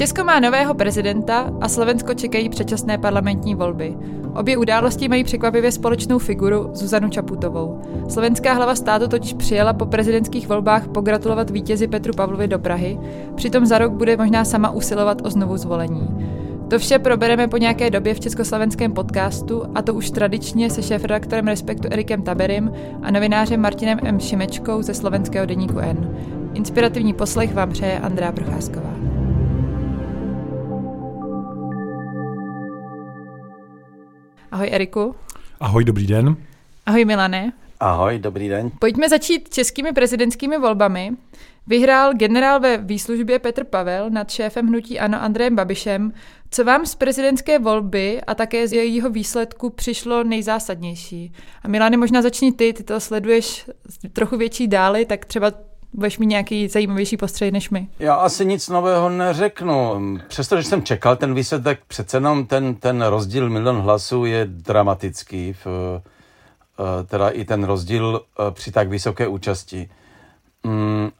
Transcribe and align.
Česko 0.00 0.24
má 0.24 0.40
nového 0.40 0.74
prezidenta 0.74 1.52
a 1.60 1.68
Slovensko 1.68 2.14
čekají 2.14 2.48
předčasné 2.48 2.98
parlamentní 2.98 3.54
volby. 3.54 3.96
Obě 4.34 4.56
události 4.56 5.08
mají 5.08 5.24
překvapivě 5.24 5.72
společnou 5.72 6.18
figuru 6.18 6.70
Zuzanu 6.72 7.08
Čaputovou. 7.08 7.80
Slovenská 8.08 8.52
hlava 8.52 8.74
státu 8.74 9.08
totiž 9.08 9.32
přijela 9.32 9.72
po 9.72 9.86
prezidentských 9.86 10.48
volbách 10.48 10.88
pogratulovat 10.88 11.50
vítězi 11.50 11.88
Petru 11.88 12.12
Pavlovi 12.12 12.48
do 12.48 12.58
Prahy, 12.58 12.98
přitom 13.34 13.66
za 13.66 13.78
rok 13.78 13.92
bude 13.92 14.16
možná 14.16 14.44
sama 14.44 14.70
usilovat 14.70 15.26
o 15.26 15.30
znovu 15.30 15.56
zvolení. 15.56 16.08
To 16.68 16.78
vše 16.78 16.98
probereme 16.98 17.48
po 17.48 17.56
nějaké 17.56 17.90
době 17.90 18.14
v 18.14 18.20
československém 18.20 18.92
podcastu 18.92 19.62
a 19.74 19.82
to 19.82 19.94
už 19.94 20.10
tradičně 20.10 20.70
se 20.70 20.82
šéf-redaktorem 20.82 21.46
Respektu 21.46 21.88
Erikem 21.90 22.22
Taberim 22.22 22.72
a 23.02 23.10
novinářem 23.10 23.60
Martinem 23.60 23.98
M. 24.04 24.20
Šimečkou 24.20 24.82
ze 24.82 24.94
slovenského 24.94 25.46
deníku 25.46 25.78
N. 25.78 26.16
Inspirativní 26.54 27.14
poslech 27.14 27.54
vám 27.54 27.70
přeje 27.70 27.98
Andrá 27.98 28.32
Procházková. 28.32 29.19
Ahoj 34.50 34.68
Eriku. 34.72 35.14
Ahoj, 35.60 35.84
dobrý 35.84 36.06
den. 36.06 36.36
Ahoj 36.86 37.04
Milane. 37.04 37.52
Ahoj, 37.80 38.18
dobrý 38.18 38.48
den. 38.48 38.70
Pojďme 38.78 39.08
začít 39.08 39.48
českými 39.54 39.92
prezidentskými 39.92 40.58
volbami. 40.58 41.12
Vyhrál 41.66 42.14
generál 42.14 42.60
ve 42.60 42.76
výslužbě 42.76 43.38
Petr 43.38 43.64
Pavel 43.64 44.10
nad 44.10 44.30
šéfem 44.30 44.66
hnutí 44.66 45.00
Ano 45.00 45.22
Andrejem 45.22 45.56
Babišem. 45.56 46.12
Co 46.50 46.64
vám 46.64 46.86
z 46.86 46.94
prezidentské 46.94 47.58
volby 47.58 48.20
a 48.26 48.34
také 48.34 48.68
z 48.68 48.72
jejího 48.72 49.10
výsledku 49.10 49.70
přišlo 49.70 50.24
nejzásadnější? 50.24 51.32
A 51.62 51.68
Milane, 51.68 51.96
možná 51.96 52.22
začni 52.22 52.52
ty, 52.52 52.72
ty 52.72 52.82
to 52.82 53.00
sleduješ 53.00 53.70
trochu 54.12 54.36
větší 54.36 54.68
dály, 54.68 55.04
tak 55.04 55.24
třeba 55.24 55.52
budeš 55.92 56.18
mít 56.18 56.26
nějaký 56.26 56.68
zajímavější 56.68 57.16
postřeh 57.16 57.52
než 57.52 57.70
my. 57.70 57.88
Já 57.98 58.14
asi 58.14 58.46
nic 58.46 58.68
nového 58.68 59.08
neřeknu. 59.08 60.18
Přestože 60.28 60.64
jsem 60.64 60.82
čekal 60.82 61.16
ten 61.16 61.34
výsledek, 61.34 61.80
přece 61.88 62.16
jenom 62.16 62.46
ten, 62.46 62.74
ten 62.74 63.02
rozdíl 63.02 63.50
milion 63.50 63.80
hlasů 63.80 64.24
je 64.24 64.46
dramatický. 64.46 65.52
V, 65.52 65.66
eh, 65.66 67.04
teda 67.04 67.28
i 67.28 67.44
ten 67.44 67.64
rozdíl 67.64 68.20
eh, 68.20 68.50
při 68.50 68.72
tak 68.72 68.88
vysoké 68.88 69.28
účasti. 69.28 69.90
Mm, 70.64 71.10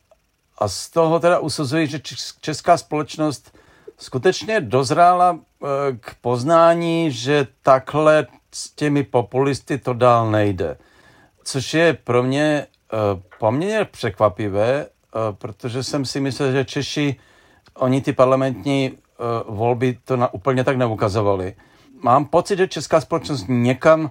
a 0.59 0.69
z 0.69 0.91
toho 0.91 1.21
teda 1.21 1.39
usuzuji, 1.39 1.87
že 1.87 2.01
česká 2.41 2.77
společnost 2.77 3.59
skutečně 3.99 4.61
dozrála 4.61 5.39
eh, 5.39 5.67
k 6.01 6.15
poznání, 6.21 7.13
že 7.13 7.47
takhle 7.63 8.27
s 8.55 8.71
těmi 8.71 9.03
populisty 9.03 9.79
to 9.79 9.95
dál 9.95 10.31
nejde. 10.31 10.77
Což 11.45 11.75
je 11.75 11.95
pro 11.95 12.23
mě 12.23 12.67
poměrně 13.41 13.85
překvapivé, 13.85 14.87
eh, 14.87 15.19
protože 15.33 15.83
jsem 15.83 16.05
si 16.05 16.21
myslel, 16.21 16.53
že 16.53 16.65
Češi, 16.65 17.17
oni 17.75 18.01
ty 18.01 18.13
parlamentní 18.13 18.91
eh, 18.93 19.23
volby 19.49 19.99
to 20.05 20.17
na, 20.17 20.35
úplně 20.35 20.65
tak 20.65 20.77
neukazovali. 20.77 21.55
Mám 22.03 22.25
pocit, 22.25 22.59
že 22.59 22.69
česká 22.69 23.01
společnost 23.01 23.45
někam 23.49 24.11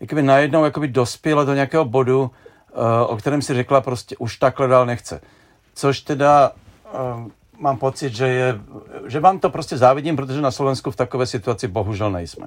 jakoby 0.00 0.22
najednou 0.22 0.64
jakoby 0.64 0.88
dospěla 0.88 1.44
do 1.44 1.54
nějakého 1.54 1.84
bodu, 1.84 2.30
o 3.06 3.16
kterém 3.16 3.42
si 3.42 3.54
řekla 3.54 3.80
prostě 3.80 4.16
už 4.16 4.36
takhle 4.36 4.68
dál 4.68 4.86
nechce. 4.86 5.20
Což 5.74 6.00
teda 6.00 6.52
mám 7.58 7.76
pocit, 7.76 8.12
že, 8.14 8.28
je, 8.28 8.60
že 9.06 9.20
vám 9.20 9.38
to 9.38 9.50
prostě 9.50 9.76
závidím, 9.76 10.16
protože 10.16 10.40
na 10.40 10.50
Slovensku 10.50 10.90
v 10.90 10.96
takové 10.96 11.26
situaci 11.26 11.68
bohužel 11.68 12.10
nejsme. 12.10 12.46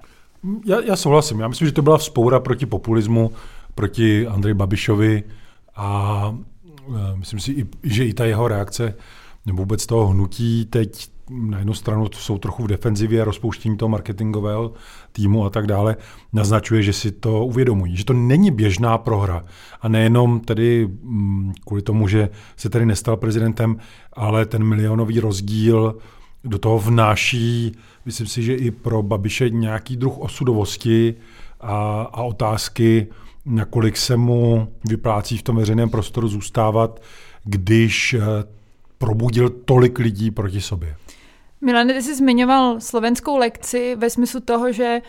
Já, 0.65 0.81
já 0.81 0.95
souhlasím. 0.95 1.39
Já 1.39 1.47
myslím, 1.47 1.67
že 1.67 1.73
to 1.73 1.81
byla 1.81 1.97
vzpoura 1.97 2.39
proti 2.39 2.65
populismu, 2.65 3.31
proti 3.75 4.27
Andreji 4.27 4.53
Babišovi, 4.53 5.23
a 5.75 6.37
e, 7.13 7.15
myslím 7.15 7.39
si, 7.39 7.67
že 7.83 8.05
i 8.05 8.13
ta 8.13 8.25
jeho 8.25 8.47
reakce 8.47 8.95
nebo 9.45 9.57
vůbec 9.57 9.85
toho 9.85 10.07
hnutí 10.07 10.65
teď 10.65 11.13
na 11.29 11.57
jednu 11.57 11.73
stranu 11.73 12.07
jsou 12.13 12.37
trochu 12.37 12.63
v 12.63 12.67
defenzivě 12.67 13.23
rozpouštění 13.23 13.77
toho 13.77 13.89
marketingového 13.89 14.73
týmu 15.11 15.45
a 15.45 15.49
tak 15.49 15.67
dále, 15.67 15.95
naznačuje, 16.33 16.83
že 16.83 16.93
si 16.93 17.11
to 17.11 17.45
uvědomují, 17.45 17.97
že 17.97 18.05
to 18.05 18.13
není 18.13 18.51
běžná 18.51 18.97
prohra. 18.97 19.45
A 19.81 19.87
nejenom 19.87 20.39
tedy 20.39 20.87
mm, 21.01 21.53
kvůli 21.65 21.81
tomu, 21.81 22.07
že 22.07 22.29
se 22.55 22.69
tady 22.69 22.85
nestal 22.85 23.17
prezidentem, 23.17 23.77
ale 24.13 24.45
ten 24.45 24.63
milionový 24.63 25.19
rozdíl 25.19 25.95
do 26.43 26.59
toho 26.59 26.79
vnáší, 26.79 27.71
myslím 28.05 28.27
si, 28.27 28.43
že 28.43 28.55
i 28.55 28.71
pro 28.71 29.03
Babiše 29.03 29.49
nějaký 29.49 29.97
druh 29.97 30.19
osudovosti 30.19 31.15
a, 31.61 32.01
a 32.01 32.21
otázky, 32.23 33.07
nakolik 33.45 33.97
se 33.97 34.17
mu 34.17 34.67
vyplácí 34.89 35.37
v 35.37 35.43
tom 35.43 35.55
veřejném 35.55 35.89
prostoru 35.89 36.27
zůstávat, 36.27 37.01
když 37.43 38.13
eh, 38.13 38.19
probudil 38.97 39.49
tolik 39.49 39.99
lidí 39.99 40.31
proti 40.31 40.61
sobě. 40.61 40.95
Milane, 41.61 41.93
ty 41.93 42.01
jsi 42.01 42.15
zmiňoval 42.15 42.79
slovenskou 42.79 43.37
lekci 43.37 43.95
ve 43.95 44.09
smyslu 44.09 44.39
toho, 44.39 44.71
že 44.71 45.01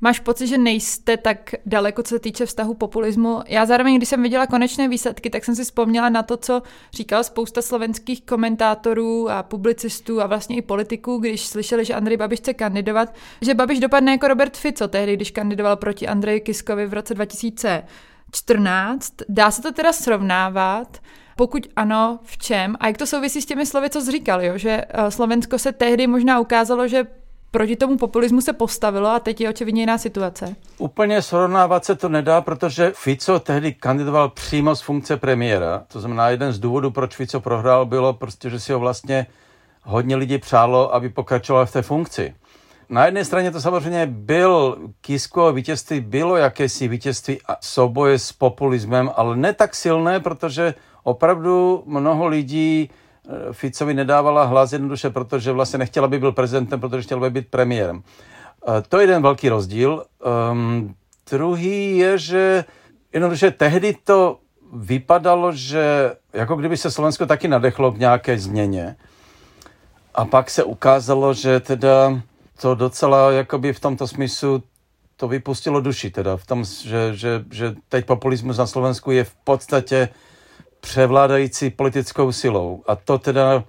Máš 0.00 0.20
pocit, 0.20 0.46
že 0.46 0.58
nejste 0.58 1.16
tak 1.16 1.54
daleko, 1.66 2.02
co 2.02 2.08
se 2.08 2.18
týče 2.18 2.46
vztahu 2.46 2.74
populismu? 2.74 3.42
Já 3.46 3.66
zároveň, 3.66 3.96
když 3.96 4.08
jsem 4.08 4.22
viděla 4.22 4.46
konečné 4.46 4.88
výsledky, 4.88 5.30
tak 5.30 5.44
jsem 5.44 5.54
si 5.56 5.64
vzpomněla 5.64 6.08
na 6.08 6.22
to, 6.22 6.36
co 6.36 6.62
říkal 6.92 7.24
spousta 7.24 7.62
slovenských 7.62 8.22
komentátorů 8.22 9.30
a 9.30 9.42
publicistů 9.42 10.22
a 10.22 10.26
vlastně 10.26 10.56
i 10.56 10.62
politiků, 10.62 11.18
když 11.18 11.46
slyšeli, 11.46 11.84
že 11.84 11.94
Andrej 11.94 12.16
Babiš 12.16 12.38
chce 12.38 12.54
kandidovat, 12.54 13.14
že 13.42 13.54
Babiš 13.54 13.80
dopadne 13.80 14.12
jako 14.12 14.28
Robert 14.28 14.56
Fico 14.56 14.88
tehdy, 14.88 15.16
když 15.16 15.30
kandidoval 15.30 15.76
proti 15.76 16.08
Andreji 16.08 16.40
Kiskovi 16.40 16.86
v 16.86 16.92
roce 16.92 17.14
2014. 17.14 19.12
Dá 19.28 19.50
se 19.50 19.62
to 19.62 19.72
teda 19.72 19.92
srovnávat? 19.92 20.98
Pokud 21.36 21.66
ano, 21.76 22.18
v 22.22 22.38
čem? 22.38 22.76
A 22.80 22.86
jak 22.86 22.98
to 22.98 23.06
souvisí 23.06 23.42
s 23.42 23.46
těmi 23.46 23.66
slovy, 23.66 23.90
co 23.90 24.00
jsi 24.00 24.12
říkal, 24.12 24.42
jo? 24.42 24.58
že 24.58 24.84
eh, 24.88 25.10
Slovensko 25.10 25.58
se 25.58 25.72
tehdy 25.72 26.06
možná 26.06 26.40
ukázalo, 26.40 26.88
že 26.88 27.06
proti 27.50 27.76
tomu 27.76 27.96
populismu 27.96 28.40
se 28.40 28.52
postavilo 28.52 29.08
a 29.08 29.20
teď 29.20 29.40
je 29.40 29.48
očividně 29.48 29.82
jiná 29.82 29.98
situace. 29.98 30.56
Úplně 30.78 31.22
srovnávat 31.22 31.84
se 31.84 31.94
to 31.94 32.08
nedá, 32.08 32.40
protože 32.40 32.92
Fico 32.94 33.40
tehdy 33.40 33.72
kandidoval 33.72 34.28
přímo 34.28 34.76
z 34.76 34.80
funkce 34.80 35.16
premiéra. 35.16 35.84
To 35.92 36.00
znamená, 36.00 36.28
jeden 36.28 36.52
z 36.52 36.58
důvodů, 36.58 36.90
proč 36.90 37.16
Fico 37.16 37.40
prohrál, 37.40 37.86
bylo 37.86 38.12
prostě, 38.12 38.50
že 38.50 38.60
si 38.60 38.72
ho 38.72 38.78
vlastně 38.78 39.26
hodně 39.82 40.16
lidí 40.16 40.38
přálo, 40.38 40.94
aby 40.94 41.08
pokračoval 41.08 41.66
v 41.66 41.72
té 41.72 41.82
funkci. 41.82 42.34
Na 42.88 43.06
jedné 43.06 43.24
straně 43.24 43.50
to 43.50 43.60
samozřejmě 43.60 44.06
byl 44.06 44.78
Kisko 45.00 45.52
vítězství, 45.52 46.00
bylo 46.00 46.36
jakési 46.36 46.88
vítězství 46.88 47.38
a 47.48 47.56
souboje 47.60 48.18
s 48.18 48.32
populismem, 48.32 49.10
ale 49.16 49.36
ne 49.36 49.52
tak 49.52 49.74
silné, 49.74 50.20
protože 50.20 50.74
opravdu 51.02 51.82
mnoho 51.86 52.26
lidí 52.26 52.90
Ficovi 53.52 53.94
nedávala 53.94 54.44
hlas 54.44 54.72
jednoduše, 54.72 55.10
protože 55.10 55.52
vlastně 55.52 55.78
nechtěla, 55.78 56.04
aby 56.04 56.18
byl 56.18 56.32
prezidentem, 56.32 56.80
protože 56.80 57.02
chtěla 57.02 57.20
by 57.20 57.30
být 57.30 57.48
premiérem. 57.48 58.02
Eh, 58.68 58.82
to 58.88 58.98
je 58.98 59.02
jeden 59.02 59.22
velký 59.22 59.48
rozdíl. 59.48 60.04
Um, 60.50 60.94
druhý 61.30 61.98
je, 61.98 62.18
že 62.18 62.64
jednoduše 63.12 63.50
tehdy 63.50 63.96
to 64.04 64.38
vypadalo, 64.72 65.52
že 65.52 66.12
jako 66.32 66.56
kdyby 66.56 66.76
se 66.76 66.90
Slovensko 66.90 67.26
taky 67.26 67.48
nadechlo 67.48 67.92
k 67.92 67.98
nějaké 67.98 68.38
změně. 68.38 68.96
A 70.14 70.24
pak 70.24 70.50
se 70.50 70.64
ukázalo, 70.64 71.34
že 71.34 71.60
teda 71.60 72.20
to 72.60 72.74
docela 72.74 73.32
jakoby 73.32 73.72
v 73.72 73.80
tomto 73.80 74.08
smyslu 74.08 74.62
to 75.16 75.28
vypustilo 75.28 75.80
duši 75.80 76.10
teda, 76.10 76.36
v 76.36 76.46
tom, 76.46 76.64
že, 76.64 77.14
že, 77.14 77.44
že 77.50 77.74
teď 77.88 78.06
populismus 78.06 78.58
na 78.58 78.66
Slovensku 78.66 79.10
je 79.10 79.24
v 79.24 79.34
podstatě 79.34 80.08
převládající 80.80 81.70
politickou 81.70 82.32
silou. 82.32 82.82
A 82.86 82.96
to 82.96 83.18
teda 83.18 83.64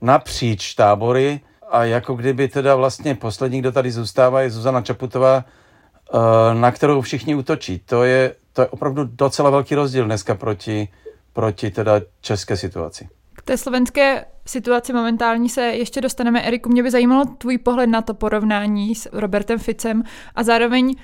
napříč 0.00 0.74
tábory 0.74 1.40
a 1.70 1.84
jako 1.84 2.14
kdyby 2.14 2.48
teda 2.48 2.74
vlastně 2.74 3.14
poslední, 3.14 3.58
kdo 3.60 3.72
tady 3.72 3.90
zůstává, 3.90 4.40
je 4.40 4.50
Zuzana 4.50 4.80
Čaputová, 4.80 5.44
eh, 5.44 6.54
na 6.54 6.72
kterou 6.72 7.00
všichni 7.00 7.34
útočí. 7.34 7.78
To 7.78 8.04
je, 8.04 8.34
to 8.52 8.62
je 8.62 8.68
opravdu 8.68 9.04
docela 9.04 9.50
velký 9.50 9.74
rozdíl 9.74 10.04
dneska 10.04 10.34
proti, 10.34 10.88
proti 11.32 11.70
teda 11.70 12.00
české 12.20 12.56
situaci. 12.56 13.08
K 13.32 13.42
té 13.42 13.56
slovenské 13.56 14.24
situaci 14.46 14.92
momentální 14.92 15.48
se 15.48 15.62
ještě 15.62 16.00
dostaneme. 16.00 16.42
Eriku, 16.42 16.68
mě 16.68 16.82
by 16.82 16.90
zajímalo 16.90 17.24
tvůj 17.24 17.58
pohled 17.58 17.86
na 17.86 18.02
to 18.02 18.14
porovnání 18.14 18.94
s 18.94 19.08
Robertem 19.12 19.58
Ficem 19.58 20.02
a 20.34 20.42
zároveň 20.42 20.96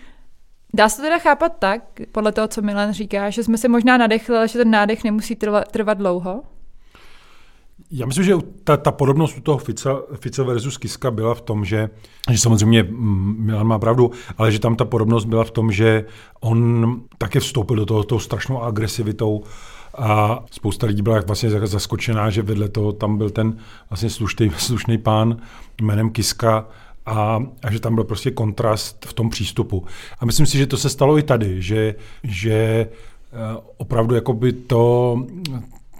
Dá 0.74 0.88
se 0.88 0.96
to 0.96 1.02
teda 1.02 1.18
chápat 1.18 1.52
tak, 1.58 1.82
podle 2.12 2.32
toho, 2.32 2.48
co 2.48 2.62
Milan 2.62 2.92
říká, 2.92 3.30
že 3.30 3.44
jsme 3.44 3.58
se 3.58 3.68
možná 3.68 3.96
nadechli, 3.96 4.36
ale 4.36 4.48
že 4.48 4.58
ten 4.58 4.70
nádech 4.70 5.04
nemusí 5.04 5.36
trvat, 5.36 5.72
trvat 5.72 5.98
dlouho? 5.98 6.42
Já 7.90 8.06
myslím, 8.06 8.24
že 8.24 8.34
ta, 8.64 8.76
ta 8.76 8.92
podobnost 8.92 9.36
u 9.36 9.40
toho 9.40 9.58
Fica, 9.58 9.98
Fica 10.14 10.42
versus 10.42 10.78
Kiska 10.78 11.10
byla 11.10 11.34
v 11.34 11.40
tom, 11.40 11.64
že, 11.64 11.90
že 12.30 12.38
samozřejmě 12.38 12.82
mm, 12.82 13.36
Milan 13.38 13.66
má 13.66 13.78
pravdu, 13.78 14.10
ale 14.38 14.52
že 14.52 14.58
tam 14.58 14.76
ta 14.76 14.84
podobnost 14.84 15.24
byla 15.24 15.44
v 15.44 15.50
tom, 15.50 15.72
že 15.72 16.04
on 16.40 17.00
také 17.18 17.40
vstoupil 17.40 17.76
do 17.76 17.86
toho 17.86 18.04
tou 18.04 18.18
strašnou 18.18 18.62
agresivitou 18.62 19.44
a 19.98 20.44
spousta 20.50 20.86
lidí 20.86 21.02
byla 21.02 21.20
vlastně 21.26 21.50
zaskočená, 21.50 22.30
že 22.30 22.42
vedle 22.42 22.68
toho 22.68 22.92
tam 22.92 23.18
byl 23.18 23.30
ten 23.30 23.58
vlastně 23.90 24.10
slušný, 24.10 24.50
slušný 24.56 24.98
pán 24.98 25.36
jménem 25.80 26.10
Kiska, 26.10 26.68
a, 27.06 27.42
a 27.62 27.70
že 27.70 27.80
tam 27.80 27.94
byl 27.94 28.04
prostě 28.04 28.30
kontrast 28.30 29.06
v 29.06 29.12
tom 29.12 29.30
přístupu. 29.30 29.84
A 30.20 30.24
myslím 30.24 30.46
si, 30.46 30.58
že 30.58 30.66
to 30.66 30.76
se 30.76 30.88
stalo 30.88 31.18
i 31.18 31.22
tady, 31.22 31.62
že, 31.62 31.94
že 32.22 32.52
eh, 32.52 32.88
opravdu 33.76 34.14
jakoby 34.14 34.52
to, 34.52 35.16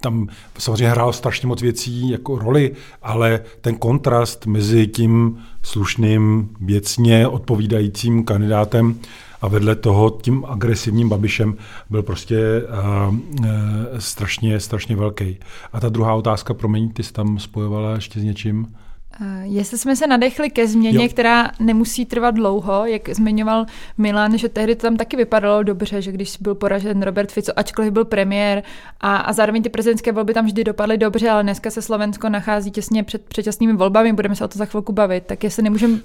tam 0.01 0.27
samozřejmě 0.57 0.89
hrál 0.89 1.13
strašně 1.13 1.47
moc 1.47 1.61
věcí 1.61 2.09
jako 2.09 2.39
roli, 2.39 2.71
ale 3.01 3.41
ten 3.61 3.75
kontrast 3.75 4.45
mezi 4.45 4.87
tím 4.87 5.37
slušným, 5.63 6.49
věcně 6.61 7.27
odpovídajícím 7.27 8.23
kandidátem 8.23 8.99
a 9.41 9.47
vedle 9.47 9.75
toho 9.75 10.09
tím 10.09 10.45
agresivním 10.47 11.09
Babišem 11.09 11.55
byl 11.89 12.03
prostě 12.03 12.37
uh, 12.61 13.15
uh, 13.15 13.47
strašně, 13.97 14.59
strašně 14.59 14.95
velký. 14.95 15.37
A 15.73 15.79
ta 15.79 15.89
druhá 15.89 16.13
otázka, 16.13 16.53
promiň, 16.53 16.89
ty 16.89 17.03
jsi 17.03 17.13
tam 17.13 17.39
spojovala 17.39 17.95
ještě 17.95 18.19
s 18.19 18.23
něčím? 18.23 18.67
Jestli 19.43 19.77
jsme 19.77 19.95
se 19.95 20.07
nadechli 20.07 20.49
ke 20.49 20.67
změně, 20.67 21.03
jo. 21.03 21.09
která 21.09 21.51
nemusí 21.59 22.05
trvat 22.05 22.35
dlouho, 22.35 22.85
jak 22.85 23.09
zmiňoval 23.09 23.65
Milan, 23.97 24.37
že 24.37 24.49
tehdy 24.49 24.75
to 24.75 24.81
tam 24.81 24.97
taky 24.97 25.17
vypadalo 25.17 25.63
dobře, 25.63 26.01
že 26.01 26.11
když 26.11 26.37
byl 26.37 26.55
poražen 26.55 27.01
Robert 27.01 27.31
Fico, 27.31 27.59
ačkoliv 27.59 27.93
byl 27.93 28.05
premiér 28.05 28.63
a, 29.01 29.15
a 29.15 29.33
zároveň 29.33 29.63
ty 29.63 29.69
prezidentské 29.69 30.11
volby 30.11 30.33
tam 30.33 30.45
vždy 30.45 30.63
dopadly 30.63 30.97
dobře, 30.97 31.29
ale 31.29 31.43
dneska 31.43 31.69
se 31.69 31.81
Slovensko 31.81 32.29
nachází 32.29 32.71
těsně 32.71 33.03
před 33.03 33.21
předčasnými 33.25 33.73
volbami, 33.73 34.13
budeme 34.13 34.35
se 34.35 34.45
o 34.45 34.47
to 34.47 34.57
za 34.57 34.65
chvilku 34.65 34.93
bavit, 34.93 35.23
tak 35.27 35.43
jestli 35.43 35.63
nemůžeme 35.63 35.99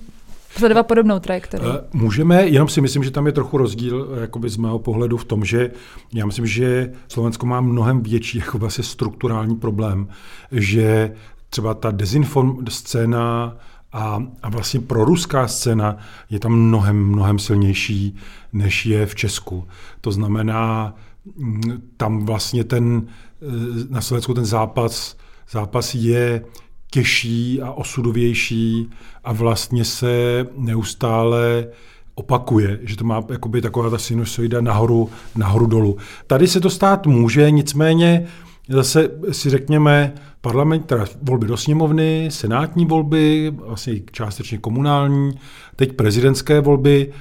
sledovat 0.57 0.83
podobnou 0.83 1.19
trajektorii. 1.19 1.69
Eh, 1.75 1.81
můžeme, 1.93 2.47
jenom 2.47 2.69
si 2.69 2.81
myslím, 2.81 3.05
že 3.05 3.11
tam 3.11 3.27
je 3.27 3.33
trochu 3.33 3.59
rozdíl 3.59 4.09
eh, 4.17 4.21
jakoby 4.21 4.49
z 4.49 4.57
mého 4.57 4.79
pohledu 4.79 5.17
v 5.17 5.25
tom, 5.25 5.45
že 5.45 5.71
já 6.13 6.27
myslím, 6.27 6.47
že 6.47 6.93
Slovensko 7.09 7.47
má 7.47 7.61
mnohem 7.61 8.03
větší 8.03 8.39
jako 8.39 8.59
vlastně 8.59 8.85
strukturální 8.85 9.57
problém, 9.57 10.09
že 10.53 11.13
třeba 11.53 11.75
ta 11.75 11.91
dezinform 11.91 12.67
scéna 12.69 13.57
a, 13.93 14.23
a 14.43 14.49
vlastně 14.49 14.81
proruská 14.81 15.49
scéna 15.49 15.97
je 16.31 16.41
tam 16.41 16.53
mnohem, 16.53 17.07
mnohem 17.07 17.39
silnější, 17.39 18.17
než 18.53 18.87
je 18.87 19.07
v 19.07 19.15
Česku. 19.15 19.69
To 20.01 20.13
znamená, 20.13 20.95
mm, 21.37 21.63
tam 21.97 22.27
vlastně 22.27 22.65
ten, 22.65 23.07
eh, 23.07 23.47
na 23.91 24.01
Slovensku 24.01 24.35
ten 24.35 24.45
zápas, 24.45 25.17
zápas 25.51 25.95
je 25.95 26.45
těžší 26.91 27.63
a 27.63 27.73
osudovější 27.73 28.91
a 29.25 29.33
vlastně 29.33 29.85
se 29.85 30.47
neustále 30.57 31.67
opakuje, 32.15 32.79
že 32.83 32.97
to 32.97 33.05
má 33.05 33.25
jakoby 33.31 33.61
taková 33.61 33.91
ta 33.91 33.99
sinusoida 33.99 34.61
nahoru, 34.61 35.11
nahoru 35.37 35.67
dolů. 35.67 35.97
Tady 36.27 36.49
se 36.49 36.61
to 36.61 36.71
stát 36.71 37.07
může, 37.07 37.51
nicméně 37.51 38.29
zase 38.73 39.11
si 39.31 39.51
řekněme, 39.51 40.13
parlament, 40.41 40.87
teda 40.87 41.05
volby 41.23 41.47
do 41.47 41.57
sněmovny, 41.57 42.29
senátní 42.31 42.87
volby, 42.87 43.53
vlastně 43.57 43.95
částečně 44.13 44.59
komunální, 44.59 45.33
teď 45.77 45.93
prezidentské 45.93 46.61
volby. 46.61 47.13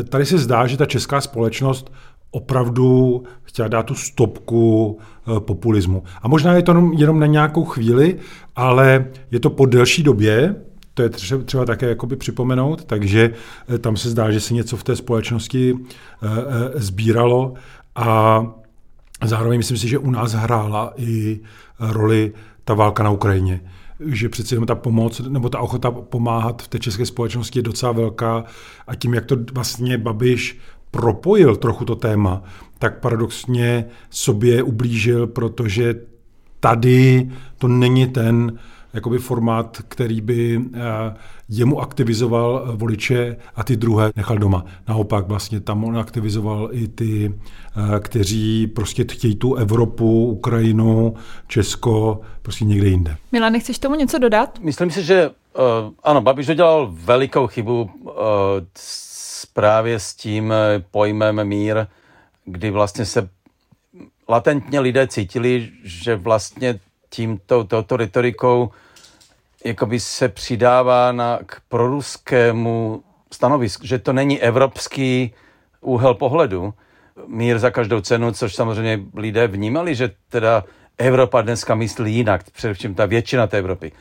E, 0.00 0.04
tady 0.04 0.26
se 0.26 0.38
zdá, 0.38 0.66
že 0.66 0.76
ta 0.76 0.86
česká 0.86 1.20
společnost 1.20 1.92
opravdu 2.30 3.22
chtěla 3.42 3.68
dát 3.68 3.86
tu 3.86 3.94
stopku 3.94 4.98
e, 5.36 5.40
populismu. 5.40 6.02
A 6.22 6.28
možná 6.28 6.54
je 6.54 6.62
to 6.62 6.90
jenom 6.96 7.20
na 7.20 7.26
nějakou 7.26 7.64
chvíli, 7.64 8.16
ale 8.56 9.06
je 9.30 9.40
to 9.40 9.50
po 9.50 9.66
delší 9.66 10.02
době, 10.02 10.56
to 10.94 11.02
je 11.02 11.08
třeba, 11.08 11.42
třeba 11.42 11.64
také 11.64 11.88
jakoby 11.88 12.16
připomenout, 12.16 12.84
takže 12.84 13.30
e, 13.74 13.78
tam 13.78 13.96
se 13.96 14.10
zdá, 14.10 14.30
že 14.30 14.40
se 14.40 14.54
něco 14.54 14.76
v 14.76 14.84
té 14.84 14.96
společnosti 14.96 15.78
sbíralo 16.74 17.54
a 17.94 18.44
zároveň 19.26 19.58
myslím 19.58 19.76
si, 19.76 19.88
že 19.88 19.98
u 19.98 20.10
nás 20.10 20.32
hrála 20.32 20.92
i 20.96 21.40
roli 21.80 22.32
ta 22.64 22.74
válka 22.74 23.02
na 23.02 23.10
Ukrajině. 23.10 23.60
Že 24.06 24.28
přeci 24.28 24.54
jenom 24.54 24.66
ta 24.66 24.74
pomoc 24.74 25.20
nebo 25.28 25.48
ta 25.48 25.58
ochota 25.58 25.90
pomáhat 25.90 26.62
v 26.62 26.68
té 26.68 26.78
české 26.78 27.06
společnosti 27.06 27.58
je 27.58 27.62
docela 27.62 27.92
velká. 27.92 28.44
A 28.86 28.94
tím, 28.94 29.14
jak 29.14 29.26
to 29.26 29.36
vlastně 29.52 29.98
Babiš 29.98 30.58
propojil 30.90 31.56
trochu 31.56 31.84
to 31.84 31.96
téma, 31.96 32.42
tak 32.78 33.00
paradoxně 33.00 33.84
sobě 34.10 34.62
ublížil, 34.62 35.26
protože 35.26 35.94
tady 36.60 37.30
to 37.58 37.68
není 37.68 38.06
ten 38.06 38.58
jakoby 38.92 39.18
formát, 39.18 39.78
který 39.88 40.20
by 40.20 40.60
eh, 40.74 40.80
jemu 41.48 41.80
aktivizoval 41.80 42.72
voliče 42.76 43.36
a 43.54 43.64
ty 43.64 43.76
druhé 43.76 44.12
nechal 44.16 44.38
doma. 44.38 44.64
Naopak 44.88 45.28
vlastně 45.28 45.60
tam 45.60 45.84
on 45.84 45.98
aktivizoval 45.98 46.68
i 46.72 46.88
ty, 46.88 47.34
eh, 47.34 48.00
kteří 48.00 48.66
prostě 48.66 49.04
chtějí 49.12 49.36
tu 49.36 49.54
Evropu, 49.54 50.26
Ukrajinu, 50.26 51.14
Česko, 51.48 52.20
prostě 52.42 52.64
někde 52.64 52.88
jinde. 52.88 53.16
Milan, 53.32 53.52
nechceš 53.52 53.78
tomu 53.78 53.94
něco 53.94 54.18
dodat? 54.18 54.58
Myslím 54.58 54.90
si, 54.90 55.02
že 55.02 55.28
uh, 55.28 55.34
ano, 56.02 56.20
Babiš 56.20 56.48
udělal 56.48 56.88
velikou 56.92 57.46
chybu 57.46 57.82
uh, 57.82 58.10
právě 59.52 59.98
s 59.98 60.14
tím 60.14 60.54
pojmem 60.90 61.44
mír, 61.44 61.86
kdy 62.44 62.70
vlastně 62.70 63.04
se 63.04 63.28
latentně 64.28 64.80
lidé 64.80 65.06
cítili, 65.06 65.68
že 65.84 66.16
vlastně 66.16 66.80
tímto, 67.12 67.64
touto 67.64 67.96
retorikou 67.96 68.70
jakoby 69.64 70.00
se 70.00 70.28
přidává 70.28 71.12
na, 71.12 71.38
k 71.46 71.60
proruskému 71.68 73.02
stanovisku, 73.32 73.86
že 73.86 73.98
to 73.98 74.12
není 74.12 74.40
evropský 74.40 75.34
úhel 75.80 76.14
pohledu, 76.14 76.74
mír 77.26 77.58
za 77.58 77.70
každou 77.70 78.00
cenu, 78.00 78.32
což 78.32 78.54
samozřejmě 78.54 79.00
lidé 79.14 79.46
vnímali, 79.46 79.94
že 79.94 80.10
teda 80.28 80.64
Evropa 80.98 81.42
dneska 81.42 81.74
myslí 81.74 82.14
jinak, 82.14 82.50
především 82.50 82.94
ta 82.94 83.06
většina 83.06 83.46
té 83.46 83.58
Evropy. 83.58 83.92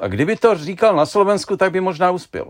A 0.00 0.08
kdyby 0.08 0.36
to 0.36 0.54
říkal 0.54 0.96
na 0.96 1.06
Slovensku, 1.06 1.56
tak 1.56 1.72
by 1.72 1.80
možná 1.80 2.10
uspěl. 2.10 2.46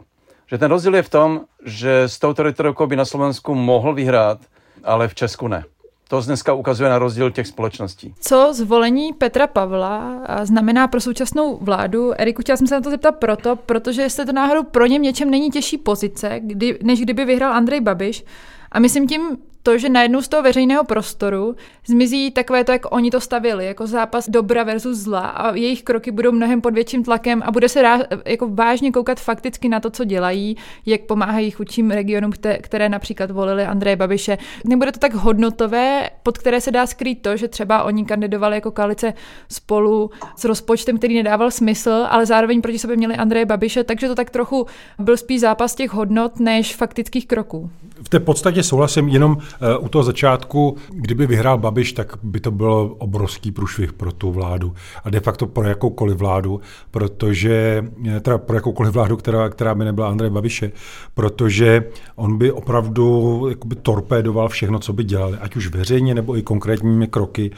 Že 0.46 0.58
ten 0.58 0.70
rozdíl 0.70 0.94
je 0.94 1.02
v 1.02 1.08
tom, 1.08 1.40
že 1.64 2.02
s 2.02 2.18
touto 2.18 2.42
retorikou 2.42 2.86
by 2.86 2.96
na 2.96 3.04
Slovensku 3.04 3.54
mohl 3.54 3.94
vyhrát, 3.94 4.38
ale 4.84 5.08
v 5.08 5.14
Česku 5.14 5.48
ne. 5.48 5.64
To 6.10 6.20
dneska 6.20 6.52
ukazuje 6.52 6.90
na 6.90 6.98
rozdíl 6.98 7.30
těch 7.30 7.46
společností. 7.46 8.14
Co 8.20 8.54
zvolení 8.54 9.12
Petra 9.12 9.46
Pavla 9.46 10.20
znamená 10.42 10.88
pro 10.88 11.00
současnou 11.00 11.58
vládu? 11.60 12.20
Eriku, 12.20 12.42
chtěla 12.42 12.56
jsem 12.56 12.66
se 12.66 12.74
na 12.74 12.80
to 12.80 12.90
zeptat 12.90 13.12
proto, 13.12 13.56
protože 13.56 14.02
jestli 14.02 14.26
to 14.26 14.32
náhodou 14.32 14.62
pro 14.62 14.86
něm 14.86 15.02
něčem 15.02 15.30
není 15.30 15.50
těžší 15.50 15.78
pozice, 15.78 16.40
kdy, 16.40 16.78
než 16.82 17.00
kdyby 17.00 17.24
vyhrál 17.24 17.52
Andrej 17.52 17.80
Babiš. 17.80 18.24
A 18.72 18.78
myslím 18.78 19.08
tím 19.08 19.36
to, 19.62 19.78
že 19.78 19.88
najednou 19.88 20.22
z 20.22 20.28
toho 20.28 20.42
veřejného 20.42 20.84
prostoru 20.84 21.56
zmizí 21.86 22.30
takové 22.30 22.64
to, 22.64 22.72
jak 22.72 22.92
oni 22.94 23.10
to 23.10 23.20
stavili, 23.20 23.66
jako 23.66 23.86
zápas 23.86 24.28
dobra 24.28 24.64
versus 24.64 24.98
zla 24.98 25.20
a 25.20 25.54
jejich 25.54 25.82
kroky 25.82 26.10
budou 26.10 26.32
mnohem 26.32 26.60
pod 26.60 26.74
větším 26.74 27.04
tlakem 27.04 27.42
a 27.46 27.50
bude 27.50 27.68
se 27.68 27.82
rá, 27.82 27.98
jako 28.24 28.48
vážně 28.48 28.92
koukat 28.92 29.20
fakticky 29.20 29.68
na 29.68 29.80
to, 29.80 29.90
co 29.90 30.04
dělají, 30.04 30.56
jak 30.86 31.00
pomáhají 31.00 31.50
chudším 31.50 31.90
regionům, 31.90 32.32
které 32.60 32.88
například 32.88 33.30
volili 33.30 33.64
Andreje 33.64 33.96
Babiše. 33.96 34.38
Nebude 34.64 34.92
to 34.92 34.98
tak 34.98 35.14
hodnotové, 35.14 36.10
pod 36.22 36.38
které 36.38 36.60
se 36.60 36.70
dá 36.70 36.86
skrýt 36.86 37.22
to, 37.22 37.36
že 37.36 37.48
třeba 37.48 37.82
oni 37.82 38.04
kandidovali 38.04 38.56
jako 38.56 38.70
koalice 38.70 39.14
spolu 39.48 40.10
s 40.36 40.44
rozpočtem, 40.44 40.98
který 40.98 41.14
nedával 41.14 41.50
smysl, 41.50 42.06
ale 42.10 42.26
zároveň 42.26 42.60
proti 42.60 42.78
sobě 42.78 42.96
měli 42.96 43.16
Andreje 43.16 43.46
Babiše, 43.46 43.84
takže 43.84 44.08
to 44.08 44.14
tak 44.14 44.30
trochu 44.30 44.66
byl 44.98 45.16
spíš 45.16 45.40
zápas 45.40 45.74
těch 45.74 45.90
hodnot 45.90 46.40
než 46.40 46.76
faktických 46.76 47.26
kroků. 47.26 47.70
V 48.04 48.08
té 48.08 48.20
podstatě 48.20 48.62
souhlasím, 48.62 49.08
jenom 49.08 49.36
Eh, 49.62 49.78
u 49.78 49.88
toho 49.88 50.02
začátku, 50.02 50.76
kdyby 50.90 51.26
vyhrál 51.26 51.58
Babiš, 51.58 51.92
tak 51.92 52.16
by 52.22 52.40
to 52.40 52.50
bylo 52.50 52.86
obrovský 52.86 53.52
průšvih 53.52 53.92
pro 53.92 54.12
tu 54.12 54.32
vládu. 54.32 54.74
A 55.04 55.10
de 55.10 55.20
facto 55.20 55.46
pro 55.46 55.68
jakoukoliv 55.68 56.16
vládu, 56.16 56.60
protože, 56.90 57.84
eh, 58.08 58.20
teda 58.20 58.38
pro 58.38 58.56
jakoukoliv 58.56 58.92
vládu, 58.92 59.16
která, 59.16 59.48
která 59.48 59.74
by 59.74 59.84
nebyla 59.84 60.08
Andrej 60.08 60.30
Babiše, 60.30 60.72
protože 61.14 61.84
on 62.16 62.38
by 62.38 62.52
opravdu 62.52 63.46
jakoby 63.48 63.76
torpédoval 63.76 64.48
všechno, 64.48 64.78
co 64.78 64.92
by 64.92 65.04
dělali, 65.04 65.38
ať 65.40 65.56
už 65.56 65.66
veřejně 65.66 66.14
nebo 66.14 66.36
i 66.36 66.42
konkrétními 66.42 67.06
kroky. 67.06 67.50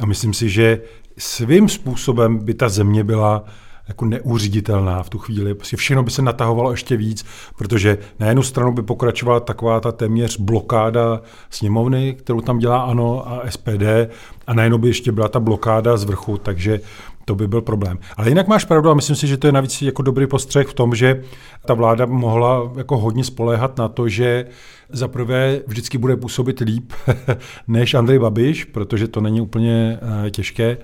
A 0.00 0.06
myslím 0.06 0.34
si, 0.34 0.48
že 0.48 0.80
svým 1.18 1.68
způsobem 1.68 2.38
by 2.38 2.54
ta 2.54 2.68
země 2.68 3.04
byla 3.04 3.44
jako 3.88 4.04
neuříditelná 4.04 5.02
v 5.02 5.10
tu 5.10 5.18
chvíli. 5.18 5.54
Prostě 5.54 5.76
všechno 5.76 6.02
by 6.02 6.10
se 6.10 6.22
natahovalo 6.22 6.70
ještě 6.70 6.96
víc, 6.96 7.24
protože 7.58 7.98
na 8.18 8.26
jednu 8.26 8.42
stranu 8.42 8.72
by 8.72 8.82
pokračovala 8.82 9.40
taková 9.40 9.80
ta 9.80 9.92
téměř 9.92 10.38
blokáda 10.38 11.20
sněmovny, 11.50 12.14
kterou 12.14 12.40
tam 12.40 12.58
dělá 12.58 12.82
ANO 12.82 13.28
a 13.28 13.42
SPD, 13.48 14.10
a 14.46 14.54
najednou 14.54 14.78
by 14.78 14.88
ještě 14.88 15.12
byla 15.12 15.28
ta 15.28 15.40
blokáda 15.40 15.96
z 15.96 16.04
vrchu, 16.04 16.38
takže 16.38 16.80
to 17.24 17.34
by 17.34 17.48
byl 17.48 17.60
problém. 17.60 17.98
Ale 18.16 18.28
jinak 18.28 18.48
máš 18.48 18.64
pravdu 18.64 18.90
a 18.90 18.94
myslím 18.94 19.16
si, 19.16 19.26
že 19.26 19.36
to 19.36 19.46
je 19.46 19.52
navíc 19.52 19.82
jako 19.82 20.02
dobrý 20.02 20.26
postřeh 20.26 20.66
v 20.66 20.74
tom, 20.74 20.94
že 20.94 21.22
ta 21.66 21.74
vláda 21.74 22.06
mohla 22.06 22.72
jako 22.76 22.98
hodně 22.98 23.24
spoléhat 23.24 23.78
na 23.78 23.88
to, 23.88 24.08
že 24.08 24.46
za 24.88 25.08
prvé 25.08 25.60
vždycky 25.66 25.98
bude 25.98 26.16
působit 26.16 26.60
líp 26.60 26.92
než 27.68 27.94
Andrej 27.94 28.18
Babiš, 28.18 28.64
protože 28.64 29.08
to 29.08 29.20
není 29.20 29.40
úplně 29.40 29.98
uh, 30.02 30.30
těžké 30.30 30.76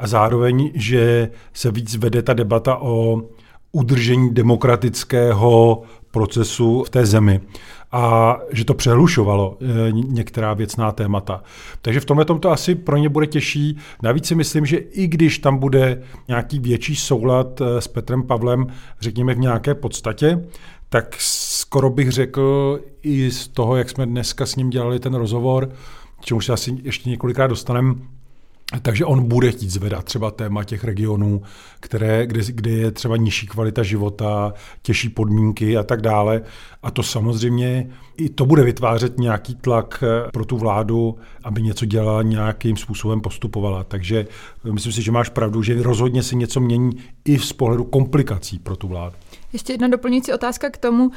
a 0.00 0.06
zároveň, 0.06 0.70
že 0.74 1.30
se 1.52 1.70
víc 1.70 1.96
vede 1.96 2.22
ta 2.22 2.32
debata 2.34 2.76
o 2.76 3.22
udržení 3.72 4.34
demokratického 4.34 5.82
procesu 6.10 6.84
v 6.86 6.90
té 6.90 7.06
zemi 7.06 7.40
a 7.92 8.36
že 8.50 8.64
to 8.64 8.74
přehlušovalo 8.74 9.58
e, 9.60 9.92
některá 9.92 10.54
věcná 10.54 10.92
témata. 10.92 11.42
Takže 11.82 12.00
v 12.00 12.04
tomhle 12.04 12.24
to 12.24 12.50
asi 12.50 12.74
pro 12.74 12.96
ně 12.96 13.08
bude 13.08 13.26
těžší. 13.26 13.76
Navíc 14.02 14.26
si 14.26 14.34
myslím, 14.34 14.66
že 14.66 14.76
i 14.76 15.06
když 15.06 15.38
tam 15.38 15.58
bude 15.58 16.02
nějaký 16.28 16.58
větší 16.58 16.96
soulad 16.96 17.60
e, 17.60 17.80
s 17.80 17.88
Petrem 17.88 18.22
Pavlem, 18.22 18.66
řekněme 19.00 19.34
v 19.34 19.38
nějaké 19.38 19.74
podstatě, 19.74 20.44
tak 20.88 21.16
skoro 21.18 21.90
bych 21.90 22.10
řekl 22.10 22.80
i 23.02 23.30
z 23.30 23.48
toho, 23.48 23.76
jak 23.76 23.90
jsme 23.90 24.06
dneska 24.06 24.46
s 24.46 24.56
ním 24.56 24.70
dělali 24.70 25.00
ten 25.00 25.14
rozhovor, 25.14 25.68
čemu 26.20 26.40
se 26.40 26.52
asi 26.52 26.78
ještě 26.82 27.10
několikrát 27.10 27.46
dostaneme, 27.46 27.94
takže 28.82 29.04
on 29.04 29.28
bude 29.28 29.52
chtít 29.52 29.70
zvedat 29.70 30.04
třeba 30.04 30.30
téma 30.30 30.64
těch 30.64 30.84
regionů, 30.84 31.42
které, 31.80 32.26
kde, 32.26 32.40
kde 32.48 32.70
je 32.70 32.90
třeba 32.90 33.16
nižší 33.16 33.46
kvalita 33.46 33.82
života, 33.82 34.52
těžší 34.82 35.08
podmínky 35.08 35.76
a 35.76 35.82
tak 35.82 36.00
dále. 36.00 36.42
A 36.82 36.90
to 36.90 37.02
samozřejmě 37.02 37.90
i 38.16 38.28
to 38.28 38.46
bude 38.46 38.62
vytvářet 38.62 39.18
nějaký 39.18 39.54
tlak 39.54 40.04
eh, 40.06 40.30
pro 40.30 40.44
tu 40.44 40.58
vládu, 40.58 41.18
aby 41.44 41.62
něco 41.62 41.86
dělala, 41.86 42.22
nějakým 42.22 42.76
způsobem 42.76 43.20
postupovala. 43.20 43.84
Takže 43.84 44.26
myslím 44.72 44.92
si, 44.92 45.02
že 45.02 45.12
máš 45.12 45.28
pravdu, 45.28 45.62
že 45.62 45.82
rozhodně 45.82 46.22
se 46.22 46.34
něco 46.34 46.60
mění 46.60 46.90
i 47.24 47.38
z 47.38 47.52
pohledu 47.52 47.84
komplikací 47.84 48.58
pro 48.58 48.76
tu 48.76 48.88
vládu. 48.88 49.16
Ještě 49.52 49.72
jedna 49.72 49.88
doplňující 49.88 50.32
otázka 50.32 50.70
k 50.70 50.76
tomu. 50.76 51.10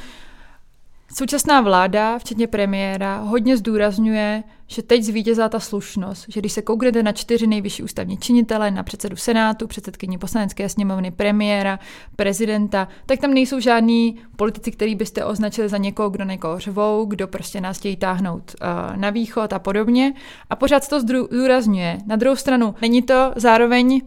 Současná 1.16 1.60
vláda, 1.60 2.18
včetně 2.18 2.46
premiéra, 2.46 3.16
hodně 3.16 3.56
zdůrazňuje, 3.56 4.42
že 4.66 4.82
teď 4.82 5.02
zvítězá 5.02 5.48
ta 5.48 5.60
slušnost, 5.60 6.24
že 6.28 6.40
když 6.40 6.52
se 6.52 6.62
kouknete 6.62 7.02
na 7.02 7.12
čtyři 7.12 7.46
nejvyšší 7.46 7.82
ústavní 7.82 8.16
činitele, 8.16 8.70
na 8.70 8.82
předsedu 8.82 9.16
Senátu, 9.16 9.66
předsedkyni 9.66 10.18
poslanecké 10.18 10.68
sněmovny, 10.68 11.10
premiéra, 11.10 11.78
prezidenta, 12.16 12.88
tak 13.06 13.20
tam 13.20 13.34
nejsou 13.34 13.60
žádní 13.60 14.16
politici, 14.36 14.70
který 14.70 14.94
byste 14.94 15.24
označili 15.24 15.68
za 15.68 15.76
někoho, 15.76 16.10
kdo 16.10 16.24
někoho 16.24 16.58
řvou, 16.58 17.04
kdo 17.04 17.28
prostě 17.28 17.60
nás 17.60 17.78
chtějí 17.78 17.96
táhnout 17.96 18.54
uh, 18.62 18.96
na 18.96 19.10
východ 19.10 19.52
a 19.52 19.58
podobně. 19.58 20.14
A 20.50 20.56
pořád 20.56 20.88
to 20.88 21.00
zdůrazňuje. 21.00 21.98
Na 22.06 22.16
druhou 22.16 22.36
stranu, 22.36 22.74
není 22.82 23.02
to 23.02 23.32
zároveň 23.36 24.00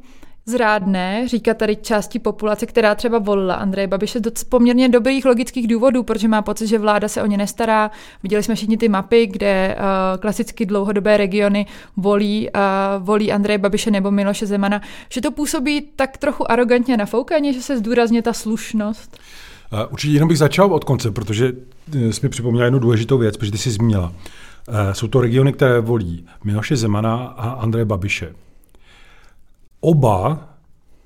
zrádné 0.47 1.27
říkat 1.27 1.57
tady 1.57 1.75
části 1.75 2.19
populace, 2.19 2.65
která 2.65 2.95
třeba 2.95 3.19
volila 3.19 3.55
Andreje 3.55 3.87
Babiše 3.87 4.19
z 4.37 4.43
poměrně 4.43 4.89
dobrých 4.89 5.25
logických 5.25 5.67
důvodů, 5.67 6.03
protože 6.03 6.27
má 6.27 6.41
pocit, 6.41 6.67
že 6.67 6.79
vláda 6.79 7.07
se 7.07 7.21
o 7.21 7.25
ně 7.25 7.37
nestará. 7.37 7.91
Viděli 8.23 8.43
jsme 8.43 8.55
všichni 8.55 8.77
ty 8.77 8.89
mapy, 8.89 9.27
kde 9.27 9.75
uh, 9.75 10.21
klasicky 10.21 10.65
dlouhodobé 10.65 11.17
regiony 11.17 11.65
volí, 11.97 12.49
uh, 12.49 13.03
volí 13.03 13.31
Andreje 13.31 13.57
Babiše 13.57 13.91
nebo 13.91 14.11
Miloše 14.11 14.45
Zemana, 14.45 14.81
že 15.09 15.21
to 15.21 15.31
působí 15.31 15.81
tak 15.95 16.17
trochu 16.17 16.51
arrogantně 16.51 16.97
nafoukaně, 16.97 17.53
že 17.53 17.61
se 17.61 17.77
zdůrazně 17.77 18.21
ta 18.21 18.33
slušnost. 18.33 19.17
Uh, 19.73 19.79
určitě 19.89 20.13
jenom 20.13 20.29
bych 20.29 20.37
začal 20.37 20.73
od 20.73 20.83
konce, 20.83 21.11
protože 21.11 21.53
eh, 21.95 22.13
jsi 22.13 22.19
mi 22.23 22.29
připomněla 22.29 22.65
jednu 22.65 22.79
důležitou 22.79 23.17
věc, 23.17 23.37
protože 23.37 23.51
ty 23.51 23.57
jsi 23.57 23.71
zmínila. 23.71 24.13
Jsou 24.91 25.07
to 25.07 25.21
regiony, 25.21 25.53
které 25.53 25.79
volí 25.79 26.25
Miloše 26.43 26.75
Zemana 26.75 27.15
a 27.15 27.49
Andreje 27.49 27.85
Babiše 27.85 28.33
oba 29.79 30.49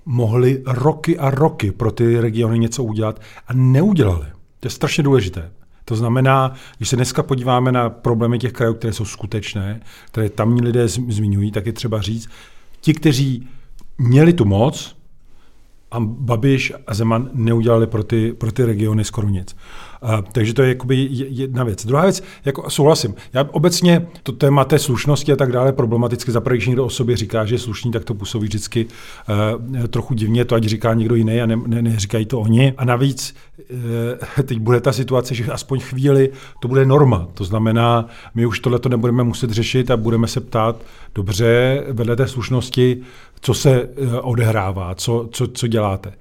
mohli 0.06 0.64
roky 0.66 1.18
a 1.18 1.30
roky 1.30 1.72
pro 1.72 1.92
ty 1.92 2.22
regiony 2.22 2.60
něco 2.60 2.84
udělat 2.84 3.22
a 3.48 3.54
neudělali. 3.54 4.26
To 4.60 4.68
je 4.68 4.72
strašně 4.72 5.04
důležité. 5.04 5.52
To 5.86 5.96
znamená, 5.96 6.54
když 6.78 6.90
se 6.90 6.96
dneska 6.96 7.24
podíváme 7.24 7.72
na 7.72 7.90
problémy 7.90 8.40
těch 8.40 8.52
krajů, 8.52 8.74
které 8.74 8.94
jsou 8.94 9.06
skutečné, 9.06 9.82
které 10.06 10.30
tamní 10.30 10.62
lidé 10.62 10.88
zmiňují, 10.88 11.52
tak 11.52 11.66
je 11.66 11.74
třeba 11.74 12.02
říct, 12.02 12.30
ti, 12.82 12.94
kteří 12.94 13.48
měli 13.98 14.34
tu 14.34 14.46
moc, 14.46 14.96
a 15.92 16.00
Babiš 16.00 16.74
a 16.88 16.94
Zeman 16.94 17.30
neudělali 17.34 17.88
pro 17.88 18.04
ty, 18.04 18.34
pro 18.34 18.52
ty 18.52 18.66
regiony 18.66 19.04
skoro 19.04 19.30
nic. 19.30 19.56
Takže 20.32 20.54
to 20.54 20.62
je 20.62 20.70
jakoby 20.70 21.08
jedna 21.12 21.64
věc. 21.64 21.86
Druhá 21.86 22.04
věc, 22.04 22.24
jako 22.46 22.70
souhlasím, 22.70 23.16
já 23.34 23.48
obecně 23.52 24.08
to 24.24 24.32
téma 24.32 24.66
té 24.66 24.80
slušnosti 24.80 25.32
a 25.32 25.36
tak 25.36 25.52
dále 25.52 25.74
problematicky, 25.74 26.32
zaprvé, 26.32 26.58
když 26.58 26.68
někdo 26.68 26.86
o 26.86 26.90
sobě 26.90 27.18
říká, 27.18 27.46
že 27.46 27.56
je 27.56 27.60
slušný, 27.60 27.92
tak 27.92 28.06
to 28.06 28.14
působí 28.14 28.48
vždycky 28.48 28.86
uh, 28.86 29.88
trochu 29.88 30.14
divně, 30.14 30.46
to 30.46 30.56
ať 30.56 30.64
říká 30.64 30.94
někdo 30.94 31.16
jiný 31.16 31.42
a 31.42 31.46
ne, 31.46 31.60
ne, 31.68 31.82
neříkají 31.82 32.26
to 32.26 32.40
oni. 32.40 32.74
A 32.78 32.86
navíc 32.86 33.36
uh, 33.60 34.44
teď 34.44 34.60
bude 34.60 34.82
ta 34.82 34.92
situace, 34.92 35.36
že 35.36 35.46
aspoň 35.52 35.80
chvíli 35.80 36.30
to 36.62 36.68
bude 36.68 36.86
norma. 36.86 37.28
To 37.34 37.44
znamená, 37.44 38.06
my 38.36 38.46
už 38.46 38.60
tohle 38.60 38.80
to 38.80 38.90
nebudeme 38.90 39.24
muset 39.24 39.52
řešit 39.52 39.92
a 39.92 39.98
budeme 39.98 40.28
se 40.28 40.42
ptát, 40.42 40.82
dobře, 41.16 41.84
vedle 41.92 42.16
té 42.16 42.28
slušnosti, 42.28 43.02
co 43.42 43.54
se 43.54 43.84
uh, 43.84 44.16
odehrává, 44.22 44.96
co, 44.96 45.30
co, 45.32 45.48
co 45.48 45.68
děláte. 45.68 46.14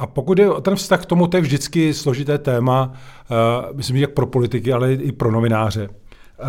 A 0.00 0.06
pokud 0.06 0.38
je 0.38 0.48
ten 0.62 0.76
vztah 0.76 1.02
k 1.02 1.06
tomu, 1.06 1.26
to 1.26 1.36
je 1.36 1.40
vždycky 1.40 1.94
složité 1.94 2.38
téma, 2.38 2.92
uh, 2.92 3.76
myslím, 3.76 3.96
jak 3.96 4.10
pro 4.10 4.26
politiky, 4.26 4.72
ale 4.72 4.94
i 4.94 5.12
pro 5.12 5.30
novináře. 5.30 5.88
Uh, 5.88 6.46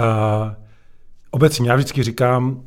obecně 1.32 1.70
já 1.70 1.76
vždycky 1.76 2.04
říkám, 2.04 2.62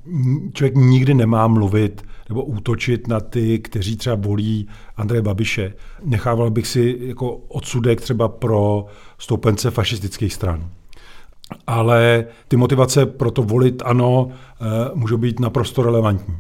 člověk 0.53 0.75
nikdy 0.75 1.15
nemá 1.15 1.47
mluvit 1.47 2.05
nebo 2.29 2.45
útočit 2.45 3.09
na 3.09 3.21
ty, 3.21 3.59
kteří 3.59 3.97
třeba 3.97 4.17
volí 4.17 4.69
Andreje 4.97 5.23
Babiše. 5.23 5.75
Nechával 6.05 6.51
bych 6.51 6.67
si 6.67 6.99
jako 7.01 7.37
odsudek 7.37 8.01
třeba 8.01 8.29
pro 8.29 8.87
stoupence 9.19 9.71
fašistických 9.71 10.35
stran. 10.35 10.69
Ale 11.67 12.27
ty 12.49 12.57
motivace 12.57 13.07
pro 13.07 13.31
to 13.31 13.43
volit 13.43 13.83
ano, 13.85 14.25
uh, 14.25 14.31
můžou 14.95 15.17
být 15.17 15.41
naprosto 15.41 15.83
relevantní. 15.83 16.37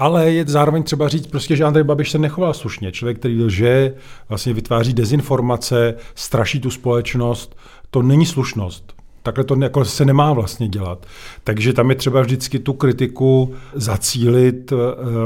Ale 0.00 0.30
je 0.30 0.44
zároveň 0.46 0.82
třeba 0.82 1.08
říct, 1.08 1.26
prostě, 1.26 1.56
že 1.56 1.64
Andrej 1.64 1.84
Babiš 1.84 2.10
se 2.10 2.18
nechoval 2.18 2.54
slušně. 2.54 2.92
Člověk, 2.92 3.18
který 3.18 3.42
lže, 3.42 3.94
vlastně 4.28 4.52
vytváří 4.52 4.94
dezinformace, 4.94 5.94
straší 6.14 6.60
tu 6.60 6.70
společnost, 6.70 7.56
to 7.90 8.02
není 8.02 8.26
slušnost. 8.26 8.92
Takhle 9.22 9.44
to 9.44 9.56
jako 9.62 9.84
se 9.84 10.04
nemá 10.04 10.32
vlastně 10.32 10.68
dělat. 10.68 11.06
Takže 11.44 11.72
tam 11.72 11.90
je 11.90 11.96
třeba 11.96 12.20
vždycky 12.20 12.58
tu 12.58 12.72
kritiku 12.72 13.54
zacílit 13.74 14.72
eh, 14.72 14.76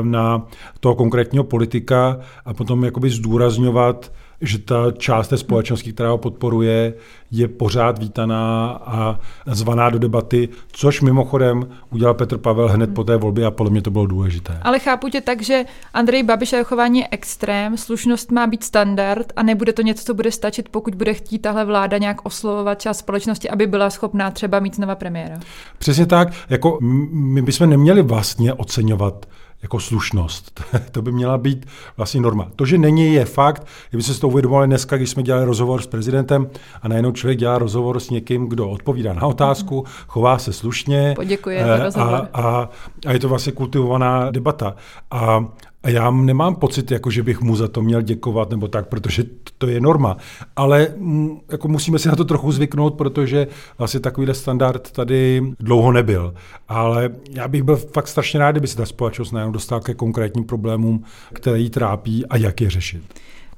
na 0.03 0.47
toho 0.81 0.95
konkrétního 0.95 1.45
politika 1.45 2.19
a 2.45 2.55
potom 2.55 2.85
jakoby 2.85 3.11
zdůrazňovat, 3.11 4.13
že 4.41 4.59
ta 4.59 4.91
část 4.91 5.29
té 5.29 5.37
společnosti, 5.37 5.93
která 5.93 6.11
ho 6.11 6.19
podporuje, 6.19 6.95
je 7.31 7.49
pořád 7.49 7.99
vítaná 7.99 8.71
a 8.87 9.19
zvaná 9.47 9.91
do 9.91 9.99
debaty, 9.99 10.49
což 10.73 11.01
mimochodem 11.01 11.69
udělal 11.91 12.15
Petr 12.15 12.39
Pavel 12.39 12.69
hned 12.69 12.95
po 12.95 13.05
té 13.05 13.17
volbě 13.17 13.47
a 13.47 13.51
podle 13.51 13.71
mě 13.71 13.83
to 13.83 13.91
bylo 13.91 14.07
důležité. 14.07 14.59
Ale 14.63 14.79
chápu 14.79 15.09
tě 15.09 15.21
tak, 15.21 15.43
že 15.43 15.65
Andrej 15.95 16.23
Babiš 16.23 16.53
a 16.53 16.63
chování 16.63 16.99
je 16.99 17.09
extrém, 17.11 17.77
slušnost 17.77 18.31
má 18.31 18.47
být 18.47 18.65
standard 18.65 19.33
a 19.37 19.43
nebude 19.43 19.73
to 19.73 19.83
něco, 19.83 20.05
co 20.05 20.15
bude 20.15 20.31
stačit, 20.31 20.69
pokud 20.69 20.95
bude 20.95 21.15
chtít 21.15 21.39
tahle 21.39 21.65
vláda 21.65 21.99
nějak 21.99 22.27
oslovovat 22.27 22.81
část 22.81 22.99
společnosti, 22.99 23.51
aby 23.51 23.67
byla 23.67 23.91
schopná 23.91 24.31
třeba 24.31 24.61
mít 24.61 24.77
znova 24.77 24.95
premiéra. 24.95 25.39
Přesně 25.79 26.07
tak, 26.07 26.29
jako 26.49 26.79
my 27.11 27.43
bychom 27.43 27.71
neměli 27.71 28.03
vlastně 28.03 28.53
oceňovat 28.53 29.27
jako 29.65 29.81
slušnost. 29.81 30.65
to 30.91 31.03
by 31.03 31.13
měla 31.13 31.39
být 31.39 31.67
vlastně 31.97 32.21
norma. 32.21 32.49
To, 32.57 32.67
že 32.67 32.79
není, 32.79 33.15
je 33.15 33.25
fakt. 33.25 33.67
Kdyby 33.91 34.03
se 34.03 34.21
to 34.21 34.29
uvědomili 34.29 34.67
dneska, 34.67 34.97
když 34.97 35.11
jsme 35.11 35.23
dělali 35.23 35.45
rozhovor 35.45 35.83
s 35.83 35.87
prezidentem 35.87 36.51
a 36.83 36.89
najednou 36.89 37.13
člověk 37.13 37.39
dělá 37.39 37.59
rozhovor 37.59 38.01
s 38.01 38.11
někým, 38.11 38.49
kdo 38.49 38.71
odpovídá 38.71 39.13
na 39.13 39.23
otázku, 39.23 39.85
chová 40.07 40.39
se 40.39 40.53
slušně. 40.53 41.13
Poděkuje 41.17 41.67
za 41.89 42.01
eh. 42.01 42.29
A, 42.33 42.43
a, 42.43 42.69
a 43.07 43.13
je 43.13 43.19
to 43.19 43.29
vlastně 43.29 43.53
kultivovaná 43.53 44.31
debata. 44.31 44.77
A, 45.11 45.45
a 45.85 45.91
já 45.91 46.11
nemám 46.11 46.55
pocit, 46.55 46.91
jako 46.91 47.11
že 47.11 47.23
bych 47.23 47.41
mu 47.41 47.57
za 47.57 47.69
to 47.69 47.83
měl 47.83 48.03
děkovat 48.03 48.51
nebo 48.51 48.69
tak, 48.69 48.89
protože 48.89 49.25
to 49.59 49.67
je 49.67 49.81
norma. 49.81 50.17
Ale 50.57 50.89
mm, 50.97 51.41
jako 51.53 51.69
musíme 51.69 51.99
si 51.99 52.09
na 52.09 52.17
to 52.17 52.25
trochu 52.25 52.53
zvyknout, 52.53 52.95
protože 52.95 53.47
vlastně 53.79 54.01
takovýhle 54.01 54.35
standard 54.35 54.91
tady 54.91 55.43
dlouho 55.61 55.93
nebyl. 55.93 56.35
Ale 56.69 57.11
já 57.31 57.49
bych 57.49 57.63
byl 57.63 57.77
fakt 57.77 58.09
strašně 58.09 58.41
rád, 58.41 58.51
kdyby 58.51 58.67
se 58.67 58.77
ta 58.77 58.87
společnost 58.87 59.33
najednou 59.33 59.53
dostala 59.53 59.81
ke 59.81 59.95
konkrétním 59.95 60.45
problémům, 60.45 61.05
které 61.33 61.59
jí 61.59 61.71
trápí 61.71 62.27
a 62.27 62.37
jak 62.37 62.61
je 62.61 62.71
řešit. 62.71 63.03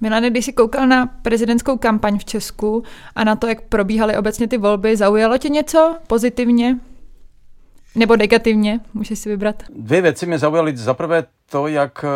Milane, 0.00 0.30
když 0.30 0.44
jsi 0.44 0.52
koukal 0.52 0.86
na 0.86 1.06
prezidentskou 1.06 1.76
kampaň 1.76 2.18
v 2.18 2.24
Česku 2.24 2.82
a 3.14 3.24
na 3.24 3.36
to, 3.36 3.46
jak 3.46 3.60
probíhaly 3.60 4.16
obecně 4.16 4.48
ty 4.48 4.58
volby, 4.58 4.96
zaujalo 4.96 5.38
tě 5.38 5.48
něco 5.48 5.96
pozitivně? 6.06 6.78
Nebo 7.96 8.16
negativně, 8.16 8.80
můžeš 8.94 9.18
si 9.18 9.28
vybrat. 9.28 9.62
Dvě 9.76 10.00
věci 10.00 10.26
mě 10.26 10.38
zaujaly. 10.38 10.76
Za 10.76 10.94
prvé 10.94 11.24
to, 11.50 11.66
jak 11.66 12.04
eh, 12.04 12.08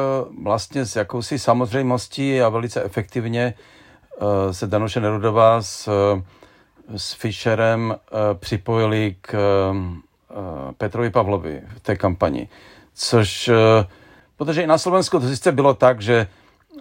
vlastně 0.42 0.86
s 0.86 0.96
jakousi 0.96 1.38
samozřejmostí 1.38 2.40
a 2.40 2.48
velice 2.48 2.82
efektivně 2.82 3.54
eh, 4.20 4.54
se 4.54 4.66
Danuše 4.66 5.00
Nerudová 5.00 5.62
s, 5.62 5.88
eh, 5.88 6.22
s 6.98 7.12
Fischerem 7.12 7.94
připojili 8.34 9.16
k 9.20 9.34
Petrovi 10.78 11.10
Pavlovi 11.10 11.60
v 11.76 11.80
té 11.80 11.96
kampani. 11.96 12.48
Což, 12.94 13.50
protože 14.36 14.62
i 14.62 14.66
na 14.66 14.78
Slovensku 14.78 15.20
to 15.20 15.28
sice 15.28 15.52
bylo 15.52 15.74
tak, 15.74 16.00
že 16.00 16.26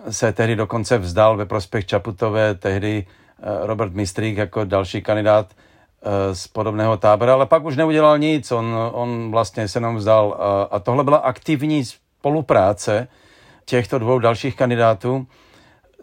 se 0.09 0.33
tehdy 0.33 0.55
dokonce 0.55 0.97
vzdal 0.97 1.37
ve 1.37 1.45
prospěch 1.45 1.85
Čaputové, 1.85 2.55
tehdy 2.55 3.05
Robert 3.61 3.93
Mistrík 3.93 4.37
jako 4.37 4.65
další 4.65 5.01
kandidát 5.01 5.53
z 6.33 6.47
podobného 6.47 6.97
tábora, 6.97 7.33
ale 7.33 7.45
pak 7.45 7.65
už 7.65 7.75
neudělal 7.75 8.17
nic, 8.17 8.51
on, 8.51 8.75
on 8.91 9.31
vlastně 9.31 9.67
se 9.67 9.79
nám 9.79 9.95
vzdal. 9.95 10.37
A, 10.39 10.75
a 10.75 10.79
tohle 10.79 11.03
byla 11.03 11.17
aktivní 11.17 11.85
spolupráce 11.85 13.07
těchto 13.65 13.99
dvou 13.99 14.19
dalších 14.19 14.55
kandidátů. 14.55 15.27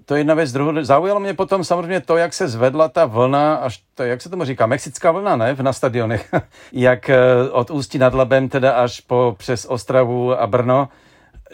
To 0.05 0.15
je 0.15 0.21
jedna 0.21 0.35
věc. 0.35 0.53
Druhou, 0.53 0.85
zaujalo 0.85 1.21
mě 1.21 1.35
potom 1.35 1.65
samozřejmě 1.65 2.01
to, 2.01 2.17
jak 2.17 2.35
se 2.35 2.49
zvedla 2.49 2.89
ta 2.89 3.07
vlna, 3.07 3.55
až 3.55 3.83
to, 3.95 4.03
jak 4.03 4.23
se 4.23 4.29
tomu 4.29 4.45
říká, 4.45 4.67
mexická 4.67 5.11
vlna, 5.11 5.37
ne, 5.37 5.57
na 5.63 5.73
stadionech, 5.73 6.35
jak 6.73 7.11
eh, 7.11 7.21
od 7.51 7.71
Ústí 7.71 7.99
nad 7.99 8.15
Labem 8.15 8.49
teda 8.49 8.73
až 8.73 9.01
po 9.01 9.35
přes 9.39 9.65
Ostravu 9.65 10.41
a 10.41 10.47
Brno, 10.47 10.89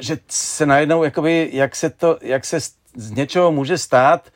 že 0.00 0.18
se 0.28 0.66
najednou, 0.66 1.04
jakoby, 1.04 1.50
jak 1.52 1.76
se 1.76 1.90
to, 1.90 2.18
jak 2.22 2.44
se 2.44 2.60
z 2.96 3.10
něčeho 3.10 3.52
může 3.52 3.78
stát, 3.78 4.28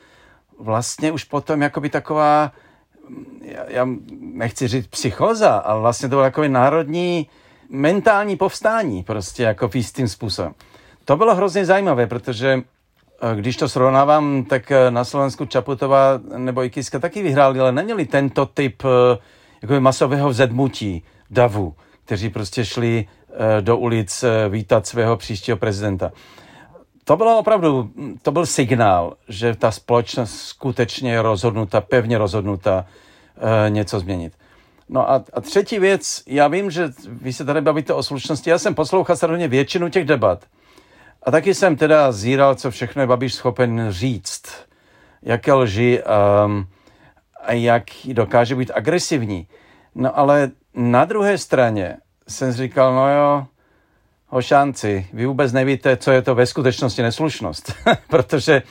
vlastně 0.59 1.11
už 1.11 1.23
potom 1.23 1.61
jakoby 1.61 1.89
taková 1.89 2.51
já, 3.41 3.63
já 3.67 3.87
nechci 4.19 4.67
říct 4.67 4.87
psychoza, 4.87 5.57
ale 5.57 5.81
vlastně 5.81 6.09
to 6.09 6.15
byl 6.15 6.23
takový 6.23 6.49
národní, 6.49 7.27
mentální 7.69 8.35
povstání 8.35 9.03
prostě 9.03 9.43
jako 9.43 9.69
jistým 9.73 10.07
způsobem. 10.07 10.53
To 11.05 11.17
bylo 11.17 11.35
hrozně 11.35 11.65
zajímavé, 11.65 12.07
protože 12.07 12.61
eh, 13.21 13.35
když 13.35 13.57
to 13.57 13.69
srovnávám, 13.69 14.43
tak 14.43 14.71
eh, 14.71 14.91
na 14.91 15.03
Slovensku 15.03 15.45
Čaputová 15.45 16.19
nebo 16.37 16.63
i 16.63 16.69
Kiska 16.69 16.99
taky 16.99 17.23
vyhráli, 17.23 17.59
ale 17.59 17.71
neměli 17.71 18.05
tento 18.05 18.45
typ 18.45 18.83
eh, 18.85 19.17
jako 19.61 19.79
masového 19.79 20.29
vzedmutí 20.29 21.03
davu, 21.29 21.75
kteří 22.05 22.29
prostě 22.29 22.65
šli 22.65 23.07
do 23.61 23.77
ulic 23.77 24.25
vítat 24.49 24.87
svého 24.87 25.17
příštího 25.17 25.57
prezidenta. 25.57 26.11
To 27.07 27.17
bylo 27.17 27.39
opravdu, 27.39 27.89
to 28.21 28.31
byl 28.31 28.45
signál, 28.45 29.13
že 29.29 29.55
ta 29.55 29.71
společnost 29.71 30.35
skutečně 30.35 31.11
je 31.11 31.21
rozhodnuta, 31.21 31.81
pevně 31.81 32.17
rozhodnuta 32.17 32.85
něco 33.69 33.99
změnit. 33.99 34.33
No 34.89 35.11
a, 35.11 35.23
a 35.33 35.41
třetí 35.41 35.79
věc, 35.79 36.23
já 36.27 36.47
vím, 36.47 36.71
že 36.71 36.89
vy 37.07 37.33
se 37.33 37.45
tady 37.45 37.61
bavíte 37.61 37.93
o 37.93 38.03
slušnosti, 38.03 38.49
já 38.49 38.59
jsem 38.59 38.75
poslouchal 38.75 39.15
samozřejmě 39.15 39.47
většinu 39.47 39.89
těch 39.89 40.05
debat. 40.05 40.45
A 41.23 41.31
taky 41.31 41.53
jsem 41.53 41.75
teda 41.75 42.11
zíral, 42.11 42.55
co 42.55 42.71
všechno 42.71 43.01
je 43.01 43.07
Babiš 43.07 43.33
schopen 43.33 43.87
říct. 43.89 44.43
Jaké 45.21 45.53
lži 45.53 46.03
um, 46.45 46.67
a 47.43 47.53
jak 47.53 47.83
dokáže 48.05 48.55
být 48.55 48.71
agresivní. 48.75 49.47
No 49.95 50.19
ale 50.19 50.51
na 50.73 51.05
druhé 51.05 51.37
straně 51.37 51.97
jsem 52.27 52.51
říkal, 52.51 52.95
no 52.95 53.13
jo, 53.13 53.45
hošanci, 54.27 55.07
vy 55.13 55.25
vůbec 55.25 55.53
nevíte, 55.53 55.97
co 55.97 56.11
je 56.11 56.21
to 56.21 56.35
ve 56.35 56.45
skutečnosti 56.45 57.01
neslušnost. 57.01 57.73
Protože 58.09 58.63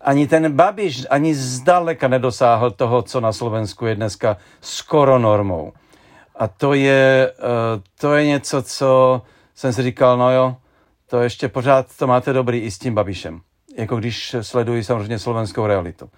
ani 0.00 0.26
ten 0.26 0.52
Babiš 0.52 1.06
ani 1.10 1.34
zdaleka 1.34 2.08
nedosáhl 2.08 2.70
toho, 2.70 3.02
co 3.02 3.20
na 3.20 3.32
Slovensku 3.32 3.86
je 3.86 3.94
dneska 3.94 4.36
skoro 4.60 5.18
normou. 5.18 5.72
A 6.36 6.48
to 6.48 6.74
je, 6.74 7.32
uh, 7.38 7.82
to 8.00 8.14
je 8.14 8.26
něco, 8.26 8.62
co 8.62 9.22
jsem 9.54 9.72
si 9.72 9.82
říkal, 9.82 10.18
no 10.18 10.32
jo, 10.32 10.56
to 11.06 11.20
ještě 11.20 11.48
pořád 11.48 11.96
to 11.96 12.06
máte 12.06 12.32
dobrý 12.32 12.58
i 12.58 12.70
s 12.70 12.78
tím 12.78 12.94
Babišem. 12.94 13.40
Jako 13.76 13.96
když 13.96 14.36
sleduji 14.40 14.84
samozřejmě 14.84 15.18
slovenskou 15.18 15.66
realitu. 15.66 16.10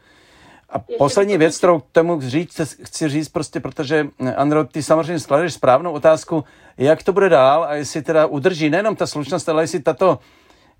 A 0.73 0.79
ještě 0.79 0.95
poslední 0.99 1.39
věc, 1.39 1.59
kterou 1.59 1.79
k 1.79 1.85
tomu 1.93 2.21
říct, 2.21 2.61
chci 2.83 3.09
říct 3.09 3.29
prostě, 3.29 3.61
protože 3.61 4.09
Andro, 4.37 4.65
ty 4.65 4.83
samozřejmě 4.83 5.19
skladeš 5.19 5.55
správnou 5.55 5.93
otázku, 5.93 6.45
jak 6.79 7.03
to 7.03 7.13
bude 7.13 7.29
dál 7.29 7.65
a 7.65 7.75
jestli 7.75 8.03
teda 8.03 8.27
udrží 8.27 8.71
nejenom 8.71 8.97
ta 8.97 9.07
slušnost, 9.07 9.49
ale 9.49 9.63
jestli 9.63 9.81
tato 9.81 10.19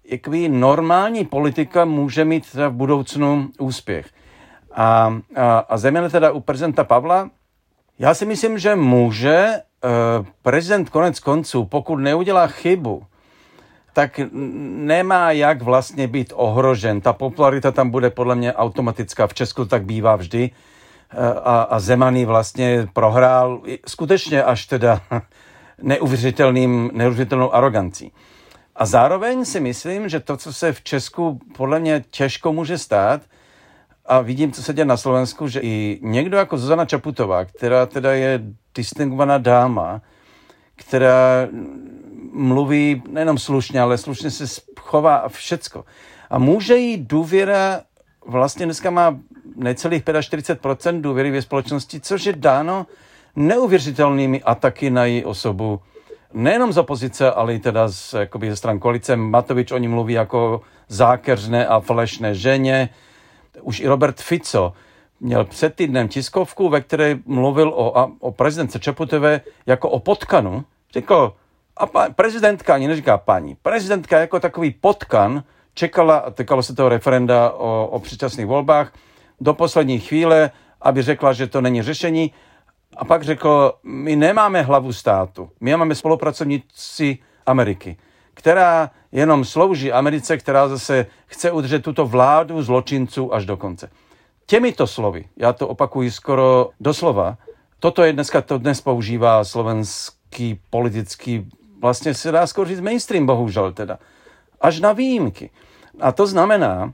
jaký 0.05 0.49
normální 0.49 1.25
politika 1.25 1.85
může 1.85 2.25
mít 2.25 2.53
teda 2.53 2.69
v 2.69 2.73
budoucnu 2.73 3.49
úspěch. 3.59 4.07
A, 4.75 5.15
a, 5.37 5.59
a 5.59 5.77
zejména 5.77 6.09
teda 6.09 6.31
u 6.31 6.41
prezidenta 6.41 6.85
Pavla, 6.85 7.31
já 7.99 8.15
si 8.15 8.27
myslím, 8.27 8.59
že 8.59 8.77
může 8.77 9.49
uh, 9.49 10.27
prezident 10.43 10.91
konec 10.91 11.21
konců, 11.21 11.65
pokud 11.65 11.97
neudělá 11.97 12.47
chybu, 12.47 13.03
tak 13.93 14.21
nemá 14.33 15.33
jak 15.33 15.63
vlastně 15.63 16.09
být 16.09 16.33
ohrožen. 16.37 17.01
Ta 17.01 17.13
popularita 17.13 17.73
tam 17.73 17.91
bude 17.91 18.11
podle 18.11 18.35
mě 18.35 18.53
automatická. 18.53 19.27
V 19.27 19.35
Česku 19.35 19.65
tak 19.65 19.85
bývá 19.85 20.17
vždy. 20.17 20.51
Eh, 21.11 21.17
a, 21.45 21.63
a 21.63 21.81
Zemaný 21.81 22.25
vlastně 22.25 22.89
prohrál 22.93 23.63
skutečně 23.87 24.43
až 24.43 24.67
teda 24.67 25.01
neuvěřitelným, 25.83 26.91
neuvěřitelnou 26.95 27.55
arogancí. 27.55 28.13
A 28.77 28.87
zároveň 28.87 29.45
si 29.45 29.61
myslím, 29.61 30.09
že 30.09 30.21
to, 30.21 30.37
co 30.37 30.53
se 30.53 30.73
v 30.73 30.83
Česku 30.83 31.39
podle 31.57 31.81
mě 31.81 32.05
těžko 32.11 32.53
může 32.53 32.79
stát, 32.79 33.23
a 34.07 34.21
vidím, 34.21 34.53
co 34.53 34.63
se 34.63 34.75
děje 34.75 34.85
na 34.85 34.97
Slovensku, 34.97 35.49
že 35.49 35.61
i 35.61 35.99
někdo 36.03 36.37
jako 36.37 36.59
Zuzana 36.59 36.85
Čaputová, 36.85 37.45
která 37.45 37.87
teda 37.87 38.13
je 38.13 38.41
distingovaná 38.75 39.39
dáma, 39.39 40.03
která 40.77 41.49
mluví 42.33 43.03
nejenom 43.09 43.39
slušně, 43.39 43.81
ale 43.81 43.99
slušně 43.99 44.31
se 44.31 44.61
chová 44.81 45.17
a 45.17 45.29
všecko. 45.29 45.85
A 46.31 46.39
může 46.39 46.77
jí 46.77 46.97
důvěra, 46.97 47.81
vlastně 48.27 48.65
dneska 48.65 48.91
má 48.91 49.19
necelých 49.57 50.05
45% 50.05 51.01
důvěry 51.01 51.31
ve 51.31 51.43
společnosti, 51.43 52.01
což 52.01 52.25
je 52.25 52.33
dáno 52.33 52.87
neuvěřitelnými 53.37 54.43
ataky 54.43 54.91
na 54.91 55.05
její 55.05 55.25
osobu 55.25 55.81
nejenom 56.33 56.73
z 56.73 56.79
opozice, 56.79 57.31
ale 57.31 57.55
i 57.55 57.59
teda 57.59 57.89
z, 57.89 58.15
jakoby 58.15 58.51
ze 58.51 58.57
stran 58.57 58.79
koalice. 58.79 59.17
Matovič 59.17 59.73
o 59.73 59.79
ní 59.79 59.89
mluví 59.89 60.15
jako 60.15 60.61
zákeřné 60.89 61.67
a 61.67 61.81
falešné 61.81 62.35
ženě. 62.35 62.89
Už 63.63 63.81
i 63.81 63.87
Robert 63.87 64.21
Fico 64.21 64.73
měl 65.21 65.45
před 65.45 65.75
týdnem 65.75 66.09
tiskovku, 66.09 66.69
ve 66.69 66.81
které 66.81 67.19
mluvil 67.27 67.69
o, 67.69 68.09
o 68.19 68.33
prezidentce 68.33 68.79
Čaputové 68.79 69.41
jako 69.67 69.91
o 69.91 69.99
potkanu. 69.99 70.65
Řekl, 70.93 71.35
a 71.77 71.87
pa, 71.87 72.11
prezidentka 72.11 72.75
ani 72.75 72.89
neříká 72.89 73.19
paní, 73.19 73.55
prezidentka 73.55 74.19
jako 74.19 74.41
takový 74.41 74.71
potkan 74.71 75.45
čekala, 75.75 76.31
týkalo 76.31 76.63
se 76.63 76.75
toho 76.75 76.89
referenda 76.89 77.51
o, 77.51 77.87
o 77.87 78.01
předčasných 78.01 78.47
volbách, 78.47 78.93
do 79.41 79.55
poslední 79.55 79.99
chvíle, 80.01 80.51
aby 80.81 81.03
řekla, 81.03 81.33
že 81.33 81.47
to 81.47 81.61
není 81.61 81.83
řešení 81.83 82.33
a 82.97 83.05
pak 83.05 83.23
řekl, 83.23 83.73
my 83.83 84.17
nemáme 84.17 84.63
hlavu 84.63 84.93
státu, 84.93 85.51
my 85.61 85.77
máme 85.77 85.95
spolupracovníci 85.95 87.19
Ameriky, 87.47 87.97
která 88.35 88.91
jenom 89.13 89.45
slouží 89.45 89.93
Americe, 89.93 90.39
která 90.39 90.69
zase 90.69 91.07
chce 91.27 91.51
udržet 91.51 91.83
tuto 91.83 92.07
vládu 92.07 92.63
zločinců 92.63 93.35
až 93.35 93.47
do 93.47 93.57
konce. 93.57 93.91
Těmito 94.47 94.87
slovy, 94.87 95.25
já 95.37 95.53
to 95.53 95.69
opakuji 95.69 96.11
skoro 96.11 96.71
doslova, 96.81 97.37
toto 97.79 98.03
je 98.03 98.13
dneska, 98.13 98.43
to 98.43 98.59
dnes 98.59 98.81
používá 98.81 99.45
slovenský 99.45 100.61
politický, 100.71 101.49
vlastně 101.83 102.15
se 102.15 102.33
dá 102.33 102.47
skoro 102.47 102.69
říct 102.69 102.81
mainstream, 102.81 103.27
bohužel 103.27 103.73
teda. 103.73 103.99
Až 104.61 104.81
na 104.81 104.93
výjimky. 104.93 105.51
A 106.01 106.13
to 106.13 106.27
znamená, 106.27 106.93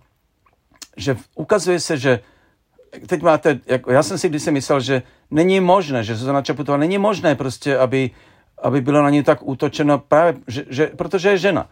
že 0.97 1.17
ukazuje 1.35 1.81
se, 1.81 1.97
že 1.97 2.21
teď 3.07 3.23
máte, 3.23 3.61
jako, 3.67 3.93
já 3.93 4.03
jsem 4.03 4.19
si 4.19 4.29
když 4.29 4.47
myslel, 4.47 4.81
že 4.81 5.03
není 5.31 5.61
možné, 5.61 6.05
že 6.05 6.17
Zuzana 6.17 6.43
Čaputová 6.43 6.79
není 6.79 6.99
možné 6.99 7.35
prostě, 7.35 7.79
aby, 7.79 8.11
aby 8.63 8.81
bylo 8.81 9.03
na 9.03 9.11
ní 9.11 9.23
tak 9.23 9.39
útočeno 9.43 9.99
právě, 9.99 10.41
že, 10.47 10.65
že, 10.69 10.87
protože 10.87 11.29
je 11.29 11.39
žena. 11.39 11.69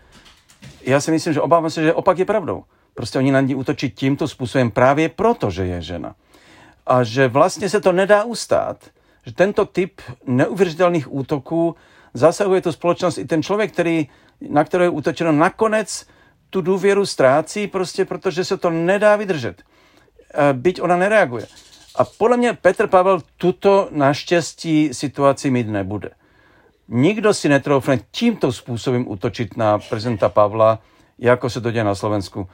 Já 0.82 1.00
si 1.00 1.10
myslím, 1.10 1.32
že 1.32 1.40
obávám 1.40 1.70
se, 1.70 1.82
že 1.82 1.94
opak 1.94 2.18
je 2.18 2.24
pravdou. 2.24 2.64
Prostě 2.94 3.18
oni 3.18 3.32
na 3.32 3.40
ní 3.40 3.54
útočí 3.54 3.90
tímto 3.90 4.28
způsobem 4.28 4.70
právě 4.70 5.08
proto, 5.08 5.50
že 5.50 5.66
je 5.66 5.82
žena. 5.82 6.14
A 6.86 7.04
že 7.04 7.28
vlastně 7.28 7.68
se 7.68 7.80
to 7.80 7.92
nedá 7.92 8.24
ustát. 8.24 8.76
Že 9.26 9.32
tento 9.32 9.66
typ 9.66 10.00
neuvěřitelných 10.26 11.14
útoků 11.14 11.76
zasahuje 12.16 12.60
tu 12.60 12.72
společnost 12.72 13.18
i 13.18 13.24
ten 13.24 13.42
člověk, 13.42 13.72
který, 13.72 14.08
na 14.40 14.64
kterého 14.64 14.84
je 14.84 14.98
útočeno, 14.98 15.32
nakonec 15.32 16.06
tu 16.50 16.60
důvěru 16.60 17.06
ztrácí, 17.06 17.66
prostě 17.66 18.04
protože 18.04 18.44
se 18.44 18.56
to 18.56 18.70
nedá 18.70 19.16
vydržet. 19.16 19.62
Byť 20.52 20.80
ona 20.80 20.96
nereaguje. 20.96 21.46
A 21.96 22.04
podle 22.04 22.36
mě 22.36 22.52
Petr 22.52 22.86
Pavel 22.86 23.20
tuto 23.36 23.88
naštěstí 23.90 24.94
situaci 24.94 25.50
mít 25.50 25.68
nebude. 25.68 26.10
Nikdo 26.88 27.34
si 27.34 27.48
netroufne 27.48 27.98
tímto 28.10 28.52
způsobem 28.52 29.04
útočit 29.08 29.56
na 29.56 29.78
prezidenta 29.78 30.28
Pavla, 30.28 30.78
jako 31.18 31.50
se 31.50 31.60
to 31.60 31.70
děje 31.70 31.84
na 31.84 31.94
Slovensku. 31.94 32.48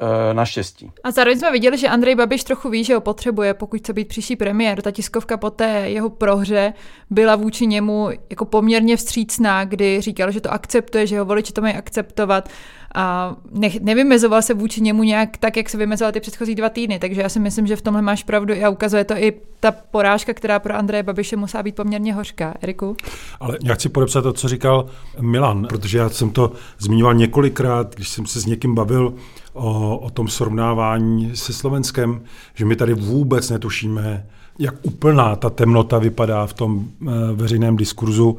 E, 0.00 0.34
naštěstí. 0.34 0.90
A 1.04 1.10
zároveň 1.10 1.38
jsme 1.38 1.52
viděli, 1.52 1.78
že 1.78 1.88
Andrej 1.88 2.14
Babiš 2.14 2.44
trochu 2.44 2.70
ví, 2.70 2.84
že 2.84 2.94
ho 2.94 3.00
potřebuje, 3.00 3.54
pokud 3.54 3.80
chce 3.80 3.92
být 3.92 4.08
příští 4.08 4.36
premiér. 4.36 4.82
Ta 4.82 4.90
tiskovka 4.90 5.36
po 5.36 5.50
té 5.50 5.90
jeho 5.90 6.10
prohře 6.10 6.72
byla 7.10 7.36
vůči 7.36 7.66
němu 7.66 8.08
jako 8.30 8.44
poměrně 8.44 8.96
vstřícná, 8.96 9.64
kdy 9.64 10.00
říkal, 10.00 10.30
že 10.30 10.40
to 10.40 10.52
akceptuje, 10.52 11.06
že 11.06 11.18
ho 11.18 11.24
voliči 11.24 11.52
to 11.52 11.60
mají 11.60 11.74
akceptovat 11.74 12.48
a 12.94 13.36
ne, 13.50 13.68
nevymezoval 13.80 14.42
se 14.42 14.54
vůči 14.54 14.80
němu 14.80 15.02
nějak 15.02 15.36
tak, 15.36 15.56
jak 15.56 15.70
se 15.70 15.78
vymezoval 15.78 16.12
ty 16.12 16.20
předchozí 16.20 16.54
dva 16.54 16.68
týdny. 16.68 16.98
Takže 16.98 17.20
já 17.20 17.28
si 17.28 17.40
myslím, 17.40 17.66
že 17.66 17.76
v 17.76 17.82
tomhle 17.82 18.02
máš 18.02 18.22
pravdu 18.22 18.54
a 18.64 18.68
ukazuje 18.68 19.04
to 19.04 19.14
i 19.14 19.32
ta 19.60 19.72
porážka, 19.72 20.34
která 20.34 20.58
pro 20.58 20.74
Andreje 20.74 21.02
Babiše 21.02 21.36
musela 21.36 21.62
být 21.62 21.76
poměrně 21.76 22.14
hořká. 22.14 22.54
Eriku? 22.60 22.96
Ale 23.40 23.58
já 23.64 23.74
chci 23.74 23.88
podepsat 23.88 24.22
to, 24.22 24.32
co 24.32 24.48
říkal 24.48 24.86
Milan, 25.20 25.66
protože 25.68 25.98
já 25.98 26.08
jsem 26.08 26.30
to 26.30 26.52
zmiňoval 26.78 27.14
několikrát, 27.14 27.94
když 27.94 28.08
jsem 28.08 28.26
se 28.26 28.40
s 28.40 28.46
někým 28.46 28.74
bavil 28.74 29.14
o, 29.54 29.98
o 29.98 30.10
tom 30.10 30.28
srovnávání 30.28 31.36
se 31.36 31.52
Slovenskem, 31.52 32.20
že 32.54 32.64
my 32.64 32.76
tady 32.76 32.94
vůbec 32.94 33.50
netušíme, 33.50 34.26
jak 34.58 34.74
úplná 34.82 35.36
ta 35.36 35.50
temnota 35.50 35.98
vypadá 35.98 36.46
v 36.46 36.52
tom 36.52 36.88
e, 36.88 37.32
veřejném 37.32 37.76
diskurzu, 37.76 38.36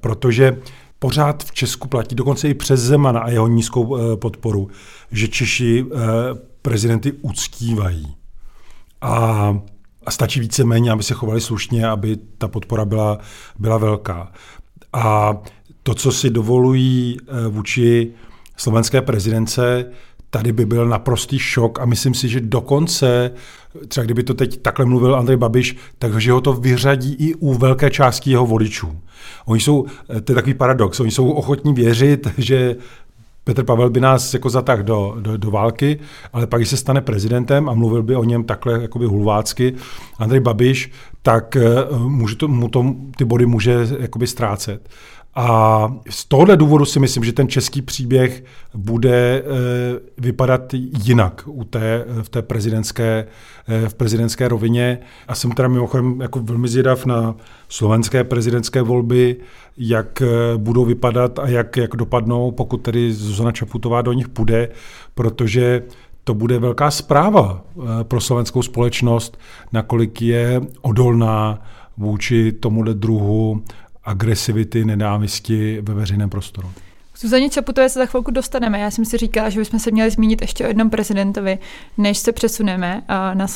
protože 0.00 0.60
pořád 0.98 1.44
v 1.44 1.52
Česku 1.52 1.88
platí, 1.88 2.14
dokonce 2.14 2.48
i 2.48 2.54
přes 2.54 2.80
Zemana 2.80 3.20
a 3.20 3.30
jeho 3.30 3.48
nízkou 3.48 3.96
e, 3.96 4.16
podporu, 4.16 4.68
že 5.12 5.28
Češi 5.28 5.80
e, 5.80 5.84
prezidenty 6.62 7.12
uctívají. 7.12 8.14
A, 9.00 9.58
a 10.06 10.10
stačí 10.10 10.40
víceméně, 10.40 10.90
aby 10.90 11.02
se 11.02 11.14
chovali 11.14 11.40
slušně, 11.40 11.88
aby 11.88 12.16
ta 12.38 12.48
podpora 12.48 12.84
byla, 12.84 13.18
byla 13.58 13.78
velká. 13.78 14.32
A 14.92 15.36
to, 15.82 15.94
co 15.94 16.12
si 16.12 16.30
dovolují 16.30 17.16
vůči 17.48 18.12
slovenské 18.56 19.02
prezidence, 19.02 19.90
tady 20.30 20.52
by 20.52 20.66
byl 20.66 20.88
naprostý 20.88 21.38
šok 21.38 21.80
a 21.80 21.84
myslím 21.84 22.14
si, 22.14 22.28
že 22.28 22.40
dokonce, 22.40 23.30
třeba 23.88 24.04
kdyby 24.04 24.22
to 24.22 24.34
teď 24.34 24.62
takhle 24.62 24.84
mluvil 24.84 25.16
Andrej 25.16 25.36
Babiš, 25.36 25.76
takže 25.98 26.32
ho 26.32 26.40
to 26.40 26.52
vyřadí 26.52 27.14
i 27.14 27.34
u 27.34 27.54
velké 27.54 27.90
části 27.90 28.30
jeho 28.30 28.46
voličů. 28.46 28.98
Oni 29.46 29.60
jsou, 29.60 29.86
to 30.24 30.32
je 30.32 30.34
takový 30.34 30.54
paradox, 30.54 31.00
oni 31.00 31.10
jsou 31.10 31.30
ochotní 31.30 31.74
věřit, 31.74 32.28
že 32.38 32.76
Petr 33.44 33.64
Pavel 33.64 33.90
by 33.90 34.00
nás 34.00 34.34
jako 34.34 34.50
zatáhl 34.50 34.82
do, 34.82 35.16
do, 35.20 35.36
do 35.36 35.50
války, 35.50 35.98
ale 36.32 36.46
pak, 36.46 36.60
když 36.60 36.68
se 36.68 36.76
stane 36.76 37.00
prezidentem 37.00 37.68
a 37.68 37.74
mluvil 37.74 38.02
by 38.02 38.16
o 38.16 38.24
něm 38.24 38.44
takhle 38.44 38.82
jakoby 38.82 39.06
hulvácky, 39.06 39.74
Andrej 40.18 40.40
Babiš, 40.40 40.92
tak 41.22 41.56
může 42.06 42.36
to, 42.36 42.48
mu 42.48 42.68
to, 42.68 42.94
ty 43.16 43.24
body 43.24 43.46
může 43.46 43.88
jakoby 43.98 44.26
ztrácet. 44.26 44.88
A 45.38 45.88
z 46.10 46.24
tohohle 46.24 46.56
důvodu 46.56 46.84
si 46.84 47.00
myslím, 47.00 47.24
že 47.24 47.32
ten 47.32 47.48
český 47.48 47.82
příběh 47.82 48.44
bude 48.74 49.42
eh, 49.42 49.42
vypadat 50.18 50.74
jinak 51.04 51.42
u 51.46 51.64
té, 51.64 52.04
v 52.22 52.28
té 52.28 52.42
prezidentské, 52.42 53.26
eh, 53.68 53.88
v 53.88 53.94
prezidentské 53.94 54.48
rovině. 54.48 54.98
A 55.28 55.34
jsem 55.34 55.50
teda 55.50 55.68
mimochodem 55.68 56.20
jako 56.20 56.40
velmi 56.40 56.68
zvědav 56.68 57.06
na 57.06 57.34
slovenské 57.68 58.24
prezidentské 58.24 58.82
volby, 58.82 59.36
jak 59.78 60.22
eh, 60.22 60.26
budou 60.56 60.84
vypadat 60.84 61.38
a 61.38 61.48
jak, 61.48 61.76
jak 61.76 61.96
dopadnou, 61.96 62.50
pokud 62.50 62.76
tedy 62.76 63.12
Zuzana 63.12 63.52
Čaputová 63.52 64.02
do 64.02 64.12
nich 64.12 64.28
půjde, 64.28 64.68
protože 65.14 65.82
to 66.24 66.34
bude 66.34 66.58
velká 66.58 66.90
zpráva 66.90 67.64
pro 68.02 68.20
slovenskou 68.20 68.62
společnost, 68.62 69.38
nakolik 69.72 70.22
je 70.22 70.60
odolná 70.82 71.62
vůči 71.96 72.52
tomuhle 72.52 72.94
druhu 72.94 73.62
agresivity, 74.06 74.84
nenávisti 74.84 75.80
ve 75.82 75.94
veřejném 75.94 76.30
prostoru. 76.30 76.70
Zuzaně 77.18 77.50
Čaputové 77.50 77.88
se 77.88 77.98
za 77.98 78.06
chvilku 78.06 78.30
dostaneme. 78.30 78.80
Já 78.80 78.90
jsem 78.90 79.04
si 79.04 79.16
říkala, 79.16 79.50
že 79.50 79.60
bychom 79.60 79.80
se 79.80 79.90
měli 79.90 80.10
zmínit 80.10 80.40
ještě 80.40 80.64
o 80.64 80.68
jednom 80.68 80.90
prezidentovi, 80.90 81.58
než 81.98 82.18
se 82.18 82.32
přesuneme 82.32 83.02
na, 83.08 83.46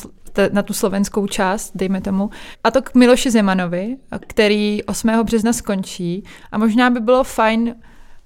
na 0.53 0.63
tu 0.63 0.73
slovenskou 0.73 1.27
část, 1.27 1.73
dejme 1.75 2.01
tomu. 2.01 2.31
A 2.65 2.71
to 2.71 2.83
k 2.83 2.95
Miloši 2.95 3.31
Zemanovi, 3.31 3.97
který 4.27 4.85
8. 4.85 5.11
března 5.25 5.53
skončí. 5.53 6.25
A 6.53 6.59
možná 6.59 6.91
by 6.91 7.01
bylo 7.01 7.25
fajn 7.25 7.75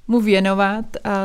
mu 0.08 0.20
věnovat 0.20 0.84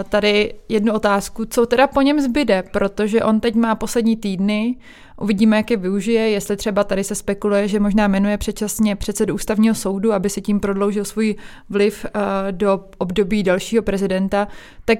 tady 0.09 0.53
jednu 0.69 0.93
otázku, 0.93 1.45
co 1.45 1.65
teda 1.65 1.87
po 1.87 2.01
něm 2.01 2.19
zbyde, 2.19 2.63
protože 2.71 3.23
on 3.23 3.39
teď 3.39 3.55
má 3.55 3.75
poslední 3.75 4.15
týdny, 4.15 4.75
uvidíme, 5.21 5.57
jak 5.57 5.71
je 5.71 5.77
využije, 5.77 6.29
jestli 6.29 6.57
třeba 6.57 6.83
tady 6.83 7.03
se 7.03 7.15
spekuluje, 7.15 7.67
že 7.67 7.79
možná 7.79 8.07
jmenuje 8.07 8.37
předčasně 8.37 8.95
předsedu 8.95 9.35
ústavního 9.35 9.75
soudu, 9.75 10.13
aby 10.13 10.29
si 10.29 10.41
tím 10.41 10.59
prodloužil 10.59 11.05
svůj 11.05 11.35
vliv 11.69 12.05
do 12.51 12.85
období 12.97 13.43
dalšího 13.43 13.83
prezidenta, 13.83 14.47
tak 14.85 14.99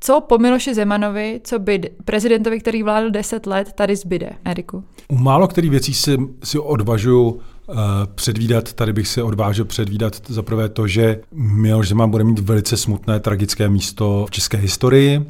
co 0.00 0.20
po 0.20 0.38
Miloši 0.38 0.74
Zemanovi, 0.74 1.40
co 1.44 1.58
by 1.58 1.80
prezidentovi, 2.04 2.60
který 2.60 2.82
vládl 2.82 3.10
10 3.10 3.46
let, 3.46 3.72
tady 3.72 3.96
zbyde, 3.96 4.30
Eriku? 4.44 4.84
U 5.08 5.16
málo 5.16 5.48
kterých 5.48 5.70
věcí 5.70 5.94
si, 5.94 6.16
si 6.44 6.58
odvažuji 6.58 7.40
Eh, 7.70 7.74
předvídat, 8.14 8.72
tady 8.72 8.92
bych 8.92 9.08
se 9.08 9.22
odvážil 9.22 9.64
předvídat 9.64 10.22
za 10.28 10.42
prvé 10.42 10.68
to, 10.68 10.86
že 10.86 11.20
Miloš 11.32 11.88
Zeman 11.88 12.10
bude 12.10 12.24
mít 12.24 12.38
velice 12.38 12.76
smutné, 12.76 13.20
tragické 13.20 13.68
místo 13.68 14.26
v 14.28 14.30
české 14.30 14.56
historii, 14.56 15.26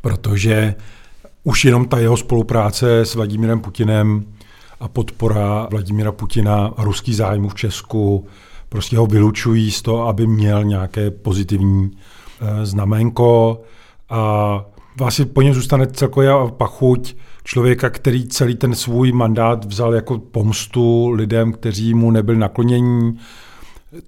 protože 0.00 0.74
už 1.46 1.64
jenom 1.64 1.84
ta 1.84 1.98
jeho 1.98 2.16
spolupráce 2.16 3.00
s 3.00 3.14
Vladimírem 3.14 3.60
Putinem 3.60 4.24
a 4.80 4.88
podpora 4.88 5.68
Vladimíra 5.70 6.12
Putina 6.12 6.66
a 6.76 6.84
ruský 6.84 7.14
zájmu 7.14 7.48
v 7.48 7.54
Česku 7.54 8.26
prostě 8.68 8.98
ho 8.98 9.06
vylučují 9.06 9.70
z 9.70 9.82
toho, 9.82 10.08
aby 10.08 10.26
měl 10.26 10.64
nějaké 10.64 11.10
pozitivní 11.10 11.90
eh, 11.90 12.66
znamenko 12.66 13.60
a 14.10 14.64
vlastně 14.98 15.24
po 15.24 15.42
něm 15.42 15.54
zůstane 15.54 15.86
celkově 15.86 16.30
pachuť 16.56 17.16
člověka, 17.44 17.90
který 17.90 18.28
celý 18.28 18.54
ten 18.54 18.74
svůj 18.74 19.12
mandát 19.12 19.64
vzal 19.64 19.94
jako 19.94 20.18
pomstu 20.18 21.10
lidem, 21.10 21.52
kteří 21.52 21.94
mu 21.94 22.10
nebyli 22.10 22.38
naklonění, 22.38 23.18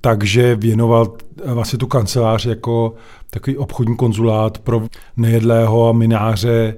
takže 0.01 0.57
věnoval 0.57 1.13
vlastně 1.45 1.79
tu 1.79 1.87
kancelář 1.87 2.47
jako 2.47 2.95
takový 3.31 3.57
obchodní 3.57 3.97
konzulát 3.97 4.59
pro 4.59 4.83
nejedlého 5.17 5.95
mináře 5.95 6.75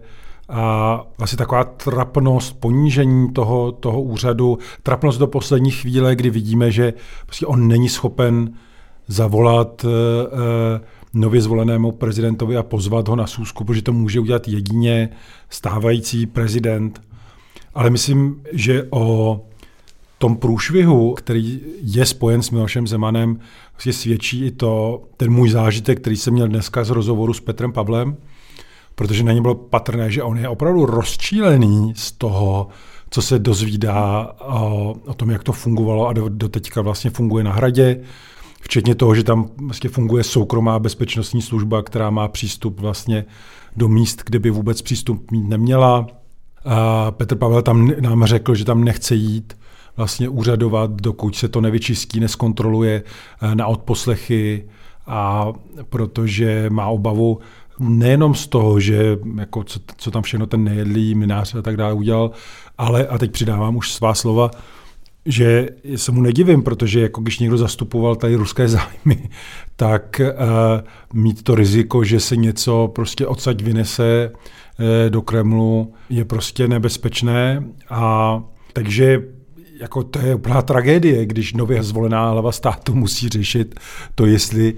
a 0.51 1.07
vlastně 1.19 1.37
taková 1.37 1.65
trapnost, 1.65 2.61
ponížení 2.61 3.33
toho, 3.33 3.73
toho 3.73 4.03
úřadu, 4.03 4.59
trapnost 4.83 5.19
do 5.19 5.27
poslední 5.27 5.71
chvíle, 5.71 6.17
kdy 6.17 6.31
vidíme, 6.31 6.71
že 6.71 6.93
prostě 7.27 7.47
on 7.47 7.69
není 7.69 7.89
schopen 7.89 8.55
zavolat 9.07 9.85
uh, 9.85 9.91
nově 11.15 11.41
zvolenému 11.41 11.93
prezidentovi 11.93 12.57
a 12.57 12.63
pozvat 12.63 13.09
ho 13.09 13.17
na 13.17 13.27
sůzku, 13.27 13.65
protože 13.65 13.83
to 13.83 13.93
může 13.93 14.21
udělat 14.21 14.49
jedině 14.49 15.09
stávající 15.51 16.27
prezident. 16.27 17.03
Ale 17.75 17.91
myslím, 17.91 18.43
že 18.53 18.87
o 18.91 19.41
tom 20.19 20.37
průšvihu, 20.37 21.15
který 21.15 21.61
je 21.83 22.07
spojen 22.07 22.43
s 22.43 22.51
Milošem 22.51 22.87
Zemanem, 22.87 23.39
vlastně 23.73 23.93
svědčí 23.93 24.47
i 24.47 24.51
to, 24.51 25.03
ten 25.17 25.33
můj 25.33 25.51
zážitek, 25.51 26.01
který 26.01 26.17
jsem 26.17 26.35
měl 26.35 26.49
dneska 26.49 26.85
z 26.85 26.91
rozhovoru 26.91 27.33
s 27.33 27.41
Petrem 27.41 27.73
Pavlem, 27.73 28.17
protože 29.01 29.25
na 29.25 29.33
něm 29.33 29.43
bylo 29.43 29.55
patrné, 29.55 30.11
že 30.11 30.23
on 30.23 30.39
je 30.39 30.49
opravdu 30.49 30.87
rozčílený 30.87 31.93
z 31.97 32.13
toho, 32.13 32.69
co 33.11 33.23
se 33.23 33.39
dozvídá 33.39 34.33
o, 35.07 35.15
tom, 35.17 35.31
jak 35.31 35.45
to 35.45 35.53
fungovalo 35.53 36.09
a 36.09 36.13
do, 36.13 36.29
do 36.29 36.49
teďka 36.49 36.83
vlastně 36.83 37.11
funguje 37.11 37.45
na 37.45 37.53
hradě, 37.53 38.01
Včetně 38.61 38.95
toho, 38.95 39.15
že 39.15 39.25
tam 39.25 39.49
vlastně 39.57 39.91
funguje 39.91 40.25
soukromá 40.25 40.79
bezpečnostní 40.79 41.43
služba, 41.43 41.83
která 41.83 42.11
má 42.11 42.29
přístup 42.29 42.81
vlastně 42.81 43.25
do 43.77 43.89
míst, 43.89 44.23
kde 44.27 44.39
by 44.39 44.51
vůbec 44.51 44.83
přístup 44.83 45.31
mít 45.31 45.49
neměla. 45.49 46.07
A 46.65 47.11
Petr 47.11 47.37
Pavel 47.37 47.63
tam 47.63 47.93
nám 48.01 48.25
řekl, 48.25 48.55
že 48.55 48.65
tam 48.65 48.85
nechce 48.85 49.15
jít 49.15 49.57
vlastně 49.97 50.29
úřadovat, 50.29 50.91
dokud 50.91 51.37
se 51.37 51.49
to 51.49 51.61
nevyčistí, 51.61 52.21
neskontroluje 52.21 53.03
eh, 53.43 53.55
na 53.55 53.67
odposlechy 53.67 54.69
a 55.07 55.53
protože 55.89 56.71
má 56.71 56.87
obavu 56.87 57.39
nejenom 57.81 58.35
z 58.35 58.47
toho, 58.47 58.81
že 58.81 59.19
jako 59.39 59.65
co, 59.65 59.81
co 59.97 60.11
tam 60.11 60.23
všechno 60.23 60.47
ten 60.47 60.65
nejedlý 60.65 61.15
minář 61.15 61.55
a 61.55 61.63
tak 61.63 61.77
dále 61.77 61.93
udělal, 61.93 62.31
ale, 62.79 63.07
a 63.07 63.19
teď 63.19 63.33
přidávám 63.33 63.77
už 63.77 63.93
svá 63.93 64.15
slova, 64.15 64.51
že 65.27 65.69
se 65.97 66.13
mu 66.13 66.21
nedivím, 66.21 66.63
protože 66.63 67.01
jako 67.01 67.21
když 67.21 67.39
někdo 67.39 67.59
zastupoval 67.59 68.17
tady 68.17 68.35
ruské 68.35 68.69
zájmy, 68.69 69.29
tak 69.77 70.21
uh, 70.21 71.21
mít 71.23 71.43
to 71.43 71.55
riziko, 71.55 72.05
že 72.05 72.21
se 72.21 72.37
něco 72.37 72.93
prostě 72.95 73.27
odsaď 73.27 73.63
vynese 73.63 74.31
uh, 74.33 74.87
do 75.11 75.23
Kremlu, 75.23 75.95
je 76.11 76.25
prostě 76.25 76.69
nebezpečné. 76.69 77.65
A 77.91 78.43
takže 78.73 79.23
jako 79.81 80.03
to 80.03 80.19
je 80.19 80.35
úplná 80.35 80.63
tragédie, 80.63 81.27
když 81.27 81.53
nově 81.53 81.83
zvolená 81.83 82.31
hlava 82.31 82.53
státu 82.53 82.95
musí 82.95 83.29
řešit 83.29 83.81
to, 84.15 84.27
jestli 84.27 84.75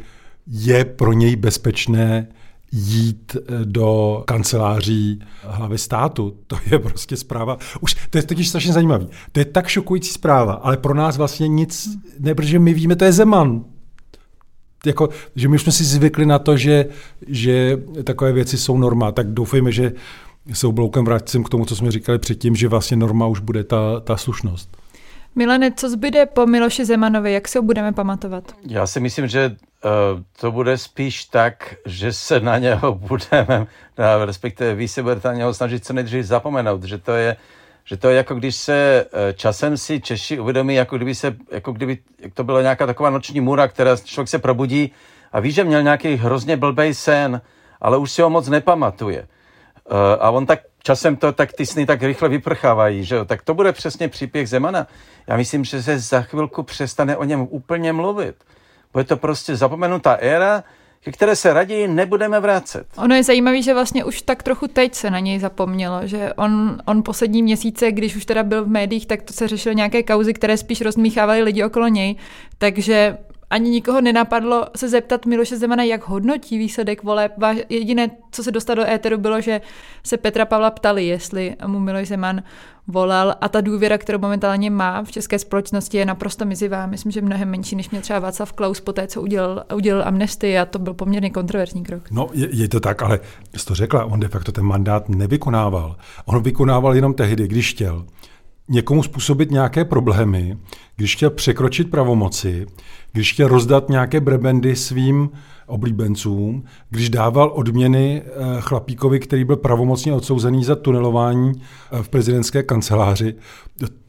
je 0.47 0.85
pro 0.85 1.13
něj 1.13 1.37
bezpečné 1.37 2.27
jít 2.73 3.37
eh, 3.37 3.65
do 3.65 4.23
kanceláří 4.27 5.21
hlavy 5.43 5.79
státu. 5.79 6.37
To 6.47 6.57
je 6.71 6.79
prostě 6.79 7.17
zpráva. 7.17 7.59
Už 7.81 7.97
to 8.11 8.19
je 8.19 8.23
totiž 8.23 8.49
strašně 8.49 8.73
zajímavý. 8.73 9.09
To 9.33 9.41
je 9.41 9.45
tak 9.45 9.69
šokující 9.69 10.13
zpráva, 10.13 10.53
ale 10.53 10.77
pro 10.77 10.95
nás 10.95 11.17
vlastně 11.17 11.49
nic, 11.49 11.89
ne, 12.19 12.35
protože 12.35 12.59
my 12.59 12.75
víme, 12.75 12.97
to 12.97 13.05
je 13.05 13.13
Zeman. 13.13 13.65
Jako, 14.87 15.09
že 15.37 15.49
my 15.49 15.59
jsme 15.59 15.73
si 15.73 15.85
zvykli 15.85 16.27
na 16.27 16.39
to, 16.39 16.57
že, 16.57 16.87
že 17.27 17.83
takové 18.05 18.33
věci 18.33 18.59
jsou 18.59 18.79
norma, 18.79 19.13
tak 19.13 19.33
doufejme, 19.33 19.73
že 19.73 19.93
se 20.53 20.67
obloukem 20.67 21.05
vrátím 21.05 21.45
k 21.45 21.49
tomu, 21.49 21.65
co 21.65 21.77
jsme 21.77 21.91
říkali 21.91 22.19
předtím, 22.19 22.57
že 22.57 22.69
vlastně 22.69 22.97
norma 22.97 23.27
už 23.27 23.41
bude 23.41 23.65
ta, 23.65 24.01
ta 24.01 24.17
slušnost. 24.17 24.82
Milane, 25.35 25.73
co 25.73 25.91
zbyde 25.91 26.27
po 26.27 26.47
Miloši 26.47 26.85
Zemanovi, 26.85 27.33
jak 27.33 27.49
se 27.49 27.59
ho 27.59 27.63
budeme 27.63 27.93
pamatovat? 27.93 28.45
Já 28.67 28.87
si 28.87 29.01
myslím, 29.01 29.29
že 29.29 29.47
uh, 29.47 29.91
to 30.41 30.53
bude 30.53 30.79
spíš 30.79 31.25
tak, 31.25 31.75
že 31.87 32.13
se 32.13 32.41
na 32.41 32.59
něho 32.59 32.95
budeme, 33.09 33.67
respektive 34.25 34.75
vy 34.75 34.89
se 34.89 35.03
budete 35.03 35.29
na 35.29 35.35
něho 35.35 35.55
snažit 35.55 35.85
co 35.85 35.93
nejdřív 35.93 36.25
zapomenout, 36.25 36.85
že 36.85 36.99
to 36.99 37.13
je, 37.13 37.37
že 37.85 37.97
to 37.97 38.09
je 38.09 38.17
jako 38.17 38.35
když 38.35 38.57
se 38.57 39.07
uh, 39.13 39.21
časem 39.35 39.77
si 39.77 40.01
Češi 40.01 40.41
uvědomí, 40.41 40.75
jako 40.75 40.97
kdyby, 40.97 41.15
se, 41.15 41.37
jako 41.51 41.73
kdyby 41.73 41.99
jak 42.19 42.35
to 42.35 42.45
byla 42.45 42.63
nějaká 42.63 42.87
taková 42.87 43.11
noční 43.11 43.41
můra, 43.41 43.69
která 43.69 43.97
člověk 43.97 44.29
se 44.29 44.39
probudí 44.39 44.93
a 45.33 45.41
ví, 45.41 45.51
že 45.53 45.65
měl 45.65 45.83
nějaký 45.83 46.17
hrozně 46.17 46.57
blbej 46.57 46.95
sen, 46.95 47.41
ale 47.81 47.97
už 47.97 48.13
si 48.13 48.23
ho 48.23 48.31
moc 48.31 48.49
nepamatuje. 48.49 49.27
Uh, 49.91 49.97
a 50.21 50.31
on 50.31 50.47
tak 50.47 50.61
časem 50.83 51.17
to 51.17 51.33
tak 51.33 51.53
ty 51.53 51.67
sny 51.67 51.87
tak 51.87 52.03
rychle 52.03 52.29
vyprchávají, 52.29 53.05
že 53.05 53.15
jo? 53.15 53.25
Tak 53.25 53.43
to 53.43 53.55
bude 53.55 53.73
přesně 53.73 54.09
příběh 54.09 54.49
Zemana. 54.49 54.87
Já 55.27 55.37
myslím, 55.37 55.65
že 55.65 55.83
se 55.83 55.99
za 55.99 56.23
chvilku 56.23 56.63
přestane 56.63 57.17
o 57.17 57.25
něm 57.25 57.47
úplně 57.51 57.93
mluvit. 57.93 58.35
Bude 58.93 59.05
to 59.05 59.17
prostě 59.17 59.57
zapomenutá 59.57 60.13
éra, 60.13 60.65
ke 61.05 61.13
které 61.13 61.37
se 61.37 61.53
raději 61.53 61.89
nebudeme 61.89 62.41
vracet. 62.41 62.87
Ono 62.97 63.15
je 63.15 63.23
zajímavé, 63.23 63.63
že 63.63 63.75
vlastně 63.75 64.05
už 64.05 64.23
tak 64.23 64.43
trochu 64.43 64.69
teď 64.69 64.95
se 64.95 65.11
na 65.11 65.19
něj 65.19 65.39
zapomnělo, 65.39 66.01
že 66.05 66.33
on, 66.35 66.79
on 66.85 67.03
poslední 67.03 67.43
měsíce, 67.43 67.93
když 67.93 68.17
už 68.17 68.25
teda 68.25 68.43
byl 68.43 68.65
v 68.65 68.69
médiích, 68.69 69.07
tak 69.07 69.23
to 69.23 69.33
se 69.33 69.49
řešilo 69.49 69.73
nějaké 69.73 70.03
kauzy, 70.03 70.35
které 70.35 70.57
spíš 70.57 70.81
rozmíchávaly 70.81 71.43
lidi 71.43 71.65
okolo 71.65 71.89
něj, 71.89 72.17
takže 72.59 73.17
ani 73.53 73.71
nikoho 73.71 74.01
nenapadlo 74.01 74.67
se 74.77 74.89
zeptat 74.89 75.27
Miloše 75.27 75.57
Zemana, 75.57 75.83
jak 75.83 76.09
hodnotí 76.09 76.59
výsledek 76.59 77.03
voleb. 77.03 77.33
Jediné, 77.69 78.11
co 78.31 78.43
se 78.43 78.51
dostalo 78.51 78.77
do 78.77 78.91
éteru, 78.91 79.19
bylo, 79.19 79.41
že 79.41 79.61
se 80.03 80.17
Petra 80.17 80.45
Pavla 80.45 80.71
ptali, 80.71 81.07
jestli 81.07 81.57
mu 81.67 81.81
Miloš 81.81 82.09
Zeman 82.09 82.43
volal 82.89 83.35
a 83.41 83.49
ta 83.49 83.61
důvěra, 83.61 83.99
kterou 83.99 84.19
momentálně 84.19 84.71
má 84.71 85.03
v 85.03 85.11
české 85.13 85.39
společnosti, 85.39 85.97
je 85.97 86.07
naprosto 86.07 86.45
mizivá. 86.45 86.87
Myslím, 86.87 87.13
že 87.13 87.21
mnohem 87.21 87.51
menší, 87.51 87.77
než 87.77 87.91
mě 87.91 88.01
třeba 88.01 88.19
Václav 88.19 88.53
Klaus 88.53 88.81
po 88.81 88.93
té, 88.93 89.07
co 89.07 89.23
udělal, 89.23 89.65
udělal 89.75 90.09
amnestii 90.09 90.59
a 90.59 90.65
to 90.65 90.79
byl 90.79 90.95
poměrně 90.95 91.31
kontroverzní 91.31 91.85
krok. 91.85 92.11
No, 92.11 92.29
je, 92.33 92.49
je 92.53 92.69
to 92.69 92.81
tak, 92.81 93.03
ale 93.03 93.21
jsi 93.57 93.67
to 93.67 93.75
řekla, 93.75 94.05
on 94.05 94.21
de 94.21 94.29
facto 94.29 94.53
ten 94.53 94.65
mandát 94.65 95.09
nevykonával. 95.09 95.97
On 96.25 96.43
vykonával 96.43 96.95
jenom 96.95 97.15
tehdy, 97.15 97.49
když 97.49 97.71
chtěl 97.71 98.05
někomu 98.69 99.03
způsobit 99.03 99.51
nějaké 99.51 99.85
problémy, 99.85 100.59
když 100.97 101.17
chtěl 101.17 101.31
překročit 101.31 101.91
pravomoci, 101.91 102.67
když 103.13 103.33
chtěl 103.33 103.49
rozdat 103.49 103.89
nějaké 103.89 104.21
brebendy 104.21 104.77
svým 104.77 105.31
oblíbencům, 105.67 106.65
když 106.91 107.11
dával 107.11 107.53
odměny 107.55 108.23
eh, 108.25 108.31
chlapíkovi, 108.61 109.21
který 109.21 109.45
byl 109.45 109.57
pravomocně 109.57 110.13
odsouzený 110.13 110.65
za 110.65 110.77
tunelování 110.77 111.53
eh, 111.93 112.03
v 112.03 112.09
prezidentské 112.09 112.63
kanceláři. 112.63 113.35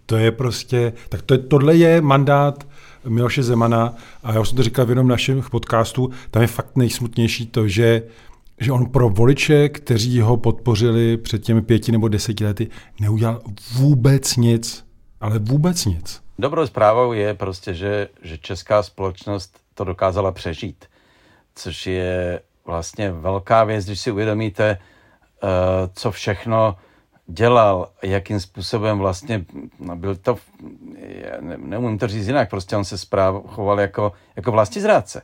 To 0.05 0.15
je 0.15 0.31
prostě, 0.31 0.93
tak 1.09 1.21
to 1.21 1.33
je, 1.33 1.37
tohle 1.37 1.75
je 1.75 2.01
mandát 2.01 2.67
Miloše 3.07 3.43
Zemana 3.43 3.95
a 4.23 4.33
já 4.33 4.39
už 4.39 4.49
jsem 4.49 4.55
to 4.55 4.63
říkal 4.63 4.85
v 4.85 4.89
jednom 4.89 5.07
našem 5.07 5.41
podcastu, 5.51 6.09
tam 6.31 6.41
je 6.41 6.47
fakt 6.47 6.75
nejsmutnější 6.75 7.47
to, 7.47 7.67
že 7.67 8.03
že 8.59 8.71
on 8.71 8.85
pro 8.85 9.09
voliče, 9.09 9.69
kteří 9.69 10.21
ho 10.21 10.37
podpořili 10.37 11.17
před 11.17 11.43
těmi 11.43 11.61
pěti 11.61 11.91
nebo 11.91 12.07
deseti 12.07 12.45
lety, 12.45 12.67
neudělal 13.01 13.41
vůbec 13.73 14.35
nic. 14.35 14.85
Ale 15.21 15.39
vůbec 15.39 15.85
nic. 15.85 16.22
Dobrou 16.39 16.67
zprávou 16.67 17.13
je 17.13 17.33
prostě, 17.33 17.73
že, 17.73 18.09
že 18.21 18.37
česká 18.37 18.83
společnost 18.83 19.59
to 19.73 19.83
dokázala 19.83 20.31
přežít, 20.31 20.85
což 21.55 21.87
je 21.87 22.41
vlastně 22.65 23.11
velká 23.11 23.63
věc, 23.63 23.85
když 23.85 23.99
si 23.99 24.11
uvědomíte, 24.11 24.77
uh, 25.43 25.49
co 25.93 26.11
všechno 26.11 26.77
dělal, 27.27 27.89
jakým 28.01 28.39
způsobem 28.39 28.99
vlastně, 28.99 29.45
no 29.79 29.95
byl 29.95 30.15
to, 30.15 30.37
ne, 31.39 31.57
neumím 31.57 31.97
to 31.97 32.07
říct 32.07 32.27
jinak, 32.27 32.49
prostě 32.49 32.77
on 32.77 32.85
se 32.85 32.95
choval 33.47 33.79
jako, 33.79 34.11
jako 34.35 34.51
vlastizrádce. 34.51 35.21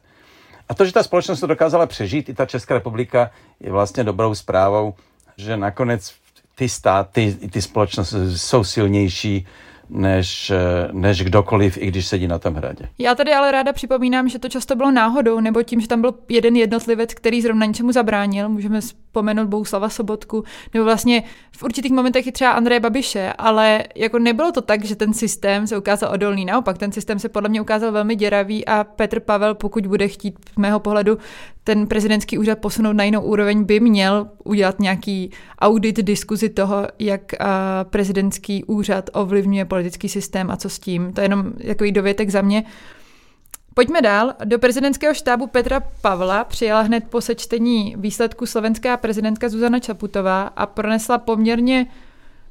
A 0.70 0.74
to, 0.74 0.86
že 0.86 0.94
ta 0.94 1.04
společnost 1.04 1.40
to 1.40 1.48
dokázala 1.48 1.86
přežít, 1.86 2.30
i 2.30 2.34
ta 2.34 2.46
Česká 2.46 2.74
republika, 2.74 3.32
je 3.60 3.72
vlastně 3.72 4.04
dobrou 4.04 4.36
zprávou, 4.36 4.94
že 5.38 5.58
nakonec 5.58 6.14
ty 6.56 6.70
státy, 6.70 7.38
i 7.42 7.48
ty 7.48 7.62
společnosti 7.62 8.38
jsou 8.38 8.64
silnější, 8.64 9.48
než, 9.90 10.52
než 10.92 11.24
kdokoliv, 11.24 11.78
i 11.78 11.88
když 11.88 12.08
sedí 12.08 12.28
na 12.28 12.40
tom 12.40 12.54
hradě. 12.54 12.90
Já 12.98 13.16
tady 13.16 13.34
ale 13.34 13.52
ráda 13.52 13.74
připomínám, 13.74 14.30
že 14.30 14.40
to 14.40 14.50
často 14.50 14.76
bylo 14.76 14.92
náhodou, 14.92 15.40
nebo 15.40 15.64
tím, 15.64 15.82
že 15.82 15.88
tam 15.88 16.02
byl 16.02 16.14
jeden 16.30 16.56
jednotlivec, 16.56 17.14
který 17.14 17.42
zrovna 17.42 17.66
něčemu 17.66 17.92
zabránil. 17.92 18.50
Můžeme 18.50 18.82
vzpomenout 18.82 19.48
Bouslava 19.48 19.90
Sobotku, 19.90 20.44
nebo 20.74 20.86
vlastně 20.86 21.24
v 21.58 21.64
určitých 21.64 21.92
momentech 21.92 22.28
i 22.28 22.32
třeba 22.32 22.52
Andreje 22.52 22.80
Babiše, 22.80 23.34
ale 23.38 23.84
jako 23.96 24.20
nebylo 24.20 24.52
to 24.52 24.62
tak, 24.62 24.86
že 24.86 24.96
ten 24.96 25.14
systém 25.14 25.68
se 25.68 25.78
ukázal 25.78 26.12
odolný. 26.14 26.46
Naopak, 26.46 26.78
ten 26.78 26.92
systém 26.92 27.20
se 27.20 27.30
podle 27.30 27.50
mě 27.50 27.62
ukázal 27.62 27.92
velmi 27.92 28.16
děravý 28.16 28.66
a 28.66 28.84
Petr 28.84 29.20
Pavel, 29.20 29.56
pokud 29.56 29.88
bude 29.88 30.08
chtít 30.08 30.36
z 30.54 30.58
mého 30.58 30.80
pohledu 30.80 31.18
ten 31.70 31.88
prezidentský 31.88 32.38
úřad 32.38 32.60
posunout 32.60 32.94
na 32.94 33.04
jinou 33.04 33.22
úroveň, 33.22 33.64
by 33.64 33.80
měl 33.80 34.28
udělat 34.44 34.80
nějaký 34.80 35.32
audit 35.60 35.96
diskuzi 35.96 36.50
toho, 36.50 36.88
jak 37.00 37.22
prezidentský 37.84 38.64
úřad 38.64 39.10
ovlivňuje 39.14 39.66
politický 39.66 40.10
systém 40.10 40.52
a 40.52 40.58
co 40.58 40.70
s 40.70 40.80
tím. 40.80 41.14
To 41.14 41.22
je 41.22 41.26
jenom 41.26 41.54
takový 41.68 41.92
dovětek 41.92 42.30
za 42.30 42.42
mě. 42.42 42.64
Pojďme 43.74 44.02
dál. 44.02 44.34
Do 44.46 44.60
prezidentského 44.60 45.14
štábu 45.14 45.48
Petra 45.48 45.80
Pavla 46.02 46.44
přijela 46.44 46.82
hned 46.82 47.04
po 47.10 47.22
sečtení 47.22 47.96
výsledku 47.98 48.46
slovenská 48.46 48.98
prezidentka 48.98 49.50
Zuzana 49.50 49.80
Čaputová 49.80 50.42
a 50.42 50.66
pronesla 50.66 51.18
poměrně, 51.18 51.86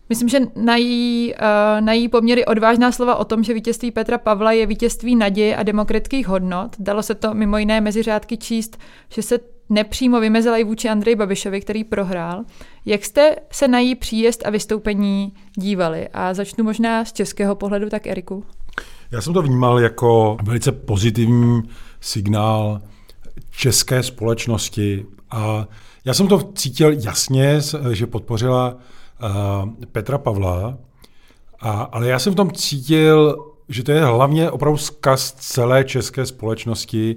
myslím, 0.08 0.28
že 0.28 0.40
na 0.56 0.76
její, 0.76 1.34
uh, 1.34 1.80
na 1.80 1.92
její 1.92 2.08
poměry 2.08 2.44
odvážná 2.44 2.92
slova 2.92 3.16
o 3.16 3.24
tom, 3.24 3.44
že 3.44 3.54
vítězství 3.54 3.90
Petra 3.90 4.18
Pavla 4.18 4.52
je 4.52 4.66
vítězství 4.66 5.16
naděje 5.16 5.56
a 5.56 5.62
demokratických 5.62 6.28
hodnot. 6.28 6.76
Dalo 6.78 7.02
se 7.02 7.14
to 7.14 7.34
mimo 7.34 7.58
jiné 7.58 7.80
mezi 7.80 8.02
řádky 8.02 8.36
číst, 8.36 8.78
že 9.12 9.22
se 9.22 9.38
nepřímo 9.68 10.20
vymezila 10.20 10.56
i 10.56 10.64
vůči 10.64 10.88
Andreji 10.88 11.16
Babišovi, 11.16 11.60
který 11.60 11.84
prohrál. 11.84 12.44
Jak 12.86 13.04
jste 13.04 13.36
se 13.52 13.68
na 13.68 13.78
její 13.78 13.94
příjezd 13.94 14.46
a 14.46 14.50
vystoupení 14.50 15.32
dívali? 15.56 16.08
A 16.12 16.34
začnu 16.34 16.64
možná 16.64 17.04
z 17.04 17.12
českého 17.12 17.54
pohledu, 17.54 17.88
tak 17.90 18.06
Eriku. 18.06 18.44
Já 19.10 19.20
jsem 19.20 19.32
to 19.34 19.42
vnímal 19.42 19.80
jako 19.80 20.36
velice 20.42 20.72
pozitivní 20.72 21.62
signál 22.00 22.80
české 23.50 24.02
společnosti 24.02 25.06
a 25.30 25.66
já 26.04 26.14
jsem 26.14 26.28
to 26.28 26.52
cítil 26.54 26.92
jasně, 27.04 27.60
že 27.92 28.06
podpořila 28.06 28.76
Petra 29.92 30.18
Pavla, 30.18 30.78
a, 31.60 31.70
ale 31.70 32.08
já 32.08 32.18
jsem 32.18 32.32
v 32.32 32.36
tom 32.36 32.50
cítil, 32.50 33.44
že 33.68 33.82
to 33.82 33.92
je 33.92 34.04
hlavně 34.04 34.50
opravdu 34.50 34.78
zkaz 34.78 35.32
celé 35.32 35.84
české 35.84 36.26
společnosti. 36.26 37.16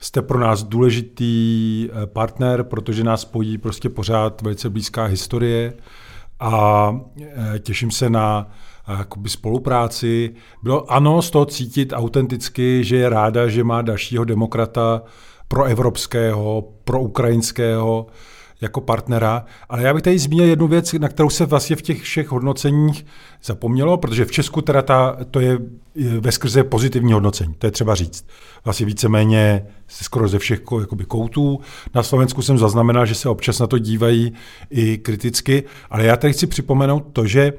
Jste 0.00 0.22
pro 0.22 0.40
nás 0.40 0.62
důležitý 0.62 1.88
eh, 1.88 2.06
partner, 2.06 2.62
protože 2.62 3.04
nás 3.04 3.20
spojí 3.20 3.58
prostě 3.58 3.88
pořád 3.88 4.42
velice 4.42 4.70
blízká 4.70 5.04
historie 5.04 5.72
a 6.40 6.96
eh, 7.20 7.58
těším 7.58 7.90
se 7.90 8.10
na 8.10 8.50
jakoby 8.88 9.28
spolupráci. 9.28 10.34
Bylo 10.62 10.92
ano 10.92 11.22
z 11.22 11.30
toho 11.30 11.46
cítit 11.46 11.92
autenticky, 11.96 12.84
že 12.84 12.96
je 12.96 13.08
ráda, 13.08 13.48
že 13.48 13.64
má 13.64 13.82
dalšího 13.82 14.24
demokrata 14.24 15.02
pro 15.48 15.64
evropského, 15.64 16.68
pro 16.84 17.00
ukrajinského 17.00 18.06
jako 18.60 18.80
partnera. 18.80 19.44
Ale 19.68 19.82
já 19.82 19.94
bych 19.94 20.02
tady 20.02 20.18
zmínil 20.18 20.44
jednu 20.44 20.66
věc, 20.66 20.92
na 20.92 21.08
kterou 21.08 21.30
se 21.30 21.46
vlastně 21.46 21.76
v 21.76 21.82
těch 21.82 22.02
všech 22.02 22.28
hodnoceních 22.28 23.06
zapomnělo, 23.44 23.96
protože 23.96 24.24
v 24.24 24.30
Česku 24.30 24.60
teda 24.60 24.82
ta, 24.82 25.16
to 25.30 25.40
je 25.40 25.58
ve 26.20 26.32
skrze 26.32 26.64
pozitivní 26.64 27.12
hodnocení, 27.12 27.54
to 27.58 27.66
je 27.66 27.70
třeba 27.70 27.94
říct. 27.94 28.26
Vlastně 28.64 28.86
víceméně 28.86 29.66
skoro 29.88 30.28
ze 30.28 30.38
všech 30.38 30.60
jakoby, 30.80 31.04
koutů. 31.04 31.60
Na 31.94 32.02
Slovensku 32.02 32.42
jsem 32.42 32.58
zaznamenal, 32.58 33.06
že 33.06 33.14
se 33.14 33.28
občas 33.28 33.58
na 33.58 33.66
to 33.66 33.78
dívají 33.78 34.32
i 34.70 34.98
kriticky, 34.98 35.62
ale 35.90 36.04
já 36.04 36.16
tady 36.16 36.32
chci 36.32 36.46
připomenout 36.46 37.06
to, 37.12 37.26
že 37.26 37.52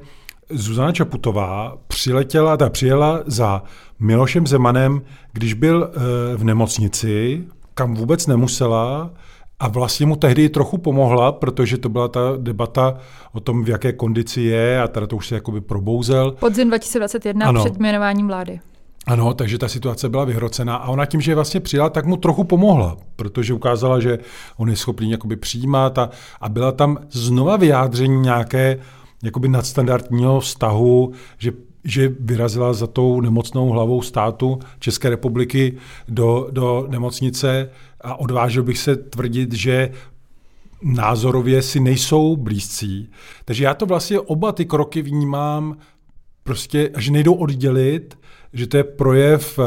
Zuzana 0.50 0.92
Čaputová 0.92 1.78
přiletěla, 1.88 2.56
ta 2.56 2.70
přijela 2.70 3.22
za 3.26 3.62
Milošem 3.98 4.46
Zemanem, 4.46 5.02
když 5.32 5.54
byl 5.54 5.90
eh, 5.90 6.36
v 6.36 6.44
nemocnici, 6.44 7.44
kam 7.74 7.94
vůbec 7.94 8.26
nemusela, 8.26 9.10
a 9.60 9.68
vlastně 9.68 10.06
mu 10.06 10.16
tehdy 10.16 10.48
trochu 10.48 10.78
pomohla, 10.78 11.32
protože 11.32 11.78
to 11.78 11.88
byla 11.88 12.08
ta 12.08 12.20
debata 12.36 12.98
o 13.32 13.40
tom, 13.40 13.64
v 13.64 13.68
jaké 13.68 13.92
kondici 13.92 14.40
je 14.40 14.80
a 14.80 14.88
teda 14.88 15.06
to 15.06 15.16
už 15.16 15.28
se 15.28 15.34
jakoby 15.34 15.60
probouzel. 15.60 16.30
Podzim 16.30 16.68
2021 16.68 17.46
ano. 17.46 17.64
před 17.64 17.78
jmenováním 17.78 18.26
vlády. 18.26 18.60
Ano, 19.06 19.34
takže 19.34 19.58
ta 19.58 19.68
situace 19.68 20.08
byla 20.08 20.24
vyhrocená 20.24 20.76
a 20.76 20.88
ona 20.88 21.06
tím, 21.06 21.20
že 21.20 21.34
vlastně 21.34 21.60
přijela, 21.60 21.90
tak 21.90 22.06
mu 22.06 22.16
trochu 22.16 22.44
pomohla, 22.44 22.96
protože 23.16 23.54
ukázala, 23.54 24.00
že 24.00 24.18
on 24.56 24.70
je 24.70 24.76
schopný 24.76 25.10
jakoby 25.10 25.36
přijímat 25.36 25.98
a, 25.98 26.10
a 26.40 26.48
byla 26.48 26.72
tam 26.72 26.98
znova 27.10 27.56
vyjádření 27.56 28.20
nějaké 28.20 28.78
jakoby 29.22 29.48
nadstandardního 29.48 30.40
vztahu, 30.40 31.12
že 31.38 31.52
že 31.84 32.12
vyrazila 32.20 32.72
za 32.72 32.86
tou 32.86 33.20
nemocnou 33.20 33.68
hlavou 33.68 34.02
státu 34.02 34.58
České 34.78 35.10
republiky 35.10 35.76
do, 36.08 36.48
do 36.50 36.86
nemocnice 36.90 37.70
a 38.00 38.20
odvážil 38.20 38.62
bych 38.62 38.78
se 38.78 38.96
tvrdit, 38.96 39.52
že 39.52 39.90
názorově 40.82 41.62
si 41.62 41.80
nejsou 41.80 42.36
blízcí. 42.36 43.10
Takže 43.44 43.64
já 43.64 43.74
to 43.74 43.86
vlastně 43.86 44.20
oba 44.20 44.52
ty 44.52 44.64
kroky 44.64 45.02
vnímám 45.02 45.76
prostě, 46.42 46.90
že 46.96 47.12
nejdou 47.12 47.34
oddělit, 47.34 48.18
že 48.52 48.66
to 48.66 48.76
je 48.76 48.84
projev 48.84 49.58
uh, 49.58 49.64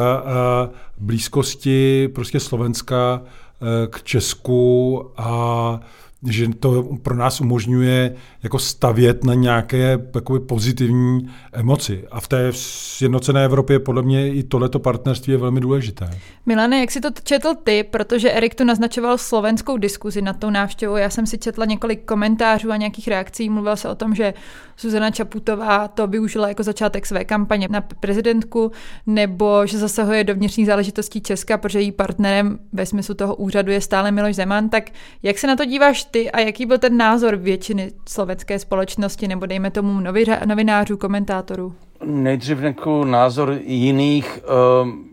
blízkosti 0.98 2.08
prostě 2.08 2.40
Slovenska 2.40 3.22
uh, 3.22 3.68
k 3.90 4.04
Česku 4.04 5.04
a 5.18 5.80
že 6.28 6.48
to 6.60 6.84
pro 7.02 7.16
nás 7.16 7.42
umožňuje 7.42 8.16
jako 8.44 8.60
stavět 8.60 9.24
na 9.24 9.34
nějaké 9.34 10.00
jakoby, 10.16 10.40
pozitivní 10.40 11.30
emoci. 11.54 12.04
A 12.12 12.20
v 12.20 12.28
té 12.28 12.52
sjednocené 12.56 13.46
Evropě 13.46 13.80
podle 13.80 14.02
mě 14.02 14.34
i 14.34 14.44
tohleto 14.44 14.80
partnerství 14.80 15.32
je 15.32 15.38
velmi 15.38 15.60
důležité. 15.60 16.10
Milane, 16.46 16.80
jak 16.80 16.92
si 16.92 17.02
to 17.02 17.10
četl 17.24 17.56
ty, 17.64 17.84
protože 17.84 18.32
Erik 18.32 18.56
tu 18.56 18.64
naznačoval 18.64 19.18
slovenskou 19.18 19.78
diskuzi 19.78 20.22
nad 20.22 20.40
tou 20.40 20.50
návštěvou. 20.50 20.96
Já 20.96 21.10
jsem 21.10 21.26
si 21.26 21.38
četla 21.38 21.66
několik 21.66 22.06
komentářů 22.06 22.72
a 22.72 22.78
nějakých 22.78 23.08
reakcí. 23.08 23.50
Mluvil 23.50 23.76
se 23.76 23.90
o 23.90 23.96
tom, 23.96 24.16
že 24.16 24.34
Zuzana 24.80 25.12
Čaputová 25.12 25.88
to 25.88 26.08
využila 26.08 26.48
jako 26.48 26.64
začátek 26.64 27.06
své 27.06 27.26
kampaně 27.26 27.68
na 27.72 27.82
prezidentku, 27.82 28.72
nebo 29.08 29.66
že 29.66 29.78
zasahuje 29.78 30.24
do 30.24 30.36
vnitřních 30.36 30.68
záležitostí 30.68 31.22
Česka, 31.22 31.58
protože 31.58 31.82
její 31.82 31.92
partnerem 31.92 32.60
ve 32.74 32.86
smyslu 32.86 33.16
toho 33.16 33.36
úřadu 33.36 33.72
je 33.72 33.82
stále 33.82 34.12
Miloš 34.12 34.36
Zeman. 34.36 34.70
Tak 34.70 34.90
jak 35.24 35.38
se 35.38 35.48
na 35.48 35.56
to 35.56 35.66
díváš 35.66 36.06
ty 36.12 36.32
a 36.32 36.40
jaký 36.40 36.66
byl 36.66 36.78
ten 36.78 36.98
názor 36.98 37.36
většiny 37.36 37.92
slovenské 38.10 38.60
společnosti 38.60 39.28
nebo 39.28 39.46
dejme 39.46 39.72
tomu 39.72 40.00
novinářů, 40.46 40.98
komentátorů? 40.98 41.76
Nejdřív 42.06 42.60
nechci 42.60 42.90
názor 43.06 43.58
jiných. 43.64 44.40
Ehm, 44.82 45.12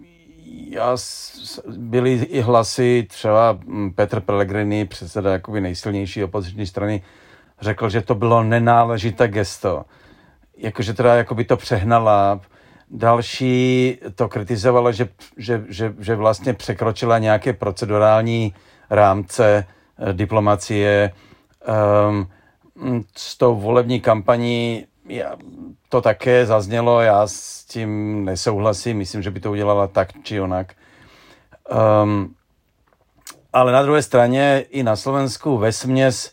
já, 0.71 0.97
byly 1.77 2.13
i 2.13 2.41
hlasy, 2.41 3.07
třeba 3.11 3.59
hm, 3.67 3.91
Petr 3.95 4.21
Pellegrini, 4.21 4.85
předseda 4.85 5.33
jakoby 5.33 5.61
nejsilnější 5.61 6.25
opoziční 6.25 6.67
strany, 6.67 7.03
řekl, 7.61 7.89
že 7.89 8.01
to 8.03 8.15
bylo 8.15 8.43
nenáležité 8.43 9.29
gesto. 9.29 9.85
Jakože 10.57 10.95
teda 10.95 11.15
jakoby 11.15 11.45
to 11.45 11.57
přehnala. 11.57 12.41
Další 12.91 13.99
to 14.15 14.29
kritizovalo, 14.29 14.93
že, 14.93 15.09
že, 15.37 15.65
že, 15.69 15.95
že 15.99 16.17
vlastně 16.17 16.55
překročila 16.55 17.19
nějaké 17.19 17.53
procedurální 17.53 18.55
rámce 18.91 19.67
diplomacie. 20.13 21.13
Um, 22.09 22.29
s 23.17 23.37
tou 23.37 23.57
volební 23.57 24.01
kampaní 24.01 24.87
to 25.89 26.01
také 26.01 26.47
zaznělo, 26.47 27.01
já 27.01 27.27
s 27.27 27.65
tím 27.65 28.25
nesouhlasím, 28.25 28.99
myslím, 28.99 29.23
že 29.23 29.31
by 29.31 29.41
to 29.41 29.51
udělala 29.51 29.87
tak 29.87 30.09
či 30.23 30.41
onak. 30.41 30.75
Um, 32.03 32.35
ale 33.53 33.73
na 33.73 33.83
druhé 33.83 34.03
straně 34.03 34.65
i 34.71 34.83
na 34.83 34.97
Slovensku 34.97 35.59
ve 35.59 35.73
směs, 35.73 36.33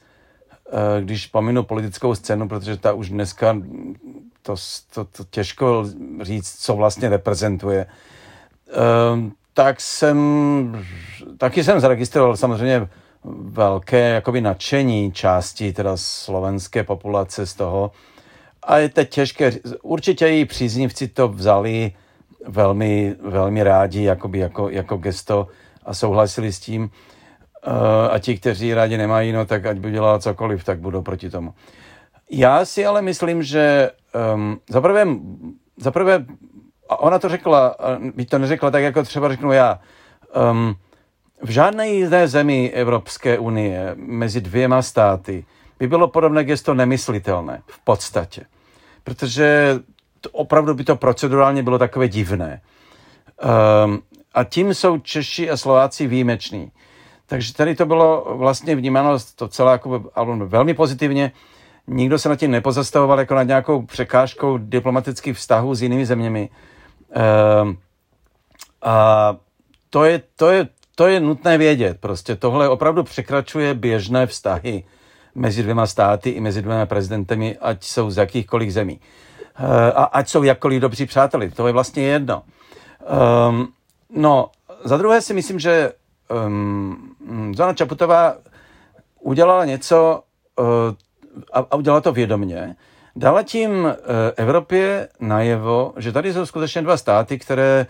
uh, 0.65 0.79
když 1.03 1.27
pominu 1.27 1.63
politickou 1.63 2.15
scénu, 2.15 2.47
protože 2.47 2.77
ta 2.77 2.93
už 2.93 3.09
dneska 3.09 3.57
to, 4.41 4.55
to, 4.93 5.05
to 5.05 5.23
těžko 5.23 5.85
říct, 6.21 6.55
co 6.59 6.75
vlastně 6.75 7.09
reprezentuje, 7.09 7.85
um, 9.13 9.33
tak 9.53 9.81
jsem, 9.81 10.85
taky 11.37 11.63
jsem 11.63 11.79
zaregistroval 11.79 12.37
samozřejmě 12.37 12.87
velké 13.39 14.09
jakoby 14.09 14.41
nadšení 14.41 15.11
části 15.11 15.73
teda 15.73 15.91
slovenské 15.95 16.83
populace 16.83 17.45
z 17.45 17.53
toho, 17.53 17.91
a 18.63 18.77
je 18.77 18.89
teď 18.89 19.09
těžké, 19.09 19.51
určitě 19.81 20.27
její 20.27 20.45
příznivci 20.45 21.07
to 21.07 21.27
vzali 21.27 21.91
velmi, 22.47 23.15
velmi 23.21 23.63
rádi 23.63 24.03
jakoby 24.03 24.39
jako, 24.39 24.69
jako 24.69 24.97
gesto 24.97 25.47
a 25.85 25.93
souhlasili 25.93 26.53
s 26.53 26.59
tím. 26.59 26.83
Uh, 27.67 27.71
a 28.11 28.19
ti, 28.19 28.37
kteří 28.37 28.73
rádi 28.73 28.97
nemají, 28.97 29.31
no 29.31 29.45
tak 29.45 29.65
ať 29.65 29.77
by 29.77 29.91
dělala 29.91 30.19
cokoliv, 30.19 30.63
tak 30.63 30.79
budou 30.79 31.01
proti 31.01 31.29
tomu. 31.29 31.53
Já 32.31 32.65
si 32.65 32.85
ale 32.85 33.01
myslím, 33.01 33.43
že 33.43 33.91
um, 34.33 34.59
zaprvé, 34.69 35.07
zaprvé, 35.77 36.25
a 36.89 36.99
ona 36.99 37.19
to 37.19 37.29
řekla, 37.29 37.75
by 38.15 38.25
to 38.25 38.39
neřekla 38.39 38.71
tak, 38.71 38.83
jako 38.83 39.03
třeba 39.03 39.29
řeknu 39.29 39.51
já, 39.51 39.79
um, 40.51 40.75
v 41.45 41.49
žádné 41.49 41.89
jiné 41.89 42.27
zemi 42.27 42.71
Evropské 42.73 43.39
unie 43.39 43.95
mezi 43.95 44.41
dvěma 44.41 44.81
státy 44.81 45.45
by 45.79 45.87
bylo 45.87 46.07
podobné 46.07 46.43
gesto 46.43 46.73
nemyslitelné 46.73 47.61
v 47.67 47.79
podstatě 47.79 48.45
protože 49.05 49.79
to, 50.21 50.29
opravdu 50.29 50.73
by 50.73 50.83
to 50.83 50.95
procedurálně 50.95 51.63
bylo 51.63 51.79
takové 51.79 52.07
divné. 52.07 52.61
Um, 53.85 54.01
a 54.33 54.43
tím 54.43 54.73
jsou 54.73 54.97
Češi 54.97 55.49
a 55.49 55.57
Slováci 55.57 56.07
výjimeční. 56.07 56.71
Takže 57.25 57.53
tady 57.53 57.75
to 57.75 57.85
bylo 57.85 58.33
vlastně 58.37 58.75
vnímáno 58.75 59.17
to 59.35 59.47
celé 59.47 59.71
jako, 59.71 60.11
velmi 60.45 60.73
pozitivně. 60.73 61.31
Nikdo 61.87 62.19
se 62.19 62.29
nad 62.29 62.35
tím 62.35 62.51
nepozastavoval 62.51 63.19
jako 63.19 63.35
nad 63.35 63.43
nějakou 63.43 63.81
překážkou 63.81 64.57
diplomatických 64.57 65.37
vztahů 65.37 65.75
s 65.75 65.81
jinými 65.81 66.05
zeměmi. 66.05 66.49
Um, 67.61 67.77
a 68.81 69.35
to 69.89 70.03
je, 70.03 70.21
to, 70.35 70.49
je, 70.51 70.67
to 70.95 71.07
je 71.07 71.19
nutné 71.19 71.57
vědět. 71.57 71.97
Prostě 71.99 72.35
tohle 72.35 72.69
opravdu 72.69 73.03
překračuje 73.03 73.73
běžné 73.73 74.27
vztahy 74.27 74.83
mezi 75.35 75.63
dvěma 75.63 75.87
státy 75.87 76.29
i 76.29 76.41
mezi 76.41 76.61
dvěma 76.61 76.85
prezidentemi, 76.85 77.57
ať 77.61 77.83
jsou 77.83 78.09
z 78.11 78.17
jakýchkoliv 78.17 78.71
zemí. 78.71 78.99
Eh, 79.57 79.91
a 79.91 80.03
ať 80.03 80.29
jsou 80.29 80.43
jakkoliv 80.43 80.81
dobří 80.81 81.05
přáteli. 81.05 81.51
To 81.51 81.67
je 81.67 81.73
vlastně 81.73 82.03
jedno. 82.03 82.43
Um, 83.49 83.67
no, 84.15 84.49
za 84.83 84.97
druhé 84.97 85.21
si 85.21 85.33
myslím, 85.33 85.59
že 85.59 85.91
um, 86.45 87.15
Zana 87.57 87.73
Čaputová 87.73 88.35
udělala 89.19 89.65
něco 89.65 90.23
uh, 90.59 90.65
a, 91.53 91.59
a 91.71 91.75
udělala 91.75 92.01
to 92.01 92.11
vědomně. 92.11 92.75
Dala 93.15 93.43
tím 93.43 93.71
uh, 93.71 93.91
Evropě 94.35 95.07
najevo, 95.19 95.93
že 95.97 96.11
tady 96.11 96.33
jsou 96.33 96.45
skutečně 96.45 96.81
dva 96.81 96.97
státy, 96.97 97.39
které 97.39 97.79
se 97.79 97.87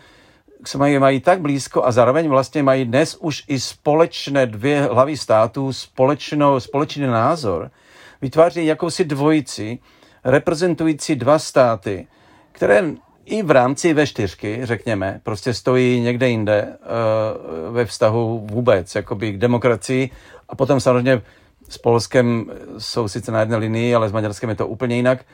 mají, 0.77 0.99
mají 0.99 1.19
tak 1.19 1.41
blízko 1.41 1.85
a 1.85 1.91
zároveň 1.91 2.29
vlastně 2.29 2.63
mají 2.63 2.85
dnes 2.85 3.17
už 3.19 3.43
i 3.47 3.59
společné 3.59 4.45
dvě 4.45 4.81
hlavy 4.81 5.17
států, 5.17 5.73
společno, 5.73 6.59
společný 6.59 7.07
názor, 7.07 7.71
vytváří 8.21 8.65
jakousi 8.65 9.05
dvojici, 9.05 9.79
reprezentující 10.23 11.15
dva 11.15 11.39
státy, 11.39 12.07
které 12.51 12.83
i 13.25 13.43
v 13.43 13.51
rámci 13.51 13.93
V4, 13.93 14.65
řekněme, 14.65 15.19
prostě 15.23 15.53
stojí 15.53 15.99
někde 16.01 16.29
jinde 16.29 16.67
uh, 16.67 17.75
ve 17.75 17.85
vztahu 17.85 18.47
vůbec, 18.51 18.95
jakoby 18.95 19.31
k 19.31 19.37
demokracii 19.37 20.09
a 20.49 20.55
potom 20.55 20.79
samozřejmě 20.79 21.21
s 21.69 21.77
Polskem 21.77 22.51
jsou 22.77 23.07
sice 23.07 23.31
na 23.31 23.39
jedné 23.39 23.57
linii, 23.57 23.95
ale 23.95 24.09
s 24.09 24.11
Maďarskem 24.11 24.49
je 24.49 24.55
to 24.55 24.67
úplně 24.67 24.95
jinak. 24.95 25.25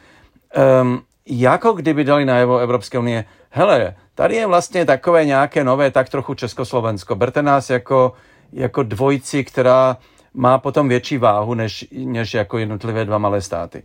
Um, 0.81 1.01
jako 1.25 1.73
kdyby 1.73 2.03
dali 2.03 2.25
najevo 2.25 2.57
Evropské 2.57 2.99
unie, 2.99 3.25
hele, 3.49 3.95
tady 4.15 4.35
je 4.35 4.47
vlastně 4.47 4.85
takové 4.85 5.25
nějaké 5.25 5.63
nové, 5.63 5.91
tak 5.91 6.09
trochu 6.09 6.33
Československo. 6.33 7.15
Berte 7.15 7.41
nás 7.41 7.69
jako, 7.69 8.13
jako 8.53 8.83
dvojici, 8.83 9.43
která 9.43 9.97
má 10.33 10.57
potom 10.57 10.89
větší 10.89 11.17
váhu 11.17 11.53
než, 11.53 11.87
než 11.91 12.33
jako 12.33 12.57
jednotlivé 12.57 13.05
dva 13.05 13.17
malé 13.17 13.41
státy. 13.41 13.77
E, 13.77 13.83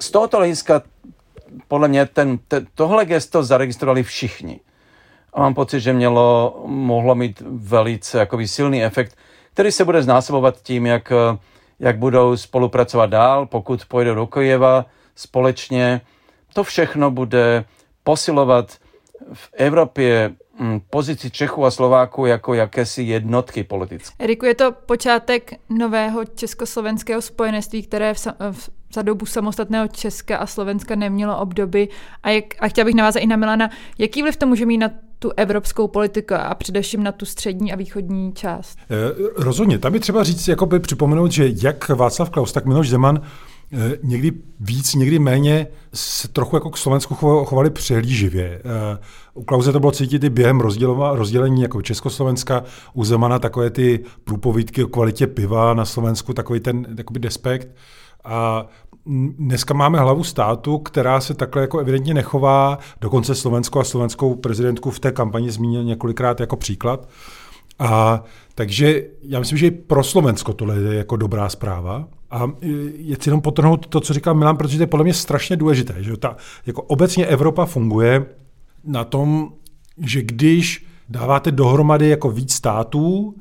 z 0.00 0.10
tohoto 0.10 0.36
hlediska 0.36 0.82
podle 1.68 1.88
mě 1.88 2.06
ten, 2.06 2.38
te, 2.48 2.66
tohle 2.74 3.04
gesto 3.04 3.42
zaregistrovali 3.42 4.02
všichni. 4.02 4.60
A 5.32 5.40
mám 5.40 5.54
pocit, 5.54 5.80
že 5.80 5.92
mělo, 5.92 6.62
mohlo 6.66 7.14
mít 7.14 7.42
velice 7.50 8.18
jakoby 8.18 8.48
silný 8.48 8.84
efekt, 8.84 9.16
který 9.52 9.72
se 9.72 9.84
bude 9.84 10.02
znásobovat 10.02 10.62
tím, 10.62 10.86
jak, 10.86 11.12
jak 11.80 11.98
budou 11.98 12.36
spolupracovat 12.36 13.10
dál, 13.10 13.46
pokud 13.46 13.84
pojde 13.84 14.14
do 14.14 14.26
Kojeva 14.26 14.86
společně. 15.16 16.00
To 16.54 16.64
všechno 16.64 17.10
bude 17.10 17.64
posilovat 18.04 18.78
v 19.32 19.50
Evropě 19.52 20.34
mm, 20.58 20.80
pozici 20.90 21.30
Čechů 21.30 21.64
a 21.64 21.70
Slováků 21.70 22.26
jako 22.26 22.54
jakési 22.54 23.02
jednotky 23.02 23.64
politické. 23.64 24.24
Eriku, 24.24 24.46
je 24.46 24.54
to 24.54 24.72
počátek 24.72 25.52
nového 25.68 26.24
československého 26.24 27.22
spojenství, 27.22 27.82
které 27.82 28.14
v, 28.14 28.26
v, 28.52 28.70
za 28.94 29.02
dobu 29.02 29.26
samostatného 29.26 29.88
Česka 29.88 30.36
a 30.36 30.46
Slovenska 30.46 30.94
nemělo 30.94 31.38
obdoby. 31.38 31.88
A, 32.22 32.30
jak, 32.30 32.44
a 32.60 32.68
chtěla 32.68 32.84
bych 32.84 32.94
navázat 32.94 33.22
i 33.22 33.26
na 33.26 33.36
Milana, 33.36 33.70
jaký 33.98 34.22
vliv 34.22 34.36
to 34.36 34.46
může 34.46 34.66
mít 34.66 34.78
na 34.78 34.90
tu 35.18 35.30
evropskou 35.36 35.88
politiku 35.88 36.34
a 36.34 36.54
především 36.54 37.02
na 37.02 37.12
tu 37.12 37.26
střední 37.26 37.72
a 37.72 37.76
východní 37.76 38.32
část? 38.32 38.78
Eh, 38.90 38.94
rozhodně. 39.36 39.78
Tam 39.78 39.94
je 39.94 40.00
třeba 40.00 40.24
říct, 40.24 40.48
jakoby 40.48 40.80
připomenout, 40.80 41.32
že 41.32 41.48
jak 41.62 41.88
Václav 41.88 42.30
Klaus, 42.30 42.52
tak 42.52 42.64
Miloš 42.64 42.88
Zeman 42.88 43.20
někdy 44.02 44.32
víc, 44.60 44.94
někdy 44.94 45.18
méně 45.18 45.66
se 45.94 46.28
trochu 46.28 46.56
jako 46.56 46.70
k 46.70 46.78
Slovensku 46.78 47.14
chovali 47.44 47.70
přehlíživě. 47.70 48.62
Eh, 48.64 48.98
u 49.34 49.44
Klauze 49.44 49.72
to 49.72 49.80
bylo 49.80 49.92
cítit 49.92 50.24
i 50.24 50.30
během 50.30 50.60
rozdělení 51.12 51.62
jako 51.62 51.82
Československa, 51.82 52.64
u 52.94 53.04
Zemana 53.04 53.38
takové 53.38 53.70
ty 53.70 54.00
průpovídky 54.24 54.84
o 54.84 54.88
kvalitě 54.88 55.26
piva 55.26 55.74
na 55.74 55.84
Slovensku, 55.84 56.32
takový 56.32 56.60
ten 56.60 56.86
jakoby 56.98 57.20
despekt. 57.20 57.68
A 58.24 58.66
dneska 59.38 59.74
máme 59.74 59.98
hlavu 59.98 60.24
státu, 60.24 60.78
která 60.78 61.20
se 61.20 61.34
takhle 61.34 61.62
jako 61.62 61.78
evidentně 61.78 62.14
nechová, 62.14 62.78
dokonce 63.00 63.34
Slovensko 63.34 63.80
a 63.80 63.84
slovenskou 63.84 64.34
prezidentku 64.34 64.90
v 64.90 65.00
té 65.00 65.12
kampani 65.12 65.50
zmínil 65.50 65.84
několikrát 65.84 66.40
jako 66.40 66.56
příklad. 66.56 67.08
A 67.78 68.22
takže 68.54 69.02
já 69.22 69.38
myslím, 69.38 69.58
že 69.58 69.66
i 69.66 69.70
pro 69.70 70.04
Slovensko 70.04 70.52
tohle 70.52 70.76
je 70.76 70.94
jako 70.94 71.16
dobrá 71.16 71.48
zpráva. 71.48 72.08
A 72.30 72.50
je 72.96 73.16
jenom 73.26 73.40
potrhnout 73.40 73.86
to, 73.86 74.00
co 74.00 74.14
říkal 74.14 74.34
Milan, 74.34 74.56
protože 74.56 74.76
to 74.76 74.82
je 74.82 74.86
podle 74.86 75.04
mě 75.04 75.14
strašně 75.14 75.56
důležité. 75.56 75.94
Že 75.98 76.16
ta, 76.16 76.36
jako 76.66 76.82
obecně 76.82 77.26
Evropa 77.26 77.64
funguje 77.64 78.26
na 78.84 79.04
tom, 79.04 79.52
že 79.98 80.22
když 80.22 80.86
dáváte 81.08 81.50
dohromady 81.50 82.08
jako 82.08 82.30
víc 82.30 82.52
států, 82.52 83.34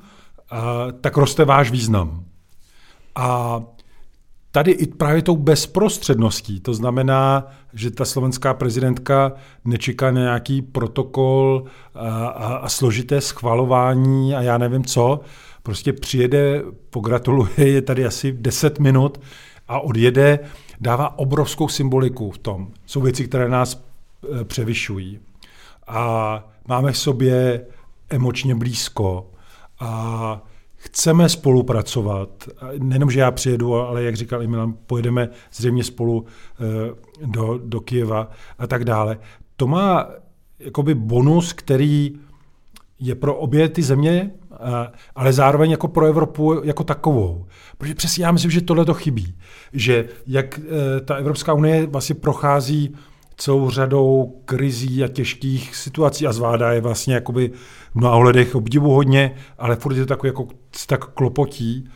a, 0.49 0.87
tak 1.01 1.17
roste 1.17 1.45
váš 1.45 1.71
význam. 1.71 2.23
A 3.15 3.59
tady 4.55 4.71
i 4.71 4.87
právě 4.87 5.21
tou 5.21 5.35
bezprostředností, 5.35 6.59
to 6.59 6.73
znamená, 6.73 7.47
že 7.73 7.91
ta 7.91 8.05
slovenská 8.05 8.53
prezidentka 8.53 9.33
nečeká 9.65 10.11
na 10.11 10.21
nějaký 10.21 10.61
protokol 10.61 11.63
a, 11.95 12.27
a, 12.27 12.53
a 12.55 12.69
složité 12.69 13.21
schvalování 13.21 14.35
a 14.35 14.41
já 14.41 14.57
nevím 14.57 14.85
co, 14.85 15.19
prostě 15.63 15.93
přijede, 15.93 16.61
pogratuluje, 16.89 17.51
je 17.57 17.81
tady 17.81 18.05
asi 18.05 18.31
10 18.31 18.79
minut 18.79 19.21
a 19.67 19.79
odjede, 19.79 20.39
dává 20.79 21.19
obrovskou 21.19 21.67
symboliku 21.67 22.31
v 22.31 22.37
tom. 22.37 22.67
Jsou 22.85 23.01
věci, 23.01 23.27
které 23.27 23.49
nás 23.49 23.83
e, 24.41 24.43
převyšují. 24.43 25.19
A 25.87 26.43
máme 26.67 26.91
v 26.91 26.97
sobě 26.97 27.65
emočně 28.09 28.55
blízko 28.55 29.31
a 29.79 30.41
chceme 30.83 31.29
spolupracovat. 31.29 32.29
Nejenom, 32.77 33.11
že 33.11 33.19
já 33.19 33.31
přijedu, 33.31 33.75
ale 33.75 34.03
jak 34.03 34.15
říkal 34.15 34.43
i 34.43 34.47
Milan, 34.47 34.73
pojedeme 34.87 35.29
zřejmě 35.53 35.83
spolu 35.83 36.25
e, 36.25 37.25
do, 37.25 37.59
do 37.63 37.81
Kijeva 37.81 38.29
a 38.59 38.67
tak 38.67 38.85
dále. 38.85 39.17
To 39.55 39.67
má 39.67 40.09
jakoby 40.59 40.95
bonus, 40.95 41.53
který 41.53 42.15
je 42.99 43.15
pro 43.15 43.35
obě 43.35 43.69
ty 43.69 43.81
země, 43.81 44.31
ale 45.15 45.33
zároveň 45.33 45.71
jako 45.71 45.87
pro 45.87 46.05
Evropu 46.05 46.61
jako 46.63 46.83
takovou. 46.83 47.45
Protože 47.77 47.95
přesně 47.95 48.25
já 48.25 48.31
myslím, 48.31 48.51
že 48.51 48.61
tohle 48.61 48.85
to 48.85 48.93
chybí. 48.93 49.35
Že 49.73 50.09
jak 50.27 50.59
ta 51.05 51.15
Evropská 51.15 51.53
unie 51.53 51.85
vlastně 51.85 52.15
prochází 52.15 52.95
celou 53.43 53.69
řadou 53.69 54.35
krizí 54.45 55.03
a 55.03 55.07
těžkých 55.07 55.75
situací 55.75 56.27
a 56.27 56.33
zvládá 56.33 56.71
je 56.71 56.81
vlastně 56.81 57.13
jakoby 57.13 57.51
v 57.91 57.95
mnoha 57.95 58.15
ohledech 58.15 58.55
obdivuhodně, 58.55 59.35
ale 59.57 59.75
furt 59.75 59.95
je 59.95 60.01
to 60.01 60.05
takový 60.05 60.27
jako 60.27 60.47
tak 60.87 61.05
klopotí, 61.05 61.89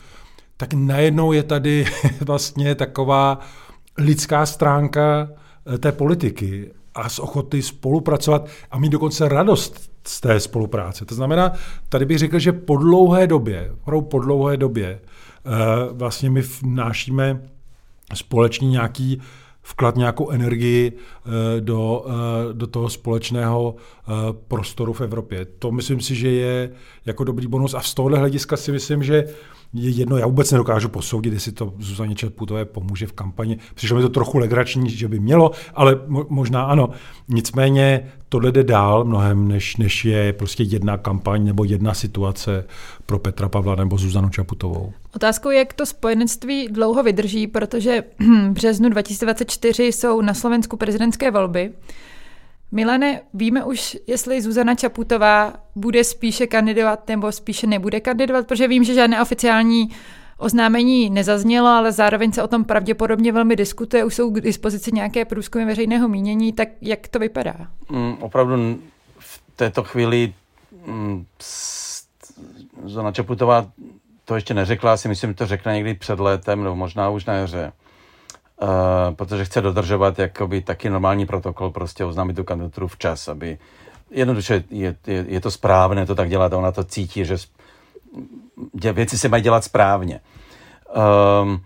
tak 0.57 0.73
najednou 0.73 1.31
je 1.31 1.43
tady 1.43 1.85
vlastně 2.25 2.75
taková 2.75 3.39
lidská 3.97 4.45
stránka 4.45 5.29
eh, 5.73 5.77
té 5.77 5.91
politiky 5.91 6.71
a 6.95 7.09
z 7.09 7.19
ochoty 7.19 7.61
spolupracovat 7.61 8.47
a 8.71 8.79
mít 8.79 8.89
dokonce 8.89 9.29
radost 9.29 9.91
z 10.07 10.21
té 10.21 10.39
spolupráce. 10.39 11.05
To 11.05 11.15
znamená, 11.15 11.53
tady 11.89 12.05
bych 12.05 12.17
řekl, 12.17 12.39
že 12.39 12.51
po 12.51 12.77
dlouhé 12.77 13.27
době, 13.27 13.71
po 14.09 14.19
dlouhé 14.19 14.57
době, 14.57 14.99
eh, 14.99 15.49
vlastně 15.91 16.29
my 16.29 16.41
vnášíme 16.41 17.41
společně 18.13 18.69
nějaký 18.69 19.21
vklad 19.68 19.95
nějakou 19.95 20.30
energii 20.30 20.91
eh, 20.95 21.61
do, 21.61 22.05
eh, 22.07 22.53
do 22.53 22.68
toho 22.68 22.89
společného 22.89 23.76
eh, 23.76 24.11
prostoru 24.47 24.93
v 24.93 25.01
Evropě. 25.01 25.45
To 25.45 25.72
myslím 25.72 26.01
si, 26.01 26.15
že 26.15 26.30
je 26.30 26.72
jako 27.05 27.24
dobrý 27.24 27.47
bonus 27.47 27.74
a 27.74 27.82
z 27.82 27.93
tohohle 27.93 28.20
hlediska 28.20 28.57
si 28.57 28.72
myslím, 28.72 29.03
že 29.03 29.24
je 29.74 29.89
jedno, 29.89 30.18
já 30.18 30.28
vůbec 30.28 30.51
nedokážu 30.51 30.89
posoudit, 30.89 31.34
jestli 31.34 31.51
to 31.51 31.74
Zuzaně 31.80 32.15
Čeputové 32.15 32.65
pomůže 32.65 33.07
v 33.07 33.11
kampani. 33.11 33.57
Přišlo 33.76 33.95
mi 33.95 34.01
to 34.01 34.09
trochu 34.09 34.38
legrační, 34.38 34.89
že 34.89 35.07
by 35.07 35.20
mělo, 35.20 35.51
ale 35.76 35.95
mo- 35.95 36.26
možná 36.30 36.63
ano. 36.63 36.89
Nicméně 37.28 38.11
tohle 38.30 38.51
jde 38.51 38.63
dál 38.63 39.03
mnohem, 39.03 39.47
než, 39.47 39.78
než 39.78 40.05
je 40.05 40.34
prostě 40.34 40.63
jedna 40.63 40.97
kampaň 40.97 41.45
nebo 41.45 41.63
jedna 41.63 41.93
situace 41.93 42.65
pro 43.05 43.20
Petra 43.20 43.49
Pavla 43.49 43.76
nebo 43.76 43.97
Zuzanu 43.97 44.30
Čaputovou. 44.30 44.93
Otázkou 45.15 45.49
je, 45.49 45.57
jak 45.57 45.74
to 45.74 45.86
spojenectví 45.86 46.68
dlouho 46.68 47.03
vydrží, 47.03 47.47
protože 47.47 48.03
v 48.20 48.49
březnu 48.49 48.89
2024 48.89 49.84
jsou 49.84 50.22
na 50.22 50.34
Slovensku 50.34 50.78
prezidentské 50.78 51.32
volby. 51.32 51.72
Milene, 52.72 53.22
víme 53.34 53.63
už, 53.63 53.97
jestli 54.07 54.41
Zuzana 54.41 54.76
Čaputová 54.76 55.53
bude 55.76 56.03
spíše 56.03 56.47
kandidovat 56.47 57.07
nebo 57.07 57.32
spíše 57.32 57.68
nebude 57.68 57.99
kandidovat, 57.99 58.47
protože 58.47 58.68
vím, 58.68 58.84
že 58.84 58.93
žádné 58.93 59.22
oficiální 59.22 59.89
oznámení 60.38 61.09
nezaznělo, 61.09 61.68
ale 61.68 61.91
zároveň 61.91 62.32
se 62.32 62.43
o 62.43 62.47
tom 62.47 62.65
pravděpodobně 62.65 63.32
velmi 63.32 63.55
diskutuje, 63.55 64.03
už 64.03 64.15
jsou 64.15 64.32
k 64.32 64.41
dispozici 64.41 64.91
nějaké 64.91 65.26
průzkumy 65.26 65.65
veřejného 65.65 66.07
mínění, 66.07 66.53
tak 66.53 66.70
jak 66.82 67.07
to 67.07 67.20
vypadá? 67.20 67.55
Mm, 67.89 68.18
opravdu 68.20 68.80
v 69.20 69.41
této 69.55 69.84
chvíli 69.84 70.34
mm, 70.86 71.26
Zuzana 72.84 73.11
Čaputová 73.11 73.68
to 74.26 74.36
ještě 74.36 74.53
neřekla, 74.53 74.97
si 74.97 75.07
myslím, 75.07 75.30
že 75.30 75.36
to 75.36 75.45
řekne 75.45 75.74
někdy 75.76 75.93
před 75.93 76.20
létem, 76.20 76.63
nebo 76.63 76.76
možná 76.76 77.09
už 77.09 77.26
na 77.26 77.34
jaře. 77.34 77.72
Uh, 78.62 79.16
protože 79.16 79.45
chce 79.45 79.62
dodržovat 79.62 80.20
jakoby 80.20 80.62
taky 80.62 80.89
normální 80.89 81.26
protokol, 81.26 81.70
prostě 81.70 82.05
oznámit 82.05 82.36
tu 82.36 82.43
kandidaturu 82.43 82.88
včas, 82.88 83.28
aby 83.28 83.58
jednoduše 84.12 84.64
je, 84.70 84.95
je, 85.08 85.26
je 85.28 85.41
to 85.41 85.51
správné 85.51 86.05
to 86.05 86.16
tak 86.16 86.30
dělat 86.30 86.53
ona 86.53 86.72
to 86.72 86.84
cítí, 86.84 87.26
že 87.26 87.38
věci 88.93 89.18
se 89.18 89.30
mají 89.30 89.43
dělat 89.43 89.64
správně. 89.64 90.20
Um, 91.43 91.62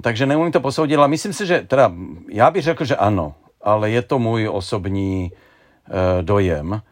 takže 0.00 0.26
neumím 0.26 0.52
to 0.52 0.60
posoudit, 0.60 0.96
ale 0.96 1.08
myslím 1.08 1.32
si, 1.32 1.46
že 1.46 1.60
teda 1.60 1.92
já 2.28 2.50
bych 2.50 2.62
řekl, 2.64 2.84
že 2.84 2.96
ano, 2.96 3.34
ale 3.62 3.90
je 3.90 4.02
to 4.02 4.18
můj 4.18 4.48
osobní 4.48 5.32
uh, 5.32 6.22
dojem. 6.22 6.82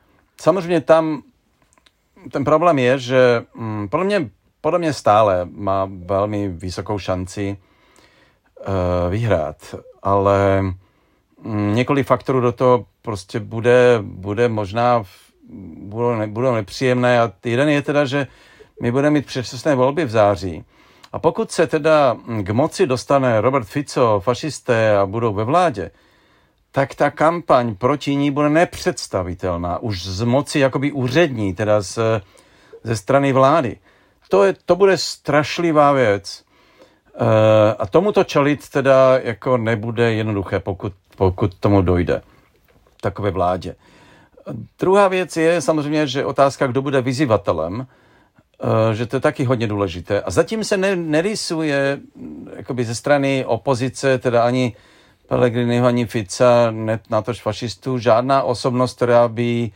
Samozřejmě 0.41 0.81
tam 0.81 1.23
ten 2.33 2.45
problém 2.45 2.79
je, 2.79 2.99
že 2.99 3.43
um, 3.55 3.89
podle 3.89 4.07
mě, 4.07 4.31
podle 4.61 4.79
mě 4.79 4.93
stále 4.93 5.49
má 5.51 5.89
velmi 6.05 6.49
vysokou 6.49 6.99
šanci 6.99 7.57
vyhrát, 9.11 9.75
ale 10.03 10.63
um, 11.45 11.75
několik 11.75 12.07
faktorů 12.07 12.41
do 12.41 12.53
toho 12.53 12.87
prostě 13.03 13.41
bude, 13.41 13.99
bude 14.03 14.49
možná 14.49 15.05
budou, 15.77 16.15
ne, 16.15 16.27
budou 16.27 16.55
nepříjemné 16.55 17.21
a 17.21 17.33
jeden 17.45 17.69
je 17.69 17.83
teda, 17.83 18.05
že 18.05 18.27
my 18.83 18.93
budeme 18.93 19.11
mít 19.11 19.27
předčasné 19.27 19.75
volby 19.75 20.05
v 20.05 20.11
září. 20.11 20.65
A 21.13 21.19
pokud 21.19 21.51
se 21.51 21.67
teda 21.67 22.17
k 22.43 22.51
moci 22.51 22.87
dostane 22.87 23.41
Robert 23.41 23.65
Fico, 23.65 24.21
fašisté 24.21 24.97
a 24.97 25.07
budou 25.07 25.35
ve 25.35 25.45
vládě, 25.45 25.91
tak 26.73 26.95
ta 26.95 27.11
kampaň 27.11 27.75
proti 27.75 28.17
ní 28.17 28.31
bude 28.31 28.49
nepředstavitelná. 28.49 29.79
Už 29.79 30.07
z 30.07 30.23
moci 30.23 30.59
jakoby 30.59 30.93
úřední, 30.93 31.55
teda 31.55 31.81
z, 31.81 31.99
ze 32.83 32.97
strany 32.97 33.33
vlády. 33.33 33.77
To, 34.29 34.45
je, 34.45 34.55
to 34.67 34.77
bude 34.77 34.99
strašlivá 34.99 35.93
věc. 35.93 36.45
Uh, 37.21 37.27
a 37.79 37.87
tomuto 37.87 38.25
čelit 38.25 38.69
teda 38.69 39.19
jako 39.23 39.57
nebude 39.57 40.13
jednoduché, 40.13 40.61
pokud, 40.61 40.93
pokud 41.17 41.55
tomu 41.55 41.83
dojde. 41.83 42.23
Takové 43.01 43.31
vládě. 43.31 43.75
Druhá 44.79 45.09
věc 45.09 45.37
je 45.37 45.61
samozřejmě, 45.61 46.07
že 46.07 46.25
otázka, 46.25 46.67
kdo 46.67 46.83
bude 46.83 47.01
vyzývatelem, 47.01 47.87
eh, 48.63 48.95
že 48.95 49.07
to 49.07 49.17
je 49.17 49.21
taky 49.21 49.45
hodně 49.45 49.67
důležité. 49.67 50.23
A 50.23 50.31
zatím 50.31 50.65
se 50.65 50.77
nerysuje 50.97 52.01
jakoby 52.57 52.85
ze 52.85 52.95
strany 52.95 53.45
opozice, 53.45 54.19
teda 54.19 54.43
ani 54.43 54.77
Pellegriniho, 55.29 55.87
ani 55.87 56.07
Fica, 56.07 56.73
na 57.11 57.23
tož 57.23 57.43
fašistů, 57.43 57.99
žádná 57.99 58.43
osobnost, 58.43 58.97
která 58.97 59.29
by 59.29 59.71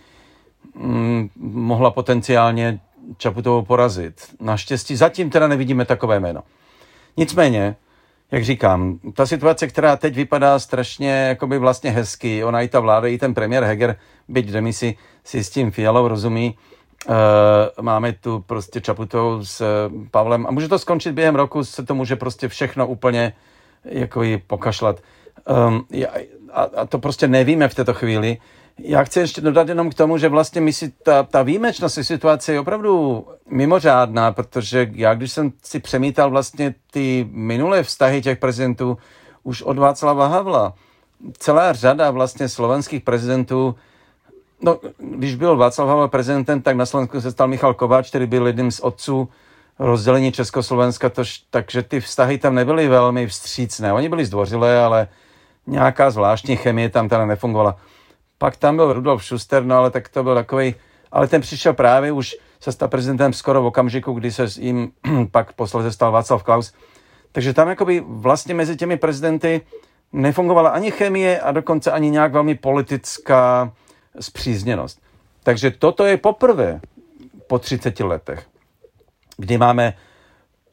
mm, 0.75 1.29
mohla 1.41 1.91
potenciálně 1.91 2.81
Čaputovou 3.17 3.63
porazit. 3.63 4.21
Naštěstí 4.41 4.97
zatím 4.97 5.31
teda 5.31 5.49
nevidíme 5.49 5.85
takové 5.85 6.21
jméno. 6.21 6.43
Nicméně, 7.17 7.77
jak 8.31 8.45
říkám, 8.45 8.99
ta 9.15 9.27
situace, 9.27 9.67
která 9.67 9.97
teď 9.97 10.15
vypadá 10.15 10.59
strašně 10.59 11.11
jakoby 11.11 11.59
vlastně 11.59 11.91
hezky, 11.91 12.45
ona 12.45 12.61
i 12.61 12.69
ta 12.69 12.81
vláda, 12.81 13.09
i 13.09 13.19
ten 13.19 13.35
premiér 13.35 13.65
Heger, 13.65 13.97
byť 14.29 14.47
demisi, 14.47 14.97
si 15.25 15.45
s 15.45 15.51
tím 15.51 15.71
Fialou 15.71 16.09
rozumí, 16.09 16.55
Uh, 17.09 17.85
máme 17.85 18.13
tu 18.13 18.45
prostě 18.47 18.81
Čaputou 18.81 19.45
s 19.45 19.61
uh, 19.61 20.07
Pavlem 20.11 20.47
a 20.47 20.51
může 20.51 20.69
to 20.69 20.79
skončit 20.79 21.13
během 21.13 21.35
roku, 21.35 21.65
se 21.65 21.85
to 21.85 21.95
může 21.95 22.17
prostě 22.17 22.49
všechno 22.49 22.87
úplně 22.87 23.33
jako 23.85 24.23
ji 24.23 24.39
pokašlat. 24.39 25.01
Um, 25.69 25.87
a, 26.53 26.63
a 26.63 26.87
to 26.87 26.99
prostě 26.99 27.29
nevíme 27.29 27.69
v 27.69 27.75
této 27.75 27.95
chvíli. 27.95 28.37
Já 28.79 29.05
chci 29.05 29.21
ještě 29.21 29.41
dodat 29.41 29.69
jenom 29.69 29.91
k 29.91 29.95
tomu, 29.95 30.19
že 30.19 30.29
vlastně 30.29 30.61
my 30.61 30.73
si 30.73 30.89
ta, 30.89 31.23
ta 31.23 31.43
výjimečnost 31.43 31.99
situace 32.03 32.53
je 32.53 32.61
opravdu 32.61 33.27
mimořádná, 33.51 34.33
protože 34.33 34.91
já, 34.93 35.15
když 35.15 35.33
jsem 35.33 35.53
si 35.63 35.81
přemítal 35.81 36.31
vlastně 36.31 36.75
ty 36.91 37.29
minulé 37.31 37.83
vztahy 37.83 38.23
těch 38.23 38.39
prezidentů 38.39 38.99
už 39.43 39.63
od 39.63 39.79
Václava 39.79 40.27
Havla, 40.27 40.75
celá 41.39 41.73
řada 41.73 42.11
vlastně 42.11 42.49
slovenských 42.49 43.03
prezidentů, 43.03 43.75
no, 44.63 44.79
když 44.99 45.35
byl 45.35 45.57
Václav 45.57 45.89
Havel 45.89 46.09
prezidentem, 46.09 46.63
tak 46.63 46.77
na 46.77 46.87
Slovensku 46.87 47.21
se 47.21 47.31
stal 47.31 47.49
Michal 47.49 47.75
Kováč, 47.75 48.09
který 48.09 48.27
byl 48.27 48.47
jedním 48.47 48.71
z 48.71 48.81
otců 48.81 49.29
rozdělení 49.79 50.33
Československa, 50.33 51.09
tož, 51.09 51.43
takže 51.51 51.83
ty 51.83 52.01
vztahy 52.01 52.39
tam 52.39 52.55
nebyly 52.55 52.89
velmi 52.89 53.27
vstřícné. 53.27 53.93
Oni 53.93 54.09
byli 54.09 54.25
zdvořilé, 54.25 54.85
ale 54.85 55.09
nějaká 55.67 56.11
zvláštní 56.11 56.57
chemie 56.57 56.89
tam 56.89 57.09
teda 57.09 57.27
nefungovala. 57.27 57.77
Pak 58.39 58.57
tam 58.57 58.77
byl 58.77 58.93
Rudolf 58.93 59.25
Schuster, 59.25 59.65
no 59.65 59.77
ale 59.77 59.91
tak 59.91 60.09
to 60.09 60.23
byl 60.23 60.35
takový, 60.35 60.75
ale 61.13 61.29
ten 61.29 61.41
přišel 61.41 61.73
právě 61.73 62.13
už 62.13 62.37
se 62.61 62.73
stal 62.73 62.89
prezidentem 62.89 63.33
skoro 63.33 63.63
v 63.63 63.67
okamžiku, 63.67 64.13
kdy 64.13 64.33
se 64.33 64.49
s 64.49 64.59
jim 64.59 64.93
pak 65.31 65.53
posledně 65.53 65.91
stal 65.91 66.13
Václav 66.13 66.43
Klaus. 66.43 66.73
Takže 67.33 67.53
tam 67.53 67.69
jakoby 67.69 68.03
vlastně 68.07 68.55
mezi 68.55 68.77
těmi 68.77 68.97
prezidenty 68.97 69.61
nefungovala 70.13 70.71
ani 70.71 70.91
chemie 70.91 71.41
a 71.41 71.53
dokonce 71.53 71.91
ani 71.91 72.11
nějak 72.11 72.33
velmi 72.33 72.55
politická 72.55 73.73
zpřízněnost. 74.21 75.01
Takže 75.43 75.71
toto 75.71 76.05
je 76.05 76.17
poprvé 76.17 76.81
po 77.47 77.59
30 77.59 78.01
letech, 78.01 78.47
kdy 79.37 79.59
máme 79.59 79.95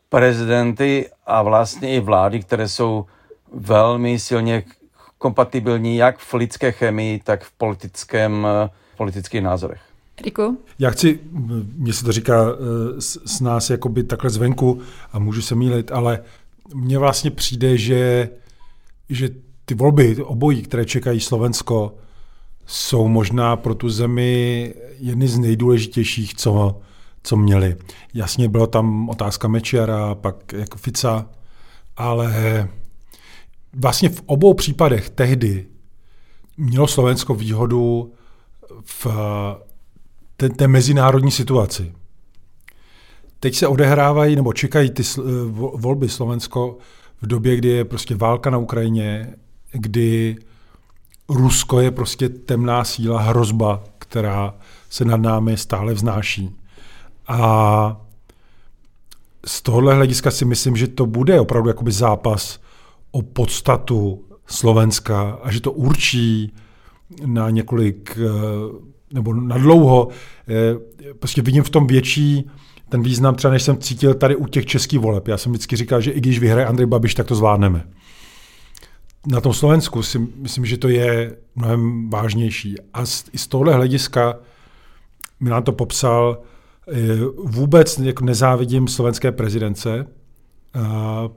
prezidenty 0.09 1.09
a 1.25 1.41
vlastně 1.41 1.95
i 1.95 1.99
vlády, 1.99 2.39
které 2.39 2.67
jsou 2.67 3.05
velmi 3.53 4.19
silně 4.19 4.63
kompatibilní 5.21 5.97
jak 5.97 6.17
v 6.19 6.33
lidské 6.33 6.71
chemii, 6.71 7.19
tak 7.23 7.43
v 7.43 7.51
politickém, 7.51 8.47
politických 8.97 9.41
názorech. 9.41 9.81
Riku? 10.23 10.57
Já 10.79 10.89
chci, 10.89 11.19
mně 11.77 11.93
se 11.93 12.05
to 12.05 12.11
říká 12.11 12.45
s, 12.99 13.19
s 13.25 13.39
nás 13.39 13.69
jakoby 13.69 14.03
takhle 14.03 14.29
zvenku 14.29 14.81
a 15.13 15.19
můžu 15.19 15.41
se 15.41 15.55
mýlit, 15.55 15.91
ale 15.91 16.19
mně 16.73 16.97
vlastně 16.97 17.31
přijde, 17.31 17.77
že, 17.77 18.29
že 19.09 19.29
ty 19.65 19.75
volby, 19.75 20.15
obojí, 20.23 20.61
které 20.61 20.85
čekají 20.85 21.19
Slovensko, 21.19 21.93
jsou 22.65 23.07
možná 23.07 23.55
pro 23.55 23.75
tu 23.75 23.89
zemi 23.89 24.73
jedny 24.99 25.27
z 25.27 25.37
nejdůležitějších, 25.37 26.33
co, 26.35 26.81
co 27.23 27.35
měli. 27.35 27.75
Jasně 28.13 28.49
byla 28.49 28.67
tam 28.67 29.09
otázka 29.09 29.47
Mečiara, 29.47 30.15
pak 30.15 30.53
jako 30.53 30.77
Fica, 30.77 31.25
ale 31.97 32.67
vlastně 33.73 34.09
v 34.09 34.21
obou 34.25 34.53
případech 34.53 35.09
tehdy 35.09 35.65
mělo 36.57 36.87
Slovensko 36.87 37.35
výhodu 37.35 38.13
v 38.83 39.07
té, 40.37 40.49
té 40.49 40.67
mezinárodní 40.67 41.31
situaci. 41.31 41.93
Teď 43.39 43.55
se 43.55 43.67
odehrávají 43.67 44.35
nebo 44.35 44.53
čekají 44.53 44.89
ty 44.89 45.03
volby 45.75 46.09
Slovensko 46.09 46.77
v 47.21 47.27
době, 47.27 47.55
kdy 47.55 47.67
je 47.69 47.85
prostě 47.85 48.15
válka 48.15 48.49
na 48.49 48.57
Ukrajině, 48.57 49.35
kdy 49.71 50.35
Rusko 51.29 51.79
je 51.79 51.91
prostě 51.91 52.29
temná 52.29 52.83
síla, 52.83 53.21
hrozba, 53.21 53.83
která 53.97 54.53
se 54.89 55.05
nad 55.05 55.21
námi 55.21 55.57
stále 55.57 55.93
vznáší. 55.93 56.55
A 57.27 58.01
z 59.45 59.61
tohohle 59.61 59.95
hlediska 59.95 60.31
si 60.31 60.45
myslím, 60.45 60.75
že 60.75 60.87
to 60.87 61.05
bude 61.05 61.39
opravdu 61.39 61.69
jakoby 61.69 61.91
zápas 61.91 62.59
o 63.11 63.21
podstatu 63.21 64.23
Slovenska 64.45 65.39
a 65.43 65.51
že 65.51 65.61
to 65.61 65.71
určí 65.71 66.53
na 67.25 67.49
několik 67.49 68.17
eh, 68.17 68.29
nebo 69.13 69.33
na 69.33 69.57
dlouho. 69.57 70.07
Eh, 70.47 71.13
prostě 71.19 71.41
vidím 71.41 71.63
v 71.63 71.69
tom 71.69 71.87
větší 71.87 72.49
ten 72.89 73.01
význam 73.01 73.35
třeba, 73.35 73.51
než 73.53 73.63
jsem 73.63 73.77
cítil 73.77 74.13
tady 74.13 74.35
u 74.35 74.47
těch 74.47 74.65
českých 74.65 74.99
voleb. 74.99 75.27
Já 75.27 75.37
jsem 75.37 75.51
vždycky 75.51 75.75
říkal, 75.75 76.01
že 76.01 76.11
i 76.11 76.21
když 76.21 76.39
vyhraje 76.39 76.67
Andrej 76.67 76.85
Babiš, 76.85 77.15
tak 77.15 77.27
to 77.27 77.35
zvládneme. 77.35 77.87
Na 79.27 79.41
tom 79.41 79.53
Slovensku 79.53 80.03
si 80.03 80.19
myslím, 80.19 80.65
že 80.65 80.77
to 80.77 80.87
je 80.87 81.35
mnohem 81.55 82.09
vážnější. 82.09 82.75
A 82.93 83.05
z, 83.05 83.25
i 83.33 83.37
z 83.37 83.47
tohle 83.47 83.73
hlediska 83.73 84.39
Milan 85.39 85.63
to 85.63 85.71
popsal, 85.71 86.41
eh, 86.87 86.95
vůbec 87.43 87.99
jako 87.99 88.25
nezávidím 88.25 88.87
slovenské 88.87 89.31
prezidence, 89.31 90.07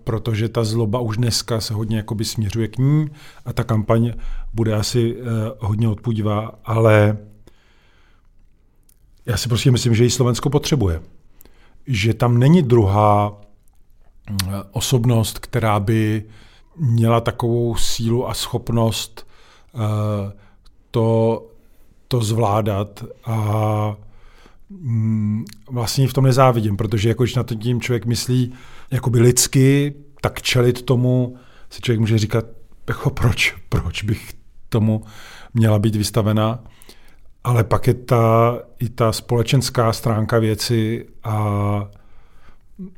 protože 0.04 0.48
ta 0.48 0.64
zloba 0.64 1.00
už 1.00 1.16
dneska 1.16 1.60
se 1.60 1.74
hodně 1.74 1.96
jakoby 1.96 2.24
směřuje 2.24 2.68
k 2.68 2.78
ní 2.78 3.06
a 3.44 3.52
ta 3.52 3.64
kampaň 3.64 4.12
bude 4.52 4.74
asi 4.74 5.16
eh, 5.18 5.22
hodně 5.58 5.88
odpudivá, 5.88 6.52
ale 6.64 7.18
já 9.26 9.36
si 9.36 9.48
prostě 9.48 9.70
myslím, 9.70 9.94
že 9.94 10.04
ji 10.04 10.10
Slovensko 10.10 10.50
potřebuje. 10.50 11.02
Že 11.86 12.14
tam 12.14 12.38
není 12.38 12.62
druhá 12.62 13.40
eh, 14.30 14.44
osobnost, 14.72 15.38
která 15.38 15.80
by 15.80 16.24
měla 16.76 17.20
takovou 17.20 17.76
sílu 17.76 18.28
a 18.28 18.34
schopnost 18.34 19.26
eh, 19.74 20.32
to, 20.90 21.42
to 22.08 22.20
zvládat 22.20 23.04
a 23.24 23.96
mm, 24.70 25.44
vlastně 25.70 26.08
v 26.08 26.12
tom 26.12 26.24
nezávidím, 26.24 26.76
protože 26.76 27.08
jako 27.08 27.22
když 27.22 27.34
na 27.34 27.42
to 27.42 27.54
tím 27.54 27.80
člověk 27.80 28.06
myslí 28.06 28.52
jakoby 28.90 29.20
lidsky, 29.20 29.94
tak 30.20 30.42
čelit 30.42 30.82
tomu 30.82 31.36
si 31.70 31.80
člověk 31.80 32.00
může 32.00 32.18
říkat, 32.18 32.44
jako 32.88 33.10
proč, 33.10 33.54
proč 33.68 34.02
bych 34.02 34.32
tomu 34.68 35.04
měla 35.54 35.78
být 35.78 35.96
vystavena. 35.96 36.64
Ale 37.44 37.64
pak 37.64 37.86
je 37.86 37.94
ta, 37.94 38.58
i 38.78 38.88
ta 38.88 39.12
společenská 39.12 39.92
stránka 39.92 40.38
věci 40.38 41.06
a 41.24 41.88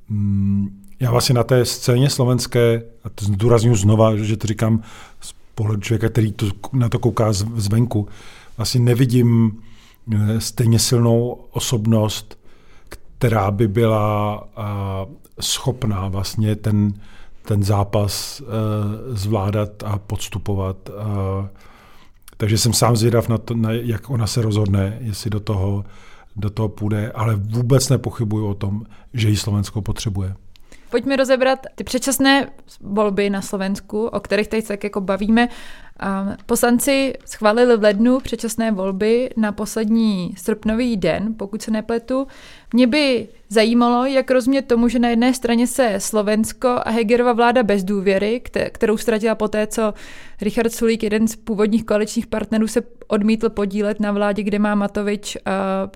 mm, 0.09 0.83
já 1.01 1.11
vlastně 1.11 1.35
na 1.35 1.43
té 1.43 1.65
scéně 1.65 2.11
slovenské, 2.11 2.83
a 3.05 3.09
to 3.09 3.25
zdůraznuju 3.25 3.77
znova, 3.77 4.17
že 4.17 4.37
to 4.37 4.47
říkám 4.47 4.83
z 5.21 5.35
pohledu 5.55 5.81
člověka, 5.81 6.09
který 6.09 6.33
to, 6.33 6.47
na 6.73 6.89
to 6.89 6.99
kouká 6.99 7.33
zvenku, 7.33 8.09
vlastně 8.57 8.81
nevidím 8.81 9.63
eh, 10.15 10.41
stejně 10.41 10.79
silnou 10.79 11.31
osobnost, 11.51 12.39
která 13.19 13.51
by 13.51 13.69
byla 13.69 14.49
schopná 15.41 16.09
vlastně 16.09 16.57
ten, 16.57 16.95
ten 17.43 17.63
zápas 17.63 18.41
uh, 18.41 18.47
zvládat 19.17 19.83
a 19.83 19.99
podstupovat. 19.99 20.77
Uh, 20.89 21.47
takže 22.37 22.59
jsem 22.59 22.73
sám 22.73 22.97
zvědav 22.97 23.29
na 23.29 23.39
to, 23.39 23.55
na, 23.55 23.73
jak 23.73 24.11
ona 24.11 24.27
se 24.27 24.43
rozhodne, 24.43 24.99
jestli 25.01 25.31
do 25.31 25.41
toho, 25.41 25.85
do 26.37 26.51
toho 26.51 26.69
půjde, 26.69 27.13
ale 27.13 27.37
vůbec 27.37 27.89
nepochybuju 27.89 28.47
o 28.47 28.55
tom, 28.55 28.83
že 29.13 29.29
ji 29.29 29.37
Slovensko 29.37 29.83
potřebuje. 29.83 30.35
Pojďme 30.91 31.17
rozebrat 31.17 31.59
ty 31.75 31.85
předčasné 31.85 32.51
volby 32.81 33.31
na 33.31 33.43
Slovensku, 33.43 34.07
o 34.07 34.21
kterých 34.21 34.49
teď 34.49 34.67
tak 34.69 34.85
jako 34.85 35.01
bavíme. 35.01 35.49
Poslanci 36.47 37.15
schválili 37.25 37.77
v 37.77 37.83
lednu 37.83 38.21
předčasné 38.21 38.73
volby 38.73 39.31
na 39.37 39.53
poslední 39.53 40.35
srpnový 40.37 40.97
den, 40.97 41.35
pokud 41.35 41.63
se 41.63 41.71
nepletu. 41.71 42.27
Mě 42.73 42.87
by 42.87 43.29
zajímalo, 43.49 44.05
jak 44.05 44.31
rozumět 44.31 44.63
tomu, 44.63 44.89
že 44.89 44.99
na 44.99 45.09
jedné 45.09 45.35
straně 45.35 45.67
se 45.67 45.95
Slovensko 45.99 46.69
a 46.69 46.91
Hegerova 46.91 47.33
vláda 47.33 47.63
bez 47.63 47.85
důvěry, 47.85 48.43
kterou 48.73 48.97
ztratila 48.97 49.35
poté, 49.35 49.67
co 49.67 49.95
Richard 50.41 50.73
Sulík, 50.73 51.03
jeden 51.03 51.29
z 51.29 51.37
původních 51.37 51.85
koaličních 51.85 52.27
partnerů, 52.27 52.69
se 52.69 52.83
odmítl 53.07 53.51
podílet 53.51 54.01
na 54.01 54.13
vládě, 54.13 54.43
kde 54.43 54.59
má 54.59 54.75
Matovič, 54.75 55.39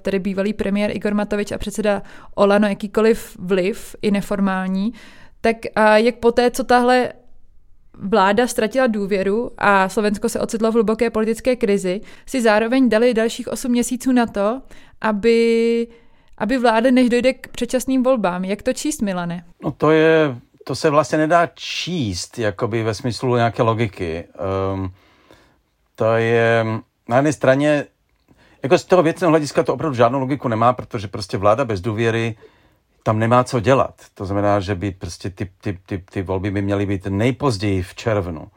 tedy 0.02 0.18
bývalý 0.18 0.52
premiér 0.52 0.96
Igor 0.96 1.14
Matovič 1.14 1.52
a 1.52 1.58
předseda 1.58 2.02
Olano, 2.34 2.68
jakýkoliv 2.68 3.36
vliv, 3.38 3.96
i 4.02 4.10
neformální, 4.10 4.92
tak 5.40 5.56
jak 5.94 6.14
poté, 6.14 6.50
co 6.50 6.64
tahle 6.64 7.12
vláda 8.00 8.46
ztratila 8.46 8.86
důvěru 8.86 9.50
a 9.58 9.88
Slovensko 9.88 10.28
se 10.28 10.40
ocitlo 10.40 10.70
v 10.70 10.74
hluboké 10.74 11.10
politické 11.10 11.56
krizi, 11.56 12.00
si 12.26 12.42
zároveň 12.42 12.88
dali 12.88 13.14
dalších 13.14 13.48
8 13.48 13.70
měsíců 13.70 14.12
na 14.12 14.26
to, 14.26 14.62
aby, 15.00 15.86
aby 16.38 16.58
vláda 16.58 16.90
než 16.90 17.08
dojde 17.08 17.32
k 17.32 17.48
předčasným 17.48 18.02
volbám. 18.02 18.44
Jak 18.44 18.62
to 18.62 18.72
číst, 18.72 19.02
Milane? 19.02 19.44
No 19.64 19.70
to 19.70 19.90
je, 19.90 20.36
to 20.64 20.74
se 20.74 20.90
vlastně 20.90 21.18
nedá 21.18 21.46
číst, 21.54 22.38
jakoby 22.38 22.82
ve 22.82 22.94
smyslu 22.94 23.36
nějaké 23.36 23.62
logiky. 23.62 24.24
Um, 24.74 24.92
to 25.96 26.14
je 26.14 26.64
na 27.08 27.16
jedné 27.16 27.32
straně, 27.32 27.84
jako 28.62 28.78
z 28.78 28.84
toho 28.84 29.02
věcného 29.02 29.30
hlediska 29.30 29.62
to 29.62 29.74
opravdu 29.74 29.96
žádnou 29.96 30.20
logiku 30.20 30.48
nemá, 30.48 30.72
protože 30.72 31.08
prostě 31.08 31.36
vláda 31.36 31.64
bez 31.64 31.80
důvěry 31.80 32.36
tam 33.02 33.18
nemá 33.18 33.44
co 33.44 33.60
dělat. 33.60 33.94
To 34.14 34.24
znamená, 34.24 34.60
že 34.60 34.74
by 34.74 34.90
prostě 34.90 35.30
ty, 35.30 35.50
ty, 35.60 35.78
ty, 35.86 35.98
ty 35.98 36.22
volby 36.22 36.50
by 36.50 36.62
měly 36.62 36.86
být 36.86 37.06
nejpozději 37.06 37.82
v 37.82 37.94
červnu. 37.94 38.48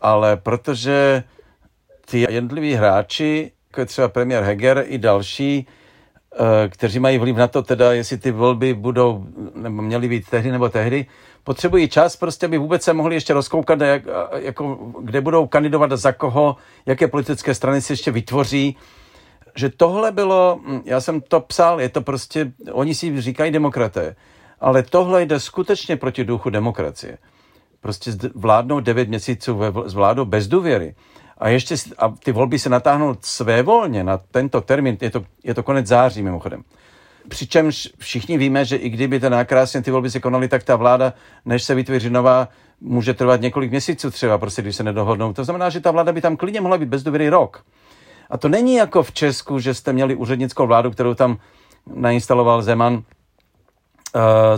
Ale 0.00 0.36
protože 0.36 1.24
ty 2.10 2.26
jednotliví 2.30 2.74
hráči, 2.74 3.52
jako 3.70 3.80
je 3.80 3.86
třeba 3.86 4.08
premiér 4.08 4.42
Heger 4.42 4.84
i 4.86 4.98
další, 4.98 5.66
eh, 6.32 6.68
kteří 6.68 6.98
mají 6.98 7.18
vliv 7.18 7.36
na 7.36 7.48
to, 7.48 7.62
teda 7.62 7.92
jestli 7.92 8.18
ty 8.18 8.30
volby 8.30 8.74
budou, 8.74 9.26
nebo 9.54 9.82
měly 9.82 10.08
být 10.08 10.30
tehdy 10.30 10.52
nebo 10.52 10.68
tehdy, 10.68 11.06
potřebují 11.44 11.88
čas 11.88 12.16
prostě, 12.16 12.46
aby 12.46 12.58
vůbec 12.58 12.82
se 12.82 12.92
mohli 12.92 13.14
ještě 13.14 13.34
rozkoukat, 13.34 13.80
jak, 13.80 14.02
jako, 14.36 14.92
kde 15.00 15.20
budou 15.20 15.46
kandidovat 15.46 15.90
za 15.92 16.12
koho, 16.12 16.56
jaké 16.86 17.08
politické 17.08 17.54
strany 17.54 17.82
si 17.82 17.92
ještě 17.92 18.10
vytvoří, 18.10 18.76
že 19.54 19.68
tohle 19.68 20.12
bylo, 20.12 20.60
hm, 20.62 20.80
já 20.84 21.00
jsem 21.00 21.20
to 21.20 21.40
psal, 21.40 21.80
je 21.80 21.88
to 21.88 22.02
prostě, 22.02 22.52
oni 22.72 22.94
si 22.94 23.20
říkají 23.20 23.50
demokraté, 23.52 24.16
ale 24.60 24.82
tohle 24.82 25.22
jde 25.22 25.40
skutečně 25.40 25.96
proti 25.96 26.24
duchu 26.24 26.50
demokracie. 26.50 27.18
Prostě 27.80 28.12
vládnou 28.34 28.80
devět 28.80 29.08
měsíců 29.08 29.54
ve, 29.54 29.72
s 29.86 29.94
vládou 29.94 30.24
bez 30.24 30.48
důvěry. 30.48 30.94
A 31.38 31.48
ještě 31.48 31.74
a 31.98 32.08
ty 32.08 32.32
volby 32.32 32.58
se 32.58 32.68
natáhnou 32.68 33.16
své 33.20 33.62
volně 33.62 34.04
na 34.04 34.18
tento 34.30 34.60
termín, 34.60 34.98
je 35.00 35.10
to, 35.10 35.24
je 35.44 35.54
to 35.54 35.62
konec 35.62 35.86
září 35.86 36.22
mimochodem. 36.22 36.62
Přičemž 37.28 37.88
všichni 37.98 38.38
víme, 38.38 38.64
že 38.64 38.76
i 38.76 38.88
kdyby 38.88 39.20
ten 39.20 39.32
nákrásně 39.32 39.82
ty 39.82 39.90
volby 39.90 40.10
se 40.10 40.20
konaly, 40.20 40.48
tak 40.48 40.62
ta 40.62 40.76
vláda, 40.76 41.12
než 41.44 41.62
se 41.62 41.74
vytvoří 41.74 42.10
nová, 42.10 42.48
může 42.80 43.14
trvat 43.14 43.40
několik 43.40 43.70
měsíců 43.70 44.10
třeba, 44.10 44.38
prostě 44.38 44.62
když 44.62 44.76
se 44.76 44.82
nedohodnou. 44.82 45.32
To 45.32 45.44
znamená, 45.44 45.70
že 45.70 45.80
ta 45.80 45.90
vláda 45.90 46.12
by 46.12 46.20
tam 46.20 46.36
klidně 46.36 46.60
mohla 46.60 46.78
být 46.78 46.88
bez 46.88 47.02
důvěry 47.02 47.28
rok. 47.28 47.64
A 48.30 48.38
to 48.38 48.48
není 48.48 48.74
jako 48.74 49.02
v 49.02 49.12
Česku, 49.12 49.58
že 49.58 49.74
jste 49.74 49.92
měli 49.92 50.14
úřednickou 50.14 50.66
vládu, 50.66 50.90
kterou 50.90 51.14
tam 51.14 51.38
nainstaloval 51.94 52.62
Zeman, 52.62 52.94
uh, 52.94 53.02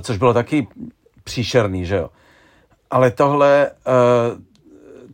což 0.01 0.17
bylo 0.17 0.35
taky 0.35 0.69
příšerný, 1.25 1.87
že 1.87 1.97
jo. 1.97 2.11
Ale 2.91 3.11
tohle, 3.11 3.71
uh, 3.71 4.43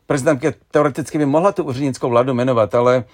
prezidentka 0.06 0.48
teoreticky 0.70 1.18
by 1.18 1.26
mohla 1.26 1.52
tu 1.52 1.64
úřednickou 1.64 2.08
vládu 2.08 2.34
jmenovat, 2.34 2.74
ale 2.74 3.04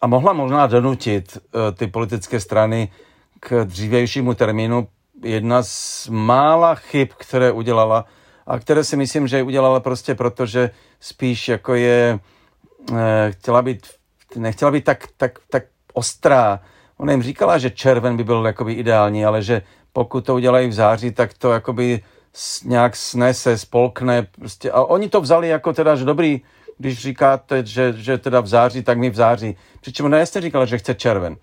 a 0.00 0.06
mohla 0.06 0.32
možná 0.32 0.66
donutit 0.66 1.38
uh, 1.38 1.60
ty 1.76 1.86
politické 1.86 2.40
strany 2.40 2.92
k 3.40 3.64
dřívějšímu 3.64 4.34
termínu. 4.34 4.88
Jedna 5.22 5.62
z 5.62 6.08
mála 6.10 6.74
chyb, 6.74 7.08
které 7.16 7.52
udělala 7.52 8.04
a 8.46 8.58
které 8.58 8.84
si 8.84 8.96
myslím, 8.96 9.28
že 9.28 9.42
udělala 9.42 9.80
prostě 9.80 10.14
proto, 10.14 10.46
že 10.46 10.70
spíš 11.00 11.48
jako 11.48 11.74
je 11.74 12.18
chtěla 13.30 13.62
být 13.62 13.86
nechtěla 14.36 14.70
být 14.70 14.84
tak, 14.84 15.04
tak, 15.16 15.38
tak 15.50 15.62
ostrá. 15.92 16.60
Ona 16.96 17.12
jim 17.12 17.22
říkala, 17.22 17.58
že 17.58 17.70
červen 17.70 18.16
by 18.16 18.24
byl 18.24 18.46
jakoby 18.46 18.72
ideální, 18.72 19.24
ale 19.24 19.42
že 19.42 19.62
pokud 19.92 20.26
to 20.26 20.34
udělají 20.34 20.68
v 20.68 20.72
září, 20.72 21.10
tak 21.10 21.34
to 21.34 21.52
jakoby 21.52 22.02
nějak 22.64 22.96
snese, 22.96 23.58
spolkne. 23.58 24.22
Prostě. 24.22 24.70
A 24.70 24.82
oni 24.82 25.08
to 25.08 25.20
vzali 25.20 25.48
jako 25.48 25.72
teda, 25.72 25.96
že 25.96 26.04
dobrý, 26.04 26.40
když 26.78 26.98
říkáte, 26.98 27.66
že, 27.66 27.92
že 27.92 28.18
teda 28.18 28.40
v 28.40 28.46
září, 28.46 28.82
tak 28.82 28.98
mi 28.98 29.10
v 29.10 29.14
září. 29.14 29.56
Přičem 29.80 30.06
ona 30.06 30.20
jste 30.20 30.40
říkala, 30.40 30.64
že 30.64 30.78
chce 30.78 30.94
červen. 30.94 31.36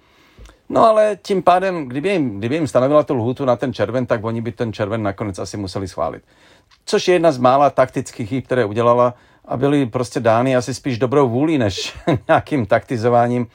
No 0.70 0.86
ale 0.86 1.18
tím 1.22 1.44
pádem, 1.44 1.86
kdyby 1.86 2.10
jim, 2.10 2.40
kdyby 2.40 2.56
jim 2.56 2.68
stanovila 2.68 3.04
tu 3.04 3.14
lhutu 3.14 3.46
na 3.46 3.56
ten 3.56 3.74
červen, 3.74 4.06
tak 4.06 4.24
oni 4.24 4.42
by 4.42 4.52
ten 4.52 4.74
červen 4.74 5.04
nakonec 5.04 5.40
asi 5.40 5.58
museli 5.58 5.88
schválit. 5.88 6.24
Což 6.86 7.08
je 7.08 7.16
jedna 7.16 7.32
z 7.32 7.38
mála 7.38 7.70
taktických 7.70 8.30
chyb, 8.30 8.44
které 8.44 8.66
udělala 8.66 9.14
a 9.48 9.58
byly 9.58 9.86
prostě 9.86 10.20
dány 10.20 10.56
asi 10.56 10.74
spíš 10.74 11.00
dobrou 11.00 11.30
vůlí, 11.30 11.58
než 11.58 11.98
nějakým 12.28 12.66
taktizováním. 12.66 13.48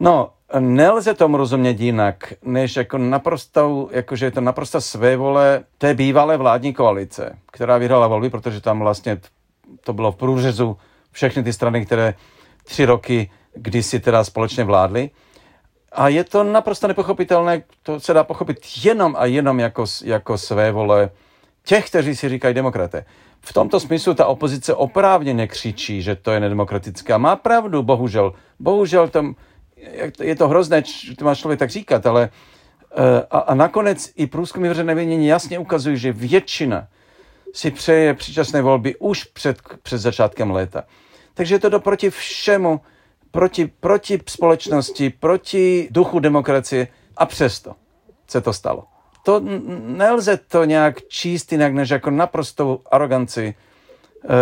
No, 0.00 0.30
nelze 0.58 1.14
tomu 1.14 1.36
rozumět 1.36 1.80
jinak, 1.80 2.32
než 2.42 2.76
jako 2.76 2.98
naprostou, 2.98 3.88
jakože 3.92 4.26
je 4.26 4.30
to 4.30 4.40
naprosto 4.40 4.80
své 4.80 5.16
vole 5.16 5.64
té 5.78 5.94
bývalé 5.94 6.36
vládní 6.36 6.74
koalice, 6.74 7.38
která 7.52 7.78
vyhrala 7.78 8.06
volby, 8.06 8.30
protože 8.30 8.60
tam 8.60 8.80
vlastně 8.80 9.20
to 9.80 9.92
bylo 9.92 10.12
v 10.12 10.16
průřezu 10.16 10.76
všechny 11.12 11.42
ty 11.42 11.52
strany, 11.52 11.86
které 11.86 12.14
tři 12.64 12.84
roky 12.84 13.30
kdysi 13.54 14.00
teda 14.00 14.24
společně 14.24 14.64
vládly. 14.64 15.10
A 15.92 16.08
je 16.08 16.24
to 16.24 16.44
naprosto 16.44 16.88
nepochopitelné, 16.88 17.62
to 17.82 18.00
se 18.00 18.14
dá 18.14 18.24
pochopit 18.24 18.58
jenom 18.84 19.14
a 19.18 19.26
jenom 19.26 19.60
jako, 19.60 19.84
jako 20.04 20.38
své 20.38 20.72
vole 20.72 21.10
těch, 21.64 21.86
kteří 21.86 22.16
si 22.16 22.28
říkají 22.28 22.54
demokraté. 22.54 23.04
V 23.44 23.52
tomto 23.52 23.80
smyslu 23.80 24.14
ta 24.14 24.26
opozice 24.26 24.74
oprávněně 24.74 25.46
křičí, 25.48 26.02
že 26.02 26.16
to 26.16 26.30
je 26.30 26.40
nedemokratické. 26.40 27.12
A 27.12 27.18
má 27.18 27.36
pravdu, 27.36 27.82
bohužel. 27.82 28.32
Bohužel 28.58 29.08
tam, 29.08 29.34
je 30.20 30.36
to 30.36 30.48
hrozné, 30.48 30.82
to 31.18 31.24
má 31.24 31.34
člověk 31.34 31.58
tak 31.58 31.70
říkat, 31.70 32.06
ale 32.06 32.30
eh, 32.96 33.26
a, 33.30 33.38
a 33.38 33.54
nakonec 33.54 34.12
i 34.16 34.26
průzkumy 34.26 34.68
veřejné 34.68 34.94
mění 34.94 35.26
jasně 35.26 35.58
ukazují, 35.58 35.96
že 35.96 36.12
většina 36.12 36.88
si 37.52 37.70
přeje 37.70 38.14
předčasné 38.14 38.62
volby 38.62 38.96
už 38.96 39.24
před, 39.24 39.58
před 39.82 39.98
začátkem 39.98 40.50
léta. 40.50 40.84
Takže 41.34 41.54
je 41.54 41.58
to 41.58 41.68
doproti 41.68 42.10
všemu, 42.10 42.80
proti, 43.30 43.66
proti 43.66 44.20
společnosti, 44.28 45.10
proti 45.10 45.88
duchu 45.90 46.18
demokracie 46.18 46.88
a 47.16 47.26
přesto 47.26 47.74
se 48.26 48.40
to 48.40 48.52
stalo. 48.52 48.93
To 49.24 49.40
nelze 49.84 50.36
to 50.36 50.64
nějak 50.64 51.08
číst 51.08 51.52
jinak, 51.52 51.74
než 51.74 51.90
jako 51.90 52.10
naprostou 52.10 52.80
aroganci 52.90 53.54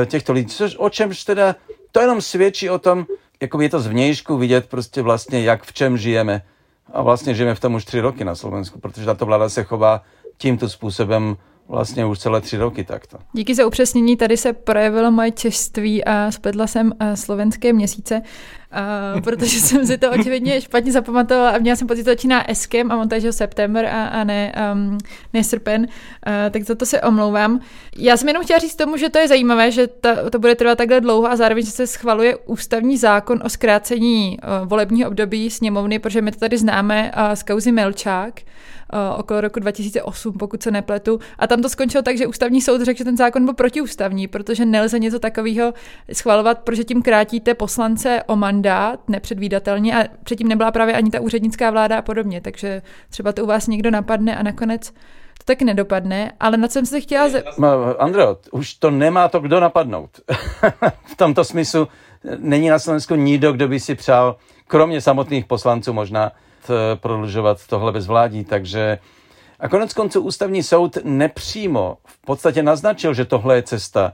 e, 0.03 0.07
těchto 0.07 0.33
lidí. 0.33 0.49
Což, 0.49 0.77
o 0.79 0.91
čemž 0.91 1.25
teda 1.25 1.57
to 1.93 2.01
jenom 2.01 2.21
svědčí 2.21 2.71
o 2.71 2.79
tom, 2.79 3.07
jako 3.41 3.61
je 3.61 3.69
to 3.69 3.81
zvnějšku 3.81 4.37
vidět 4.37 4.69
prostě 4.69 5.03
vlastně, 5.03 5.43
jak 5.43 5.63
v 5.63 5.73
čem 5.73 5.99
žijeme. 5.99 6.43
A 6.93 7.03
vlastně 7.03 7.35
žijeme 7.35 7.55
v 7.55 7.61
tom 7.61 7.75
už 7.75 7.85
tři 7.85 8.01
roky 8.01 8.25
na 8.25 8.35
Slovensku, 8.35 8.81
protože 8.81 9.07
tato 9.07 9.27
vláda 9.27 9.49
se 9.49 9.65
chová 9.65 10.03
tímto 10.39 10.69
způsobem 10.69 11.37
vlastně 11.69 12.07
už 12.07 12.19
celé 12.19 12.41
tři 12.41 12.57
roky 12.57 12.85
takto. 12.85 13.19
Díky 13.33 13.55
za 13.55 13.67
upřesnění, 13.67 14.17
tady 14.17 14.37
se 14.37 14.53
projevilo 14.53 15.11
moje 15.11 15.31
čeství 15.31 16.05
a 16.05 16.31
spletla 16.31 16.67
jsem 16.67 16.93
eh, 17.01 17.17
slovenské 17.17 17.73
měsíce, 17.73 18.23
a, 18.73 19.21
protože 19.25 19.61
jsem 19.61 19.87
si 19.87 19.99
to 19.99 20.11
očividně 20.11 20.61
špatně 20.61 20.93
zapamatovala 20.93 21.51
a 21.51 21.59
měla 21.59 21.77
jsem 21.77 21.89
pocit, 21.89 22.01
že 22.01 22.05
začíná 22.05 22.51
Eskem 22.51 22.93
a 22.93 22.97
on 22.97 23.09
takže 23.09 23.33
september 23.33 23.87
a, 23.87 24.07
a 24.07 24.25
ne, 24.25 24.53
um, 24.73 24.99
ne 25.33 25.45
srpen, 25.45 25.87
a, 26.23 26.51
tak 26.51 26.63
za 26.63 26.75
to 26.75 26.87
se 26.87 27.01
omlouvám. 27.01 27.61
Já 27.97 28.17
jsem 28.17 28.29
jenom 28.29 28.43
chtěla 28.45 28.59
říct 28.59 28.77
tomu, 28.77 28.97
že 28.97 29.09
to 29.09 29.19
je 29.19 29.29
zajímavé, 29.29 29.71
že 29.71 29.87
ta, 29.87 30.31
to 30.31 30.39
bude 30.39 30.55
trvat 30.55 30.79
takhle 30.79 31.01
dlouho 31.01 31.31
a 31.31 31.37
zároveň 31.37 31.67
se 31.67 31.87
schvaluje 31.87 32.37
ústavní 32.37 32.99
zákon 32.99 33.41
o 33.45 33.49
zkrácení 33.49 34.39
volebního 34.65 35.09
období 35.09 35.51
sněmovny, 35.51 35.99
protože 35.99 36.23
my 36.23 36.33
to 36.33 36.39
tady 36.39 36.59
známe 36.59 37.13
z 37.35 37.43
kauzy 37.43 37.73
Melčák, 37.73 38.41
okolo 39.17 39.41
roku 39.41 39.61
2008, 39.61 40.33
pokud 40.39 40.63
se 40.63 40.71
nepletu. 40.71 41.19
A 41.39 41.47
tam 41.47 41.63
to 41.63 41.69
skončilo 41.69 42.03
tak, 42.03 42.19
že 42.19 42.27
ústavní 42.27 42.61
soud 42.61 42.83
řekl, 42.83 42.99
že 42.99 43.05
ten 43.05 43.17
zákon 43.17 43.45
byl 43.45 43.55
protiústavní, 43.55 44.29
protože 44.29 44.65
nelze 44.65 44.99
něco 44.99 45.19
takového 45.19 45.75
schvalovat, 46.13 46.59
protože 46.59 46.85
tím 46.85 47.03
krátíte 47.03 47.55
poslance 47.55 48.23
o 48.27 48.37
mandát 48.37 49.09
nepředvídatelně 49.09 49.97
a 49.97 50.09
předtím 50.25 50.49
nebyla 50.49 50.71
právě 50.71 50.95
ani 50.95 51.11
ta 51.11 51.21
úřednická 51.21 51.71
vláda 51.71 51.99
a 51.99 52.03
podobně. 52.03 52.41
Takže 52.41 52.83
třeba 53.11 53.33
to 53.33 53.45
u 53.45 53.47
vás 53.47 53.67
někdo 53.67 53.91
napadne 53.91 54.37
a 54.37 54.43
nakonec 54.43 54.91
to 55.39 55.45
taky 55.45 55.65
nedopadne, 55.65 56.33
ale 56.41 56.57
na 56.57 56.69
co 56.69 56.73
jsem 56.73 56.87
se 56.87 57.01
chtěla... 57.01 57.29
Ze... 57.29 57.43
Andro, 57.99 58.37
už 58.51 58.75
to 58.75 58.91
nemá 58.91 59.29
to 59.29 59.41
kdo 59.41 59.61
napadnout. 59.61 60.11
v 61.05 61.17
tomto 61.17 61.45
smyslu 61.45 61.89
není 62.39 62.69
na 62.69 62.79
Slovensku 62.79 63.15
nikdo, 63.15 63.53
kdo 63.53 63.69
by 63.69 63.81
si 63.81 63.95
přál, 63.95 64.37
kromě 64.67 65.01
samotných 65.01 65.45
poslanců 65.45 65.93
možná, 65.93 66.33
Eh, 66.33 66.37
prodlužovat 67.01 67.67
tohle 67.67 67.93
bezvládí, 67.93 68.45
takže 68.45 68.99
a 69.63 69.69
konec 69.69 69.95
konců 69.95 70.21
ústavní 70.21 70.63
soud 70.63 70.99
nepřímo 71.05 71.97
v 72.05 72.21
podstatě 72.27 72.63
naznačil, 72.63 73.15
že 73.15 73.25
tohle 73.25 73.57
je 73.57 73.63
cesta, 73.63 74.13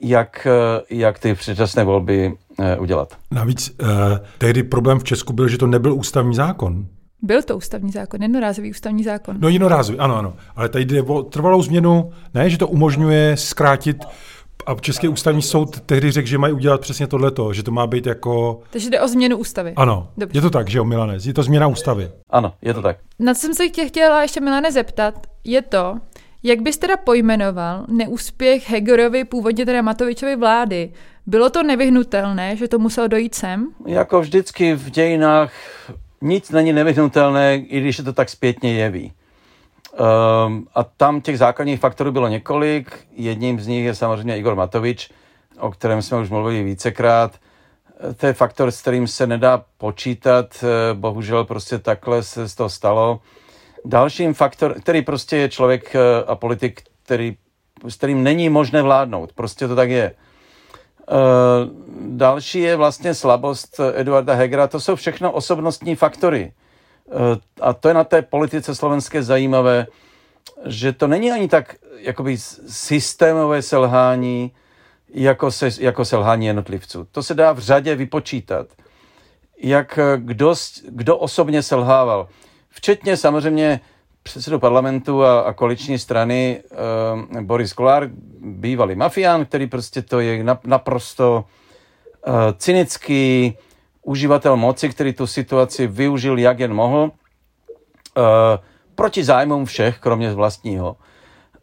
jak, 0.00 0.46
eh, 0.46 0.82
jak 0.90 1.18
ty 1.18 1.34
předčasné 1.34 1.84
volby 1.84 2.34
eh, 2.58 2.78
udělat. 2.78 3.16
Navíc 3.30 3.76
eh, 3.80 3.86
tehdy 4.38 4.62
problém 4.62 4.98
v 4.98 5.04
Česku 5.04 5.32
byl, 5.32 5.48
že 5.48 5.58
to 5.58 5.66
nebyl 5.66 5.94
ústavní 5.94 6.34
zákon. 6.34 6.86
Byl 7.22 7.42
to 7.42 7.56
ústavní 7.56 7.92
zákon, 7.92 8.22
jednorázový 8.22 8.70
ústavní 8.70 9.04
zákon. 9.04 9.36
No 9.38 9.48
jednorázový, 9.48 9.98
ano, 9.98 10.16
ano. 10.16 10.36
Ale 10.56 10.68
tady 10.68 10.84
jde 10.84 11.02
o 11.02 11.22
trvalou 11.22 11.62
změnu, 11.62 12.10
ne, 12.34 12.50
že 12.50 12.58
to 12.58 12.68
umožňuje 12.68 13.36
zkrátit 13.36 14.04
a 14.66 14.74
Český 14.74 15.08
ústavní 15.08 15.42
soud 15.42 15.80
tehdy 15.80 16.10
řekl, 16.10 16.28
že 16.28 16.38
mají 16.38 16.52
udělat 16.52 16.80
přesně 16.80 17.06
tohleto, 17.06 17.52
že 17.52 17.62
to 17.62 17.70
má 17.70 17.86
být 17.86 18.06
jako... 18.06 18.60
Takže 18.70 18.90
jde 18.90 19.00
o 19.00 19.08
změnu 19.08 19.36
ústavy. 19.36 19.72
Ano, 19.76 20.08
Dobře. 20.16 20.38
je 20.38 20.42
to 20.42 20.50
tak, 20.50 20.70
že 20.70 20.78
jo, 20.78 20.84
Milane? 20.84 21.18
Je 21.24 21.34
to 21.34 21.42
změna 21.42 21.66
ústavy. 21.66 22.10
Ano, 22.30 22.52
je 22.62 22.74
to 22.74 22.82
tak. 22.82 22.96
Na 23.18 23.34
co 23.34 23.40
jsem 23.40 23.54
se 23.54 23.68
tě 23.68 23.86
chtěla 23.86 24.22
ještě, 24.22 24.40
Milane, 24.40 24.72
zeptat, 24.72 25.14
je 25.44 25.62
to, 25.62 25.94
jak 26.42 26.60
bys 26.60 26.78
teda 26.78 26.96
pojmenoval 26.96 27.84
neúspěch 27.88 28.70
Hegerovy, 28.70 29.24
původně 29.24 29.66
teda 29.66 29.82
Matovičovy 29.82 30.36
vlády? 30.36 30.92
Bylo 31.26 31.50
to 31.50 31.62
nevyhnutelné, 31.62 32.56
že 32.56 32.68
to 32.68 32.78
muselo 32.78 33.08
dojít 33.08 33.34
sem? 33.34 33.68
Jako 33.86 34.20
vždycky 34.20 34.74
v 34.74 34.90
dějinách 34.90 35.52
nic 36.20 36.50
není 36.50 36.72
nevyhnutelné, 36.72 37.56
i 37.56 37.80
když 37.80 37.96
se 37.96 38.02
to 38.02 38.12
tak 38.12 38.28
zpětně 38.28 38.74
jeví. 38.74 39.12
Um, 39.96 40.68
a 40.74 40.84
tam 40.84 41.20
těch 41.20 41.38
základních 41.38 41.80
faktorů 41.80 42.12
bylo 42.12 42.28
několik. 42.28 43.06
Jedním 43.12 43.60
z 43.60 43.66
nich 43.66 43.84
je 43.84 43.94
samozřejmě 43.94 44.38
Igor 44.38 44.54
Matovič, 44.54 45.10
o 45.58 45.70
kterém 45.70 46.02
jsme 46.02 46.18
už 46.18 46.30
mluvili 46.30 46.62
vícekrát. 46.62 47.32
To 48.16 48.26
je 48.26 48.32
faktor, 48.32 48.70
s 48.70 48.80
kterým 48.80 49.06
se 49.06 49.26
nedá 49.26 49.64
počítat. 49.78 50.64
Eh, 50.64 50.94
bohužel 50.94 51.44
prostě 51.44 51.78
takhle 51.78 52.22
se 52.22 52.56
to 52.56 52.68
stalo. 52.68 53.20
Dalším 53.84 54.34
faktor, 54.34 54.80
který 54.80 55.02
prostě 55.02 55.36
je 55.36 55.48
člověk 55.48 55.94
eh, 55.94 56.24
a 56.26 56.34
politik, 56.34 56.82
který, 57.02 57.36
s 57.88 57.96
kterým 57.96 58.22
není 58.22 58.48
možné 58.48 58.82
vládnout. 58.82 59.32
Prostě 59.32 59.68
to 59.68 59.76
tak 59.76 59.90
je. 59.90 60.14
Uh, 61.10 61.16
další 62.16 62.60
je 62.60 62.76
vlastně 62.76 63.14
slabost 63.14 63.80
Eduarda 63.94 64.34
Hegera. 64.34 64.66
To 64.66 64.80
jsou 64.80 64.96
všechno 64.96 65.32
osobnostní 65.32 65.94
faktory. 65.94 66.52
Eh, 67.10 67.40
a 67.60 67.72
to 67.72 67.88
je 67.88 67.94
na 67.94 68.04
té 68.04 68.22
politice 68.22 68.74
slovenské 68.74 69.22
zajímavé, 69.22 69.86
že 70.66 70.92
to 70.92 71.06
není 71.06 71.32
ani 71.32 71.48
tak 71.48 71.76
jakoby 71.98 72.38
systémové 72.68 73.62
selhání, 73.62 74.52
jako, 75.08 75.50
se, 75.50 75.68
jako 75.80 76.04
selhání 76.04 76.46
jednotlivců. 76.46 77.06
To 77.12 77.22
se 77.22 77.34
dá 77.34 77.52
v 77.52 77.58
řadě 77.58 77.94
vypočítat. 77.94 78.66
Jak 79.58 79.98
eh, 79.98 80.16
kdo, 80.16 80.54
kdo 80.88 81.16
osobně 81.16 81.62
selhával. 81.62 82.28
Včetně 82.68 83.16
samozřejmě 83.16 83.80
předsedu 84.26 84.58
parlamentu 84.58 85.24
a, 85.24 85.40
a 85.40 85.52
koaliční 85.52 85.98
strany 85.98 86.62
uh, 87.32 87.40
Boris 87.40 87.72
Kolár, 87.72 88.10
bývalý 88.38 88.94
mafián, 88.94 89.44
který 89.44 89.66
prostě 89.66 90.02
to 90.02 90.20
je 90.20 90.44
naprosto 90.64 91.44
uh, 92.26 92.34
cynický, 92.58 93.56
uživatel 94.06 94.56
moci, 94.56 94.88
který 94.88 95.12
tu 95.12 95.26
situaci 95.26 95.86
využil, 95.86 96.38
jak 96.38 96.58
jen 96.58 96.74
mohl, 96.74 97.02
uh, 97.02 97.12
proti 98.94 99.24
zájmům 99.24 99.64
všech, 99.64 99.98
kromě 99.98 100.32
vlastního. 100.32 100.96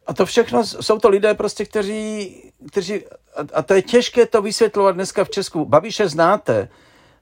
A 0.07 0.13
to 0.13 0.25
všechno 0.25 0.65
jsou 0.65 0.99
to 0.99 1.09
lidé 1.09 1.33
prostě, 1.33 1.65
kteří, 1.65 2.35
kteří 2.71 3.03
a 3.53 3.61
to 3.61 3.73
je 3.73 3.81
těžké 3.81 4.25
to 4.25 4.41
vysvětlovat 4.41 4.91
dneska 4.91 5.23
v 5.23 5.29
Česku. 5.29 5.65
Babiše 5.65 6.09
znáte 6.09 6.69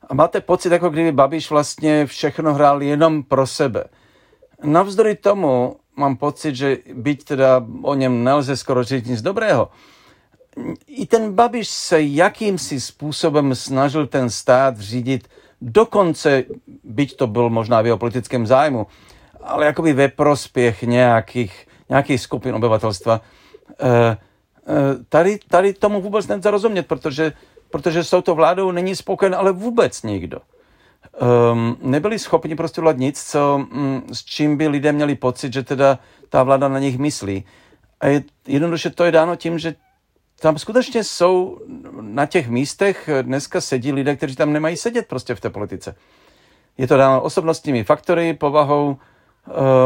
a 0.10 0.14
máte 0.14 0.42
pocit, 0.42 0.72
jako 0.72 0.90
kdyby 0.90 1.12
Babiš 1.12 1.50
vlastně 1.50 2.06
všechno 2.06 2.54
hrál 2.54 2.82
jenom 2.82 3.24
pro 3.24 3.48
sebe. 3.48 3.84
Navzdory 4.64 5.16
tomu 5.16 5.76
mám 5.96 6.18
pocit, 6.18 6.56
že 6.56 6.78
byť 6.94 7.24
teda 7.24 7.66
o 7.82 7.94
něm 7.96 8.24
nelze 8.24 8.58
skoro 8.58 8.84
říct 8.84 9.08
nic 9.08 9.22
dobrého, 9.22 9.70
i 10.88 11.06
ten 11.06 11.34
Babiš 11.34 11.68
se 11.68 12.02
jakýmsi 12.02 12.82
způsobem 12.82 13.56
snažil 13.56 14.08
ten 14.08 14.30
stát 14.30 14.78
řídit, 14.78 15.28
dokonce, 15.62 16.44
byť 16.84 17.16
to 17.16 17.28
byl 17.28 17.50
možná 17.50 17.82
v 17.82 17.86
jeho 17.86 17.98
politickém 17.98 18.48
zájmu, 18.48 18.88
ale 19.44 19.66
jakoby 19.66 19.94
ve 19.94 20.08
prospěch 20.08 20.84
nějakých, 20.84 21.68
nějakých 21.90 22.22
skupin 22.22 22.56
obyvatelstva. 22.56 23.22
E, 23.84 24.18
tady, 25.10 25.40
tady 25.48 25.74
tomu 25.74 26.02
vůbec 26.02 26.28
nelze 26.28 26.52
rozumět, 26.52 26.84
protože, 26.88 27.34
protože 27.70 28.04
s 28.04 28.10
touto 28.10 28.36
vládou 28.36 28.72
není 28.72 28.96
spokojen 28.96 29.36
ale 29.36 29.52
vůbec 29.52 30.04
nikdo. 30.04 30.40
Um, 31.52 31.78
nebyli 31.82 32.20
schopni 32.20 32.56
prostě 32.56 32.82
udělat 32.82 32.98
nic, 32.98 33.24
co, 33.24 33.68
um, 33.74 34.04
s 34.14 34.26
čím 34.26 34.58
by 34.58 34.68
lidé 34.68 34.92
měli 34.92 35.16
pocit, 35.16 35.54
že 35.54 35.64
teda 35.64 36.00
ta 36.30 36.44
vláda 36.44 36.68
na 36.68 36.80
nich 36.80 36.98
myslí. 36.98 37.44
A 38.00 38.08
je, 38.08 38.24
jednoduše 38.48 38.90
to 38.90 39.04
je 39.04 39.12
dáno 39.12 39.36
tím, 39.36 39.60
že 39.60 39.76
tam 40.42 40.58
skutečně 40.58 41.04
jsou 41.04 41.60
na 42.02 42.26
těch 42.26 42.50
místech, 42.50 43.10
dneska 43.22 43.62
sedí 43.62 43.92
lidé, 43.92 44.16
kteří 44.16 44.36
tam 44.36 44.54
nemají 44.54 44.78
sedět 44.78 45.08
prostě 45.08 45.36
v 45.36 45.42
té 45.42 45.50
politice. 45.50 45.96
Je 46.78 46.88
to 46.88 46.98
dáno 46.98 47.22
osobnostními 47.22 47.84
faktory, 47.84 48.34
povahou, 48.34 48.98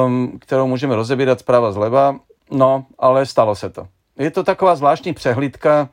um, 0.06 0.40
kterou 0.40 0.68
můžeme 0.68 0.96
rozebírat 0.96 1.40
zprava 1.40 1.72
zleva, 1.72 2.20
no, 2.52 2.86
ale 3.00 3.26
stalo 3.26 3.56
se 3.56 3.70
to. 3.70 3.88
Je 4.18 4.32
to 4.32 4.44
taková 4.44 4.76
zvláštní 4.76 5.14
přehlídka 5.14 5.90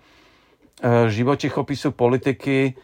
uh, 0.84 1.08
živočichopisu 1.08 1.90
politiky, 1.90 2.74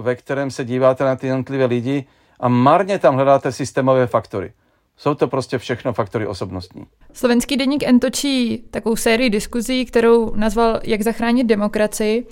ve 0.00 0.14
kterém 0.14 0.50
se 0.50 0.64
díváte 0.64 1.04
na 1.04 1.16
ty 1.16 1.26
jednotlivé 1.26 1.64
lidi 1.64 2.06
A 2.40 2.48
marně 2.48 2.98
tam 2.98 3.14
hledáte 3.14 3.52
systémové 3.52 4.06
faktory. 4.06 4.52
Jsou 5.00 5.14
to 5.14 5.28
prostě 5.28 5.58
všechno 5.58 5.92
faktory 5.92 6.26
osobnostní. 6.26 6.86
Slovenský 7.12 7.56
deník 7.56 7.82
N 7.82 8.00
točí 8.00 8.64
takovou 8.70 8.96
sérii 8.96 9.30
diskuzí, 9.30 9.84
kterou 9.84 10.34
nazval 10.34 10.80
Jak 10.84 11.02
zachránit 11.02 11.44
demokracii. 11.44 12.26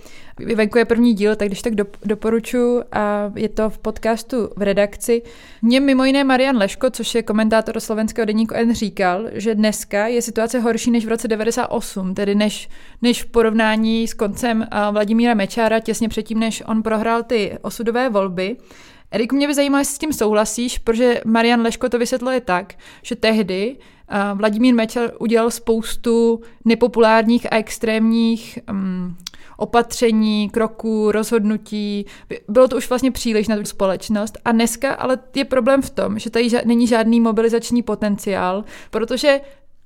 Venku 0.55 0.79
je 0.79 0.85
první 0.85 1.15
díl, 1.15 1.37
tak 1.37 1.49
když 1.49 1.63
tak 1.63 1.75
do, 1.75 1.85
doporučuji 2.05 2.83
a 2.93 3.33
je 3.35 3.49
to 3.49 3.71
v 3.71 3.79
podcastu 3.79 4.49
v 4.57 4.63
redakci. 4.63 5.23
Mně 5.63 5.81
mimo 5.81 6.05
jiné 6.05 6.25
Marian 6.25 6.57
Leško, 6.57 6.91
což 6.91 7.15
je 7.15 7.23
komentátor 7.23 7.81
slovenského 7.81 8.27
deníku 8.27 8.55
N, 8.55 8.75
říkal, 8.75 9.25
že 9.33 9.55
dneska 9.55 10.07
je 10.07 10.23
situace 10.23 10.61
horší 10.61 10.91
než 10.91 11.07
v 11.07 11.09
roce 11.09 11.29
98, 11.29 12.15
tedy 12.15 12.35
než, 12.35 12.69
než 13.03 13.23
v 13.23 13.27
porovnání 13.27 14.09
s 14.09 14.15
koncem 14.15 14.67
Vladimíra 14.93 15.35
Mečára 15.35 15.81
těsně 15.81 16.09
předtím, 16.09 16.39
než 16.39 16.63
on 16.67 16.83
prohrál 16.83 17.23
ty 17.23 17.59
osudové 17.63 18.09
volby. 18.09 18.57
Eriku, 19.11 19.37
mě 19.37 19.47
by 19.47 19.55
zajímalo, 19.55 19.81
jestli 19.81 19.95
s 19.95 19.99
tím 19.99 20.13
souhlasíš, 20.13 20.79
protože 20.79 21.21
Marian 21.25 21.63
Leško 21.63 21.89
to 21.89 21.99
vysvětluje 21.99 22.41
tak, 22.41 22.75
že 23.03 23.17
tehdy 23.17 23.77
uh, 23.77 24.39
Vladimír 24.39 24.75
Mečer 24.75 25.13
udělal 25.19 25.51
spoustu 25.51 26.41
nepopulárních 26.65 27.53
a 27.53 27.57
extrémních 27.57 28.59
um, 28.71 29.17
opatření, 29.57 30.51
kroků, 30.51 31.13
rozhodnutí. 31.13 32.07
Bylo 32.49 32.69
to 32.69 32.77
už 32.77 32.89
vlastně 32.89 33.11
příliš 33.11 33.49
na 33.49 33.57
tu 33.57 33.65
společnost. 33.65 34.39
A 34.45 34.53
dneska 34.53 34.95
ale 34.95 35.19
je 35.35 35.45
problém 35.45 35.83
v 35.83 35.91
tom, 35.91 36.19
že 36.19 36.31
tady 36.31 36.49
není 36.65 36.87
žádný 36.87 37.21
mobilizační 37.21 37.83
potenciál, 37.83 38.65
protože 38.91 39.41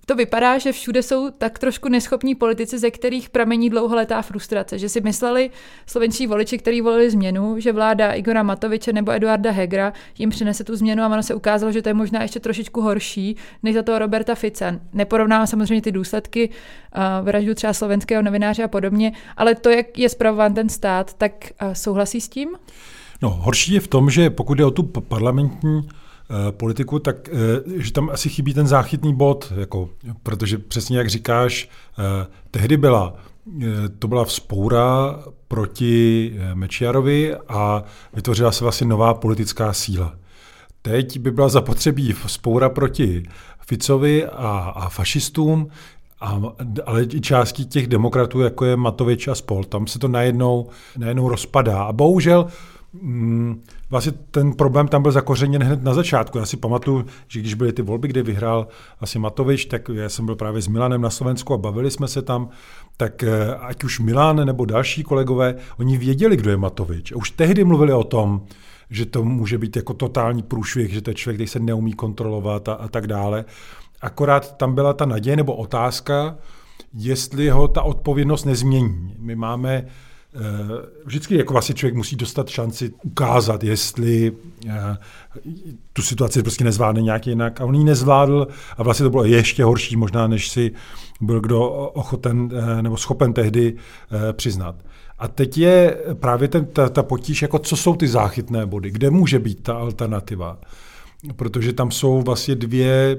to 0.06 0.14
vypadá, 0.14 0.58
že 0.58 0.72
všude 0.72 1.02
jsou 1.02 1.30
tak 1.30 1.58
trošku 1.58 1.88
neschopní 1.88 2.34
politici, 2.34 2.78
ze 2.78 2.90
kterých 2.90 3.30
pramení 3.30 3.70
dlouholetá 3.70 4.22
frustrace, 4.22 4.78
že 4.78 4.88
si 4.88 5.00
mysleli 5.00 5.50
slovenští 5.86 6.26
voliči, 6.26 6.58
kteří 6.58 6.80
volili 6.80 7.10
změnu, 7.10 7.60
že 7.60 7.72
vláda 7.72 8.12
Igora 8.12 8.42
Matoviče 8.42 8.92
nebo 8.92 9.12
Eduarda 9.12 9.50
Hegra 9.50 9.92
jim 10.18 10.30
přinese 10.30 10.64
tu 10.64 10.76
změnu 10.76 11.02
a 11.02 11.06
ono 11.06 11.22
se 11.22 11.34
ukázalo, 11.34 11.72
že 11.72 11.82
to 11.82 11.88
je 11.88 11.94
možná 11.94 12.22
ještě 12.22 12.40
trošičku 12.40 12.80
horší 12.80 13.36
než 13.62 13.74
za 13.74 13.82
toho 13.82 13.98
Roberta 13.98 14.34
Fica. 14.34 14.74
Neporovnám 14.92 15.46
samozřejmě 15.46 15.82
ty 15.82 15.92
důsledky 15.92 16.48
uh, 16.48 17.02
vraždu 17.26 17.54
třeba 17.54 17.72
slovenského 17.72 18.22
novináře 18.22 18.64
a 18.64 18.68
podobně, 18.68 19.12
ale 19.36 19.54
to, 19.54 19.70
jak 19.70 19.98
je 19.98 20.08
zpravován 20.08 20.54
ten 20.54 20.68
stát, 20.68 21.14
tak 21.14 21.32
uh, 21.62 21.72
souhlasí 21.72 22.20
s 22.20 22.28
tím? 22.28 22.48
No, 23.22 23.30
horší 23.30 23.74
je 23.74 23.80
v 23.80 23.88
tom, 23.88 24.10
že 24.10 24.30
pokud 24.30 24.58
je 24.58 24.64
o 24.64 24.70
tu 24.70 24.82
parlamentní 24.82 25.88
Eh, 25.92 26.01
politiku, 26.50 26.98
tak 26.98 27.28
eh, 27.28 27.32
že 27.82 27.92
tam 27.92 28.10
asi 28.10 28.28
chybí 28.28 28.54
ten 28.54 28.66
záchytný 28.66 29.14
bod, 29.14 29.52
jako, 29.56 29.88
protože 30.22 30.58
přesně 30.58 30.98
jak 30.98 31.10
říkáš, 31.10 31.68
eh, 31.98 32.26
tehdy 32.50 32.76
byla 32.76 33.16
to 33.98 34.08
byla 34.08 34.24
vzpoura 34.24 35.18
proti 35.48 36.32
Mečiarovi 36.54 37.36
a 37.36 37.84
vytvořila 38.14 38.52
se 38.52 38.64
vlastně 38.64 38.86
nová 38.86 39.14
politická 39.14 39.72
síla. 39.72 40.14
Teď 40.82 41.18
by 41.18 41.30
byla 41.30 41.48
zapotřebí 41.48 42.12
vzpoura 42.12 42.68
proti 42.68 43.22
Ficovi 43.66 44.26
a, 44.26 44.72
a 44.76 44.88
fašistům, 44.88 45.68
a, 46.20 46.42
ale 46.86 47.02
i 47.02 47.20
části 47.20 47.64
těch 47.64 47.86
demokratů, 47.86 48.40
jako 48.40 48.64
je 48.64 48.76
Matovič 48.76 49.28
a 49.28 49.34
spol, 49.34 49.64
tam 49.64 49.86
se 49.86 49.98
to 49.98 50.08
najednou, 50.08 50.68
najednou 50.98 51.28
rozpadá. 51.28 51.82
A 51.82 51.92
bohužel 51.92 52.46
mm, 52.92 53.62
vlastně 53.92 54.12
ten 54.30 54.52
problém 54.52 54.88
tam 54.88 55.02
byl 55.02 55.12
zakořeněn 55.12 55.62
hned 55.62 55.82
na 55.82 55.94
začátku. 55.94 56.38
Já 56.38 56.46
si 56.46 56.56
pamatuju, 56.56 57.04
že 57.28 57.40
když 57.40 57.54
byly 57.54 57.72
ty 57.72 57.82
volby, 57.82 58.08
kde 58.08 58.22
vyhrál 58.22 58.68
asi 59.00 59.18
Matovič, 59.18 59.64
tak 59.64 59.88
já 59.94 60.08
jsem 60.08 60.26
byl 60.26 60.36
právě 60.36 60.62
s 60.62 60.68
Milanem 60.68 61.00
na 61.00 61.10
Slovensku 61.10 61.54
a 61.54 61.58
bavili 61.58 61.90
jsme 61.90 62.08
se 62.08 62.22
tam, 62.22 62.48
tak 62.96 63.22
eh, 63.22 63.54
ať 63.54 63.84
už 63.84 64.00
Milan 64.00 64.46
nebo 64.46 64.64
další 64.64 65.02
kolegové, 65.02 65.54
oni 65.78 65.98
věděli, 65.98 66.36
kdo 66.36 66.50
je 66.50 66.56
Matovič. 66.56 67.12
A 67.12 67.16
už 67.16 67.30
tehdy 67.30 67.64
mluvili 67.64 67.92
o 67.92 68.04
tom, 68.04 68.42
že 68.90 69.06
to 69.06 69.24
může 69.24 69.58
být 69.58 69.76
jako 69.76 69.94
totální 69.94 70.42
průšvih, 70.42 70.92
že 70.92 71.00
to 71.00 71.10
je 71.10 71.14
člověk, 71.14 71.36
který 71.36 71.48
se 71.48 71.60
neumí 71.60 71.92
kontrolovat 71.92 72.68
a, 72.68 72.72
a 72.72 72.88
tak 72.88 73.06
dále. 73.06 73.44
Akorát 74.00 74.56
tam 74.56 74.74
byla 74.74 74.92
ta 74.92 75.04
naděje 75.04 75.36
nebo 75.36 75.54
otázka, 75.54 76.36
jestli 76.94 77.48
ho 77.48 77.68
ta 77.68 77.82
odpovědnost 77.82 78.44
nezmění. 78.44 79.14
My 79.18 79.36
máme 79.36 79.86
vždycky 81.04 81.36
jako 81.36 81.52
vlastně 81.52 81.74
člověk 81.74 81.94
musí 81.94 82.16
dostat 82.16 82.48
šanci 82.48 82.92
ukázat, 83.02 83.64
jestli 83.64 84.32
eh, 84.68 84.96
tu 85.92 86.02
situaci 86.02 86.42
prostě 86.42 86.64
nezvládne 86.64 87.02
nějak 87.02 87.26
jinak. 87.26 87.60
A 87.60 87.64
on 87.64 87.74
ji 87.74 87.84
nezvládl 87.84 88.48
a 88.76 88.82
vlastně 88.82 89.04
to 89.04 89.10
bylo 89.10 89.24
ještě 89.24 89.64
horší 89.64 89.96
možná, 89.96 90.26
než 90.26 90.48
si 90.48 90.72
byl 91.20 91.40
kdo 91.40 91.68
ochoten 91.70 92.50
eh, 92.52 92.82
nebo 92.82 92.96
schopen 92.96 93.32
tehdy 93.32 93.74
přiznat. 94.32 94.74
A 95.18 95.28
teď 95.28 95.58
je 95.58 95.96
právě 96.14 96.48
ten, 96.48 96.64
ta, 96.64 96.88
ta 96.88 97.02
potíž, 97.02 97.42
jako 97.42 97.58
co 97.58 97.76
jsou 97.76 97.96
ty 97.96 98.08
záchytné 98.08 98.66
body, 98.66 98.90
kde 98.90 99.10
může 99.10 99.38
být 99.38 99.62
ta 99.62 99.74
alternativa. 99.74 100.58
Protože 101.36 101.72
tam 101.72 101.90
jsou 101.90 102.22
vlastně 102.22 102.54
dvě 102.54 103.18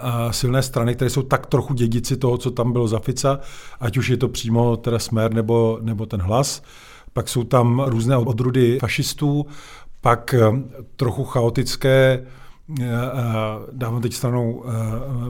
a 0.00 0.32
silné 0.32 0.62
strany, 0.62 0.94
které 0.94 1.10
jsou 1.10 1.22
tak 1.22 1.46
trochu 1.46 1.74
dědici 1.74 2.16
toho, 2.16 2.38
co 2.38 2.50
tam 2.50 2.72
bylo 2.72 2.88
za 2.88 2.98
Fica, 2.98 3.40
ať 3.80 3.96
už 3.96 4.08
je 4.08 4.16
to 4.16 4.28
přímo 4.28 4.76
teda 4.76 4.98
Smer 4.98 5.34
nebo, 5.34 5.78
nebo 5.82 6.06
ten 6.06 6.20
hlas. 6.20 6.62
Pak 7.12 7.28
jsou 7.28 7.44
tam 7.44 7.80
různé 7.80 8.16
odrudy 8.16 8.78
fašistů, 8.78 9.46
pak 10.00 10.34
eh, 10.34 10.52
trochu 10.96 11.24
chaotické 11.24 12.26
eh, 12.80 12.86
dávám 13.72 14.02
teď 14.02 14.14
stranou 14.14 14.64
eh, 14.64 14.70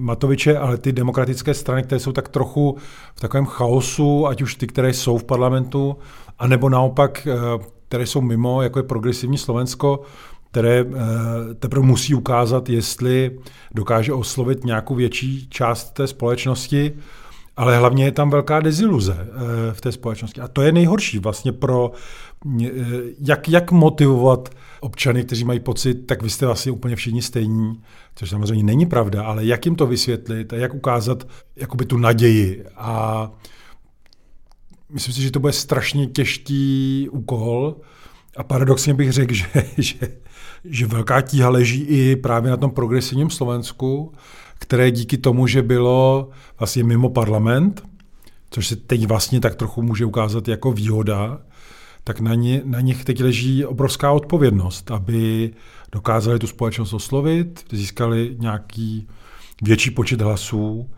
Matoviče, 0.01 0.59
ale 0.59 0.78
ty 0.78 0.93
demokratické 0.93 1.55
strany, 1.55 1.83
které 1.83 2.01
jsou 2.01 2.12
tak 2.12 2.28
trochu 2.28 2.76
v 3.14 3.20
takovém 3.20 3.47
chaosu, 3.47 4.26
ať 4.26 4.43
už 4.43 4.55
ty, 4.55 4.66
které 4.66 4.93
jsou 4.93 5.18
v 5.18 5.24
parlamentu, 5.24 5.97
anebo 6.39 6.68
naopak, 6.68 7.28
které 7.89 8.07
jsou 8.07 8.20
mimo, 8.20 8.62
jako 8.62 8.78
je 8.78 8.83
progresivní 8.83 9.39
Slovensko, 9.39 10.01
které 10.51 10.81
eh, 10.81 11.55
teprve 11.55 11.87
musí 11.87 12.15
ukázat, 12.15 12.69
jestli 12.69 13.39
dokáže 13.75 14.13
oslovit 14.13 14.65
nějakou 14.65 14.95
větší 14.95 15.49
část 15.49 15.91
té 15.91 16.07
společnosti, 16.07 16.93
ale 17.57 17.79
hlavně 17.79 18.05
je 18.05 18.13
tam 18.13 18.31
velká 18.31 18.61
deziluze 18.61 19.17
eh, 19.21 19.73
v 19.73 19.81
té 19.81 19.93
společnosti. 19.93 20.41
A 20.41 20.49
to 20.49 20.63
je 20.63 20.73
nejhorší 20.73 21.19
vlastně 21.19 21.53
pro, 21.53 21.93
eh, 22.63 22.69
jak, 23.21 23.49
jak 23.49 23.73
motivovat 23.73 24.49
občany, 24.81 25.25
kteří 25.25 25.45
mají 25.45 25.61
pocit, 25.61 25.95
tak 25.95 26.23
vy 26.23 26.31
jste 26.31 26.47
vlastně 26.47 26.73
úplně 26.73 26.97
všichni 26.97 27.23
stejní, 27.23 27.81
což 28.15 28.31
samozřejmě 28.31 28.65
není 28.65 28.87
pravda, 28.87 29.25
ale 29.25 29.45
jak 29.45 29.67
jim 29.67 29.77
to 29.77 29.87
vysvětlit 29.87 30.53
a 30.53 30.57
jak 30.57 30.75
ukázat 30.75 31.29
jakoby 31.57 31.85
tu 31.85 31.99
naději. 31.99 32.65
A 32.77 33.31
myslím 34.91 35.15
si, 35.15 35.23
že 35.23 35.31
to 35.31 35.41
bude 35.41 35.53
strašně 35.53 36.07
těžký 36.07 37.09
úkol, 37.11 37.77
a 38.37 38.43
paradoxně 38.43 38.95
bych 38.95 39.13
řekl, 39.13 39.35
že, 39.35 39.47
že 39.79 39.97
že 40.65 40.87
velká 40.87 41.21
tíha 41.21 41.49
leží 41.49 41.81
i 41.83 42.17
právě 42.17 42.51
na 42.51 42.57
tom 42.57 42.71
progresivním 42.71 43.31
Slovensku, 43.31 44.13
které 44.59 44.91
díky 44.91 45.19
tomu, 45.19 45.47
že 45.47 45.63
bylo 45.63 46.29
vlastně 46.59 46.85
mimo 46.85 47.09
parlament, 47.11 47.83
což 48.51 48.67
se 48.67 48.77
teď 48.77 49.07
vlastně 49.07 49.41
tak 49.41 49.55
trochu 49.55 49.83
může 49.83 50.05
ukázat 50.05 50.49
jako 50.49 50.73
výhoda, 50.73 51.41
tak 52.05 52.21
na, 52.21 52.35
ně, 52.35 52.63
na 52.65 52.81
nich 52.81 53.05
teď 53.05 53.23
leží 53.23 53.65
obrovská 53.65 54.13
odpovědnost, 54.13 54.91
aby 54.91 55.51
dokázali 55.93 56.39
tu 56.39 56.47
společnost 56.47 56.93
oslovit, 56.93 57.65
získali 57.73 58.37
nějaký 58.39 59.09
větší 59.63 59.91
počet 59.91 60.21
hlasů, 60.21 60.91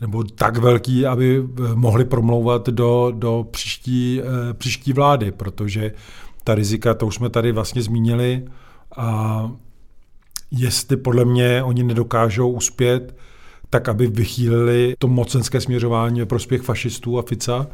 nebo 0.00 0.24
tak 0.24 0.56
velký, 0.56 1.06
aby 1.06 1.42
mohli 1.74 2.04
promlouvat 2.04 2.68
do, 2.68 3.12
do 3.16 3.46
příští, 3.50 4.20
eh, 4.20 4.54
příští 4.54 4.92
vlády, 4.92 5.32
protože 5.32 5.92
ta 6.44 6.54
rizika, 6.54 6.94
to 6.94 7.06
už 7.06 7.14
jsme 7.14 7.30
tady 7.30 7.52
vlastně 7.52 7.82
zmínili, 7.82 8.44
a 8.96 9.50
jestli 10.50 10.96
podle 10.96 11.24
mě 11.24 11.62
oni 11.62 11.82
nedokážou 11.82 12.50
uspět, 12.50 13.16
tak 13.70 13.88
aby 13.88 14.06
vychýlili 14.06 14.94
to 14.98 15.08
mocenské 15.08 15.60
směřování 15.60 16.20
ve 16.20 16.26
prospěch 16.26 16.62
fašistů 16.62 17.18
a 17.18 17.22
Fica, 17.22 17.66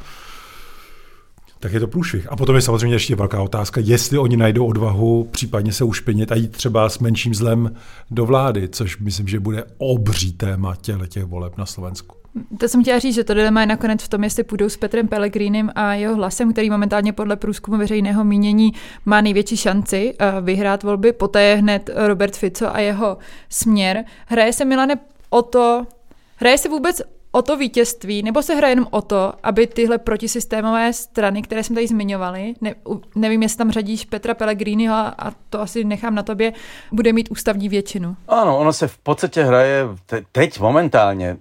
tak 1.60 1.72
je 1.72 1.80
to 1.80 1.86
průšvih. 1.86 2.32
A 2.32 2.36
potom 2.36 2.56
je 2.56 2.62
samozřejmě 2.62 2.94
ještě 2.94 3.16
velká 3.16 3.42
otázka, 3.42 3.80
jestli 3.84 4.18
oni 4.18 4.36
najdou 4.36 4.66
odvahu 4.66 5.28
případně 5.30 5.72
se 5.72 5.84
ušpinit 5.84 6.32
a 6.32 6.34
jít 6.34 6.52
třeba 6.52 6.88
s 6.88 6.98
menším 6.98 7.34
zlem 7.34 7.74
do 8.10 8.26
vlády, 8.26 8.68
což 8.68 8.98
myslím, 8.98 9.28
že 9.28 9.40
bude 9.40 9.64
obří 9.78 10.32
téma 10.32 10.76
těle 10.76 11.08
těch 11.08 11.24
voleb 11.24 11.56
na 11.56 11.66
Slovensku. 11.66 12.17
To 12.58 12.68
jsem 12.68 12.82
chtěla 12.82 12.98
říct, 12.98 13.14
že 13.14 13.24
to 13.24 13.34
dilema 13.34 13.60
je 13.60 13.66
nakonec 13.66 14.02
v 14.02 14.08
tom, 14.08 14.24
jestli 14.24 14.44
půjdou 14.44 14.68
s 14.68 14.76
Petrem 14.76 15.08
Pellegrinem 15.08 15.70
a 15.74 15.94
jeho 15.94 16.14
hlasem, 16.14 16.52
který 16.52 16.70
momentálně 16.70 17.12
podle 17.12 17.36
průzkumu 17.36 17.76
veřejného 17.76 18.24
mínění 18.24 18.72
má 19.04 19.20
největší 19.20 19.56
šanci 19.56 20.14
eh, 20.18 20.40
vyhrát 20.40 20.82
volby. 20.82 21.12
Poté 21.12 21.42
je 21.42 21.56
hned 21.56 21.90
Robert 21.94 22.36
Fico 22.36 22.74
a 22.74 22.80
jeho 22.80 23.18
směr. 23.48 24.04
Hraje 24.26 24.52
se 24.52 24.64
Milane 24.64 24.94
o 25.30 25.42
to, 25.42 25.86
hraje 26.36 26.58
se 26.58 26.68
vůbec 26.68 27.02
o 27.32 27.42
to 27.42 27.56
vítězství, 27.56 28.22
nebo 28.22 28.42
se 28.42 28.54
hraje 28.54 28.72
jenom 28.72 28.86
o 28.90 29.02
to, 29.02 29.32
aby 29.42 29.66
tyhle 29.66 29.98
protisystémové 29.98 30.92
strany, 30.92 31.42
které 31.42 31.64
jsme 31.64 31.74
tady 31.74 31.86
zmiňovali, 31.86 32.54
ne, 32.60 32.74
nevím, 33.14 33.42
jestli 33.42 33.58
tam 33.58 33.70
řadíš 33.70 34.04
Petra 34.04 34.34
Pellegriniho 34.34 34.94
a 34.94 35.32
to 35.50 35.60
asi 35.60 35.84
nechám 35.84 36.14
na 36.14 36.22
tobě, 36.22 36.52
bude 36.92 37.12
mít 37.12 37.30
ústavní 37.30 37.68
většinu. 37.68 38.16
Ano, 38.28 38.58
ono 38.58 38.72
se 38.72 38.88
v 38.88 38.98
podstatě 38.98 39.44
hraje 39.44 39.84
te, 40.06 40.24
teď 40.32 40.60
momentálně. 40.60 41.36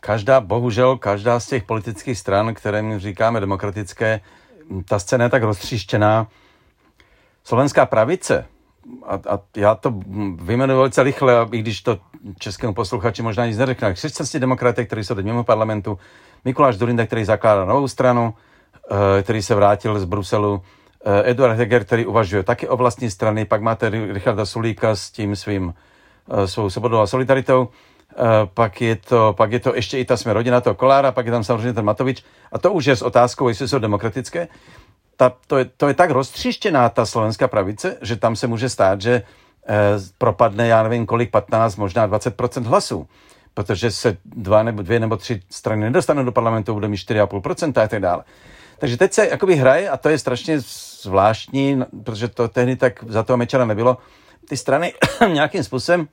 Každá, 0.00 0.40
bohužel, 0.40 0.96
každá 0.96 1.40
z 1.40 1.46
těch 1.46 1.62
politických 1.62 2.18
stran, 2.18 2.54
které 2.54 2.82
my 2.82 2.98
říkáme 2.98 3.40
demokratické, 3.40 4.20
ta 4.88 4.98
scéna 4.98 5.24
je 5.24 5.30
tak 5.30 5.42
roztříštěná. 5.42 6.26
Slovenská 7.44 7.86
pravice, 7.86 8.46
a, 9.06 9.14
a 9.14 9.38
já 9.56 9.74
to 9.74 9.94
vyjmenuji 10.34 10.76
velice 10.76 11.02
rychle, 11.02 11.48
i 11.52 11.58
když 11.58 11.80
to 11.80 11.98
českému 12.38 12.74
posluchači 12.74 13.22
možná 13.22 13.46
nic 13.46 13.58
neřekne. 13.58 13.94
Křesťanství 13.94 14.40
demokraté, 14.40 14.84
kteří 14.84 15.04
jsou 15.04 15.14
teď 15.14 15.24
mimo 15.24 15.44
parlamentu, 15.44 15.98
Mikuláš 16.44 16.76
Durinda, 16.76 17.06
který 17.06 17.24
zakládá 17.24 17.64
novou 17.64 17.88
stranu, 17.88 18.34
eh, 19.18 19.22
který 19.22 19.42
se 19.42 19.54
vrátil 19.54 20.00
z 20.00 20.04
Bruselu, 20.04 20.62
eh, 21.04 21.30
Eduard 21.30 21.58
Heger, 21.58 21.84
který 21.84 22.06
uvažuje 22.06 22.42
taky 22.42 22.68
o 22.68 22.76
vlastní 22.76 23.10
strany, 23.10 23.44
pak 23.44 23.62
máte 23.62 23.88
Richarda 23.88 24.46
Sulíka 24.46 24.96
s 24.96 25.10
tím 25.10 25.36
svým 25.36 25.74
eh, 26.30 26.48
svou 26.48 26.70
svobodou 26.70 26.98
a 26.98 27.06
solidaritou, 27.06 27.68
pak 28.54 28.80
je, 28.80 28.96
to, 28.96 29.34
pak 29.36 29.52
je 29.52 29.60
to 29.60 29.74
ještě 29.74 29.98
i 29.98 30.04
ta 30.04 30.16
jsme 30.16 30.32
rodina 30.32 30.60
toho 30.60 30.74
Kolára, 30.74 31.12
pak 31.12 31.26
je 31.26 31.32
tam 31.32 31.44
samozřejmě 31.44 31.72
ten 31.72 31.84
Matovič 31.84 32.24
a 32.52 32.58
to 32.58 32.72
už 32.72 32.84
je 32.84 32.96
s 32.96 33.02
otázkou, 33.02 33.48
jestli 33.48 33.68
jsou 33.68 33.78
demokratické. 33.78 34.48
Ta, 35.16 35.32
to, 35.46 35.58
je, 35.58 35.64
to 35.64 35.88
je 35.88 35.94
tak 35.94 36.10
roztříštěná 36.10 36.88
ta 36.88 37.06
slovenská 37.06 37.48
pravice, 37.48 37.96
že 38.02 38.16
tam 38.16 38.36
se 38.36 38.46
může 38.46 38.68
stát, 38.68 39.00
že 39.00 39.22
eh, 39.68 39.74
propadne, 40.18 40.66
já 40.66 40.82
nevím 40.82 41.06
kolik, 41.06 41.30
15, 41.30 41.76
možná 41.76 42.08
20% 42.08 42.62
hlasů 42.62 43.08
protože 43.56 43.90
se 43.90 44.16
dva 44.24 44.62
nebo 44.62 44.82
dvě 44.82 45.00
nebo 45.00 45.16
tři 45.16 45.40
strany 45.50 45.82
nedostanou 45.82 46.24
do 46.24 46.32
parlamentu, 46.32 46.74
bude 46.74 46.88
mít 46.88 46.96
4,5% 46.96 47.82
a 47.82 47.88
tak 47.88 48.00
dále. 48.00 48.24
Takže 48.78 48.96
teď 48.96 49.12
se 49.12 49.28
jakoby 49.28 49.56
hraje, 49.56 49.90
a 49.90 49.96
to 49.96 50.08
je 50.08 50.18
strašně 50.18 50.60
zvláštní, 51.02 51.82
protože 52.04 52.28
to 52.28 52.48
tehdy 52.48 52.76
tak 52.76 53.04
za 53.08 53.22
toho 53.22 53.36
Mečera 53.36 53.64
nebylo, 53.64 53.96
ty 54.48 54.56
strany 54.56 54.92
nějakým 55.32 55.64
způsobem 55.64 56.08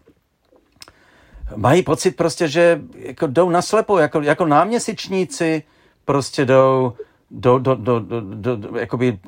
mají 1.55 1.83
pocit 1.83 2.15
prostě, 2.15 2.47
že 2.47 2.81
jako 2.95 3.27
jdou 3.27 3.49
naslepo, 3.49 3.97
jako, 3.97 4.21
jako 4.21 4.45
náměsíčníci 4.45 5.63
prostě 6.05 6.45
jdou 6.45 6.93
do, 7.31 7.59
do, 7.59 7.75
do, 7.75 7.99
do, 7.99 8.21
do, 8.21 8.55
do 8.55 8.77
jakoby 8.77 9.19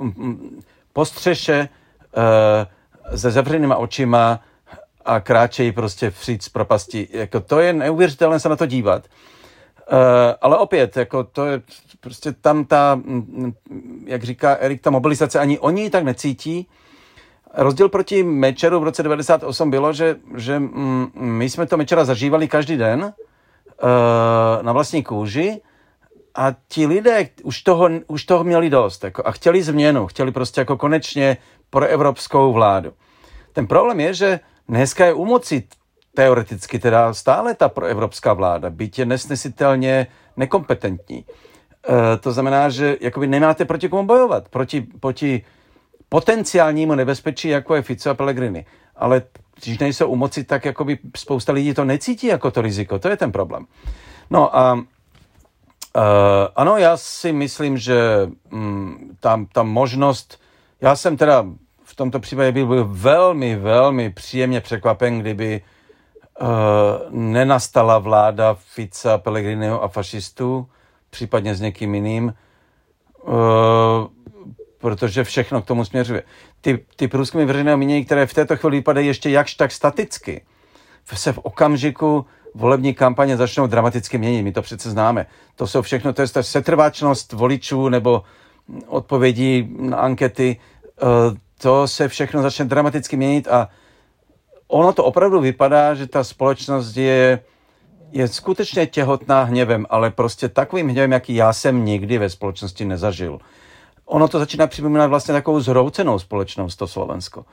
po 0.94 1.06
střeše 1.06 1.70
uh, 2.18 3.18
se 3.18 3.32
zavřenýma 3.32 3.76
očima 3.76 4.40
a 5.06 5.20
kráčejí 5.20 5.72
prostě 5.72 6.10
vřít 6.10 6.44
z 6.44 6.50
propasti. 6.50 7.08
Jako 7.12 7.40
to 7.40 7.60
je 7.60 7.74
neuvěřitelné 7.74 8.40
se 8.40 8.50
na 8.50 8.56
to 8.56 8.66
dívat. 8.66 9.04
Uh, 9.92 9.98
ale 10.42 10.58
opět, 10.58 10.98
jako 10.98 11.24
to 11.24 11.46
je 11.46 11.62
prostě 12.00 12.32
tam 12.32 12.66
ta, 12.66 13.02
jak 14.06 14.24
říká 14.24 14.56
Erik, 14.56 14.82
ta 14.82 14.90
mobilizace, 14.90 15.40
ani 15.40 15.60
oni 15.60 15.90
tak 15.90 16.04
necítí. 16.04 16.68
Rozdíl 17.58 17.90
proti 17.90 18.24
Mečeru 18.24 18.80
v 18.80 18.84
roce 18.84 19.04
98 19.04 19.72
bylo, 19.72 19.94
že, 19.94 20.16
že 20.36 20.60
mm, 20.60 21.12
my 21.16 21.50
jsme 21.50 21.66
to 21.66 21.78
Mečera 21.78 22.06
zažívali 22.06 22.48
každý 22.48 22.78
den 22.78 23.04
uh, 23.04 23.12
na 24.62 24.72
vlastní 24.72 25.04
kůži 25.04 25.62
a 26.36 26.56
ti 26.68 26.88
lidé 26.88 27.30
už 27.44 27.62
toho, 27.62 27.90
už 28.08 28.24
toho 28.26 28.44
měli 28.44 28.70
dost 28.70 29.04
jako, 29.04 29.24
a 29.26 29.32
chtěli 29.32 29.64
změnu, 29.64 30.08
chtěli 30.08 30.32
prostě 30.32 30.62
jako 30.62 30.78
konečně 30.78 31.38
pro 31.70 31.86
evropskou 31.86 32.54
vládu. 32.54 32.94
Ten 33.54 33.68
problém 33.68 34.00
je, 34.00 34.14
že 34.14 34.40
Dneska 34.70 35.06
je 35.06 35.14
u 35.14 35.26
moci 35.26 35.64
teoreticky 36.14 36.80
teda 36.80 37.14
stále 37.14 37.56
ta 37.56 37.70
proevropská 37.70 38.34
vláda, 38.34 38.70
byť 38.70 39.00
je 39.00 39.06
nesnesitelně 39.06 40.08
nekompetentní. 40.38 41.26
E, 41.26 42.18
to 42.18 42.32
znamená, 42.32 42.70
že 42.70 42.98
jakoby 43.02 43.28
nemáte 43.28 43.66
proti 43.66 43.90
komu 43.90 44.08
bojovat, 44.08 44.50
proti, 44.50 44.82
proti 44.82 45.46
potenciálnímu 46.10 46.96
nebezpečí, 46.96 47.48
jako 47.48 47.76
je 47.76 47.82
Fico 47.82 48.10
a 48.10 48.14
Pellegrini. 48.14 48.66
Ale 48.96 49.22
když 49.64 49.80
nejsou 49.80 50.08
u 50.08 50.16
moci, 50.16 50.44
tak 50.44 50.66
jakoby 50.66 51.00
spousta 51.18 51.54
lidí 51.54 51.74
to 51.74 51.86
necítí 51.86 52.28
jako 52.28 52.52
to 52.52 52.62
riziko. 52.62 53.00
To 53.00 53.10
je 53.10 53.18
ten 53.18 53.32
problém. 53.32 53.66
No 54.30 54.58
a 54.58 54.74
uh, 54.74 54.82
ano, 56.56 56.78
já 56.78 56.98
si 56.98 57.32
myslím, 57.32 57.78
že 57.78 58.30
um, 58.52 59.18
tam 59.20 59.46
ta 59.46 59.64
možnost, 59.64 60.40
já 60.82 60.96
jsem 60.96 61.18
teda 61.18 61.46
v 61.84 61.96
tomto 61.96 62.20
případě 62.20 62.52
bych 62.52 62.66
byl 62.66 62.86
velmi, 62.92 63.56
velmi 63.56 64.10
příjemně 64.10 64.62
překvapen, 64.62 65.20
kdyby 65.20 65.62
uh, 66.42 66.48
nenastala 67.10 68.00
vláda 68.00 68.54
Fica, 68.54 69.18
Pellegriniho 69.18 69.84
a 69.84 69.88
fašistů, 69.88 70.68
případně 71.10 71.56
s 71.56 71.62
někým 71.62 71.96
jiným, 71.96 72.34
uh, 73.24 73.34
protože 74.86 75.24
všechno 75.24 75.62
k 75.62 75.66
tomu 75.66 75.86
směřuje. 75.86 76.24
Ty, 76.62 76.86
ty 76.96 77.08
průzkumy 77.08 77.46
veřejného 77.46 77.78
mínění, 77.78 78.06
které 78.06 78.26
v 78.26 78.34
této 78.34 78.58
chvíli 78.58 78.78
vypadají 78.78 79.08
ještě 79.08 79.30
jakž 79.30 79.54
tak 79.54 79.72
staticky, 79.72 80.42
se 81.14 81.34
v 81.34 81.38
okamžiku 81.38 82.26
volební 82.56 82.94
kampaně 82.94 83.38
začnou 83.38 83.68
dramaticky 83.68 84.18
měnit. 84.18 84.44
My 84.44 84.52
to 84.52 84.62
přece 84.62 84.90
známe. 84.90 85.26
To 85.56 85.68
jsou 85.68 85.82
všechno, 85.82 86.14
to 86.14 86.22
je 86.22 86.28
ta 86.28 86.44
setrváčnost 86.44 87.34
voličů 87.34 87.90
nebo 87.90 88.24
odpovědí 88.88 89.70
na 89.80 89.98
ankety. 89.98 90.58
Uh, 91.02 91.38
to 91.58 91.88
se 91.88 92.08
všechno 92.08 92.42
začne 92.42 92.66
dramaticky 92.66 93.18
měnit 93.18 93.48
a 93.48 93.70
ono 94.68 94.94
to 94.94 95.04
opravdu 95.04 95.40
vypadá, 95.40 95.96
že 95.96 96.08
ta 96.08 96.24
společnost 96.24 96.98
je, 96.98 97.40
je 98.12 98.28
skutečně 98.28 98.86
těhotná 98.88 99.44
hněvem, 99.44 99.86
ale 99.90 100.12
prostě 100.12 100.50
takovým 100.50 100.90
hněvem, 100.90 101.12
jaký 101.12 101.36
já 101.36 101.54
jsem 101.54 101.86
nikdy 101.86 102.18
ve 102.18 102.30
společnosti 102.30 102.86
nezažil. 102.86 103.40
Ono 104.06 104.28
to 104.28 104.40
začíná 104.40 104.68
připomínat 104.68 105.08
vlastně 105.08 105.34
takovou 105.34 105.60
zhroucenou 105.60 106.20
společnost, 106.20 106.76
to 106.76 106.88
Slovensko, 106.88 107.46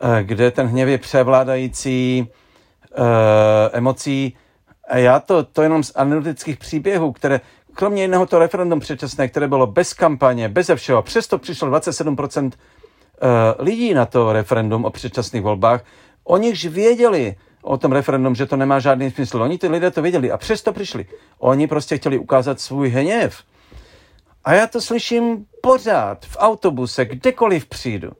eh, 0.00 0.22
kde 0.22 0.50
ten 0.50 0.66
hněv 0.66 0.88
je 0.88 0.98
převládající 0.98 2.26
uh, 2.98 3.04
emocí. 3.72 4.36
A 4.88 4.98
já 4.98 5.20
to, 5.20 5.44
to 5.44 5.62
jenom 5.62 5.82
z 5.84 5.92
analytických 5.94 6.58
příběhů, 6.58 7.12
které, 7.12 7.40
kromě 7.74 8.02
jiného 8.02 8.26
to 8.26 8.38
referendum 8.38 8.80
předčasné, 8.80 9.28
které 9.28 9.48
bylo 9.48 9.66
bez 9.66 9.92
kampaně, 9.94 10.48
bez 10.48 10.70
všeho, 10.74 11.02
přesto 11.02 11.38
přišlo 11.38 11.68
27% 11.70 12.50
Eh, 13.22 13.62
lidí 13.62 13.94
na 13.94 14.06
to 14.06 14.32
referendum 14.32 14.84
o 14.84 14.90
předčasných 14.90 15.42
volbách, 15.42 15.84
o 16.24 16.36
nichž 16.36 16.64
věděli 16.64 17.34
o 17.62 17.76
tom 17.78 17.92
referendum, 17.92 18.34
že 18.34 18.46
to 18.46 18.56
nemá 18.56 18.80
žádný 18.80 19.10
smysl. 19.10 19.42
Oni 19.42 19.58
ty 19.58 19.68
lidé 19.68 19.90
to 19.90 20.02
věděli 20.02 20.30
a 20.30 20.36
přesto 20.36 20.72
přišli. 20.72 21.06
Oni 21.38 21.66
prostě 21.66 21.96
chtěli 21.96 22.18
ukázat 22.18 22.60
svůj 22.60 22.88
hněv. 22.88 23.42
A 24.44 24.54
já 24.54 24.66
to 24.66 24.80
slyším 24.80 25.46
pořád 25.64 26.26
v 26.26 26.36
autobuse, 26.40 27.04
kdekoliv 27.04 27.66
přijdu. 27.66 28.10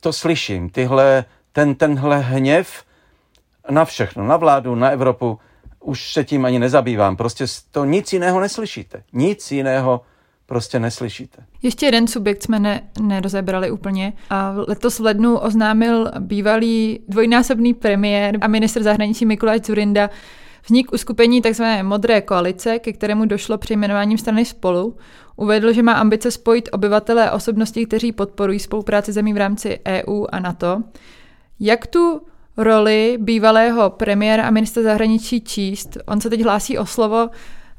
To 0.00 0.12
slyším, 0.12 0.70
tyhle, 0.70 1.24
ten, 1.52 1.74
tenhle 1.74 2.18
hněv 2.18 2.84
na 3.70 3.84
všechno, 3.84 4.26
na 4.26 4.36
vládu, 4.36 4.74
na 4.74 4.90
Evropu, 4.90 5.38
už 5.80 6.12
se 6.12 6.24
tím 6.24 6.44
ani 6.44 6.58
nezabývám. 6.58 7.16
Prostě 7.16 7.44
to 7.70 7.84
nic 7.84 8.12
jiného 8.12 8.40
neslyšíte. 8.40 9.02
Nic 9.12 9.50
jiného 9.52 10.00
prostě 10.46 10.80
neslyšíte. 10.80 11.44
Ještě 11.62 11.86
jeden 11.86 12.06
subjekt 12.06 12.42
jsme 12.42 12.58
ne, 12.58 12.82
nerozebrali 13.00 13.70
úplně. 13.70 14.12
A 14.30 14.54
letos 14.68 14.98
v 14.98 15.02
lednu 15.02 15.38
oznámil 15.38 16.10
bývalý 16.18 17.00
dvojnásobný 17.08 17.74
premiér 17.74 18.38
a 18.40 18.48
minister 18.48 18.82
zahraničí 18.82 19.26
Mikuláš 19.26 19.60
Zurinda 19.60 20.10
vznik 20.68 20.92
uskupení 20.92 21.42
tzv. 21.42 21.64
Modré 21.82 22.20
koalice, 22.20 22.78
ke 22.78 22.92
kterému 22.92 23.24
došlo 23.24 23.58
při 23.58 23.74
jmenováním 23.74 24.18
strany 24.18 24.44
spolu. 24.44 24.96
Uvedl, 25.36 25.72
že 25.72 25.82
má 25.82 25.92
ambice 25.92 26.30
spojit 26.30 26.68
obyvatele 26.72 27.30
a 27.30 27.32
osobnosti, 27.32 27.86
kteří 27.86 28.12
podporují 28.12 28.58
spolupráci 28.58 29.12
zemí 29.12 29.32
v 29.32 29.36
rámci 29.36 29.80
EU 29.86 30.26
a 30.32 30.40
NATO. 30.40 30.82
Jak 31.60 31.86
tu 31.86 32.20
roli 32.56 33.18
bývalého 33.20 33.90
premiéra 33.90 34.46
a 34.46 34.50
ministra 34.50 34.82
zahraničí 34.82 35.40
číst? 35.40 35.98
On 36.06 36.20
se 36.20 36.30
teď 36.30 36.42
hlásí 36.42 36.78
o 36.78 36.86
slovo. 36.86 37.30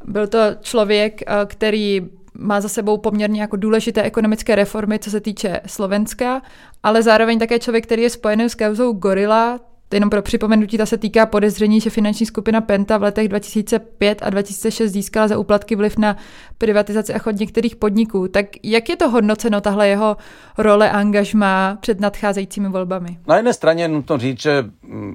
Byl 0.05 0.27
to 0.27 0.39
člověk, 0.61 1.21
eh, 1.21 1.45
který 1.45 2.01
má 2.33 2.61
za 2.61 2.69
sebou 2.69 2.97
poměrně 2.97 3.41
jako 3.41 3.55
důležité 3.55 4.03
ekonomické 4.03 4.55
reformy, 4.55 4.99
co 4.99 5.11
se 5.11 5.21
týče 5.21 5.61
Slovenska, 5.65 6.41
ale 6.83 7.03
zároveň 7.03 7.39
také 7.39 7.59
člověk, 7.59 7.85
který 7.85 8.01
je 8.01 8.09
spojený 8.09 8.49
s 8.49 8.55
kauzou 8.55 8.93
Gorila, 8.93 9.59
Jenom 9.93 10.09
pro 10.09 10.21
připomenutí, 10.21 10.77
ta 10.77 10.85
se 10.85 10.97
týká 10.97 11.25
podezření, 11.25 11.79
že 11.79 11.89
finanční 11.89 12.25
skupina 12.25 12.61
Penta 12.61 12.97
v 12.97 13.03
letech 13.03 13.27
2005 13.27 14.21
a 14.21 14.29
2006 14.29 14.91
získala 14.91 15.27
za 15.27 15.37
úplatky 15.37 15.75
vliv 15.75 15.97
na 15.97 16.17
privatizaci 16.57 17.13
a 17.13 17.19
chod 17.19 17.39
některých 17.39 17.75
podniků. 17.75 18.27
Tak 18.27 18.45
jak 18.63 18.89
je 18.89 18.95
to 18.95 19.09
hodnoceno, 19.09 19.61
tahle 19.61 19.87
jeho 19.87 20.17
role 20.57 20.91
angažma 20.91 21.77
před 21.81 21.99
nadcházejícími 21.99 22.69
volbami? 22.69 23.17
Na 23.27 23.35
jedné 23.35 23.53
straně 23.53 23.87
nutno 23.87 24.17
říct, 24.17 24.41
že 24.41 24.65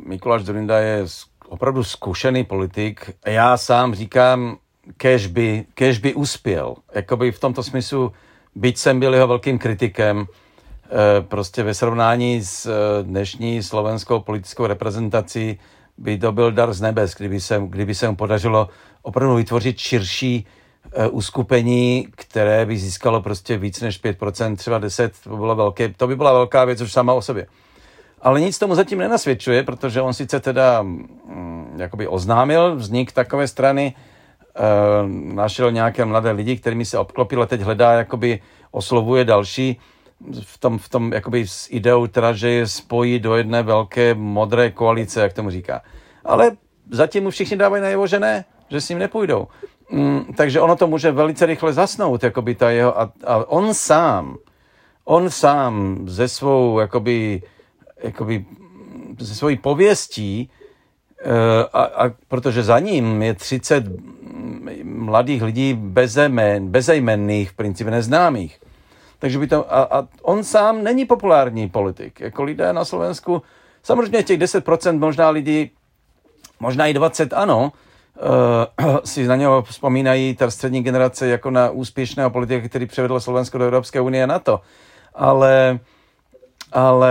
Mikuláš 0.06 0.44
Zurinda 0.44 0.78
je 0.78 1.06
opravdu 1.48 1.84
zkušený 1.84 2.44
politik. 2.44 3.10
Já 3.26 3.56
sám 3.56 3.94
říkám, 3.94 4.56
kež 4.96 5.26
by, 5.26 5.64
kež 5.74 5.98
by 5.98 6.14
uspěl. 6.14 6.74
Jakoby 6.94 7.32
v 7.32 7.40
tomto 7.40 7.62
smyslu, 7.62 8.12
byť 8.54 8.78
jsem 8.78 9.00
byl 9.00 9.14
jeho 9.14 9.28
velkým 9.28 9.58
kritikem, 9.58 10.26
prostě 11.20 11.62
ve 11.62 11.74
srovnání 11.74 12.42
s 12.44 12.66
eh, 12.66 13.02
dnešní 13.02 13.62
slovenskou 13.62 14.20
politickou 14.20 14.66
reprezentací 14.66 15.58
by 15.98 16.18
to 16.18 16.32
byl 16.32 16.52
dar 16.52 16.72
z 16.72 16.80
nebes, 16.80 17.14
kdyby 17.14 17.40
se, 17.40 17.62
kdyby 17.66 17.94
se 17.94 18.08
mu 18.08 18.16
podařilo 18.16 18.68
opravdu 19.02 19.34
vytvořit 19.34 19.78
širší 19.78 20.46
eh, 20.92 21.08
uskupení, 21.08 22.08
které 22.10 22.66
by 22.66 22.76
získalo 22.78 23.22
prostě 23.22 23.58
víc 23.58 23.80
než 23.80 24.04
5%, 24.04 24.56
třeba 24.56 24.80
10%, 24.80 25.10
to 25.24 25.30
by, 25.30 25.36
bylo 25.36 25.54
velké, 25.56 25.88
to 25.88 26.06
by 26.06 26.16
byla 26.16 26.32
velká 26.32 26.64
věc 26.64 26.80
už 26.80 26.92
sama 26.92 27.12
o 27.12 27.22
sobě. 27.22 27.46
Ale 28.22 28.40
nic 28.40 28.58
tomu 28.58 28.74
zatím 28.74 28.98
nenasvědčuje, 28.98 29.62
protože 29.62 30.00
on 30.00 30.14
sice 30.14 30.40
teda 30.40 30.82
hm, 30.82 31.76
jakoby 31.76 32.08
oznámil 32.08 32.76
vznik 32.76 33.12
takové 33.12 33.48
strany, 33.48 33.94
našel 35.10 35.72
nějaké 35.72 36.04
mladé 36.04 36.30
lidi, 36.30 36.56
kterými 36.56 36.84
se 36.84 36.98
obklopil 36.98 37.42
a 37.42 37.46
teď 37.46 37.60
hledá, 37.60 37.92
jakoby 37.92 38.40
oslovuje 38.70 39.24
další. 39.24 39.80
V 40.42 40.58
tom, 40.58 40.78
v 40.78 40.88
tom 40.88 41.12
jakoby 41.12 41.48
s 41.48 41.68
ideou 41.70 42.06
teda, 42.06 42.32
že 42.32 42.50
je 42.50 42.66
spojí 42.66 43.18
do 43.18 43.36
jedné 43.36 43.62
velké 43.62 44.14
modré 44.14 44.70
koalice, 44.70 45.20
jak 45.20 45.32
tomu 45.32 45.50
říká. 45.50 45.82
Ale 46.24 46.56
zatím 46.90 47.22
mu 47.22 47.30
všichni 47.30 47.56
dávají 47.56 47.82
najevo, 47.82 48.06
že 48.06 48.20
ne, 48.20 48.44
že 48.68 48.80
s 48.80 48.88
ním 48.88 48.98
nepůjdou. 48.98 49.48
Mm, 49.90 50.24
takže 50.36 50.60
ono 50.60 50.76
to 50.76 50.86
může 50.86 51.12
velice 51.12 51.46
rychle 51.46 51.72
zasnout, 51.72 52.22
jakoby 52.22 52.54
ta 52.54 52.70
jeho, 52.70 53.00
a, 53.00 53.12
a 53.26 53.36
on 53.50 53.74
sám, 53.74 54.36
on 55.04 55.30
sám 55.30 56.04
ze 56.08 56.28
svou, 56.28 56.78
jakoby, 56.78 57.42
jakoby, 58.02 58.44
ze 59.18 59.34
svojí 59.34 59.56
pověstí, 59.56 60.50
eh, 61.20 61.64
a, 61.72 61.82
a 61.82 62.10
protože 62.28 62.62
za 62.62 62.78
ním 62.78 63.22
je 63.22 63.34
30 63.34 63.84
mladých 64.84 65.42
lidí 65.42 65.74
bezejmen, 65.74 66.68
bezejmenných, 66.68 67.50
v 67.50 67.54
principu 67.54 67.90
neznámých. 67.90 68.60
Takže 69.18 69.38
by 69.38 69.46
to, 69.46 69.74
a, 69.74 69.82
a 69.82 70.08
on 70.22 70.44
sám 70.44 70.84
není 70.84 71.04
populární 71.04 71.68
politik. 71.68 72.20
Jako 72.20 72.42
lidé 72.42 72.72
na 72.72 72.84
Slovensku, 72.84 73.42
samozřejmě 73.82 74.22
těch 74.22 74.38
10% 74.40 74.98
možná 74.98 75.30
lidí, 75.30 75.70
možná 76.60 76.86
i 76.86 76.94
20 76.94 77.32
ano, 77.32 77.72
uh, 78.78 78.96
si 79.04 79.26
na 79.26 79.36
něho 79.36 79.62
vzpomínají 79.62 80.36
ta 80.36 80.50
střední 80.50 80.82
generace 80.82 81.28
jako 81.28 81.50
na 81.50 81.70
úspěšného 81.70 82.30
politika, 82.30 82.68
který 82.68 82.86
převedl 82.86 83.20
Slovensko 83.20 83.58
do 83.58 83.64
Evropské 83.64 84.00
unie 84.00 84.24
a 84.24 84.26
NATO. 84.26 84.60
Ale, 85.14 85.78
ale 86.72 87.10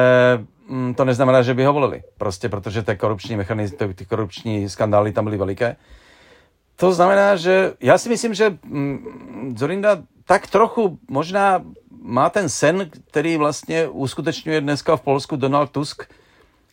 mm, 0.70 0.94
to 0.94 1.06
neznamená, 1.06 1.42
že 1.42 1.54
by 1.54 1.66
ho 1.66 1.74
volili. 1.74 2.04
Prostě 2.18 2.50
protože 2.50 2.84
ty 2.84 2.96
korupční 2.96 3.36
mechanizmy, 3.36 3.94
ty 3.94 4.06
korupční 4.06 4.70
skandály 4.70 5.12
tam 5.12 5.26
byly 5.26 5.38
veliké. 5.38 5.76
To 6.76 6.94
znamená, 6.94 7.36
že 7.36 7.74
já 7.82 7.98
si 7.98 8.10
myslím, 8.10 8.34
že 8.34 8.58
mm, 8.64 9.56
Zorinda 9.58 9.98
tak 10.26 10.48
trochu 10.48 11.00
možná 11.10 11.64
má 12.04 12.30
ten 12.30 12.50
sen, 12.50 12.90
který 13.08 13.38
vlastně 13.38 13.88
uskutečňuje 13.88 14.62
dneska 14.62 14.96
v 14.96 15.02
Polsku 15.02 15.36
Donald 15.36 15.72
Tusk, 15.72 16.04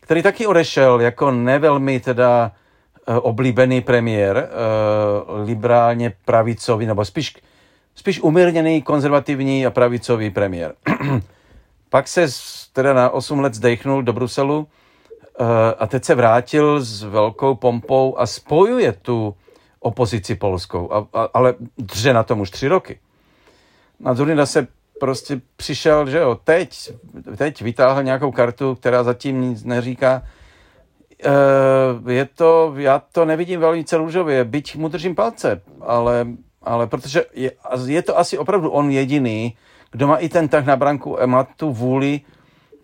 který 0.00 0.22
taky 0.22 0.46
odešel 0.46 1.00
jako 1.00 1.30
nevelmi 1.30 2.00
teda 2.00 2.52
Eh, 3.10 3.14
oblíbený 3.20 3.80
premiér, 3.80 4.36
uh, 4.36 5.46
liberálně 5.46 6.12
pravicový, 6.24 6.86
nebo 6.86 7.04
spíš, 7.04 7.36
spíš 7.94 8.20
umírněný 8.20 8.82
konzervativní 8.82 9.66
a 9.66 9.70
pravicový 9.70 10.30
premiér. 10.30 10.74
Pak 11.88 12.08
se 12.08 12.26
teda 12.72 12.92
na 12.92 13.10
8 13.10 13.40
let 13.40 13.54
zdechnul 13.54 14.02
do 14.02 14.12
Bruselu 14.12 14.58
uh, 14.58 15.46
a 15.78 15.86
teď 15.86 16.04
se 16.04 16.14
vrátil 16.14 16.80
s 16.80 17.02
velkou 17.02 17.54
pompou 17.54 18.18
a 18.18 18.26
spojuje 18.26 18.92
tu 18.92 19.34
opozici 19.80 20.34
polskou, 20.34 20.92
a, 20.92 21.06
a, 21.12 21.28
ale 21.34 21.54
dře 21.78 22.12
na 22.12 22.22
tom 22.22 22.40
už 22.40 22.50
tři 22.50 22.68
roky. 22.68 22.98
Na 24.00 24.14
Zurina 24.14 24.46
se 24.46 24.66
prostě 25.00 25.40
přišel, 25.56 26.10
že 26.10 26.18
jo, 26.18 26.38
teď, 26.44 26.92
teď 27.36 27.62
vytáhl 27.62 28.02
nějakou 28.02 28.32
kartu, 28.32 28.74
která 28.74 29.02
zatím 29.02 29.40
nic 29.40 29.64
neříká, 29.64 30.22
Uh, 31.26 32.10
je 32.10 32.24
to, 32.24 32.74
já 32.76 33.02
to 33.12 33.24
nevidím 33.24 33.60
velice 33.60 33.96
růžově, 33.96 34.44
byť 34.44 34.76
mu 34.76 34.88
držím 34.88 35.14
palce, 35.14 35.62
ale, 35.80 36.26
ale 36.62 36.86
protože 36.86 37.24
je, 37.34 37.52
je 37.86 38.02
to 38.02 38.18
asi 38.18 38.38
opravdu 38.38 38.70
on 38.70 38.90
jediný, 38.90 39.56
kdo 39.90 40.06
má 40.06 40.16
i 40.16 40.28
ten 40.28 40.48
tak 40.48 40.66
na 40.66 40.76
branku 40.76 41.22
a 41.22 41.26
má 41.26 41.44
tu 41.44 41.72
vůli 41.72 42.20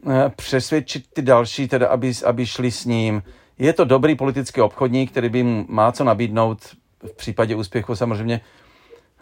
uh, 0.02 0.12
přesvědčit 0.36 1.04
ty 1.12 1.22
další, 1.22 1.68
teda 1.68 1.88
aby, 1.88 2.12
aby 2.24 2.46
šli 2.46 2.70
s 2.70 2.84
ním. 2.84 3.22
Je 3.58 3.72
to 3.72 3.84
dobrý 3.84 4.14
politický 4.14 4.60
obchodník, 4.60 5.10
který 5.10 5.28
by 5.28 5.42
má 5.68 5.92
co 5.92 6.04
nabídnout 6.04 6.60
v 7.06 7.16
případě 7.16 7.56
úspěchu 7.56 7.96
samozřejmě. 7.96 8.40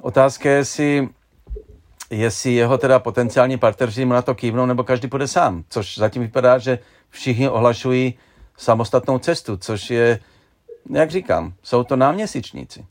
Otázka 0.01 0.51
je, 0.51 0.57
jestli, 0.57 1.09
jestli 2.11 2.53
jeho 2.53 2.79
teda 2.79 2.99
potenciální 2.99 3.59
partneři 3.59 4.05
mu 4.05 4.13
na 4.13 4.23
to 4.23 4.35
kývnou, 4.35 4.67
nebo 4.67 4.85
každý 4.85 5.09
půjde 5.09 5.29
sám, 5.29 5.65
což 5.69 5.99
zatím 5.99 6.23
vypadá, 6.23 6.59
že 6.59 6.79
všichni 7.11 7.49
ohlašují, 7.49 8.15
samostatnou 8.57 9.19
cestu, 9.19 9.57
což 9.57 9.91
je, 9.91 10.19
jak 10.91 11.11
říkám, 11.11 11.53
jsou 11.63 11.85
to 11.85 11.97
náměsíčníci. 11.97 12.87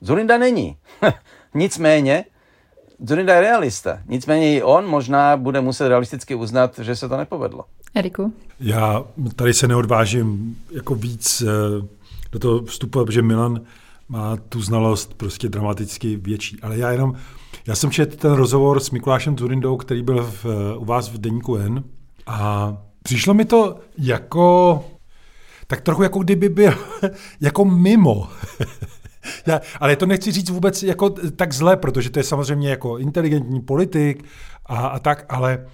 Zurinda 0.00 0.38
není. 0.38 0.76
Nicméně, 1.54 2.24
Zurinda 3.06 3.34
je 3.34 3.40
realista. 3.40 3.98
Nicméně 4.06 4.56
i 4.56 4.62
on 4.62 4.86
možná 4.86 5.36
bude 5.36 5.60
muset 5.60 5.88
realisticky 5.88 6.34
uznat, 6.34 6.78
že 6.78 6.96
se 6.96 7.08
to 7.08 7.16
nepovedlo. 7.16 7.64
Eriku? 7.94 8.32
Já 8.60 9.04
tady 9.36 9.54
se 9.54 9.68
neodvážím 9.68 10.56
jako 10.70 10.94
víc 10.94 11.42
eh, 11.42 11.86
do 12.32 12.38
toho 12.38 12.64
vstupovat, 12.64 13.04
protože 13.04 13.22
Milan 13.22 13.60
má 14.08 14.36
tu 14.36 14.62
znalost 14.62 15.14
prostě 15.14 15.48
dramaticky 15.48 16.16
větší. 16.16 16.58
Ale 16.62 16.78
já 16.78 16.90
jenom, 16.90 17.16
já 17.66 17.74
jsem 17.74 17.90
četl 17.90 18.16
ten 18.16 18.32
rozhovor 18.32 18.80
s 18.80 18.90
Mikulášem 18.90 19.38
Zurindou, 19.38 19.76
který 19.76 20.02
byl 20.02 20.22
v, 20.22 20.46
u 20.76 20.84
vás 20.84 21.08
v 21.08 21.18
Deníku 21.18 21.56
N 21.56 21.84
a 22.26 22.76
Přišlo 23.04 23.34
mi 23.34 23.44
to 23.44 23.76
jako, 23.98 24.84
tak 25.66 25.80
trochu 25.80 26.02
jako 26.02 26.18
kdyby 26.18 26.48
byl 26.48 26.72
jako 27.40 27.64
mimo. 27.64 28.28
Já, 29.46 29.60
ale 29.80 29.96
to 29.96 30.06
nechci 30.06 30.32
říct 30.32 30.50
vůbec 30.50 30.82
jako 30.82 31.10
tak 31.10 31.52
zle, 31.52 31.76
protože 31.76 32.10
to 32.10 32.18
je 32.18 32.22
samozřejmě 32.22 32.70
jako 32.70 32.98
inteligentní 32.98 33.60
politik 33.60 34.24
a, 34.66 34.86
a 34.86 34.98
tak, 34.98 35.26
ale 35.28 35.66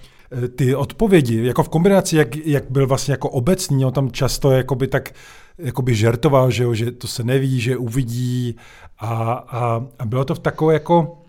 eh, 0.45 0.49
ty 0.49 0.75
odpovědi, 0.75 1.47
jako 1.47 1.63
v 1.63 1.69
kombinaci, 1.69 2.17
jak, 2.17 2.37
jak 2.37 2.71
byl 2.71 2.87
vlastně 2.87 3.13
jako 3.13 3.31
obecný, 3.31 3.85
on 3.85 3.93
tam 3.93 4.11
často 4.11 4.51
jakoby 4.51 4.89
tak 4.89 5.11
jakoby 5.59 5.95
žertoval, 5.95 6.51
že, 6.51 6.63
jo, 6.63 6.75
že 6.75 6.93
to 6.93 7.09
se 7.09 7.25
neví, 7.25 7.61
že 7.61 7.77
uvidí 7.77 8.57
a, 8.99 9.33
a, 9.33 9.87
a 9.99 10.05
bylo 10.07 10.25
to 10.25 10.35
v 10.35 10.39
takové 10.39 10.75
jako 10.75 11.20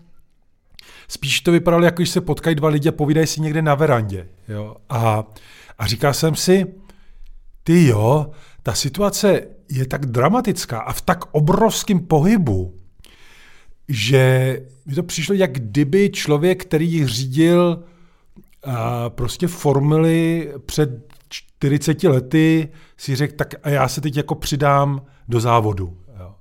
spíš 1.12 1.40
to 1.40 1.52
vypadalo, 1.52 1.84
jako 1.84 1.96
když 1.96 2.10
se 2.10 2.20
potkají 2.20 2.56
dva 2.56 2.68
lidi 2.68 2.88
a 2.88 2.92
povídají 2.92 3.26
si 3.26 3.40
někde 3.40 3.62
na 3.62 3.74
verandě. 3.74 4.28
Jo? 4.48 4.76
A 4.88 5.24
a 5.78 5.86
říkal 5.86 6.14
jsem 6.14 6.34
si, 6.34 6.66
ty 7.64 7.86
jo, 7.86 8.30
ta 8.62 8.74
situace 8.74 9.46
je 9.70 9.86
tak 9.86 10.06
dramatická 10.06 10.80
a 10.80 10.92
v 10.92 11.00
tak 11.00 11.24
obrovském 11.34 12.00
pohybu, 12.00 12.74
že 13.88 14.58
mi 14.86 14.94
to 14.94 15.02
přišlo, 15.02 15.34
jak 15.34 15.52
kdyby 15.52 16.10
člověk, 16.10 16.64
který 16.64 17.06
řídil 17.06 17.84
a 18.64 19.10
prostě 19.10 19.46
formuly 19.46 20.52
před 20.66 21.14
40 21.28 22.02
lety, 22.02 22.68
si 22.96 23.16
řekl, 23.16 23.36
tak 23.36 23.54
a 23.62 23.68
já 23.68 23.88
se 23.88 24.00
teď 24.00 24.16
jako 24.16 24.34
přidám 24.34 25.02
do 25.28 25.40
závodu. 25.40 25.96
Jo. 26.20 26.34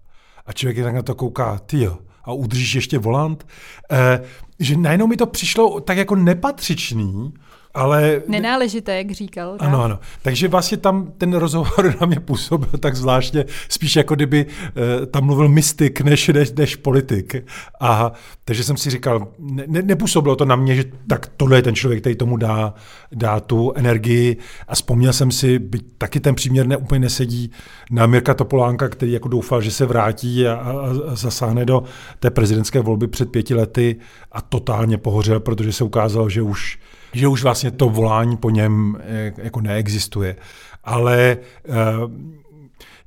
A 0.45 0.53
člověk 0.53 0.77
je 0.77 0.83
tak 0.83 0.95
na 0.95 1.01
to 1.01 1.15
kouká, 1.15 1.57
ty 1.57 1.81
jo, 1.81 1.97
a 2.23 2.33
udržíš 2.33 2.75
ještě 2.75 2.97
volant. 2.97 3.47
E, 3.91 4.21
že 4.59 4.77
najednou 4.77 5.07
mi 5.07 5.17
to 5.17 5.25
přišlo 5.25 5.79
tak 5.79 5.97
jako 5.97 6.15
nepatřičný, 6.15 7.33
ale... 7.73 8.21
Nenáležité, 8.27 8.97
jak 8.97 9.11
říkal. 9.11 9.57
Tak? 9.57 9.67
Ano, 9.67 9.83
ano. 9.83 9.99
Takže 10.21 10.47
vlastně 10.47 10.77
tam 10.77 11.11
ten 11.17 11.33
rozhovor 11.33 11.95
na 12.01 12.07
mě 12.07 12.19
působil 12.19 12.69
tak 12.79 12.95
zvláštně, 12.95 13.45
spíš 13.69 13.95
jako 13.95 14.15
kdyby 14.15 14.45
uh, 14.45 15.05
tam 15.05 15.25
mluvil 15.25 15.49
mystik 15.49 16.01
než, 16.01 16.27
než, 16.27 16.51
než 16.51 16.75
politik. 16.75 17.35
A 17.79 18.11
takže 18.45 18.63
jsem 18.63 18.77
si 18.77 18.89
říkal, 18.89 19.27
ne, 19.67 19.81
nepůsobilo 19.81 20.35
to 20.35 20.45
na 20.45 20.55
mě, 20.55 20.75
že 20.75 20.83
tak 21.07 21.27
tohle 21.37 21.57
je 21.57 21.61
ten 21.61 21.75
člověk, 21.75 22.01
který 22.01 22.15
tomu 22.15 22.37
dá, 22.37 22.73
dá 23.11 23.39
tu 23.39 23.73
energii. 23.75 24.37
A 24.67 24.75
vzpomněl 24.75 25.13
jsem 25.13 25.31
si, 25.31 25.59
byť 25.59 25.85
taky 25.97 26.19
ten 26.19 26.35
příměr 26.35 26.67
ne, 26.67 26.77
úplně 26.77 26.99
nesedí, 26.99 27.51
na 27.91 28.05
Mirka 28.05 28.33
Topolánka, 28.33 28.89
který 28.89 29.11
jako 29.11 29.27
doufal, 29.27 29.61
že 29.61 29.71
se 29.71 29.85
vrátí 29.85 30.47
a, 30.47 30.53
a, 30.53 30.71
a 31.11 31.15
zasáhne 31.15 31.65
do 31.65 31.83
té 32.19 32.31
prezidentské 32.31 32.79
volby 32.79 33.07
před 33.07 33.31
pěti 33.31 33.55
lety 33.55 33.95
a 34.31 34.41
totálně 34.41 34.97
pohořel, 34.97 35.39
protože 35.39 35.73
se 35.73 35.83
ukázalo, 35.83 36.29
že 36.29 36.41
už 36.41 36.79
že 37.13 37.27
už 37.27 37.43
vlastně 37.43 37.71
to 37.71 37.89
volání 37.89 38.37
po 38.37 38.49
něm 38.49 38.97
eh, 38.99 39.33
jako 39.37 39.61
neexistuje. 39.61 40.35
Ale 40.83 41.37
eh, 41.65 41.71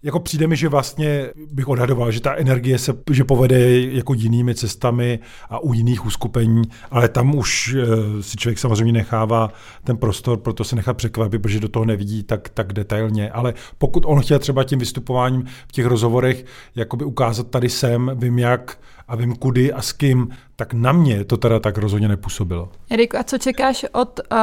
jako 0.05 0.21
přijde 0.21 0.47
mi, 0.47 0.57
že 0.57 0.69
vlastně 0.69 1.31
bych 1.53 1.69
odhadoval, 1.69 2.11
že 2.11 2.21
ta 2.21 2.35
energie 2.35 2.79
se 2.79 2.95
že 3.11 3.25
povede 3.25 3.81
jako 3.81 4.15
jinými 4.15 4.55
cestami 4.55 5.19
a 5.51 5.59
u 5.59 5.73
jiných 5.73 6.07
uskupení, 6.07 6.63
ale 6.91 7.09
tam 7.09 7.35
už 7.35 7.77
eh, 7.79 8.23
si 8.23 8.37
člověk 8.37 8.59
samozřejmě 8.59 8.93
nechává 8.93 9.51
ten 9.85 9.97
prostor, 9.97 10.39
proto 10.39 10.65
se 10.65 10.77
nechá 10.77 10.95
překvapit, 10.95 11.43
protože 11.43 11.61
do 11.61 11.69
toho 11.69 11.85
nevidí 11.85 12.23
tak, 12.23 12.49
tak 12.49 12.73
detailně. 12.73 13.31
Ale 13.31 13.55
pokud 13.79 14.03
on 14.07 14.21
chtěl 14.21 14.39
třeba 14.39 14.65
tím 14.65 14.79
vystupováním 14.79 15.45
v 15.69 15.73
těch 15.73 15.87
rozhovorech 15.87 16.45
jakoby 16.77 17.05
ukázat 17.05 17.51
tady 17.51 17.69
jsem, 17.69 18.11
vím 18.15 18.39
jak, 18.39 18.79
a 19.09 19.17
vím 19.17 19.37
kudy 19.37 19.73
a 19.73 19.83
s 19.83 19.93
kým, 19.93 20.29
tak 20.57 20.75
na 20.75 20.93
mě 20.93 21.25
to 21.25 21.37
teda 21.37 21.61
tak 21.61 21.79
rozhodně 21.79 22.09
nepůsobilo. 22.09 22.69
Erik, 22.91 23.15
a 23.15 23.23
co 23.23 23.39
čekáš 23.39 23.87
od 23.93 24.21
uh, 24.33 24.39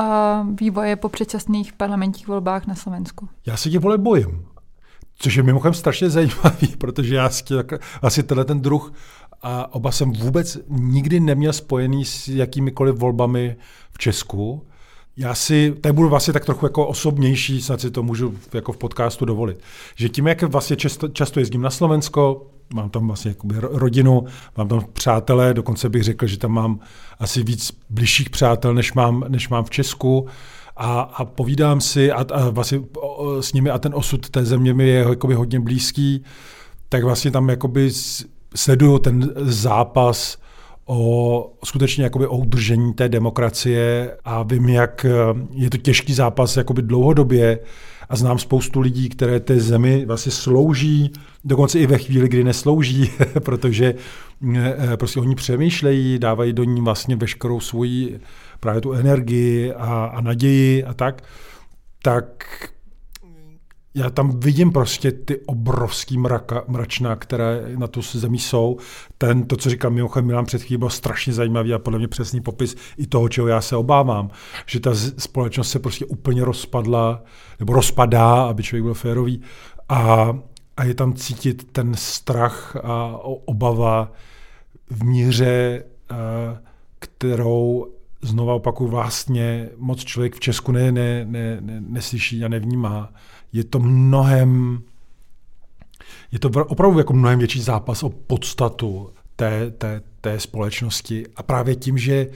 vývoje 0.60 0.96
po 0.96 1.10
předčasných 1.10 1.74
parlamentních 1.74 2.28
volbách 2.28 2.68
na 2.68 2.76
Slovensku? 2.76 3.30
Já 3.46 3.58
se 3.58 3.70
těch 3.70 3.80
vole 3.80 3.98
bojím. 3.98 4.51
Což 5.22 5.36
je 5.36 5.44
mimochodem 5.44 5.74
strašně 5.74 6.10
zajímavý, 6.10 6.68
protože 6.78 7.16
já 7.16 7.30
si 7.30 7.44
asi 8.02 8.24
tenhle 8.24 8.46
ten 8.46 8.62
druh 8.62 8.94
a 9.42 9.76
oba 9.76 9.92
jsem 9.92 10.12
vůbec 10.12 10.58
nikdy 10.70 11.20
neměl 11.20 11.54
spojený 11.54 12.06
s 12.06 12.28
jakýmikoliv 12.28 12.96
volbami 12.96 13.56
v 13.92 13.98
Česku. 13.98 14.68
já 15.18 15.36
si, 15.36 15.76
tady 15.82 15.94
budu 15.94 16.10
vlastně 16.10 16.34
tak 16.34 16.46
trochu 16.46 16.66
jako 16.66 16.88
osobnější, 16.88 17.62
snad 17.62 17.82
si 17.82 17.92
to 17.92 18.04
můžu 18.04 18.38
jako 18.54 18.72
v 18.72 18.78
podcastu 18.78 19.26
dovolit, 19.26 19.60
že 19.96 20.10
tím, 20.10 20.28
jak 20.28 20.44
vlastně 20.44 20.76
často, 20.76 21.08
často 21.08 21.40
jezdím 21.40 21.62
na 21.62 21.70
Slovensko, 21.70 22.48
mám 22.74 22.90
tam 22.90 23.08
vlastně 23.08 23.36
rodinu, 23.62 24.26
mám 24.58 24.68
tam 24.68 24.86
přátelé, 24.94 25.54
dokonce 25.54 25.90
bych 25.90 26.04
řekl, 26.04 26.28
že 26.28 26.38
tam 26.38 26.52
mám 26.52 26.80
asi 27.20 27.44
víc 27.44 27.72
bližších 27.90 28.30
přátel, 28.30 28.74
než 28.74 28.94
mám, 28.94 29.26
než 29.28 29.50
mám 29.50 29.64
v 29.64 29.70
Česku, 29.70 30.28
a, 30.78 31.02
a 31.02 31.26
povídám 31.26 31.82
si 31.82 32.12
a, 32.12 32.26
a 32.34 32.50
vlastně 32.50 32.82
s 33.40 33.54
nimi 33.54 33.70
a 33.70 33.80
ten 33.80 33.96
osud 33.96 34.30
té 34.30 34.46
země 34.46 34.74
mi 34.74 34.88
je 34.88 35.06
jakoby 35.10 35.34
hodně 35.34 35.60
blízký, 35.60 36.24
tak 36.90 37.04
vlastně 37.04 37.32
tam 37.32 37.50
jakoby 37.50 37.92
sleduju 38.56 39.00
ten 39.00 39.34
zápas 39.36 40.38
o 40.86 41.54
skutečně 41.64 42.04
jakoby 42.04 42.28
o 42.28 42.38
udržení 42.38 42.94
té 42.94 43.10
demokracie 43.10 44.18
a 44.26 44.44
vím, 44.44 44.70
jak 44.70 45.06
eh, 45.06 45.12
je 45.52 45.70
to 45.70 45.78
těžký 45.78 46.14
zápas 46.14 46.58
jakoby 46.58 46.82
dlouhodobě 46.82 47.60
a 48.10 48.16
znám 48.16 48.40
spoustu 48.40 48.80
lidí, 48.80 49.10
které 49.10 49.40
té 49.40 49.60
zemi 49.60 50.06
vlastně 50.06 50.32
slouží, 50.32 51.12
dokonce 51.44 51.80
i 51.80 51.86
ve 51.86 51.98
chvíli, 51.98 52.28
kdy 52.30 52.44
neslouží, 52.44 53.12
protože 53.40 53.96
eh, 54.56 54.76
eh, 54.94 54.98
prostě 54.98 55.20
oni 55.20 55.36
přemýšlejí, 55.36 56.20
dávají 56.20 56.54
do 56.54 56.64
ní 56.64 56.82
vlastně 56.82 57.16
veškerou 57.16 57.60
svoji 57.60 58.20
právě 58.62 58.82
tu 58.82 58.94
energii 58.94 59.74
a, 59.74 60.06
a 60.06 60.22
naději 60.22 60.84
a 60.84 60.94
tak, 60.94 61.22
tak 62.04 62.46
já 63.94 64.10
tam 64.10 64.40
vidím 64.40 64.72
prostě 64.72 65.12
ty 65.12 65.40
obrovský 65.46 66.18
mraka, 66.18 66.64
mračna, 66.68 67.16
které 67.16 67.64
na 67.78 67.88
tu 67.88 68.02
zemí 68.02 68.40
jsou. 68.40 68.78
Ten, 69.18 69.44
to, 69.44 69.58
co 69.58 69.70
říkal 69.70 69.92
mimochodem 69.92 70.28
Milan 70.28 70.46
před 70.46 70.62
chvílí, 70.62 70.78
byl 70.78 70.90
strašně 70.90 71.34
zajímavý 71.34 71.74
a 71.74 71.80
podle 71.80 72.00
mě 72.00 72.08
přesný 72.08 72.42
popis 72.42 72.76
i 72.98 73.08
toho, 73.08 73.30
čeho 73.30 73.48
já 73.48 73.62
se 73.62 73.76
obávám. 73.76 74.30
Že 74.66 74.80
ta 74.80 74.92
společnost 75.18 75.72
se 75.72 75.80
prostě 75.80 76.06
úplně 76.06 76.46
rozpadla, 76.46 77.24
nebo 77.60 77.74
rozpadá, 77.74 78.44
aby 78.44 78.64
člověk 78.64 78.84
byl 78.84 78.94
férový. 78.94 79.42
A, 79.90 80.38
a 80.78 80.84
je 80.84 80.94
tam 80.94 81.14
cítit 81.14 81.72
ten 81.72 81.94
strach 81.96 82.76
a 82.84 83.18
obava 83.24 84.12
v 84.90 85.04
míře, 85.04 85.84
kterou 87.00 87.88
znova 88.22 88.54
opakuju, 88.54 88.90
vlastně 88.90 89.70
moc 89.78 90.04
člověk 90.04 90.36
v 90.36 90.40
Česku 90.40 90.72
ne, 90.72 90.92
ne, 90.92 91.26
ne, 91.26 91.58
ne, 91.62 91.82
neslyší 91.88 92.46
a 92.46 92.48
nevnímá 92.48 93.14
je 93.54 93.64
to 93.64 93.80
mnohem, 93.80 94.82
je 96.32 96.40
to 96.40 96.50
opravdu 96.50 96.98
jako 96.98 97.14
mnohem 97.14 97.40
větší 97.40 97.62
zápas 97.62 98.04
o 98.04 98.10
podstatu 98.10 99.10
té, 99.36 99.72
té, 99.72 100.02
té 100.22 100.40
společnosti. 100.40 101.26
A 101.36 101.44
právě 101.44 101.76
tím, 101.76 101.98
že 101.98 102.28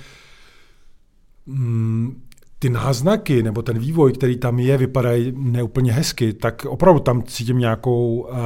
mm, 1.46 2.22
ty 2.60 2.70
náznaky 2.70 3.44
nebo 3.44 3.62
ten 3.62 3.80
vývoj, 3.80 4.14
který 4.14 4.38
tam 4.38 4.60
je, 4.60 4.78
vypadají 4.78 5.34
neúplně 5.38 5.92
hezky, 5.92 6.34
tak 6.34 6.66
opravdu 6.66 7.00
tam 7.00 7.24
cítím 7.24 7.58
nějakou, 7.58 8.20
uh, 8.20 8.38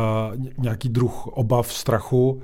nějaký 0.57 0.89
druh 0.89 1.27
obav, 1.27 1.73
strachu. 1.73 2.41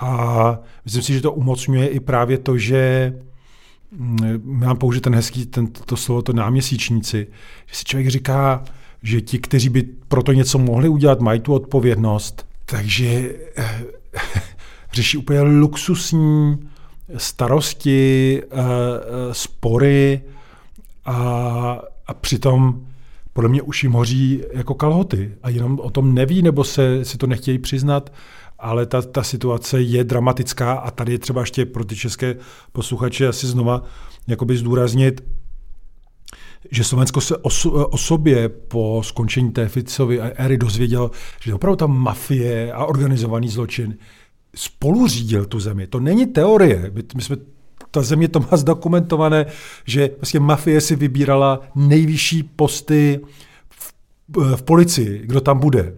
A 0.00 0.58
myslím 0.84 1.02
si, 1.02 1.12
že 1.12 1.20
to 1.20 1.32
umocňuje 1.32 1.88
i 1.88 2.00
právě 2.00 2.38
to, 2.38 2.58
že 2.58 3.12
mám 4.42 4.76
použít 4.76 5.00
ten 5.00 5.14
hezký, 5.14 5.46
ten, 5.46 5.66
to 5.66 5.96
slovo, 5.96 6.22
to 6.22 6.32
náměsíčníci, 6.32 7.26
že 7.66 7.76
si 7.76 7.84
člověk 7.84 8.08
říká, 8.08 8.64
že 9.02 9.20
ti, 9.20 9.38
kteří 9.38 9.68
by 9.68 9.82
proto 9.82 10.32
něco 10.32 10.58
mohli 10.58 10.88
udělat, 10.88 11.20
mají 11.20 11.40
tu 11.40 11.54
odpovědnost, 11.54 12.46
takže 12.64 13.34
eh, 13.56 13.84
řeší 14.92 15.18
úplně 15.18 15.40
luxusní 15.40 16.58
starosti, 17.16 18.42
eh, 18.42 18.46
eh, 18.50 19.34
spory 19.34 20.22
a, 21.04 21.80
a 22.06 22.14
přitom 22.14 22.86
podle 23.32 23.48
mě 23.48 23.62
už 23.62 23.82
jim 23.82 23.92
hoří 23.92 24.42
jako 24.52 24.74
kalhoty 24.74 25.32
a 25.42 25.48
jenom 25.48 25.80
o 25.80 25.90
tom 25.90 26.14
neví 26.14 26.42
nebo 26.42 26.64
se 26.64 27.04
si 27.04 27.18
to 27.18 27.26
nechtějí 27.26 27.58
přiznat, 27.58 28.12
ale 28.58 28.86
ta, 28.86 29.02
ta 29.02 29.22
situace 29.22 29.80
je 29.80 30.04
dramatická 30.04 30.72
a 30.72 30.90
tady 30.90 31.12
je 31.12 31.18
třeba 31.18 31.40
ještě 31.40 31.66
pro 31.66 31.84
ty 31.84 31.96
české 31.96 32.36
posluchače 32.72 33.28
asi 33.28 33.46
znova 33.46 33.82
jakoby 34.26 34.56
zdůraznit, 34.56 35.24
že 36.70 36.84
Slovensko 36.84 37.20
se 37.20 37.36
o, 37.36 37.48
o 37.70 37.98
sobě 37.98 38.48
po 38.48 39.00
skončení 39.04 39.52
té 39.52 39.68
Ficovy 39.68 40.20
éry 40.20 40.58
dozvěděl, 40.58 41.10
že 41.40 41.54
opravdu 41.54 41.76
ta 41.76 41.86
mafie 41.86 42.72
a 42.72 42.84
organizovaný 42.84 43.48
zločin 43.48 43.96
spolu 44.54 45.06
řídil 45.06 45.44
tu 45.44 45.60
zemi. 45.60 45.86
To 45.86 46.00
není 46.00 46.26
teorie. 46.26 46.90
My, 46.94 47.02
my 47.16 47.22
jsme 47.22 47.36
ta 47.90 48.02
země 48.02 48.28
to 48.28 48.40
má 48.40 48.56
zdokumentované, 48.56 49.46
že 49.84 50.10
vlastně 50.16 50.40
mafie 50.40 50.80
si 50.80 50.96
vybírala 50.96 51.60
nejvyšší 51.74 52.42
posty 52.42 53.20
v, 53.70 53.94
v 54.56 54.62
policii, 54.62 55.22
kdo 55.24 55.40
tam 55.40 55.58
bude. 55.58 55.94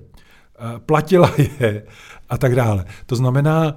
Platila 0.87 1.35
je 1.39 1.83
a 2.29 2.39
tak 2.39 2.55
dále. 2.55 2.85
To 3.07 3.17
znamená, 3.17 3.77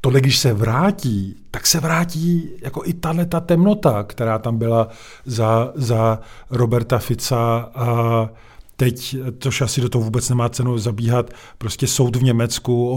tohle, 0.00 0.20
když 0.20 0.38
se 0.38 0.52
vrátí, 0.52 1.36
tak 1.50 1.66
se 1.66 1.80
vrátí 1.80 2.50
jako 2.62 2.82
i 2.84 2.92
tahle 2.92 3.26
ta 3.26 3.40
temnota, 3.40 4.02
která 4.02 4.38
tam 4.38 4.58
byla 4.58 4.88
za, 5.24 5.72
za 5.74 6.18
Roberta 6.50 6.98
Fica 6.98 7.70
a 7.74 8.28
teď, 8.76 9.16
tož 9.38 9.60
asi 9.60 9.80
do 9.80 9.88
toho 9.88 10.04
vůbec 10.04 10.28
nemá 10.28 10.48
cenu 10.48 10.78
zabíhat, 10.78 11.30
prostě 11.58 11.86
soud 11.86 12.16
v 12.16 12.22
Německu 12.22 12.88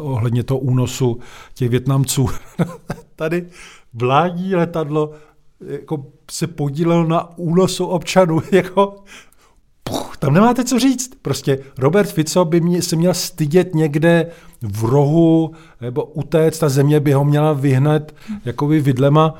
ohledně 0.00 0.42
toho 0.42 0.60
únosu 0.60 1.18
těch 1.54 1.68
Větnamců. 1.68 2.28
Tady 3.16 3.46
vládní 3.94 4.54
letadlo 4.54 5.12
jako 5.60 6.06
se 6.30 6.46
podílel 6.46 7.04
na 7.04 7.38
únosu 7.38 7.86
občanů. 7.86 8.42
Jako, 8.52 9.04
puch, 9.88 10.16
tam 10.16 10.34
nemáte 10.34 10.64
co 10.64 10.78
říct. 10.78 11.10
Prostě 11.22 11.58
Robert 11.78 12.12
Fico 12.12 12.44
by 12.44 12.60
mě, 12.60 12.82
se 12.82 12.96
měl 12.96 13.14
stydět 13.14 13.74
někde 13.74 14.26
v 14.62 14.84
rohu 14.84 15.52
nebo 15.80 16.04
utéct, 16.04 16.58
ta 16.58 16.68
země 16.68 17.00
by 17.00 17.12
ho 17.12 17.24
měla 17.24 17.52
vyhnat 17.52 18.12
jakoby 18.44 18.80
vidlema 18.80 19.34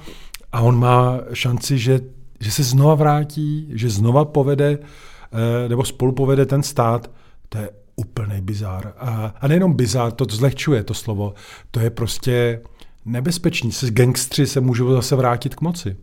a 0.52 0.60
on 0.60 0.78
má 0.78 1.18
šanci, 1.32 1.78
že, 1.78 2.00
že 2.40 2.50
se 2.50 2.62
znova 2.62 2.94
vrátí, 2.94 3.68
že 3.72 3.90
znova 3.90 4.24
povede 4.24 4.78
eh, 4.78 5.68
nebo 5.68 5.84
spolu 5.84 6.12
povede 6.12 6.46
ten 6.46 6.62
stát. 6.62 7.10
To 7.48 7.58
je 7.58 7.70
úplný 7.96 8.40
bizár. 8.40 8.94
A, 8.98 9.34
a 9.40 9.48
nejenom 9.48 9.74
bizár, 9.74 10.12
to 10.12 10.24
zlehčuje 10.24 10.84
to 10.84 10.94
slovo, 10.94 11.34
to 11.70 11.80
je 11.80 11.90
prostě 11.90 12.60
nebezpečný. 13.04 13.72
Se 13.72 13.90
gangstři 13.90 14.46
se 14.46 14.60
můžou 14.60 14.92
zase 14.92 15.16
vrátit 15.16 15.54
k 15.54 15.60
moci. 15.60 15.96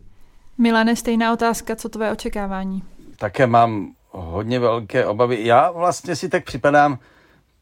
Milane, 0.58 0.96
stejná 0.96 1.32
otázka, 1.32 1.76
co 1.76 1.88
tvoje 1.88 2.12
očekávání? 2.12 2.82
Také 3.18 3.46
mám 3.46 3.92
hodně 4.20 4.58
velké 4.58 5.06
obavy. 5.06 5.46
Já 5.46 5.70
vlastně 5.70 6.16
si 6.16 6.28
tak 6.28 6.44
připadám, 6.44 6.98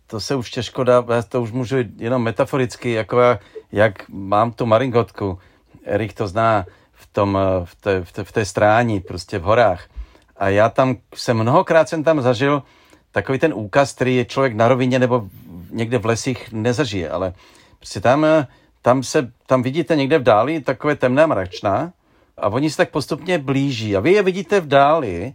to 0.07 0.21
se 0.21 0.35
už 0.35 0.51
těžko 0.51 0.85
dá, 0.85 1.05
to 1.29 1.43
už 1.43 1.53
můžu 1.53 1.77
jenom 1.97 2.23
metaforicky, 2.23 2.93
jako 2.93 3.21
já, 3.21 3.39
jak 3.73 4.09
mám 4.09 4.53
tu 4.53 4.67
maringotku, 4.67 5.39
Erik 5.85 6.13
to 6.13 6.29
zná 6.29 6.67
v, 6.93 7.07
tom, 7.07 7.39
v, 7.65 7.75
té, 7.75 8.05
v, 8.05 8.13
té, 8.13 8.25
v 8.25 8.33
té 8.33 8.45
strání, 8.45 9.01
prostě 9.01 9.39
v 9.39 9.43
horách. 9.43 9.85
A 10.37 10.49
já 10.49 10.69
tam 10.69 10.97
jsem 11.15 11.37
mnohokrát 11.37 11.89
jsem 11.89 12.05
tam 12.05 12.23
zažil 12.23 12.63
takový 13.13 13.39
ten 13.39 13.55
úkaz, 13.55 13.93
který 13.93 14.17
je 14.17 14.25
člověk 14.25 14.55
na 14.55 14.69
rovině 14.69 14.99
nebo 14.99 15.29
někde 15.71 15.99
v 15.99 16.07
lesích 16.07 16.53
nezažije, 16.53 17.11
ale 17.11 17.33
prostě 17.79 18.01
tam, 18.01 18.27
tam 18.83 19.03
se, 19.03 19.33
tam 19.47 19.63
vidíte 19.63 19.97
někde 19.97 20.19
v 20.19 20.23
dáli 20.23 20.61
takové 20.61 20.97
temné 20.97 21.27
mračna 21.27 21.93
a 22.37 22.49
oni 22.49 22.71
se 22.71 22.77
tak 22.77 22.91
postupně 22.91 23.39
blíží 23.39 23.97
a 23.97 24.01
vy 24.01 24.13
je 24.13 24.23
vidíte 24.23 24.61
v 24.61 24.67
dáli 24.67 25.35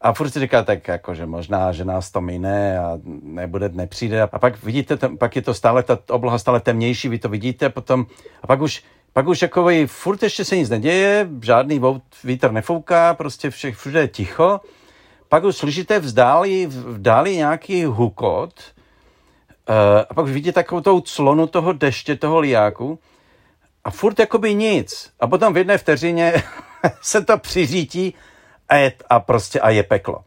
a 0.00 0.12
furt 0.12 0.30
si 0.30 0.40
říká, 0.40 0.62
tak 0.62 0.88
jako, 0.88 1.14
že 1.14 1.26
možná, 1.26 1.72
že 1.72 1.84
nás 1.84 2.10
to 2.10 2.20
mine 2.20 2.78
a 2.78 2.98
nebude, 3.22 3.68
nepřijde. 3.68 4.22
A 4.22 4.38
pak 4.38 4.64
vidíte, 4.64 4.96
pak 5.18 5.36
je 5.36 5.42
to 5.42 5.54
stále, 5.54 5.82
ta 5.82 5.98
obloha 6.10 6.38
stále 6.38 6.60
temnější, 6.60 7.08
vy 7.08 7.18
to 7.18 7.28
vidíte 7.28 7.68
potom. 7.68 8.06
A 8.42 8.46
pak 8.46 8.60
už, 8.60 8.82
pak 9.12 9.26
už 9.26 9.42
jako 9.42 9.68
furt 9.86 10.22
ještě 10.22 10.44
se 10.44 10.56
nic 10.56 10.70
neděje, 10.70 11.28
žádný 11.42 11.80
vítr 12.24 12.52
nefouká, 12.52 13.14
prostě 13.14 13.50
vše, 13.50 13.72
všude 13.72 14.00
je 14.00 14.08
ticho. 14.08 14.60
Pak 15.28 15.44
už 15.44 15.56
slyšíte 15.56 15.98
vzdáli, 15.98 16.66
vdáli 16.66 17.36
nějaký 17.36 17.84
hukot, 17.84 18.54
uh, 19.68 19.74
a 20.10 20.14
pak 20.14 20.24
už 20.24 20.32
vidíte 20.32 20.52
takovou 20.52 20.80
tou 20.80 21.00
clonu 21.00 21.46
toho 21.46 21.72
deště, 21.72 22.16
toho 22.16 22.38
liáku, 22.38 22.98
a 23.84 23.90
furt 23.90 24.18
jakoby 24.18 24.54
nic. 24.54 25.10
A 25.20 25.26
potom 25.26 25.52
v 25.54 25.56
jedné 25.56 25.78
vteřině 25.78 26.42
se 27.02 27.24
to 27.24 27.38
přiřítí 27.38 28.14
a, 28.68 28.74
je, 28.74 28.92
a 29.10 29.20
prostě 29.20 29.60
a 29.60 29.70
je 29.70 29.82
peklo. 29.82 30.16
Uh, 30.16 30.22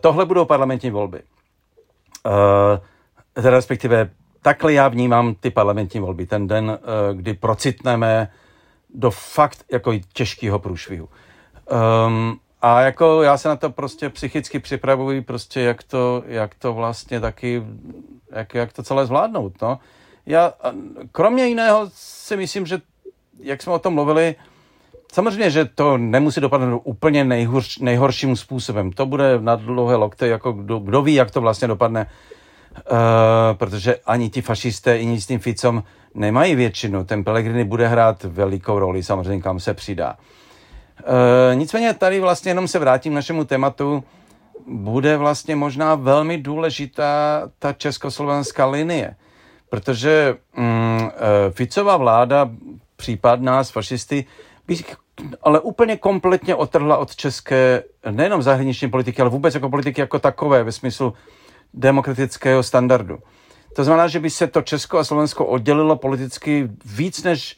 tohle 0.00 0.26
budou 0.26 0.44
parlamentní 0.44 0.90
volby. 0.90 1.22
Uh, 2.26 2.32
respektive 3.50 4.10
takhle 4.42 4.72
já 4.72 4.88
vnímám 4.88 5.34
ty 5.34 5.50
parlamentní 5.50 6.00
volby. 6.00 6.26
Ten 6.26 6.46
den, 6.46 6.70
uh, 6.70 7.16
kdy 7.16 7.34
procitneme 7.34 8.32
do 8.94 9.10
fakt 9.10 9.64
jako 9.72 9.92
těžkého 10.12 10.58
průšvihu. 10.58 11.08
Um, 12.06 12.40
a 12.62 12.80
jako 12.80 13.22
já 13.22 13.38
se 13.38 13.48
na 13.48 13.56
to 13.56 13.70
prostě 13.70 14.10
psychicky 14.10 14.58
připravuji, 14.58 15.20
prostě 15.20 15.60
jak 15.60 15.82
to, 15.82 16.22
jak 16.26 16.54
to 16.54 16.74
vlastně 16.74 17.20
taky, 17.20 17.62
jak, 18.30 18.54
jak 18.54 18.72
to 18.72 18.82
celé 18.82 19.06
zvládnout. 19.06 19.62
No. 19.62 19.78
Já, 20.26 20.52
kromě 21.12 21.46
jiného 21.46 21.90
si 21.94 22.36
myslím, 22.36 22.66
že 22.66 22.80
jak 23.40 23.62
jsme 23.62 23.72
o 23.72 23.78
tom 23.78 23.94
mluvili, 23.94 24.34
Samozřejmě, 25.12 25.50
že 25.50 25.64
to 25.64 25.98
nemusí 25.98 26.40
dopadnout 26.40 26.82
úplně 26.84 27.24
nejhorš, 27.24 27.78
nejhorším 27.78 28.36
způsobem. 28.36 28.92
To 28.92 29.06
bude 29.06 29.40
na 29.40 29.56
dlouhé 29.56 29.96
lokte, 29.96 30.28
jako 30.28 30.52
kdo, 30.52 30.78
kdo 30.78 31.02
ví, 31.02 31.14
jak 31.14 31.30
to 31.30 31.40
vlastně 31.40 31.68
dopadne, 31.68 32.06
uh, 32.76 32.96
protože 33.52 33.96
ani 34.06 34.30
ti 34.30 34.42
fašisté, 34.42 34.92
ani 34.92 35.20
s 35.20 35.26
tím 35.26 35.38
Ficom 35.38 35.82
nemají 36.14 36.54
většinu. 36.54 37.04
Ten 37.04 37.24
Pellegrini 37.24 37.64
bude 37.64 37.88
hrát 37.88 38.24
velikou 38.24 38.78
roli, 38.78 39.02
samozřejmě 39.02 39.42
kam 39.42 39.60
se 39.60 39.74
přidá. 39.74 40.16
Uh, 40.98 41.58
nicméně 41.58 41.94
tady 41.94 42.20
vlastně 42.20 42.50
jenom 42.50 42.68
se 42.68 42.78
vrátím 42.78 43.12
k 43.12 43.14
našemu 43.14 43.44
tématu. 43.44 44.04
Bude 44.66 45.16
vlastně 45.16 45.56
možná 45.56 45.94
velmi 45.94 46.38
důležitá 46.38 47.42
ta 47.58 47.72
československá 47.72 48.66
linie, 48.66 49.16
protože 49.70 50.36
um, 50.56 50.64
uh, 51.02 51.10
Ficová 51.50 51.96
vláda, 51.96 52.50
případ 52.96 53.40
nás, 53.40 53.70
fašisty, 53.70 54.24
bych 54.68 54.96
ale 55.42 55.60
úplně 55.60 55.96
kompletně 55.96 56.54
otrhla 56.54 56.96
od 56.96 57.16
české, 57.16 57.82
nejenom 58.10 58.42
zahraniční 58.42 58.90
politiky, 58.90 59.22
ale 59.22 59.30
vůbec 59.30 59.54
jako 59.54 59.70
politiky 59.70 60.00
jako 60.00 60.18
takové, 60.18 60.64
ve 60.64 60.72
smyslu 60.72 61.12
demokratického 61.74 62.62
standardu. 62.62 63.18
To 63.76 63.84
znamená, 63.84 64.08
že 64.08 64.20
by 64.20 64.30
se 64.30 64.46
to 64.46 64.62
Česko 64.62 64.98
a 64.98 65.04
Slovensko 65.04 65.46
oddělilo 65.46 65.96
politicky 65.96 66.68
víc 66.84 67.22
než, 67.22 67.56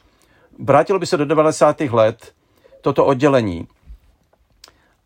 vrátilo 0.59 0.99
by 0.99 1.05
se 1.05 1.17
do 1.17 1.25
90. 1.25 1.81
let 1.81 2.33
toto 2.81 3.05
oddělení. 3.05 3.67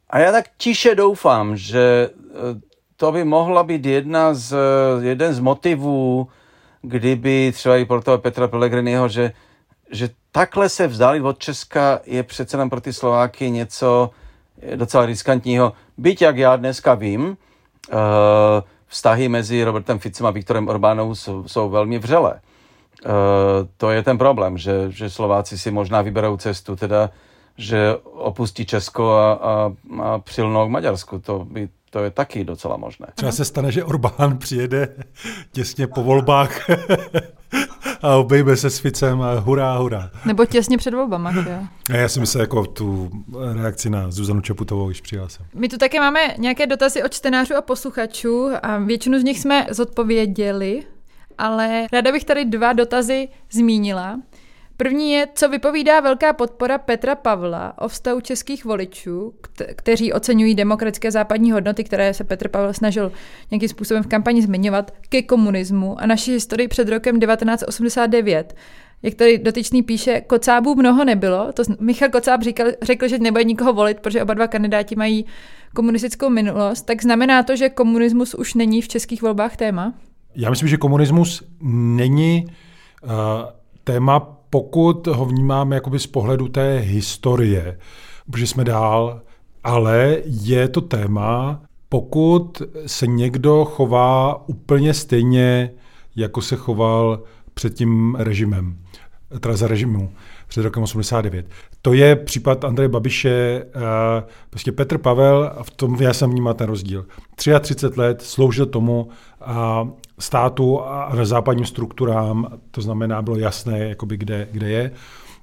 A 0.10 0.19
já 0.19 0.32
tak 0.32 0.45
tiše 0.57 0.95
doufám, 0.95 1.57
že 1.57 2.10
eh, 2.10 2.36
to 2.98 3.11
by 3.11 3.23
mohla 3.23 3.64
být 3.64 3.86
jedna 3.86 4.34
z, 4.34 4.53
eh, 4.53 5.06
jeden 5.06 5.34
z 5.34 5.40
motivů, 5.40 6.27
kdyby 6.82 7.52
třeba 7.52 7.77
i 7.77 7.86
pro 7.86 8.02
toho 8.02 8.18
Petra 8.18 8.48
Pellegriniho, 8.48 9.07
že, 9.07 9.32
že 9.95 10.09
takhle 10.31 10.69
se 10.69 10.88
vzdálit 10.88 11.22
od 11.22 11.39
Česka 11.39 11.99
je 12.05 12.23
přece 12.23 12.57
nám 12.57 12.69
pro 12.69 12.81
ty 12.81 12.93
Slováky 12.93 13.51
něco 13.51 14.09
docela 14.76 15.05
riskantního. 15.05 15.73
Byť, 15.97 16.22
jak 16.22 16.38
já 16.38 16.55
dneska 16.55 16.93
vím, 16.93 17.38
eh, 17.91 17.95
vztahy 18.88 19.30
mezi 19.30 19.63
Robertem 19.63 19.99
Ficem 19.99 20.26
a 20.26 20.31
Viktorem 20.31 20.67
Orbánou 20.67 21.15
jsou, 21.15 21.47
jsou 21.47 21.69
velmi 21.69 21.99
vřelé. 21.99 22.39
Eh, 23.05 23.09
to 23.77 23.91
je 23.91 24.03
ten 24.03 24.17
problém, 24.17 24.57
že, 24.57 24.91
že 24.91 25.09
Slováci 25.09 25.57
si 25.57 25.72
možná 25.72 26.01
vyberou 26.01 26.38
cestu, 26.38 26.76
teda, 26.76 27.09
že 27.57 27.95
opustí 28.03 28.65
Česko 28.65 29.11
a, 29.11 29.34
a, 29.34 29.72
a 30.03 30.19
přilnou 30.19 30.67
k 30.67 30.72
Maďarsku. 30.72 31.19
To 31.19 31.45
by 31.45 31.69
to 31.89 32.03
je 32.03 32.11
taky 32.11 32.43
docela 32.43 32.77
možné. 32.77 33.07
Třeba 33.15 33.31
se 33.31 33.45
stane, 33.45 33.72
že 33.72 33.84
Orbán 33.84 34.38
přijede 34.38 34.95
těsně 35.51 35.88
po 35.88 36.03
volbách 36.03 36.69
a 38.01 38.15
obejme 38.15 38.57
se 38.57 38.69
s 38.69 38.80
Ficem 38.80 39.22
a 39.22 39.39
hurá, 39.39 39.77
hurá. 39.77 40.09
Nebo 40.26 40.45
těsně 40.45 40.77
před 40.77 40.93
volbama, 40.93 41.31
jo. 41.31 41.67
Já 41.89 42.09
si 42.09 42.19
myslím, 42.19 42.41
jako 42.41 42.65
tu 42.65 43.11
reakci 43.61 43.89
na 43.89 44.11
Zuzanu 44.11 44.41
Čaputovou 44.41 44.85
už 44.85 45.01
přijal 45.01 45.30
jsem. 45.30 45.45
My 45.53 45.69
tu 45.69 45.77
také 45.77 45.99
máme 45.99 46.19
nějaké 46.38 46.67
dotazy 46.67 47.03
od 47.03 47.13
čtenářů 47.13 47.55
a 47.55 47.61
posluchačů 47.61 48.49
a 48.63 48.77
většinu 48.77 49.19
z 49.19 49.23
nich 49.23 49.39
jsme 49.39 49.67
zodpověděli, 49.72 50.84
ale 51.38 51.88
ráda 51.93 52.11
bych 52.11 52.23
tady 52.23 52.45
dva 52.45 52.73
dotazy 52.73 53.27
zmínila. 53.51 54.19
První 54.77 55.11
je, 55.11 55.27
co 55.35 55.49
vypovídá 55.49 55.99
velká 55.99 56.34
podpora 56.34 56.77
Petra 56.77 57.15
Pavla 57.15 57.73
o 57.77 57.88
vztahu 57.88 58.22
českých 58.22 58.65
voličů, 58.65 59.34
kteří 59.76 60.14
oceňují 60.14 60.56
demokratické 60.56 61.11
západní 61.11 61.52
hodnoty, 61.52 61.84
které 61.84 62.14
se 62.14 62.23
Petr 62.23 62.47
Pavel 62.47 62.73
snažil 62.73 63.11
nějakým 63.52 63.69
způsobem 63.69 64.03
v 64.03 64.07
kampani 64.07 64.41
zmiňovat, 64.41 64.91
ke 65.10 65.22
komunismu 65.22 66.02
a 66.02 66.06
naší 66.06 66.31
historii 66.31 66.68
před 66.68 66.89
rokem 66.89 67.19
1989. 67.19 68.56
Jak 69.03 69.14
tady 69.14 69.38
dotyčný 69.38 69.84
píše, 69.84 70.22
kocábů 70.22 70.76
mnoho 70.76 71.06
nebylo. 71.06 71.52
To 71.53 71.64
Michal 71.80 72.10
Kocáb 72.10 72.41
říkal, 72.41 72.68
řekl, 72.81 73.07
že 73.07 73.19
nebude 73.19 73.43
nikoho 73.43 73.73
volit, 73.73 73.99
protože 73.99 74.23
oba 74.23 74.34
dva 74.34 74.47
kandidáti 74.47 74.95
mají 74.95 75.26
komunistickou 75.76 76.30
minulost. 76.30 76.81
Tak 76.81 77.02
znamená 77.02 77.43
to, 77.43 77.56
že 77.56 77.69
komunismus 77.69 78.34
už 78.34 78.53
není 78.53 78.81
v 78.81 78.88
českých 78.88 79.22
volbách 79.22 79.56
téma? 79.57 79.93
Já 80.35 80.49
myslím, 80.49 80.69
že 80.69 80.77
komunismus 80.77 81.43
není 81.61 82.45
uh, 83.03 83.10
téma 83.84 84.35
pokud 84.49 85.07
ho 85.07 85.26
vnímáme 85.26 85.76
jakoby 85.76 85.99
z 85.99 86.07
pohledu 86.07 86.47
té 86.47 86.77
historie, 86.77 87.80
protože 88.31 88.47
jsme 88.47 88.63
dál, 88.63 89.22
ale 89.63 90.17
je 90.26 90.67
to 90.67 90.81
téma, 90.81 91.61
pokud 91.89 92.61
se 92.85 93.07
někdo 93.07 93.65
chová 93.65 94.47
úplně 94.49 94.93
stejně, 94.93 95.72
jako 96.15 96.41
se 96.41 96.55
choval 96.55 97.23
před 97.53 97.73
tím 97.73 98.15
režimem, 98.15 98.77
teda 99.39 99.55
za 99.55 99.67
režimu 99.67 100.11
před 100.47 100.61
rokem 100.63 100.84
89. 100.84 101.45
To 101.81 101.93
je 101.93 102.15
případ 102.15 102.63
Andreje 102.63 102.89
Babiše, 102.89 103.65
prostě 104.49 104.72
Petr 104.72 104.97
Pavel, 104.97 105.51
a 105.57 105.63
v 105.63 105.69
tom 105.69 106.01
já 106.01 106.13
jsem 106.13 106.31
vnímal 106.31 106.53
ten 106.53 106.67
rozdíl. 106.67 107.05
33 107.35 107.99
let 107.99 108.22
sloužil 108.22 108.65
tomu, 108.65 109.09
státu 110.19 110.81
a 110.81 111.11
západním 111.23 111.65
strukturám, 111.65 112.47
to 112.72 112.81
znamená, 112.81 113.22
bylo 113.22 113.38
jasné, 113.38 113.80
jakoby 113.80 114.17
kde, 114.17 114.47
kde 114.51 114.69
je. 114.69 114.91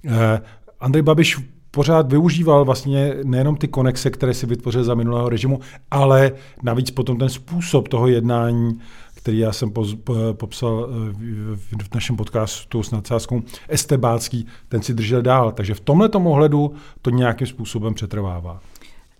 Eh, 0.07 0.41
Andrej 0.81 1.03
Babiš 1.03 1.39
pořád 1.71 2.13
využíval 2.13 2.65
vlastně 2.65 3.15
nejenom 3.25 3.57
ty 3.57 3.69
konexe, 3.69 4.11
které 4.11 4.35
si 4.35 4.47
vytvořil 4.47 4.85
za 4.85 4.95
minulého 4.95 5.29
režimu, 5.29 5.61
ale 5.91 6.33
navíc 6.63 6.91
potom 6.91 7.19
ten 7.19 7.29
způsob 7.29 7.89
toho 7.89 8.09
jednání, 8.09 8.81
který 9.23 9.39
já 9.39 9.53
jsem 9.53 9.71
poz, 9.71 9.97
popsal 10.33 10.89
eh, 10.91 11.85
v 11.85 11.95
našem 11.95 12.17
podcastu 12.17 12.83
s 12.83 12.91
nadsázkou, 12.91 13.43
estebácký, 13.69 14.47
ten 14.69 14.83
si 14.83 14.95
držel 14.95 15.23
dál. 15.23 15.53
Takže 15.53 15.75
v 15.75 15.81
tomhle 15.81 16.09
ohledu 16.09 16.75
to 17.03 17.11
nějakým 17.11 17.47
způsobem 17.47 17.95
přetrvává. 17.95 18.61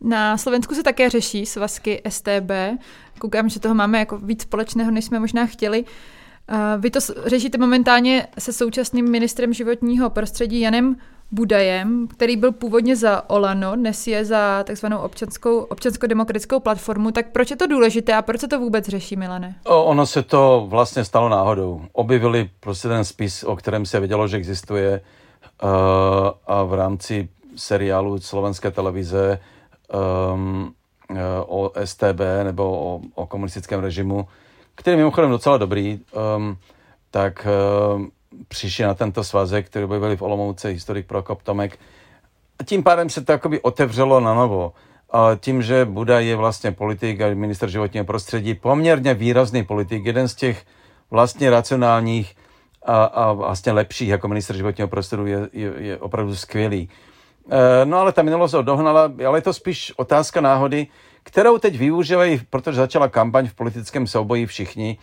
Na 0.01 0.39
Slovensku 0.39 0.75
se 0.75 0.83
také 0.83 1.11
řeší 1.11 1.47
svazky 1.47 2.03
STB. 2.09 2.51
Koukám, 3.19 3.49
že 3.49 3.61
toho 3.61 3.75
máme 3.75 3.99
jako 3.99 4.19
víc 4.19 4.43
společného, 4.43 4.91
než 4.91 5.05
jsme 5.05 5.21
možná 5.21 5.47
chtěli. 5.47 5.85
Vy 6.79 6.91
to 6.91 7.01
řešíte 7.27 7.59
momentálně 7.59 8.27
se 8.39 8.53
současným 8.53 9.11
ministrem 9.11 9.53
životního 9.53 10.11
prostředí 10.11 10.61
Janem 10.61 10.97
Budajem, 11.35 12.09
který 12.09 12.37
byl 12.37 12.53
původně 12.53 12.97
za 12.97 13.31
Olano, 13.31 13.77
dnes 13.77 14.07
je 14.07 14.25
za 14.25 14.65
takzvanou 14.65 14.99
občanskou, 14.99 15.59
občansko-demokratickou 15.59 16.61
platformu. 16.61 17.11
Tak 17.11 17.33
proč 17.33 17.51
je 17.51 17.57
to 17.57 17.67
důležité 17.67 18.15
a 18.15 18.23
proč 18.23 18.41
se 18.41 18.49
to 18.49 18.59
vůbec 18.59 18.89
řeší, 18.89 19.17
Milane? 19.17 19.55
O, 19.65 19.85
ono 19.85 20.07
se 20.07 20.23
to 20.23 20.67
vlastně 20.69 21.05
stalo 21.05 21.29
náhodou. 21.29 21.83
Objevili 21.93 22.51
prostě 22.61 22.89
ten 22.89 23.05
spis, 23.05 23.45
o 23.45 23.57
kterém 23.57 23.87
se 23.87 24.01
vědělo, 24.01 24.29
že 24.29 24.37
existuje 24.37 25.01
uh, 25.63 25.71
a 26.47 26.63
v 26.63 26.75
rámci 26.75 27.29
seriálu 27.57 28.21
slovenské 28.21 28.71
televize 28.71 29.39
um, 30.35 30.75
o 31.47 31.73
STB 31.85 32.21
nebo 32.43 32.65
o, 32.65 33.01
o 33.15 33.27
komunistickém 33.27 33.81
režimu, 33.81 34.29
který 34.75 34.93
je 34.93 34.99
mimochodem 34.99 35.31
docela 35.31 35.59
dobrý, 35.59 36.01
um, 36.37 36.57
tak 37.11 37.47
um, 37.97 38.11
přišli 38.49 38.85
na 38.85 38.95
tento 38.95 39.25
svazek, 39.25 39.67
který 39.67 39.87
byli 39.87 40.17
v 40.17 40.23
Olomouce, 40.23 40.69
historik 40.69 41.07
Prokop 41.07 41.43
Tomek. 41.43 41.79
A 42.59 42.65
tím 42.65 42.83
pádem 42.83 43.11
se 43.11 43.25
to 43.25 43.33
jakoby 43.33 43.61
otevřelo 43.61 44.21
na 44.21 44.35
novo. 44.35 44.73
A 45.11 45.37
tím, 45.41 45.63
že 45.63 45.85
Buda 45.85 46.21
je 46.21 46.37
vlastně 46.37 46.73
politik 46.73 47.21
a 47.21 47.35
minister 47.35 47.69
životního 47.69 48.05
prostředí, 48.05 48.55
poměrně 48.55 49.15
výrazný 49.15 49.65
politik, 49.65 50.05
jeden 50.05 50.29
z 50.29 50.35
těch 50.35 50.65
vlastně 51.11 51.51
racionálních 51.51 52.37
a, 52.87 53.05
a 53.05 53.33
vlastně 53.33 53.73
lepších 53.73 54.09
jako 54.09 54.29
minister 54.29 54.57
životního 54.57 54.89
prostředí 54.89 55.31
je, 55.31 55.49
je, 55.53 55.73
je 55.77 55.99
opravdu 55.99 56.37
skvělý. 56.37 56.89
Eh, 57.51 57.85
no 57.85 57.99
ale 57.99 58.13
ta 58.13 58.23
minulost 58.23 58.53
ho 58.53 58.63
dohnala, 58.63 59.13
ale 59.27 59.39
je 59.39 59.43
to 59.43 59.53
spíš 59.53 59.93
otázka 59.97 60.41
náhody, 60.41 60.87
kterou 61.23 61.59
teď 61.59 61.79
využívají, 61.79 62.41
protože 62.51 62.77
začala 62.77 63.09
kampaň 63.09 63.49
v 63.49 63.55
politickém 63.55 64.07
souboji 64.07 64.47
všichni, 64.47 64.99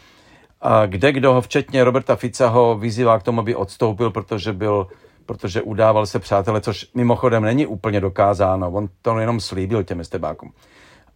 a 0.62 0.86
kde 0.86 1.12
kdo 1.12 1.34
ho, 1.34 1.42
včetně 1.42 1.84
Roberta 1.84 2.16
Fica, 2.16 2.48
ho 2.48 2.78
vyzývá 2.78 3.20
k 3.20 3.24
tomu, 3.24 3.40
aby 3.40 3.56
odstoupil, 3.56 4.12
protože 4.12 4.54
byl 4.54 4.88
protože 5.30 5.62
udával 5.62 6.06
se 6.06 6.20
přátelé, 6.20 6.62
což 6.62 6.88
mimochodem 6.94 7.44
není 7.44 7.66
úplně 7.66 8.02
dokázáno. 8.02 8.72
On 8.72 8.90
to 9.02 9.20
jenom 9.20 9.40
slíbil 9.40 9.84
těm 9.84 10.00
estebákům. 10.00 10.52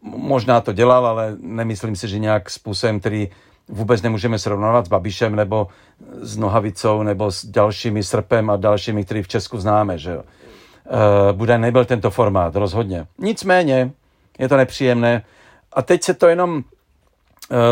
Možná 0.03 0.61
to 0.61 0.73
dělal, 0.73 1.07
ale 1.07 1.35
nemyslím 1.39 1.95
si, 1.95 2.07
že 2.07 2.19
nějak 2.19 2.49
způsobem, 2.49 2.99
který 2.99 3.29
vůbec 3.69 4.01
nemůžeme 4.01 4.39
srovnávat 4.39 4.85
s 4.85 4.89
Babišem 4.89 5.35
nebo 5.35 5.67
s 6.21 6.37
Nohavicou 6.37 7.03
nebo 7.03 7.31
s 7.31 7.45
dalšími 7.45 8.03
Srpem 8.03 8.49
a 8.49 8.57
dalšími, 8.57 9.05
který 9.05 9.23
v 9.23 9.27
Česku 9.27 9.57
známe. 9.57 9.97
Že 9.97 10.11
jo. 10.11 10.23
Eh, 10.23 11.33
bude 11.33 11.57
nebyl 11.57 11.85
tento 11.85 12.11
formát, 12.11 12.55
rozhodně. 12.55 13.05
Nicméně 13.17 13.91
je 14.39 14.49
to 14.49 14.57
nepříjemné 14.57 15.25
a 15.73 15.81
teď 15.81 16.03
se 16.03 16.13
to 16.13 16.27
jenom 16.27 16.63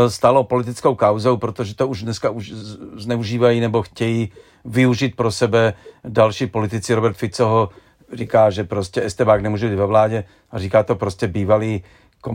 stalo 0.08 0.44
politickou 0.44 0.96
kauzou, 0.96 1.38
protože 1.38 1.76
to 1.76 1.88
už 1.88 2.04
dneska 2.04 2.30
už 2.30 2.52
zneužívají 2.96 3.60
nebo 3.60 3.82
chtějí 3.82 4.32
využít 4.66 5.16
pro 5.16 5.32
sebe 5.32 5.74
další 6.04 6.48
politici. 6.48 6.94
Robert 6.94 7.14
Fico 7.14 7.46
ho 7.46 7.70
říká, 8.14 8.50
že 8.50 8.64
prostě 8.64 9.06
Estebák 9.06 9.42
nemůže 9.42 9.70
být 9.70 9.76
ve 9.76 9.86
vládě 9.86 10.24
a 10.52 10.60
říká 10.60 10.84
to 10.84 10.96
prostě 10.96 11.28
bývalý 11.28 11.84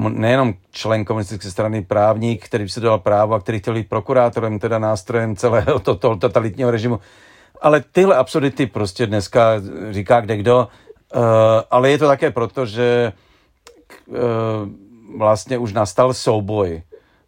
nejenom 0.08 0.54
člen 0.70 1.04
komunistické 1.04 1.50
strany 1.50 1.82
právník, 1.82 2.44
který 2.44 2.68
se 2.68 2.80
dal 2.80 2.98
právo 2.98 3.34
a 3.34 3.40
který 3.40 3.58
chtěl 3.58 3.74
být 3.74 3.88
prokurátorem, 3.88 4.58
teda 4.58 4.78
nástrojem 4.78 5.36
celého 5.36 5.78
to, 5.84 5.94
to, 5.94 6.16
totalitního 6.16 6.70
režimu, 6.70 7.00
ale 7.62 7.84
tyhle 7.92 8.16
absurdity 8.16 8.66
prostě 8.66 9.06
dneska 9.06 9.62
říká 9.90 10.20
kde 10.20 10.36
kdo 10.36 10.68
ale 11.70 11.90
je 11.90 11.98
to 11.98 12.06
také 12.06 12.30
proto, 12.30 12.66
že 12.66 13.12
uh, 14.06 14.16
vlastně 15.18 15.58
už 15.58 15.72
nastal 15.72 16.14
souboj. 16.14 16.82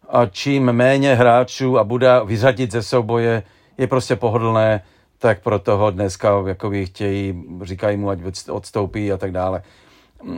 A 0.09 0.25
čím 0.25 0.71
méně 0.71 1.15
hráčů 1.15 1.79
a 1.79 1.83
bude 1.83 2.09
vyřadit 2.25 2.71
ze 2.71 2.83
souboje 2.83 3.43
je 3.77 3.87
prostě 3.87 4.15
pohodlné, 4.15 4.83
tak 5.19 5.41
pro 5.41 5.59
toho 5.59 5.91
dneska 5.91 6.43
jakoby 6.47 6.85
chtějí, 6.85 7.43
říkají 7.61 7.97
mu, 7.97 8.09
ať 8.09 8.19
odstoupí 8.49 9.11
a 9.11 9.17
tak 9.17 9.31
dále. 9.31 9.61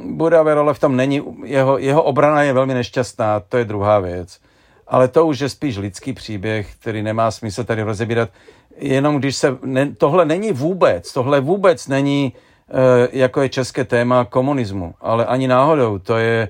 Budavé 0.05 0.53
role 0.53 0.73
v 0.73 0.79
tom 0.79 0.95
není, 0.95 1.21
jeho, 1.45 1.77
jeho 1.77 2.03
obrana 2.03 2.43
je 2.43 2.53
velmi 2.53 2.73
nešťastná, 2.73 3.39
to 3.39 3.57
je 3.57 3.65
druhá 3.65 3.99
věc. 3.99 4.39
Ale 4.87 5.07
to 5.07 5.25
už 5.25 5.39
je 5.39 5.49
spíš 5.49 5.77
lidský 5.77 6.13
příběh, 6.13 6.75
který 6.81 7.03
nemá 7.03 7.31
smysl 7.31 7.63
tady 7.63 7.83
rozebírat. 7.83 8.29
Jenom 8.77 9.15
když 9.15 9.35
se, 9.35 9.57
ne, 9.63 9.95
tohle 9.95 10.25
není 10.25 10.51
vůbec, 10.51 11.13
tohle 11.13 11.39
vůbec 11.39 11.87
není, 11.87 12.33
e, 12.69 13.17
jako 13.19 13.41
je 13.41 13.49
české 13.49 13.83
téma 13.83 14.25
komunismu, 14.25 14.93
ale 15.01 15.25
ani 15.25 15.47
náhodou, 15.47 15.99
to 15.99 16.17
je, 16.17 16.49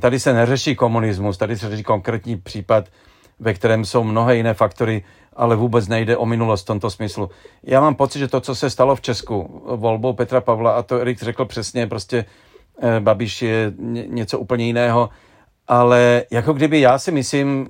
tady 0.00 0.20
se 0.20 0.32
neřeší 0.32 0.76
komunismus, 0.76 1.38
tady 1.38 1.58
se 1.58 1.70
řeší 1.70 1.82
konkrétní 1.82 2.36
případ, 2.36 2.84
ve 3.40 3.54
kterém 3.54 3.84
jsou 3.84 4.04
mnohé 4.04 4.36
jiné 4.36 4.54
faktory, 4.54 5.04
ale 5.36 5.56
vůbec 5.56 5.88
nejde 5.88 6.16
o 6.16 6.26
minulost 6.26 6.62
v 6.62 6.66
tomto 6.66 6.90
smyslu. 6.90 7.30
Já 7.62 7.80
mám 7.80 7.94
pocit, 7.94 8.18
že 8.18 8.28
to, 8.28 8.40
co 8.40 8.54
se 8.54 8.70
stalo 8.70 8.96
v 8.96 9.00
Česku 9.00 9.62
volbou 9.76 10.12
Petra 10.12 10.40
Pavla, 10.40 10.72
a 10.72 10.82
to 10.82 11.00
Erik 11.00 11.22
řekl 11.22 11.44
přesně, 11.44 11.86
prostě 11.86 12.24
eh, 12.82 13.00
Babiš 13.00 13.42
je 13.42 13.72
něco 14.06 14.38
úplně 14.38 14.66
jiného, 14.66 15.10
ale 15.68 16.22
jako 16.30 16.52
kdyby 16.52 16.80
já 16.80 16.98
si 16.98 17.12
myslím, 17.12 17.68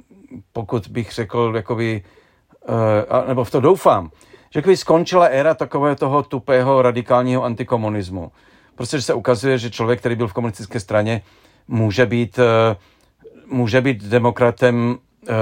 pokud 0.52 0.88
bych 0.88 1.12
řekl, 1.12 1.52
jakoby, 1.56 2.02
eh, 2.68 3.28
nebo 3.28 3.44
v 3.44 3.50
to 3.50 3.60
doufám, 3.60 4.10
že 4.50 4.60
kdyby 4.60 4.76
skončila 4.76 5.26
éra 5.26 5.54
takového 5.54 5.96
toho 5.96 6.22
tupého 6.22 6.82
radikálního 6.82 7.44
antikomunismu. 7.44 8.32
Prostě, 8.74 8.98
že 8.98 9.02
se 9.02 9.14
ukazuje, 9.14 9.58
že 9.58 9.70
člověk, 9.70 9.98
který 9.98 10.16
byl 10.16 10.28
v 10.28 10.32
komunistické 10.32 10.80
straně, 10.80 11.22
může 11.68 12.06
být, 12.06 12.38
eh, 12.38 12.76
může 13.46 13.80
být 13.80 14.04
demokratem 14.04 14.98
uh, 15.28 15.34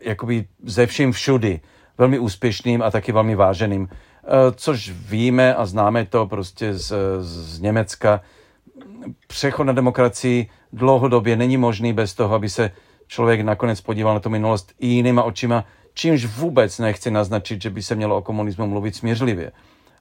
jakoby 0.00 0.46
ze 0.64 0.86
vším 0.86 1.12
všudy, 1.12 1.60
velmi 1.98 2.18
úspěšným 2.18 2.82
a 2.82 2.90
taky 2.90 3.12
velmi 3.12 3.34
váženým. 3.34 3.82
Uh, 3.82 3.88
což 4.54 4.90
víme 4.90 5.54
a 5.54 5.66
známe 5.66 6.06
to 6.06 6.26
prostě 6.26 6.74
z, 6.74 6.92
z 7.20 7.60
Německa. 7.60 8.20
Přechod 9.26 9.64
na 9.64 9.72
demokracii 9.72 10.48
dlouhodobě 10.72 11.36
není 11.36 11.56
možný 11.56 11.92
bez 11.92 12.14
toho, 12.14 12.34
aby 12.34 12.48
se 12.48 12.70
člověk 13.06 13.40
nakonec 13.40 13.80
podíval 13.80 14.14
na 14.14 14.20
tu 14.20 14.30
minulost 14.30 14.72
i 14.78 14.86
jinýma 14.86 15.22
očima, 15.22 15.64
čímž 15.94 16.24
vůbec 16.24 16.78
nechci 16.78 17.10
naznačit, 17.10 17.62
že 17.62 17.70
by 17.70 17.82
se 17.82 17.94
mělo 17.94 18.16
o 18.16 18.22
komunismu 18.22 18.66
mluvit 18.66 18.96
smířlivě. 18.96 19.52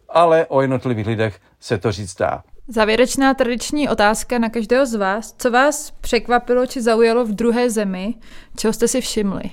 Ale 0.10 0.46
o 0.46 0.62
jednotlivých 0.62 1.08
lidech 1.08 1.40
se 1.60 1.78
to 1.78 1.92
říct 1.92 2.16
dá. 2.16 2.44
Závěrečná 2.72 3.34
tradiční 3.34 3.90
otázka 3.90 4.40
na 4.40 4.50
každého 4.50 4.86
z 4.86 4.96
vás. 4.96 5.36
Co 5.38 5.52
vás 5.52 5.92
překvapilo 5.92 6.66
či 6.66 6.82
zaujalo 6.82 7.26
v 7.26 7.32
druhé 7.32 7.70
zemi? 7.70 8.16
Čeho 8.58 8.74
jste 8.74 8.88
si 8.88 9.02
všimli? 9.02 9.44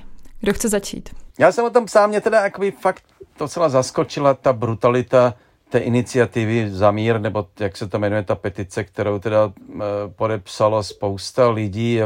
Kdo 0.40 0.52
chce 0.52 0.68
začít? 0.68 1.10
Já 1.38 1.52
jsem 1.52 1.64
o 1.64 1.70
tom 1.70 1.84
psal, 1.84 2.08
mě 2.08 2.20
teda 2.20 2.44
jakoby 2.44 2.70
fakt 2.70 3.04
docela 3.38 3.68
zaskočila 3.68 4.34
ta 4.34 4.52
brutalita 4.52 5.34
té 5.68 5.78
iniciativy 5.78 6.70
Zamír, 6.70 7.20
nebo 7.20 7.46
jak 7.60 7.76
se 7.76 7.88
to 7.88 7.98
jmenuje, 7.98 8.22
ta 8.22 8.34
petice, 8.34 8.84
kterou 8.84 9.18
teda 9.18 9.52
e, 9.74 9.80
podepsalo 10.08 10.82
spousta 10.82 11.48
lidí. 11.50 12.00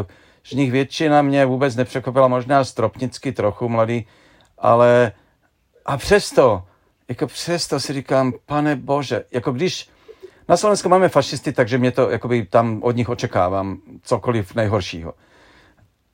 Z 0.44 0.52
nich 0.52 0.72
většina 0.72 1.22
mě 1.22 1.46
vůbec 1.46 1.76
nepřekvapila, 1.76 2.28
možná 2.28 2.64
stropnicky 2.64 3.32
trochu 3.32 3.68
mladý, 3.68 4.06
ale 4.58 5.12
a 5.86 5.96
přesto, 5.96 6.62
jako 7.08 7.26
přesto 7.26 7.80
si 7.80 7.92
říkám, 7.92 8.32
pane 8.46 8.76
bože, 8.76 9.24
jako 9.32 9.52
když 9.52 9.90
na 10.50 10.56
Slovensku 10.56 10.88
máme 10.88 11.08
fašisty, 11.08 11.52
takže 11.52 11.78
mě 11.78 11.90
to, 11.90 12.10
jakoby 12.10 12.46
tam 12.46 12.82
od 12.82 12.96
nich 12.96 13.08
očekávám 13.08 13.78
cokoliv 14.02 14.54
nejhoršího. 14.54 15.14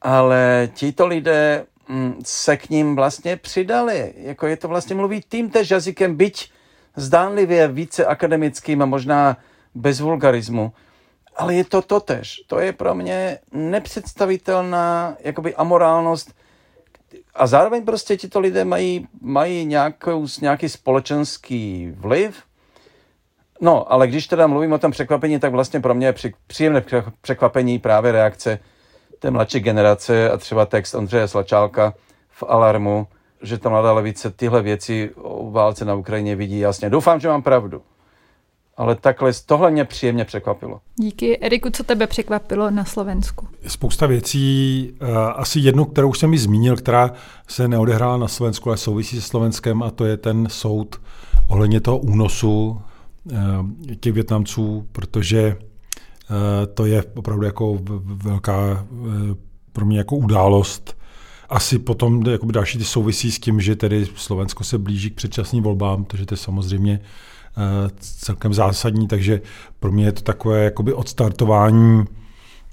Ale 0.03 0.69
tito 0.75 1.07
lidé 1.07 1.67
mm, 1.89 2.15
se 2.25 2.57
k 2.57 2.71
ním 2.71 2.97
vlastně 2.97 3.37
přidali. 3.37 4.15
Jako 4.17 4.47
je 4.47 4.57
to 4.57 4.69
vlastně 4.69 4.97
mluví 4.97 5.21
tím 5.29 5.51
tež 5.51 5.71
jazykem, 5.71 6.17
byť 6.17 6.51
zdánlivě 6.97 7.69
více 7.69 8.07
akademickým 8.07 8.83
a 8.83 8.87
možná 8.87 9.37
bez 9.75 10.01
vulgarismu. 10.01 10.73
Ale 11.37 11.55
je 11.55 11.65
to 11.65 11.83
totež. 11.83 12.41
To 12.47 12.59
je 12.59 12.73
pro 12.73 12.95
mě 12.95 13.39
nepředstavitelná 13.53 15.17
jakoby 15.21 15.55
amorálnost. 15.55 16.35
A 17.35 17.47
zároveň 17.47 17.85
prostě 17.85 18.17
tito 18.17 18.41
lidé 18.41 18.65
mají, 18.65 19.09
mají 19.21 19.65
nějakou, 19.65 20.27
nějaký 20.41 20.69
společenský 20.69 21.93
vliv, 21.97 22.43
No, 23.61 23.93
ale 23.93 24.07
když 24.07 24.27
teda 24.27 24.47
mluvím 24.47 24.73
o 24.73 24.79
tom 24.79 24.91
překvapení, 24.91 25.39
tak 25.39 25.53
vlastně 25.53 25.81
pro 25.81 25.95
mě 25.95 26.07
je 26.07 26.15
příjemné 26.47 26.85
překvapení 27.21 27.79
právě 27.79 28.13
reakce 28.13 28.59
té 29.19 29.31
mladší 29.31 29.61
generace 29.61 30.31
a 30.31 30.37
třeba 30.37 30.67
text 30.67 30.95
Ondřeje 30.95 31.29
Slačálka 31.29 31.95
v 32.31 32.45
Alarmu, 32.49 33.07
že 33.43 33.59
ta 33.59 33.69
mladá 33.69 33.93
levice 33.93 34.31
tyhle 34.31 34.63
věci 34.63 35.11
o 35.17 35.51
válce 35.51 35.85
na 35.85 35.95
Ukrajině 35.95 36.37
vidí 36.37 36.59
jasně. 36.59 36.91
Doufám, 36.91 37.21
že 37.21 37.29
mám 37.29 37.43
pravdu. 37.43 37.83
Ale 38.77 38.95
takhle, 38.95 39.33
tohle 39.47 39.71
mě 39.71 39.85
příjemně 39.85 40.25
překvapilo. 40.25 40.81
Díky. 40.97 41.39
Eriku, 41.39 41.71
co 41.71 41.85
tebe 41.85 42.07
překvapilo 42.07 42.71
na 42.71 42.85
Slovensku? 42.85 43.49
Spousta 43.67 44.07
věcí, 44.07 44.93
eh, 45.01 45.07
asi 45.35 45.61
jednu, 45.61 45.85
kterou 45.85 46.15
jsem 46.15 46.31
mi 46.31 46.39
zmínil, 46.39 46.77
která 46.77 47.11
se 47.49 47.69
neodehrála 47.69 48.17
na 48.17 48.29
Slovensku, 48.29 48.71
ale 48.71 48.77
souvisí 48.77 49.17
se 49.17 49.29
Slovenskem 49.29 49.83
a 49.83 49.91
to 49.91 50.05
je 50.05 50.17
ten 50.17 50.47
soud 50.51 50.97
ohledně 51.49 51.81
toho 51.81 51.99
únosu 51.99 52.81
těch 54.01 54.13
Větnamců, 54.13 54.89
protože 54.93 55.41
eh, 55.41 56.67
to 56.67 56.87
je 56.87 57.05
opravdu 57.15 57.45
jako 57.45 57.79
velká 58.05 58.87
eh, 58.93 59.35
pro 59.73 59.87
mě 59.87 59.99
jako 59.99 60.17
událost. 60.17 60.97
Asi 61.49 61.79
potom 61.79 62.27
jakoby 62.27 62.53
další 62.53 62.79
ty 62.79 62.85
souvisí 62.85 63.33
s 63.33 63.39
tím, 63.39 63.61
že 63.61 63.77
tedy 63.77 64.07
Slovensko 64.17 64.65
se 64.65 64.79
blíží 64.79 65.11
k 65.11 65.15
předčasným 65.15 65.63
volbám, 65.63 66.05
takže 66.05 66.27
to 66.27 66.35
je 66.35 66.39
samozřejmě 66.39 67.01
celkem 67.99 68.55
zásadní, 68.55 69.09
takže 69.09 69.41
pro 69.81 69.93
mě 69.93 70.05
je 70.05 70.13
to 70.13 70.23
takové 70.23 70.65
jakoby 70.65 70.93
odstartování 70.93 72.05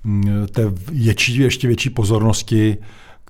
mm, 0.04 0.48
té 0.52 0.74
větší, 0.92 1.38
ještě 1.38 1.68
větší 1.68 1.90
pozornosti 1.90 2.78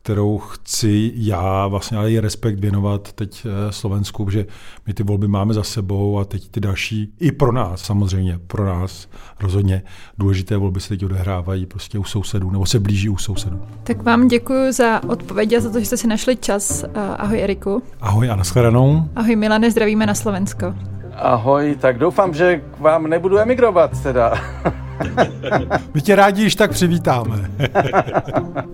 kterou 0.03 0.37
chci 0.37 1.11
já 1.15 1.67
vlastně 1.67 1.97
ale 1.97 2.11
i 2.11 2.19
respekt 2.19 2.59
věnovat 2.59 3.13
teď 3.13 3.45
eh, 3.45 3.71
Slovensku, 3.71 4.29
že 4.29 4.45
my 4.87 4.93
ty 4.93 5.03
volby 5.03 5.27
máme 5.27 5.53
za 5.53 5.63
sebou 5.63 6.19
a 6.19 6.25
teď 6.25 6.49
ty 6.49 6.59
další, 6.59 7.13
i 7.19 7.31
pro 7.31 7.51
nás 7.51 7.81
samozřejmě, 7.81 8.39
pro 8.47 8.65
nás 8.65 9.07
rozhodně 9.39 9.83
důležité 10.17 10.57
volby 10.57 10.79
se 10.79 10.89
teď 10.89 11.05
odehrávají 11.05 11.65
prostě 11.65 11.99
u 11.99 12.03
sousedů, 12.03 12.51
nebo 12.51 12.65
se 12.65 12.79
blíží 12.79 13.09
u 13.09 13.17
sousedů. 13.17 13.61
Tak 13.83 14.03
vám 14.03 14.27
děkuji 14.27 14.71
za 14.71 15.03
odpověď 15.03 15.53
a 15.53 15.59
za 15.59 15.69
to, 15.69 15.79
že 15.79 15.85
jste 15.85 15.97
si 15.97 16.07
našli 16.07 16.35
čas. 16.35 16.83
Eh, 16.83 16.89
ahoj 16.95 17.41
Eriku. 17.41 17.83
Ahoj 18.01 18.29
a 18.29 18.35
nashledanou. 18.35 19.09
Ahoj 19.15 19.35
Milane, 19.35 19.71
zdravíme 19.71 20.05
na 20.05 20.15
Slovensko. 20.15 20.73
Ahoj, 21.15 21.75
tak 21.79 21.97
doufám, 21.97 22.33
že 22.33 22.61
k 22.77 22.79
vám 22.79 23.07
nebudu 23.07 23.39
emigrovat 23.39 24.03
teda. 24.03 24.33
My 25.93 26.01
tě 26.01 26.15
rádi 26.15 26.43
již 26.43 26.55
tak 26.55 26.71
přivítáme. 26.71 27.51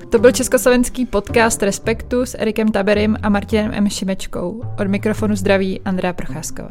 to 0.10 0.20
byl 0.20 0.32
československý 0.32 1.06
podcast 1.06 1.64
Respektu 1.64 2.26
s 2.26 2.38
Erikem 2.40 2.72
Taberim 2.72 3.18
a 3.24 3.30
Martinem 3.30 3.72
M. 3.74 3.90
Šimečkou. 3.90 4.62
Od 4.82 4.88
mikrofonu 4.88 5.36
zdraví 5.36 5.82
Andrea 5.86 6.14
Procházková. 6.14 6.70